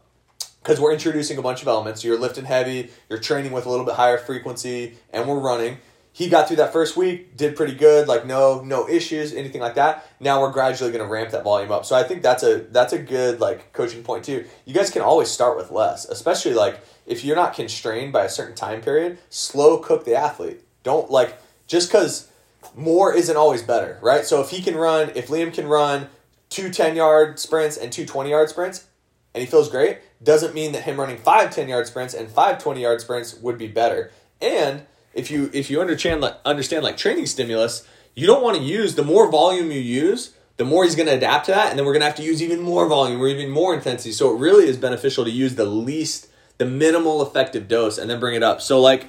because 0.62 0.80
we're 0.80 0.92
introducing 0.92 1.36
a 1.36 1.42
bunch 1.42 1.60
of 1.60 1.68
elements. 1.68 2.02
You're 2.02 2.18
lifting 2.18 2.46
heavy, 2.46 2.90
you're 3.10 3.18
training 3.18 3.52
with 3.52 3.66
a 3.66 3.70
little 3.70 3.84
bit 3.84 3.96
higher 3.96 4.16
frequency, 4.16 4.94
and 5.12 5.28
we're 5.28 5.38
running. 5.38 5.76
He 6.14 6.28
got 6.28 6.46
through 6.46 6.58
that 6.58 6.72
first 6.72 6.96
week, 6.96 7.36
did 7.36 7.56
pretty 7.56 7.74
good, 7.74 8.06
like 8.06 8.24
no 8.24 8.60
no 8.60 8.88
issues, 8.88 9.34
anything 9.34 9.60
like 9.60 9.74
that. 9.74 10.08
Now 10.20 10.40
we're 10.40 10.52
gradually 10.52 10.92
going 10.92 11.02
to 11.02 11.10
ramp 11.10 11.30
that 11.30 11.42
volume 11.42 11.72
up. 11.72 11.84
So 11.84 11.96
I 11.96 12.04
think 12.04 12.22
that's 12.22 12.44
a 12.44 12.58
that's 12.70 12.92
a 12.92 13.00
good 13.00 13.40
like 13.40 13.72
coaching 13.72 14.04
point 14.04 14.24
too. 14.24 14.44
You 14.64 14.74
guys 14.74 14.90
can 14.90 15.02
always 15.02 15.28
start 15.28 15.56
with 15.56 15.72
less, 15.72 16.04
especially 16.04 16.54
like 16.54 16.80
if 17.04 17.24
you're 17.24 17.34
not 17.34 17.52
constrained 17.52 18.12
by 18.12 18.22
a 18.22 18.28
certain 18.28 18.54
time 18.54 18.80
period. 18.80 19.18
Slow 19.28 19.78
cook 19.78 20.04
the 20.04 20.14
athlete. 20.14 20.60
Don't 20.84 21.10
like 21.10 21.36
just 21.66 21.88
because 21.88 22.30
more 22.76 23.12
isn't 23.12 23.36
always 23.36 23.64
better, 23.64 23.98
right? 24.00 24.24
So 24.24 24.40
if 24.40 24.50
he 24.50 24.62
can 24.62 24.76
run, 24.76 25.10
if 25.16 25.26
Liam 25.26 25.52
can 25.52 25.66
run 25.66 26.06
two 26.48 26.70
10 26.70 26.94
yard 26.94 27.40
sprints 27.40 27.76
and 27.76 27.92
two 27.92 28.06
20 28.06 28.30
yard 28.30 28.50
sprints, 28.50 28.86
and 29.34 29.40
he 29.40 29.50
feels 29.50 29.68
great, 29.68 29.98
doesn't 30.22 30.54
mean 30.54 30.70
that 30.72 30.84
him 30.84 31.00
running 31.00 31.18
five 31.18 31.50
10 31.50 31.68
yard 31.68 31.88
sprints 31.88 32.14
and 32.14 32.30
five 32.30 32.62
20 32.62 32.80
yard 32.80 33.00
sprints 33.00 33.34
would 33.34 33.58
be 33.58 33.66
better. 33.66 34.12
And 34.40 34.82
if 35.14 35.30
you 35.30 35.50
if 35.52 35.70
you 35.70 35.80
understand 35.80 36.20
like 36.20 36.36
understand 36.44 36.84
like 36.84 36.96
training 36.96 37.26
stimulus, 37.26 37.86
you 38.14 38.26
don't 38.26 38.42
want 38.42 38.56
to 38.56 38.62
use 38.62 38.94
the 38.94 39.04
more 39.04 39.30
volume 39.30 39.70
you 39.70 39.80
use, 39.80 40.34
the 40.56 40.64
more 40.64 40.84
he's 40.84 40.94
going 40.94 41.08
to 41.08 41.14
adapt 41.14 41.46
to 41.46 41.52
that, 41.52 41.70
and 41.70 41.78
then 41.78 41.84
we're 41.84 41.92
going 41.92 42.02
to 42.02 42.06
have 42.06 42.16
to 42.16 42.22
use 42.22 42.42
even 42.42 42.60
more 42.60 42.86
volume 42.86 43.20
or 43.20 43.28
even 43.28 43.50
more 43.50 43.74
intensity. 43.74 44.12
So 44.12 44.34
it 44.34 44.38
really 44.38 44.68
is 44.68 44.76
beneficial 44.76 45.24
to 45.24 45.30
use 45.30 45.56
the 45.56 45.64
least, 45.64 46.28
the 46.58 46.66
minimal 46.66 47.22
effective 47.22 47.68
dose, 47.68 47.98
and 47.98 48.08
then 48.08 48.20
bring 48.20 48.34
it 48.34 48.42
up. 48.42 48.60
So 48.60 48.80
like, 48.80 49.06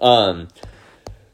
um, 0.00 0.48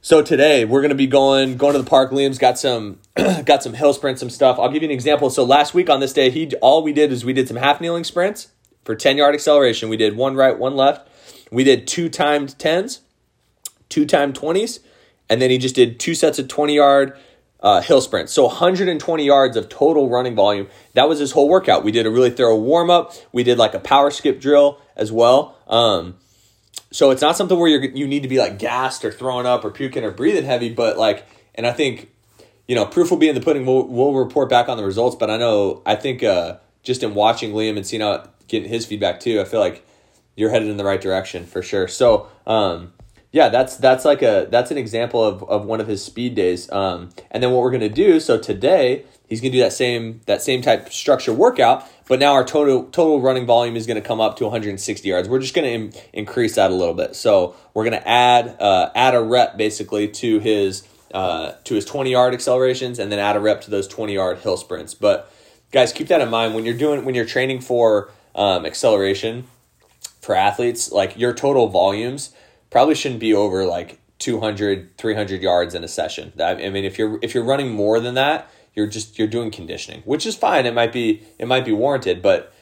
so 0.00 0.22
today 0.22 0.64
we're 0.64 0.82
gonna 0.82 0.94
be 0.94 1.06
going 1.06 1.56
going 1.56 1.72
to 1.72 1.78
the 1.78 1.88
park. 1.88 2.10
Liam's 2.10 2.38
got 2.38 2.58
some 2.58 2.98
got 3.44 3.62
some 3.62 3.74
hill 3.74 3.94
sprints, 3.94 4.20
some 4.20 4.30
stuff. 4.30 4.58
I'll 4.58 4.70
give 4.70 4.82
you 4.82 4.88
an 4.88 4.94
example. 4.94 5.30
So 5.30 5.44
last 5.44 5.74
week 5.74 5.88
on 5.88 6.00
this 6.00 6.12
day, 6.12 6.30
he 6.30 6.52
all 6.56 6.82
we 6.82 6.92
did 6.92 7.12
is 7.12 7.24
we 7.24 7.32
did 7.32 7.48
some 7.48 7.56
half 7.56 7.80
kneeling 7.80 8.04
sprints 8.04 8.48
for 8.84 8.94
ten 8.94 9.16
yard 9.16 9.34
acceleration. 9.34 9.88
We 9.88 9.96
did 9.96 10.16
one 10.16 10.34
right, 10.34 10.58
one 10.58 10.76
left. 10.76 11.08
We 11.50 11.62
did 11.62 11.86
two 11.86 12.08
timed 12.08 12.58
tens, 12.58 13.00
two 13.94 14.04
timed 14.04 14.34
twenties, 14.34 14.80
and 15.30 15.40
then 15.40 15.50
he 15.50 15.58
just 15.58 15.76
did 15.76 16.00
two 16.00 16.14
sets 16.14 16.40
of 16.40 16.48
twenty 16.48 16.74
yard 16.74 17.16
uh, 17.60 17.80
hill 17.80 18.02
sprints. 18.02 18.30
So 18.30 18.44
120 18.44 19.24
yards 19.24 19.56
of 19.56 19.70
total 19.70 20.10
running 20.10 20.34
volume. 20.34 20.68
That 20.92 21.08
was 21.08 21.18
his 21.18 21.32
whole 21.32 21.48
workout. 21.48 21.82
We 21.82 21.92
did 21.92 22.04
a 22.04 22.10
really 22.10 22.28
thorough 22.28 22.58
warm 22.58 22.90
up. 22.90 23.14
We 23.32 23.42
did 23.42 23.56
like 23.56 23.72
a 23.72 23.80
power 23.80 24.10
skip 24.10 24.38
drill 24.38 24.82
as 24.96 25.10
well. 25.10 25.56
Um, 25.66 26.16
so 26.90 27.10
it's 27.10 27.22
not 27.22 27.38
something 27.38 27.58
where 27.58 27.70
you 27.70 27.90
you 27.94 28.06
need 28.06 28.22
to 28.22 28.28
be 28.28 28.38
like 28.38 28.58
gassed 28.58 29.02
or 29.02 29.10
throwing 29.10 29.46
up 29.46 29.64
or 29.64 29.70
puking 29.70 30.04
or 30.04 30.10
breathing 30.10 30.44
heavy, 30.44 30.68
but 30.68 30.98
like, 30.98 31.26
and 31.54 31.66
I 31.66 31.72
think, 31.72 32.10
you 32.68 32.74
know, 32.74 32.84
proof 32.84 33.10
will 33.10 33.16
be 33.16 33.30
in 33.30 33.34
the 33.34 33.40
pudding. 33.40 33.64
We'll, 33.64 33.86
we'll 33.86 34.12
report 34.12 34.50
back 34.50 34.68
on 34.68 34.76
the 34.76 34.84
results, 34.84 35.16
but 35.16 35.30
I 35.30 35.38
know 35.38 35.82
I 35.86 35.96
think 35.96 36.22
uh, 36.22 36.58
just 36.82 37.02
in 37.02 37.14
watching 37.14 37.52
Liam 37.52 37.78
and 37.78 37.86
seeing 37.86 38.02
how 38.02 38.28
getting 38.46 38.68
his 38.68 38.84
feedback 38.84 39.20
too, 39.20 39.40
I 39.40 39.44
feel 39.44 39.60
like 39.60 39.86
you're 40.36 40.50
headed 40.50 40.68
in 40.68 40.76
the 40.76 40.84
right 40.84 41.00
direction 41.00 41.46
for 41.46 41.62
sure. 41.62 41.88
So 41.88 42.28
um, 42.46 42.92
yeah, 43.34 43.48
that's 43.48 43.76
that's 43.78 44.04
like 44.04 44.22
a 44.22 44.46
that's 44.48 44.70
an 44.70 44.78
example 44.78 45.22
of, 45.24 45.42
of 45.42 45.64
one 45.64 45.80
of 45.80 45.88
his 45.88 46.04
speed 46.04 46.36
days. 46.36 46.70
Um, 46.70 47.10
and 47.32 47.42
then 47.42 47.50
what 47.50 47.62
we're 47.62 47.72
gonna 47.72 47.88
do? 47.88 48.20
So 48.20 48.38
today 48.38 49.06
he's 49.28 49.40
gonna 49.40 49.50
do 49.50 49.58
that 49.58 49.72
same 49.72 50.20
that 50.26 50.40
same 50.40 50.62
type 50.62 50.92
structure 50.92 51.32
workout, 51.32 51.84
but 52.06 52.20
now 52.20 52.32
our 52.34 52.44
total 52.44 52.84
total 52.84 53.20
running 53.20 53.44
volume 53.44 53.74
is 53.74 53.88
gonna 53.88 54.00
come 54.00 54.20
up 54.20 54.36
to 54.36 54.44
160 54.44 55.08
yards. 55.08 55.28
We're 55.28 55.40
just 55.40 55.52
gonna 55.52 55.66
Im- 55.66 55.92
increase 56.12 56.54
that 56.54 56.70
a 56.70 56.74
little 56.74 56.94
bit. 56.94 57.16
So 57.16 57.56
we're 57.74 57.82
gonna 57.82 58.04
add 58.06 58.56
uh, 58.60 58.90
add 58.94 59.16
a 59.16 59.20
rep 59.20 59.56
basically 59.56 60.06
to 60.06 60.38
his 60.38 60.86
uh, 61.12 61.54
to 61.64 61.74
his 61.74 61.84
20 61.84 62.12
yard 62.12 62.34
accelerations, 62.34 63.00
and 63.00 63.10
then 63.10 63.18
add 63.18 63.34
a 63.34 63.40
rep 63.40 63.62
to 63.62 63.70
those 63.70 63.88
20 63.88 64.14
yard 64.14 64.38
hill 64.38 64.56
sprints. 64.56 64.94
But 64.94 65.28
guys, 65.72 65.92
keep 65.92 66.06
that 66.06 66.20
in 66.20 66.30
mind 66.30 66.54
when 66.54 66.64
you're 66.64 66.78
doing 66.78 67.04
when 67.04 67.16
you're 67.16 67.24
training 67.24 67.62
for 67.62 68.12
um, 68.36 68.64
acceleration 68.64 69.48
for 70.20 70.36
athletes. 70.36 70.92
Like 70.92 71.18
your 71.18 71.32
total 71.34 71.66
volumes 71.66 72.32
probably 72.74 72.94
shouldn't 72.94 73.20
be 73.20 73.32
over 73.32 73.64
like 73.64 74.00
200 74.18 74.98
300 74.98 75.42
yards 75.42 75.74
in 75.74 75.84
a 75.84 75.88
session 75.88 76.32
i 76.40 76.54
mean 76.54 76.84
if 76.84 76.98
you're 76.98 77.18
if 77.22 77.34
you're 77.34 77.44
running 77.44 77.70
more 77.70 78.00
than 78.00 78.14
that 78.14 78.50
you're 78.74 78.86
just 78.86 79.18
you're 79.18 79.28
doing 79.28 79.50
conditioning 79.50 80.02
which 80.04 80.26
is 80.26 80.34
fine 80.34 80.66
it 80.66 80.74
might 80.74 80.92
be 80.92 81.22
it 81.38 81.46
might 81.46 81.64
be 81.64 81.72
warranted 81.72 82.20
but 82.20 82.52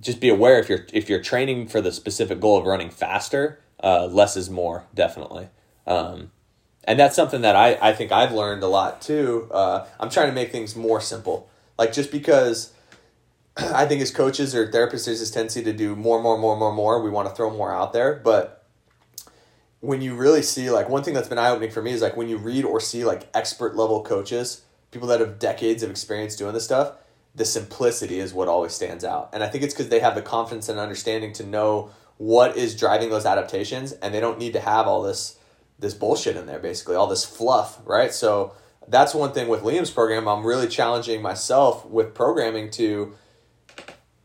just 0.00 0.20
be 0.20 0.28
aware 0.28 0.58
if 0.58 0.68
you're 0.68 0.86
if 0.92 1.08
you're 1.08 1.22
training 1.22 1.66
for 1.66 1.80
the 1.80 1.92
specific 1.92 2.38
goal 2.40 2.58
of 2.58 2.66
running 2.66 2.90
faster 2.90 3.58
uh, 3.82 4.06
less 4.06 4.36
is 4.36 4.48
more, 4.48 4.84
definitely. 4.94 5.48
Um, 5.86 6.30
and 6.84 6.98
that's 6.98 7.16
something 7.16 7.42
that 7.42 7.56
I, 7.56 7.78
I 7.80 7.92
think 7.92 8.12
I've 8.12 8.32
learned 8.32 8.62
a 8.62 8.68
lot 8.68 9.02
too. 9.02 9.48
Uh, 9.50 9.86
I'm 9.98 10.10
trying 10.10 10.28
to 10.28 10.34
make 10.34 10.52
things 10.52 10.76
more 10.76 11.00
simple. 11.00 11.50
Like 11.78 11.92
just 11.92 12.10
because 12.10 12.72
I 13.56 13.86
think 13.86 14.00
as 14.00 14.10
coaches 14.10 14.54
or 14.54 14.68
therapists, 14.68 15.06
there's 15.06 15.20
this 15.20 15.30
tendency 15.30 15.62
to 15.64 15.72
do 15.72 15.96
more, 15.96 16.22
more, 16.22 16.38
more, 16.38 16.56
more, 16.56 16.72
more. 16.72 17.02
We 17.02 17.10
want 17.10 17.28
to 17.28 17.34
throw 17.34 17.50
more 17.50 17.72
out 17.72 17.92
there, 17.92 18.14
but 18.14 18.61
when 19.82 20.00
you 20.00 20.14
really 20.14 20.42
see 20.42 20.70
like 20.70 20.88
one 20.88 21.02
thing 21.02 21.12
that's 21.12 21.28
been 21.28 21.38
eye 21.38 21.50
opening 21.50 21.70
for 21.70 21.82
me 21.82 21.90
is 21.90 22.00
like 22.00 22.16
when 22.16 22.28
you 22.28 22.38
read 22.38 22.64
or 22.64 22.78
see 22.78 23.04
like 23.04 23.28
expert 23.34 23.74
level 23.74 24.00
coaches, 24.00 24.62
people 24.92 25.08
that 25.08 25.18
have 25.18 25.40
decades 25.40 25.82
of 25.82 25.90
experience 25.90 26.36
doing 26.36 26.54
this 26.54 26.64
stuff, 26.64 26.92
the 27.34 27.44
simplicity 27.44 28.20
is 28.20 28.32
what 28.32 28.46
always 28.46 28.72
stands 28.72 29.04
out. 29.04 29.30
And 29.32 29.42
I 29.42 29.48
think 29.48 29.64
it's 29.64 29.74
because 29.74 29.88
they 29.88 29.98
have 29.98 30.14
the 30.14 30.22
confidence 30.22 30.68
and 30.68 30.78
understanding 30.78 31.32
to 31.34 31.44
know 31.44 31.90
what 32.16 32.56
is 32.56 32.76
driving 32.76 33.10
those 33.10 33.26
adaptations, 33.26 33.90
and 33.90 34.14
they 34.14 34.20
don't 34.20 34.38
need 34.38 34.52
to 34.52 34.60
have 34.60 34.86
all 34.86 35.02
this 35.02 35.38
this 35.80 35.94
bullshit 35.94 36.36
in 36.36 36.46
there, 36.46 36.60
basically 36.60 36.94
all 36.94 37.08
this 37.08 37.24
fluff, 37.24 37.80
right? 37.84 38.12
So 38.12 38.54
that's 38.86 39.14
one 39.14 39.32
thing 39.32 39.48
with 39.48 39.62
Liam's 39.62 39.90
program. 39.90 40.28
I'm 40.28 40.46
really 40.46 40.68
challenging 40.68 41.20
myself 41.20 41.84
with 41.86 42.14
programming 42.14 42.70
to 42.72 43.14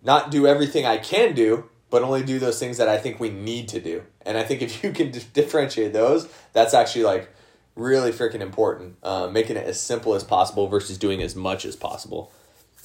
not 0.04 0.30
do 0.30 0.46
everything 0.46 0.86
I 0.86 0.98
can 0.98 1.34
do, 1.34 1.68
but 1.90 2.02
only 2.04 2.24
do 2.24 2.40
those 2.40 2.60
things 2.60 2.78
that 2.78 2.90
I 2.90 2.98
think 2.98 3.20
we 3.20 3.30
need 3.30 3.68
to 3.70 3.80
do. 3.80 4.04
And 4.26 4.38
I 4.38 4.44
think 4.44 4.62
if 4.62 4.84
you 4.84 4.92
can 4.92 5.12
differentiate 5.34 5.94
those, 5.94 6.28
that's 6.54 6.74
actually 6.74 7.06
like 7.06 7.30
really 7.76 8.12
freaking 8.12 8.42
important. 8.42 8.98
Uh, 9.04 9.28
making 9.28 9.56
it 9.56 9.66
as 9.66 9.80
simple 9.80 10.14
as 10.14 10.24
possible 10.24 10.68
versus 10.68 10.98
doing 10.98 11.22
as 11.22 11.36
much 11.36 11.66
as 11.66 11.76
possible. 11.76 12.32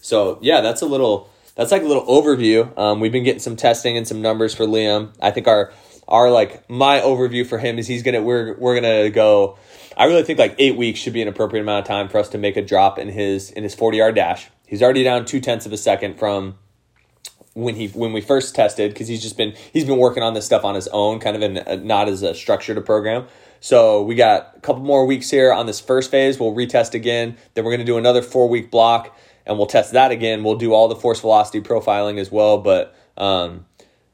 So 0.00 0.38
yeah, 0.40 0.61
that's 0.61 0.82
a 0.82 0.86
little. 0.86 1.30
That's 1.55 1.70
like 1.70 1.82
a 1.82 1.86
little 1.86 2.07
overview. 2.07 2.76
Um, 2.78 3.00
we've 3.00 3.12
been 3.12 3.24
getting 3.24 3.40
some 3.40 3.57
testing 3.57 3.96
and 3.96 4.09
some 4.09 4.22
numbers 4.22 4.55
for 4.55 4.64
Liam. 4.64 5.12
I 5.20 5.30
think 5.30 5.46
our 5.46 5.72
our 6.09 6.30
like 6.30 6.68
my 6.68 7.00
overview 7.00 7.46
for 7.46 7.59
him 7.59 7.78
is 7.78 7.86
he's 7.86 8.03
gonna 8.03 8.22
we're 8.22 8.55
we're 8.57 8.74
gonna 8.74 9.11
go. 9.11 9.59
I 9.96 10.07
really 10.07 10.22
think 10.22 10.38
like 10.38 10.55
eight 10.59 10.76
weeks 10.76 10.98
should 11.00 11.12
be 11.12 11.20
an 11.20 11.28
appropriate 11.28 11.62
amount 11.62 11.84
of 11.84 11.88
time 11.88 12.09
for 12.09 12.18
us 12.18 12.30
to 12.30 12.38
make 12.38 12.57
a 12.57 12.62
drop 12.62 12.98
in 12.98 13.09
his 13.09 13.50
in 13.50 13.62
his 13.62 13.74
forty 13.74 13.98
yard 13.98 14.14
dash. 14.14 14.48
He's 14.66 14.82
already 14.82 15.03
down 15.03 15.26
two 15.26 15.40
tenths 15.40 15.66
of 15.66 15.72
a 15.72 15.76
second 15.76 16.18
from 16.18 16.57
when 17.55 17.74
he 17.74 17.88
when 17.88 18.12
we 18.12 18.20
first 18.20 18.55
tested 18.55 18.92
because 18.92 19.09
he's 19.09 19.22
just 19.22 19.36
been 19.36 19.55
he's 19.72 19.84
been 19.84 19.98
working 19.98 20.22
on 20.22 20.34
this 20.34 20.46
stuff 20.46 20.64
on 20.64 20.74
his 20.74 20.88
own, 20.88 21.18
kind 21.20 21.36
of 21.36 21.42
in 21.42 21.59
a, 21.59 21.76
not 21.76 22.09
as 22.09 22.22
a 22.22 22.34
structured 22.34 22.78
a 22.78 22.80
program. 22.80 23.26
So 23.61 24.03
we 24.03 24.14
got 24.16 24.55
a 24.57 24.61
couple 24.61 24.82
more 24.82 25.07
weeks 25.07 25.30
here 25.30 25.53
on 25.53 25.66
this 25.66 25.78
first 25.78 26.11
phase. 26.11 26.40
We'll 26.40 26.53
retest 26.53 26.94
again. 26.94 27.36
Then 27.55 27.64
we're 27.64 27.70
going 27.70 27.80
to 27.80 27.86
do 27.86 27.96
another 27.96 28.20
four 28.20 28.48
week 28.48 28.70
block, 28.70 29.16
and 29.46 29.57
we'll 29.57 29.68
test 29.68 29.92
that 29.92 30.11
again. 30.11 30.42
We'll 30.42 30.57
do 30.57 30.72
all 30.72 30.88
the 30.88 30.96
force 30.96 31.20
velocity 31.20 31.61
profiling 31.61 32.18
as 32.18 32.32
well. 32.32 32.59
But 32.59 32.94
um, 33.16 33.66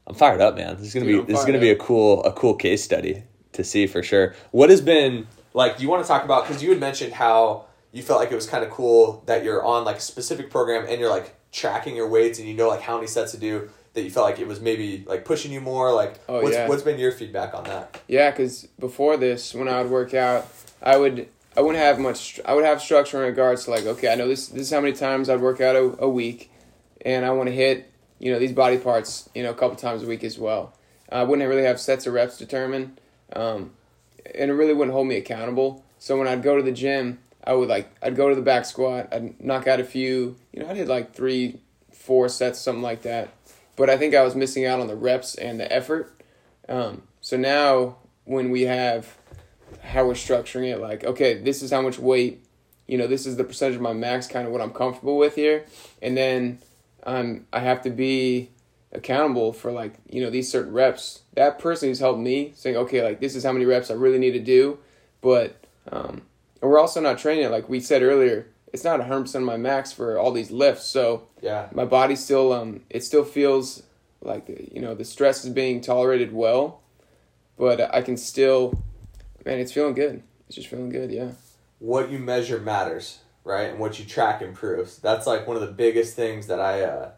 I'm 0.05 0.15
fired 0.15 0.41
up, 0.41 0.55
man. 0.55 0.75
This 0.77 0.87
is 0.87 0.93
gonna 0.93 1.05
Dude, 1.05 1.25
be 1.25 1.33
this 1.33 1.39
is 1.39 1.45
gonna 1.45 1.57
up. 1.57 1.61
be 1.61 1.71
a 1.71 1.75
cool 1.75 2.23
a 2.23 2.33
cool 2.33 2.55
case 2.55 2.83
study 2.83 3.23
to 3.53 3.63
see 3.63 3.87
for 3.87 4.03
sure. 4.03 4.35
What 4.51 4.69
has 4.69 4.81
been 4.81 5.27
like? 5.53 5.77
Do 5.77 5.83
you 5.83 5.89
want 5.89 6.03
to 6.03 6.07
talk 6.07 6.23
about 6.23 6.47
because 6.47 6.61
you 6.61 6.69
had 6.69 6.79
mentioned 6.79 7.13
how 7.13 7.65
you 7.91 8.03
felt 8.03 8.19
like 8.19 8.31
it 8.31 8.35
was 8.35 8.45
kind 8.45 8.63
of 8.63 8.69
cool 8.69 9.23
that 9.25 9.43
you're 9.43 9.63
on 9.63 9.83
like 9.85 9.97
a 9.97 10.01
specific 10.01 10.51
program 10.51 10.85
and 10.87 10.99
you're 10.99 11.09
like 11.09 11.35
tracking 11.51 11.95
your 11.95 12.07
weights 12.07 12.39
and 12.39 12.47
you 12.47 12.53
know 12.53 12.67
like 12.67 12.81
how 12.81 12.95
many 12.95 13.07
sets 13.07 13.31
to 13.31 13.37
do 13.37 13.69
that 13.93 14.03
you 14.03 14.11
felt 14.11 14.25
like 14.25 14.39
it 14.39 14.47
was 14.47 14.61
maybe 14.61 15.03
like 15.07 15.25
pushing 15.25 15.51
you 15.51 15.59
more 15.59 15.91
like 15.93 16.19
oh, 16.29 16.41
what's, 16.41 16.55
yeah. 16.55 16.67
what's 16.67 16.83
been 16.83 16.99
your 16.99 17.11
feedback 17.11 17.53
on 17.53 17.63
that? 17.63 18.01
Yeah 18.07 18.29
because 18.29 18.67
before 18.79 19.17
this 19.17 19.53
when 19.53 19.67
i 19.67 19.81
would 19.81 19.91
work 19.91 20.13
out 20.13 20.47
i 20.83 20.95
would 20.95 21.27
i 21.57 21.61
wouldn't 21.61 21.83
have 21.83 21.99
much 21.99 22.39
i 22.45 22.53
would 22.53 22.65
have 22.65 22.81
structure 22.81 23.17
in 23.17 23.23
regards 23.23 23.65
to 23.65 23.71
like 23.71 23.85
okay 23.85 24.11
i 24.11 24.15
know 24.15 24.27
this 24.27 24.47
this 24.49 24.61
is 24.61 24.71
how 24.71 24.79
many 24.79 24.93
times 24.93 25.27
i'd 25.29 25.41
work 25.41 25.59
out 25.59 25.75
a, 25.75 26.03
a 26.03 26.09
week 26.09 26.51
and 27.01 27.25
i 27.25 27.31
want 27.31 27.49
to 27.49 27.55
hit 27.55 27.89
you 28.19 28.31
know 28.31 28.37
these 28.37 28.51
body 28.51 28.77
parts 28.77 29.29
you 29.33 29.41
know 29.41 29.49
a 29.49 29.53
couple 29.55 29.75
times 29.75 30.03
a 30.03 30.07
week 30.07 30.23
as 30.23 30.37
well. 30.37 30.73
I 31.11 31.23
wouldn't 31.23 31.47
really 31.49 31.63
have 31.63 31.79
sets 31.79 32.05
of 32.05 32.13
reps 32.13 32.37
determined 32.37 32.99
um, 33.33 33.71
and 34.35 34.51
it 34.51 34.53
really 34.53 34.73
wouldn't 34.73 34.93
hold 34.93 35.07
me 35.07 35.15
accountable. 35.15 35.83
So 35.97 36.17
when 36.17 36.27
i'd 36.27 36.43
go 36.43 36.55
to 36.55 36.63
the 36.63 36.71
gym 36.71 37.19
I 37.43 37.53
would 37.53 37.69
like 37.69 37.89
I'd 38.01 38.15
go 38.15 38.29
to 38.29 38.35
the 38.35 38.41
back 38.41 38.65
squat, 38.65 39.09
I'd 39.11 39.39
knock 39.41 39.67
out 39.67 39.79
a 39.79 39.83
few, 39.83 40.35
you 40.51 40.61
know, 40.61 40.69
I 40.69 40.73
did 40.73 40.87
like 40.87 41.13
three, 41.13 41.59
four 41.91 42.29
sets, 42.29 42.59
something 42.59 42.83
like 42.83 43.03
that. 43.03 43.29
But 43.75 43.89
I 43.89 43.97
think 43.97 44.13
I 44.13 44.23
was 44.23 44.35
missing 44.35 44.65
out 44.65 44.79
on 44.79 44.87
the 44.87 44.95
reps 44.95 45.35
and 45.35 45.59
the 45.59 45.71
effort. 45.71 46.21
Um, 46.67 47.03
so 47.21 47.37
now 47.37 47.97
when 48.25 48.51
we 48.51 48.63
have 48.63 49.17
how 49.81 50.05
we're 50.05 50.13
structuring 50.13 50.71
it, 50.71 50.79
like 50.79 51.03
okay, 51.03 51.35
this 51.35 51.61
is 51.61 51.71
how 51.71 51.81
much 51.81 51.97
weight, 51.97 52.43
you 52.87 52.97
know, 52.97 53.07
this 53.07 53.25
is 53.25 53.37
the 53.37 53.43
percentage 53.43 53.75
of 53.75 53.81
my 53.81 53.93
max, 53.93 54.27
kind 54.27 54.45
of 54.45 54.51
what 54.51 54.61
I'm 54.61 54.71
comfortable 54.71 55.17
with 55.17 55.35
here, 55.35 55.65
and 56.01 56.17
then 56.17 56.59
I'm 57.03 57.47
I 57.53 57.59
have 57.59 57.81
to 57.83 57.89
be 57.89 58.49
accountable 58.91 59.53
for 59.53 59.71
like 59.71 59.93
you 60.09 60.21
know 60.21 60.29
these 60.29 60.51
certain 60.51 60.73
reps. 60.73 61.21
That 61.33 61.59
person 61.59 61.89
who's 61.89 61.99
helped 61.99 62.19
me 62.19 62.53
saying, 62.55 62.77
okay, 62.77 63.03
like 63.03 63.19
this 63.19 63.35
is 63.35 63.43
how 63.43 63.51
many 63.51 63.65
reps 63.65 63.89
I 63.89 63.93
really 63.93 64.19
need 64.19 64.31
to 64.31 64.39
do, 64.39 64.79
but 65.21 65.63
um, 65.91 66.21
and 66.61 66.69
we're 66.69 66.79
also 66.79 67.01
not 67.01 67.17
training 67.17 67.49
like 67.51 67.69
we 67.69 67.79
said 67.79 68.01
earlier. 68.01 68.47
It's 68.71 68.83
not 68.83 68.99
100% 68.99 69.33
of 69.33 69.41
my 69.41 69.57
max 69.57 69.91
for 69.91 70.19
all 70.19 70.31
these 70.31 70.51
lifts. 70.51 70.85
So 70.85 71.27
yeah, 71.41 71.69
my 71.73 71.85
body 71.85 72.15
still 72.15 72.53
um 72.53 72.81
it 72.89 73.03
still 73.03 73.23
feels 73.23 73.83
like 74.21 74.47
you 74.73 74.81
know 74.81 74.93
the 74.93 75.05
stress 75.05 75.43
is 75.43 75.51
being 75.51 75.81
tolerated 75.81 76.33
well, 76.33 76.81
but 77.57 77.93
I 77.93 78.01
can 78.01 78.17
still, 78.17 78.81
man, 79.45 79.59
it's 79.59 79.71
feeling 79.71 79.93
good. 79.93 80.23
It's 80.47 80.55
just 80.55 80.67
feeling 80.67 80.89
good. 80.89 81.11
Yeah. 81.11 81.31
What 81.79 82.09
you 82.09 82.19
measure 82.19 82.59
matters, 82.59 83.19
right? 83.43 83.69
And 83.69 83.79
what 83.79 83.99
you 83.99 84.05
track 84.05 84.41
improves. 84.41 84.97
That's 84.97 85.25
like 85.25 85.47
one 85.47 85.55
of 85.55 85.61
the 85.61 85.71
biggest 85.71 86.15
things 86.15 86.47
that 86.47 86.59
I 86.59 86.81
uh, 86.83 87.11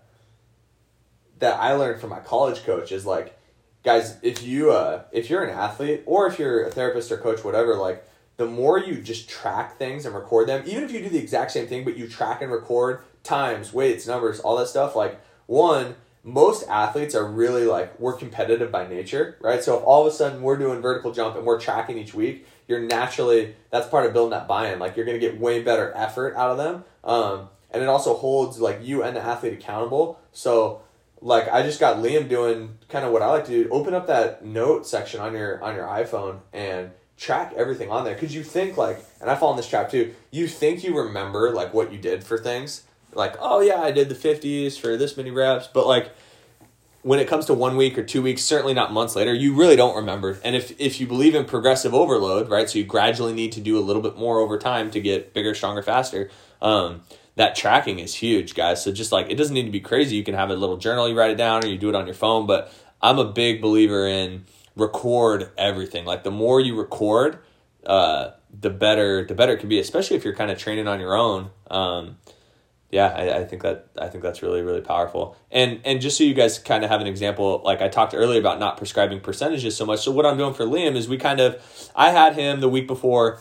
that 1.39 1.59
I 1.59 1.73
learned 1.73 1.99
from 1.99 2.11
my 2.11 2.19
college 2.19 2.63
coach 2.63 2.91
is 2.91 3.05
like, 3.05 3.37
guys, 3.83 4.17
if 4.21 4.43
you 4.43 4.71
uh 4.71 5.03
if 5.11 5.29
you're 5.29 5.43
an 5.43 5.49
athlete 5.57 6.03
or 6.05 6.27
if 6.27 6.39
you're 6.39 6.65
a 6.65 6.71
therapist 6.71 7.11
or 7.11 7.17
coach, 7.17 7.43
whatever, 7.43 7.75
like 7.75 8.05
the 8.41 8.47
more 8.47 8.79
you 8.79 8.95
just 8.95 9.29
track 9.29 9.77
things 9.77 10.03
and 10.03 10.15
record 10.15 10.47
them, 10.47 10.63
even 10.65 10.83
if 10.83 10.91
you 10.91 10.99
do 10.99 11.09
the 11.09 11.19
exact 11.19 11.51
same 11.51 11.67
thing, 11.67 11.83
but 11.83 11.95
you 11.95 12.07
track 12.07 12.41
and 12.41 12.51
record 12.51 13.03
times, 13.21 13.71
weights, 13.71 14.07
numbers, 14.07 14.39
all 14.39 14.57
that 14.57 14.67
stuff, 14.67 14.95
like 14.95 15.21
one, 15.45 15.93
most 16.23 16.67
athletes 16.67 17.13
are 17.13 17.27
really 17.27 17.65
like 17.65 17.99
we're 17.99 18.17
competitive 18.17 18.71
by 18.71 18.87
nature, 18.87 19.37
right? 19.41 19.63
So 19.63 19.77
if 19.77 19.83
all 19.83 20.01
of 20.01 20.11
a 20.11 20.15
sudden 20.15 20.41
we're 20.41 20.57
doing 20.57 20.81
vertical 20.81 21.11
jump 21.11 21.35
and 21.35 21.45
we're 21.45 21.59
tracking 21.59 21.99
each 21.99 22.15
week, 22.15 22.47
you're 22.67 22.79
naturally 22.79 23.53
that's 23.69 23.87
part 23.87 24.07
of 24.07 24.13
building 24.13 24.31
that 24.31 24.47
buy-in. 24.47 24.79
Like 24.79 24.97
you're 24.97 25.05
gonna 25.05 25.19
get 25.19 25.39
way 25.39 25.61
better 25.61 25.93
effort 25.95 26.35
out 26.35 26.49
of 26.49 26.57
them, 26.57 26.83
um, 27.03 27.49
and 27.69 27.83
it 27.83 27.89
also 27.89 28.15
holds 28.15 28.59
like 28.59 28.79
you 28.81 29.03
and 29.03 29.15
the 29.15 29.21
athlete 29.21 29.53
accountable. 29.53 30.19
So 30.31 30.81
like 31.21 31.47
I 31.47 31.61
just 31.61 31.79
got 31.79 31.97
Liam 31.97 32.27
doing 32.27 32.79
kind 32.89 33.05
of 33.05 33.11
what 33.11 33.21
I 33.21 33.27
like 33.27 33.45
to 33.45 33.51
do. 33.51 33.69
Open 33.69 33.93
up 33.93 34.07
that 34.07 34.43
note 34.43 34.87
section 34.87 35.19
on 35.19 35.33
your 35.33 35.63
on 35.63 35.75
your 35.75 35.85
iPhone 35.85 36.39
and 36.51 36.89
track 37.21 37.53
everything 37.55 37.91
on 37.91 38.03
there. 38.03 38.15
Because 38.15 38.33
you 38.33 38.43
think 38.43 38.77
like 38.77 39.05
and 39.21 39.29
i 39.29 39.35
fall 39.35 39.51
in 39.51 39.57
this 39.57 39.69
trap 39.69 39.91
too. 39.91 40.13
You 40.31 40.47
think 40.47 40.83
you 40.83 40.97
remember 40.97 41.51
like 41.51 41.73
what 41.73 41.93
you 41.93 41.99
did 41.99 42.23
for 42.23 42.37
things. 42.37 42.83
Like 43.13 43.35
oh 43.39 43.61
yeah 43.61 43.79
i 43.79 43.91
did 43.91 44.09
the 44.09 44.15
50s 44.15 44.79
for 44.79 44.97
this 44.97 45.15
many 45.15 45.29
reps. 45.29 45.67
But 45.67 45.85
like 45.85 46.11
when 47.03 47.19
it 47.19 47.27
comes 47.27 47.45
to 47.45 47.53
one 47.53 47.77
week 47.77 47.97
or 47.97 48.03
two 48.03 48.23
weeks 48.23 48.43
certainly 48.43 48.73
not 48.73 48.91
months 48.91 49.15
later 49.15 49.33
you 49.33 49.53
really 49.53 49.75
don't 49.75 49.95
remember. 49.95 50.39
And 50.43 50.55
if 50.55 50.73
if 50.79 50.99
you 50.99 51.05
believe 51.05 51.35
in 51.35 51.45
progressive 51.45 51.93
overload 51.93 52.49
right 52.49 52.67
so 52.67 52.79
you 52.79 52.85
gradually 52.85 53.33
need 53.33 53.51
to 53.51 53.61
do 53.61 53.77
a 53.77 53.81
little 53.81 54.01
bit 54.01 54.17
more 54.17 54.39
over 54.39 54.57
time 54.57 54.89
to 54.91 54.99
get 54.99 55.31
bigger 55.31 55.53
stronger 55.53 55.83
faster 55.83 56.31
um, 56.59 57.01
that 57.35 57.55
tracking 57.55 57.99
is 57.99 58.15
huge 58.15 58.55
guys. 58.55 58.83
So 58.83 58.91
just 58.91 59.11
like 59.11 59.29
it 59.29 59.35
doesn't 59.35 59.53
need 59.53 59.65
to 59.65 59.71
be 59.71 59.79
crazy. 59.79 60.15
You 60.15 60.23
can 60.23 60.33
have 60.33 60.49
a 60.49 60.55
little 60.55 60.77
journal 60.77 61.07
you 61.07 61.15
write 61.15 61.31
it 61.31 61.37
down 61.37 61.63
or 61.63 61.67
you 61.67 61.77
do 61.77 61.89
it 61.89 61.95
on 61.95 62.07
your 62.07 62.15
phone. 62.15 62.47
But 62.47 62.73
i'm 62.99 63.19
a 63.19 63.25
big 63.25 63.61
believer 63.61 64.07
in 64.07 64.45
record 64.75 65.49
everything. 65.57 66.05
Like 66.05 66.23
the 66.23 66.31
more 66.31 66.59
you 66.59 66.77
record, 66.77 67.39
uh, 67.85 68.31
the 68.59 68.69
better 68.69 69.25
the 69.25 69.35
better 69.35 69.53
it 69.53 69.59
can 69.59 69.69
be, 69.69 69.79
especially 69.79 70.17
if 70.17 70.23
you're 70.23 70.35
kind 70.35 70.51
of 70.51 70.57
training 70.57 70.87
on 70.87 70.99
your 70.99 71.15
own. 71.15 71.49
Um, 71.69 72.17
yeah, 72.89 73.07
I, 73.07 73.39
I 73.39 73.45
think 73.45 73.61
that 73.61 73.87
I 73.97 74.07
think 74.07 74.23
that's 74.23 74.41
really 74.41 74.61
really 74.61 74.81
powerful. 74.81 75.37
And 75.49 75.79
and 75.85 76.01
just 76.01 76.17
so 76.17 76.23
you 76.23 76.33
guys 76.33 76.59
kind 76.59 76.83
of 76.83 76.89
have 76.89 77.01
an 77.01 77.07
example, 77.07 77.61
like 77.63 77.81
I 77.81 77.87
talked 77.87 78.13
earlier 78.13 78.39
about 78.39 78.59
not 78.59 78.77
prescribing 78.77 79.21
percentages 79.21 79.75
so 79.75 79.85
much. 79.85 80.01
So 80.01 80.11
what 80.11 80.25
I'm 80.25 80.37
doing 80.37 80.53
for 80.53 80.65
Liam 80.65 80.95
is 80.95 81.07
we 81.07 81.17
kind 81.17 81.39
of 81.39 81.91
I 81.95 82.11
had 82.11 82.35
him 82.35 82.59
the 82.59 82.69
week 82.69 82.87
before 82.87 83.39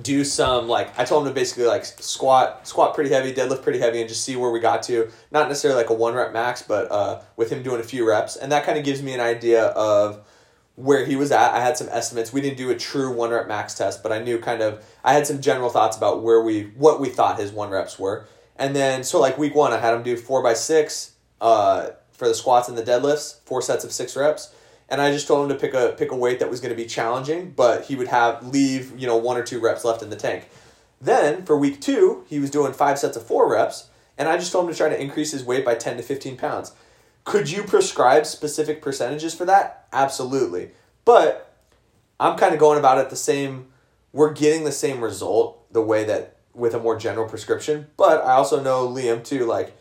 do 0.00 0.24
some 0.24 0.68
like 0.68 0.96
I 0.98 1.04
told 1.04 1.26
him 1.26 1.32
to 1.32 1.34
basically 1.34 1.64
like 1.64 1.84
squat 1.84 2.66
squat 2.66 2.94
pretty 2.94 3.10
heavy, 3.10 3.32
deadlift 3.32 3.62
pretty 3.62 3.80
heavy, 3.80 4.00
and 4.00 4.08
just 4.08 4.24
see 4.24 4.36
where 4.36 4.50
we 4.50 4.60
got 4.60 4.82
to. 4.84 5.10
Not 5.30 5.48
necessarily 5.48 5.80
like 5.80 5.90
a 5.90 5.94
one 5.94 6.14
rep 6.14 6.32
max, 6.32 6.62
but 6.62 6.90
uh, 6.92 7.22
with 7.36 7.50
him 7.50 7.62
doing 7.62 7.80
a 7.80 7.84
few 7.84 8.06
reps, 8.06 8.36
and 8.36 8.52
that 8.52 8.64
kind 8.64 8.78
of 8.78 8.84
gives 8.84 9.02
me 9.02 9.12
an 9.12 9.20
idea 9.20 9.64
of 9.66 10.24
where 10.76 11.04
he 11.04 11.16
was 11.16 11.30
at. 11.30 11.52
I 11.52 11.60
had 11.60 11.76
some 11.76 11.88
estimates. 11.90 12.32
We 12.32 12.40
didn't 12.40 12.56
do 12.56 12.70
a 12.70 12.76
true 12.76 13.12
one 13.12 13.30
rep 13.30 13.48
max 13.48 13.74
test, 13.74 14.02
but 14.02 14.12
I 14.12 14.22
knew 14.22 14.38
kind 14.38 14.62
of 14.62 14.84
I 15.04 15.12
had 15.12 15.26
some 15.26 15.40
general 15.40 15.70
thoughts 15.70 15.96
about 15.96 16.22
where 16.22 16.42
we 16.42 16.64
what 16.76 17.00
we 17.00 17.08
thought 17.08 17.38
his 17.38 17.52
one 17.52 17.70
reps 17.70 17.98
were. 17.98 18.26
And 18.56 18.74
then 18.74 19.04
so 19.04 19.20
like 19.20 19.38
week 19.38 19.54
one, 19.54 19.72
I 19.72 19.78
had 19.78 19.94
him 19.94 20.02
do 20.02 20.16
four 20.16 20.42
by 20.42 20.54
six 20.54 21.12
uh, 21.40 21.90
for 22.12 22.28
the 22.28 22.34
squats 22.34 22.68
and 22.68 22.76
the 22.76 22.82
deadlifts, 22.82 23.40
four 23.44 23.62
sets 23.62 23.84
of 23.84 23.92
six 23.92 24.16
reps. 24.16 24.54
And 24.88 25.00
I 25.00 25.12
just 25.12 25.28
told 25.28 25.48
him 25.48 25.56
to 25.56 25.60
pick 25.60 25.74
a 25.74 25.94
pick 25.96 26.10
a 26.10 26.16
weight 26.16 26.40
that 26.40 26.50
was 26.50 26.60
going 26.60 26.74
to 26.74 26.82
be 26.82 26.86
challenging, 26.86 27.50
but 27.50 27.84
he 27.84 27.94
would 27.94 28.08
have 28.08 28.46
leave 28.46 28.98
you 28.98 29.06
know 29.06 29.16
one 29.16 29.36
or 29.36 29.42
two 29.42 29.60
reps 29.60 29.84
left 29.84 30.02
in 30.02 30.10
the 30.10 30.16
tank. 30.16 30.48
Then 31.00 31.44
for 31.44 31.56
week 31.56 31.80
two, 31.80 32.24
he 32.28 32.38
was 32.38 32.50
doing 32.50 32.72
five 32.72 32.98
sets 32.98 33.16
of 33.16 33.26
four 33.26 33.50
reps, 33.50 33.88
and 34.18 34.28
I 34.28 34.36
just 34.36 34.52
told 34.52 34.66
him 34.66 34.72
to 34.72 34.76
try 34.76 34.88
to 34.88 35.00
increase 35.00 35.32
his 35.32 35.44
weight 35.44 35.64
by 35.64 35.74
ten 35.74 35.96
to 35.96 36.02
fifteen 36.02 36.36
pounds. 36.36 36.72
Could 37.24 37.50
you 37.50 37.62
prescribe 37.62 38.26
specific 38.26 38.82
percentages 38.82 39.34
for 39.34 39.44
that? 39.44 39.86
Absolutely. 39.92 40.70
But 41.04 41.54
I'm 42.18 42.36
kind 42.36 42.52
of 42.52 42.60
going 42.60 42.78
about 42.78 42.98
it 42.98 43.10
the 43.10 43.16
same. 43.16 43.68
We're 44.12 44.32
getting 44.32 44.64
the 44.64 44.72
same 44.72 45.02
result 45.02 45.72
the 45.72 45.82
way 45.82 46.04
that 46.04 46.36
with 46.54 46.74
a 46.74 46.78
more 46.78 46.98
general 46.98 47.28
prescription. 47.28 47.86
But 47.96 48.24
I 48.24 48.32
also 48.32 48.62
know 48.62 48.88
Liam 48.88 49.24
too. 49.24 49.46
Like 49.46 49.76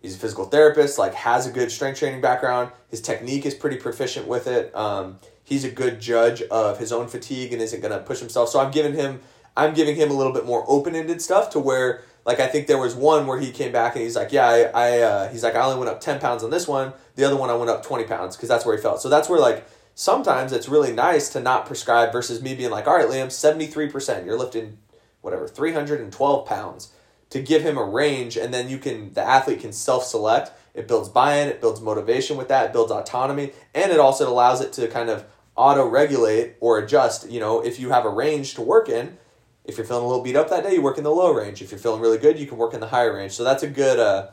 he's 0.00 0.14
a 0.16 0.18
physical 0.18 0.44
therapist. 0.44 0.98
Like 0.98 1.14
has 1.14 1.46
a 1.46 1.50
good 1.50 1.70
strength 1.70 1.98
training 1.98 2.20
background. 2.20 2.70
His 2.88 3.00
technique 3.00 3.46
is 3.46 3.54
pretty 3.54 3.76
proficient 3.76 4.26
with 4.26 4.46
it. 4.46 4.74
Um, 4.74 5.18
he's 5.42 5.64
a 5.64 5.70
good 5.70 6.00
judge 6.00 6.42
of 6.42 6.78
his 6.78 6.92
own 6.92 7.08
fatigue 7.08 7.52
and 7.52 7.62
isn't 7.62 7.80
going 7.80 7.92
to 7.92 8.00
push 8.00 8.20
himself. 8.20 8.48
So 8.48 8.60
I'm 8.60 8.70
giving 8.70 8.94
him 8.94 9.20
I'm 9.56 9.74
giving 9.74 9.96
him 9.96 10.10
a 10.10 10.14
little 10.14 10.32
bit 10.32 10.46
more 10.46 10.64
open 10.66 10.94
ended 10.94 11.22
stuff 11.22 11.50
to 11.50 11.60
where 11.60 12.02
like 12.24 12.40
I 12.40 12.46
think 12.46 12.66
there 12.66 12.78
was 12.78 12.94
one 12.94 13.26
where 13.26 13.38
he 13.38 13.50
came 13.50 13.72
back 13.72 13.94
and 13.94 14.02
he's 14.02 14.16
like, 14.16 14.32
yeah, 14.32 14.46
I, 14.46 14.60
I 14.74 15.00
uh, 15.00 15.28
he's 15.30 15.42
like 15.42 15.54
I 15.54 15.64
only 15.64 15.78
went 15.78 15.90
up 15.90 16.00
ten 16.00 16.20
pounds 16.20 16.42
on 16.42 16.50
this 16.50 16.66
one. 16.66 16.92
The 17.16 17.24
other 17.24 17.36
one 17.36 17.50
I 17.50 17.54
went 17.54 17.70
up 17.70 17.84
twenty 17.84 18.04
pounds 18.04 18.36
because 18.36 18.48
that's 18.48 18.64
where 18.64 18.76
he 18.76 18.82
felt. 18.82 19.02
So 19.02 19.08
that's 19.08 19.28
where 19.28 19.40
like 19.40 19.66
sometimes 19.94 20.52
it's 20.52 20.68
really 20.68 20.92
nice 20.92 21.28
to 21.30 21.40
not 21.40 21.66
prescribe 21.66 22.12
versus 22.12 22.42
me 22.42 22.54
being 22.54 22.70
like, 22.70 22.86
all 22.86 22.96
right, 22.96 23.08
Liam, 23.08 23.30
seventy 23.30 23.66
three 23.66 23.88
percent, 23.88 24.24
you're 24.24 24.38
lifting 24.38 24.78
whatever 25.20 25.46
three 25.46 25.72
hundred 25.72 26.00
and 26.00 26.12
twelve 26.12 26.46
pounds 26.46 26.92
to 27.30 27.42
give 27.42 27.62
him 27.62 27.76
a 27.76 27.84
range, 27.84 28.36
and 28.36 28.54
then 28.54 28.68
you 28.68 28.78
can 28.78 29.12
the 29.12 29.22
athlete 29.22 29.60
can 29.60 29.72
self 29.72 30.04
select. 30.04 30.50
It 30.72 30.88
builds 30.88 31.08
buy 31.08 31.36
in, 31.36 31.48
it 31.48 31.60
builds 31.60 31.80
motivation 31.80 32.36
with 32.36 32.48
that, 32.48 32.66
it 32.66 32.72
builds 32.72 32.90
autonomy, 32.90 33.52
and 33.74 33.92
it 33.92 34.00
also 34.00 34.28
allows 34.28 34.60
it 34.60 34.72
to 34.74 34.88
kind 34.88 35.08
of 35.08 35.24
auto 35.56 35.86
regulate 35.86 36.54
or 36.60 36.78
adjust. 36.78 37.30
You 37.30 37.38
know, 37.38 37.60
if 37.60 37.78
you 37.78 37.90
have 37.90 38.04
a 38.04 38.10
range 38.10 38.54
to 38.54 38.62
work 38.62 38.88
in 38.88 39.18
if 39.64 39.78
you're 39.78 39.86
feeling 39.86 40.04
a 40.04 40.06
little 40.06 40.22
beat 40.22 40.36
up 40.36 40.50
that 40.50 40.62
day, 40.62 40.74
you 40.74 40.82
work 40.82 40.98
in 40.98 41.04
the 41.04 41.10
low 41.10 41.32
range. 41.32 41.62
If 41.62 41.70
you're 41.70 41.80
feeling 41.80 42.00
really 42.00 42.18
good, 42.18 42.38
you 42.38 42.46
can 42.46 42.58
work 42.58 42.74
in 42.74 42.80
the 42.80 42.88
higher 42.88 43.14
range. 43.14 43.32
So 43.32 43.44
that's 43.44 43.62
a 43.62 43.68
good 43.68 43.98
uh, 43.98 44.28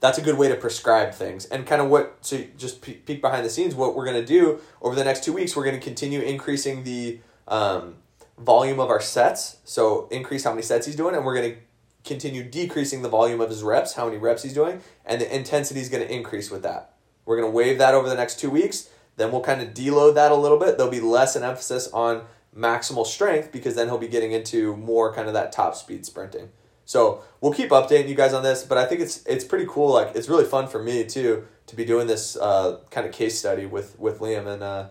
that's 0.00 0.18
a 0.18 0.22
good 0.22 0.38
way 0.38 0.48
to 0.48 0.56
prescribe 0.56 1.12
things. 1.12 1.44
And 1.46 1.66
kind 1.66 1.82
of 1.82 1.88
what 1.88 2.16
so 2.20 2.42
just 2.56 2.80
peek 2.80 3.20
behind 3.20 3.44
the 3.44 3.50
scenes, 3.50 3.74
what 3.74 3.94
we're 3.94 4.06
gonna 4.06 4.24
do 4.24 4.60
over 4.80 4.94
the 4.94 5.04
next 5.04 5.24
two 5.24 5.32
weeks, 5.32 5.56
we're 5.56 5.64
gonna 5.64 5.78
continue 5.78 6.20
increasing 6.20 6.84
the 6.84 7.20
um, 7.48 7.96
volume 8.38 8.80
of 8.80 8.88
our 8.88 9.00
sets. 9.00 9.58
So 9.64 10.08
increase 10.10 10.44
how 10.44 10.50
many 10.50 10.62
sets 10.62 10.86
he's 10.86 10.96
doing, 10.96 11.14
and 11.14 11.24
we're 11.24 11.34
gonna 11.34 11.56
continue 12.04 12.42
decreasing 12.42 13.02
the 13.02 13.08
volume 13.08 13.40
of 13.40 13.50
his 13.50 13.62
reps, 13.62 13.94
how 13.94 14.06
many 14.06 14.16
reps 14.16 14.42
he's 14.42 14.54
doing, 14.54 14.80
and 15.04 15.20
the 15.20 15.34
intensity 15.34 15.80
is 15.80 15.88
gonna 15.88 16.04
increase 16.04 16.50
with 16.50 16.62
that. 16.62 16.94
We're 17.26 17.36
gonna 17.36 17.50
wave 17.50 17.78
that 17.78 17.94
over 17.94 18.08
the 18.08 18.14
next 18.14 18.40
two 18.40 18.50
weeks. 18.50 18.88
Then 19.16 19.32
we'll 19.32 19.42
kind 19.42 19.60
of 19.60 19.74
deload 19.74 20.14
that 20.14 20.32
a 20.32 20.36
little 20.36 20.58
bit. 20.58 20.78
There'll 20.78 20.90
be 20.90 21.00
less 21.00 21.36
an 21.36 21.42
emphasis 21.42 21.88
on 21.88 22.24
maximal 22.56 23.06
strength 23.06 23.52
because 23.52 23.74
then 23.74 23.88
he'll 23.88 23.98
be 23.98 24.08
getting 24.08 24.32
into 24.32 24.76
more 24.76 25.12
kind 25.14 25.28
of 25.28 25.34
that 25.34 25.52
top 25.52 25.74
speed 25.74 26.04
sprinting. 26.04 26.50
So 26.84 27.22
we'll 27.40 27.52
keep 27.52 27.70
updating 27.70 28.08
you 28.08 28.16
guys 28.16 28.34
on 28.34 28.42
this, 28.42 28.64
but 28.64 28.76
I 28.76 28.84
think 28.86 29.00
it's 29.00 29.24
it's 29.24 29.44
pretty 29.44 29.66
cool. 29.68 29.92
Like 29.92 30.16
it's 30.16 30.28
really 30.28 30.44
fun 30.44 30.66
for 30.66 30.82
me 30.82 31.04
too 31.04 31.46
to 31.66 31.76
be 31.76 31.84
doing 31.84 32.08
this 32.08 32.36
uh, 32.36 32.78
kind 32.90 33.06
of 33.06 33.12
case 33.12 33.38
study 33.38 33.64
with 33.66 33.98
with 33.98 34.18
Liam 34.18 34.46
and 34.46 34.62
uh, 34.62 34.88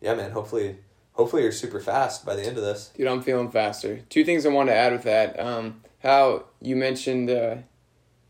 yeah, 0.00 0.14
man. 0.14 0.30
Hopefully, 0.30 0.76
hopefully 1.14 1.42
you're 1.42 1.50
super 1.50 1.80
fast 1.80 2.24
by 2.24 2.36
the 2.36 2.46
end 2.46 2.58
of 2.58 2.62
this. 2.62 2.92
Dude, 2.96 3.08
I'm 3.08 3.22
feeling 3.22 3.50
faster. 3.50 4.02
Two 4.08 4.24
things 4.24 4.46
I 4.46 4.50
want 4.50 4.68
to 4.68 4.74
add 4.74 4.92
with 4.92 5.02
that. 5.02 5.38
Um, 5.40 5.82
how 5.98 6.44
you 6.60 6.76
mentioned 6.76 7.28
uh, 7.28 7.56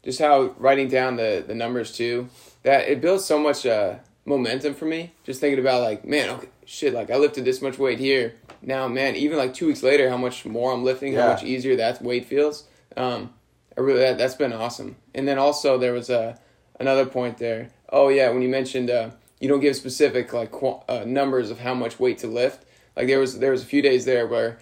just 0.02 0.18
how 0.18 0.54
writing 0.58 0.88
down 0.88 1.16
the 1.16 1.44
the 1.46 1.54
numbers 1.54 1.92
too. 1.94 2.28
That 2.62 2.88
it 2.88 3.00
builds 3.00 3.26
so 3.26 3.38
much 3.38 3.66
uh, 3.66 3.96
momentum 4.24 4.74
for 4.74 4.86
me. 4.86 5.12
Just 5.24 5.40
thinking 5.40 5.58
about 5.58 5.82
like, 5.82 6.04
man, 6.04 6.30
okay, 6.30 6.48
shit, 6.72 6.94
like 6.94 7.10
I 7.10 7.16
lifted 7.16 7.44
this 7.44 7.60
much 7.60 7.78
weight 7.78 7.98
here 7.98 8.34
now, 8.62 8.88
man, 8.88 9.14
even 9.14 9.36
like 9.36 9.52
two 9.52 9.66
weeks 9.66 9.82
later, 9.82 10.08
how 10.08 10.16
much 10.16 10.46
more 10.46 10.72
I'm 10.72 10.84
lifting, 10.84 11.12
yeah. 11.12 11.22
how 11.22 11.32
much 11.34 11.44
easier 11.44 11.76
that 11.76 12.00
weight 12.00 12.24
feels. 12.24 12.64
Um, 12.96 13.34
I 13.76 13.82
really 13.82 14.00
that 14.00 14.16
that's 14.16 14.34
been 14.34 14.52
awesome. 14.52 14.96
And 15.14 15.28
then 15.28 15.38
also 15.38 15.76
there 15.76 15.92
was 15.92 16.08
a 16.08 16.20
uh, 16.20 16.36
another 16.80 17.04
point 17.04 17.36
there. 17.38 17.70
Oh 17.90 18.08
yeah, 18.08 18.30
when 18.30 18.40
you 18.40 18.48
mentioned 18.48 18.88
uh, 18.88 19.10
you 19.38 19.48
don't 19.48 19.60
give 19.60 19.76
specific 19.76 20.32
like 20.32 20.50
qu- 20.50 20.80
uh, 20.88 21.04
numbers 21.06 21.50
of 21.50 21.60
how 21.60 21.74
much 21.74 22.00
weight 22.00 22.18
to 22.18 22.26
lift. 22.26 22.64
Like 22.96 23.06
there 23.06 23.18
was 23.18 23.38
there 23.38 23.50
was 23.50 23.62
a 23.62 23.66
few 23.66 23.82
days 23.82 24.06
there 24.06 24.26
where 24.26 24.58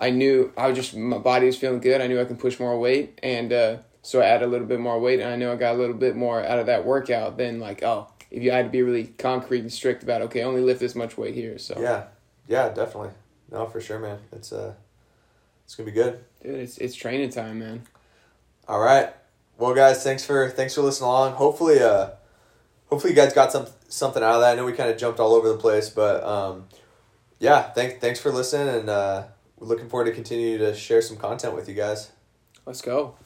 I 0.00 0.10
knew 0.10 0.52
I 0.56 0.66
was 0.66 0.76
just 0.76 0.96
my 0.96 1.18
body 1.18 1.46
was 1.46 1.56
feeling 1.56 1.80
good. 1.80 2.00
I 2.00 2.08
knew 2.08 2.20
I 2.20 2.24
can 2.24 2.36
push 2.36 2.58
more 2.58 2.78
weight, 2.78 3.20
and 3.22 3.52
uh, 3.52 3.76
so 4.02 4.20
I 4.20 4.24
added 4.24 4.46
a 4.46 4.48
little 4.48 4.66
bit 4.66 4.80
more 4.80 4.98
weight, 4.98 5.20
and 5.20 5.28
I 5.28 5.36
knew 5.36 5.50
I 5.50 5.56
got 5.56 5.76
a 5.76 5.78
little 5.78 5.94
bit 5.94 6.16
more 6.16 6.44
out 6.44 6.58
of 6.58 6.66
that 6.66 6.84
workout 6.84 7.38
than 7.38 7.60
like 7.60 7.84
oh 7.84 8.08
if 8.32 8.42
you 8.42 8.50
had 8.50 8.64
to 8.64 8.70
be 8.70 8.82
really 8.82 9.04
concrete 9.04 9.60
and 9.60 9.72
strict 9.72 10.02
about 10.02 10.22
okay 10.22 10.42
only 10.42 10.62
lift 10.62 10.80
this 10.80 10.94
much 10.94 11.18
weight 11.18 11.34
here. 11.34 11.58
So 11.58 11.78
yeah, 11.78 12.04
yeah, 12.48 12.70
definitely. 12.70 13.10
No, 13.50 13.66
for 13.66 13.80
sure, 13.80 13.98
man. 13.98 14.18
It's 14.32 14.52
uh, 14.52 14.72
it's 15.64 15.74
gonna 15.76 15.90
be 15.90 15.92
good. 15.92 16.24
Dude, 16.42 16.54
it's 16.54 16.78
it's 16.78 16.94
training 16.94 17.30
time, 17.30 17.58
man. 17.58 17.82
All 18.66 18.80
right. 18.80 19.12
Well, 19.58 19.74
guys, 19.74 20.02
thanks 20.02 20.24
for 20.24 20.48
thanks 20.48 20.74
for 20.74 20.80
listening 20.80 21.08
along. 21.08 21.34
Hopefully, 21.34 21.80
uh, 21.80 22.10
hopefully 22.86 23.12
you 23.12 23.16
guys 23.16 23.34
got 23.34 23.52
some 23.52 23.66
something 23.88 24.22
out 24.22 24.36
of 24.36 24.40
that. 24.40 24.52
I 24.52 24.54
know 24.56 24.64
we 24.64 24.72
kind 24.72 24.90
of 24.90 24.96
jumped 24.96 25.20
all 25.20 25.34
over 25.34 25.48
the 25.48 25.58
place, 25.58 25.90
but 25.90 26.24
um, 26.24 26.64
yeah, 27.38 27.62
thanks 27.62 28.00
thanks 28.00 28.18
for 28.18 28.32
listening, 28.32 28.74
and 28.74 28.88
uh, 28.88 29.24
we're 29.58 29.66
looking 29.66 29.90
forward 29.90 30.06
to 30.06 30.12
continue 30.12 30.56
to 30.56 30.74
share 30.74 31.02
some 31.02 31.18
content 31.18 31.54
with 31.54 31.68
you 31.68 31.74
guys. 31.74 32.10
Let's 32.64 32.80
go. 32.80 33.16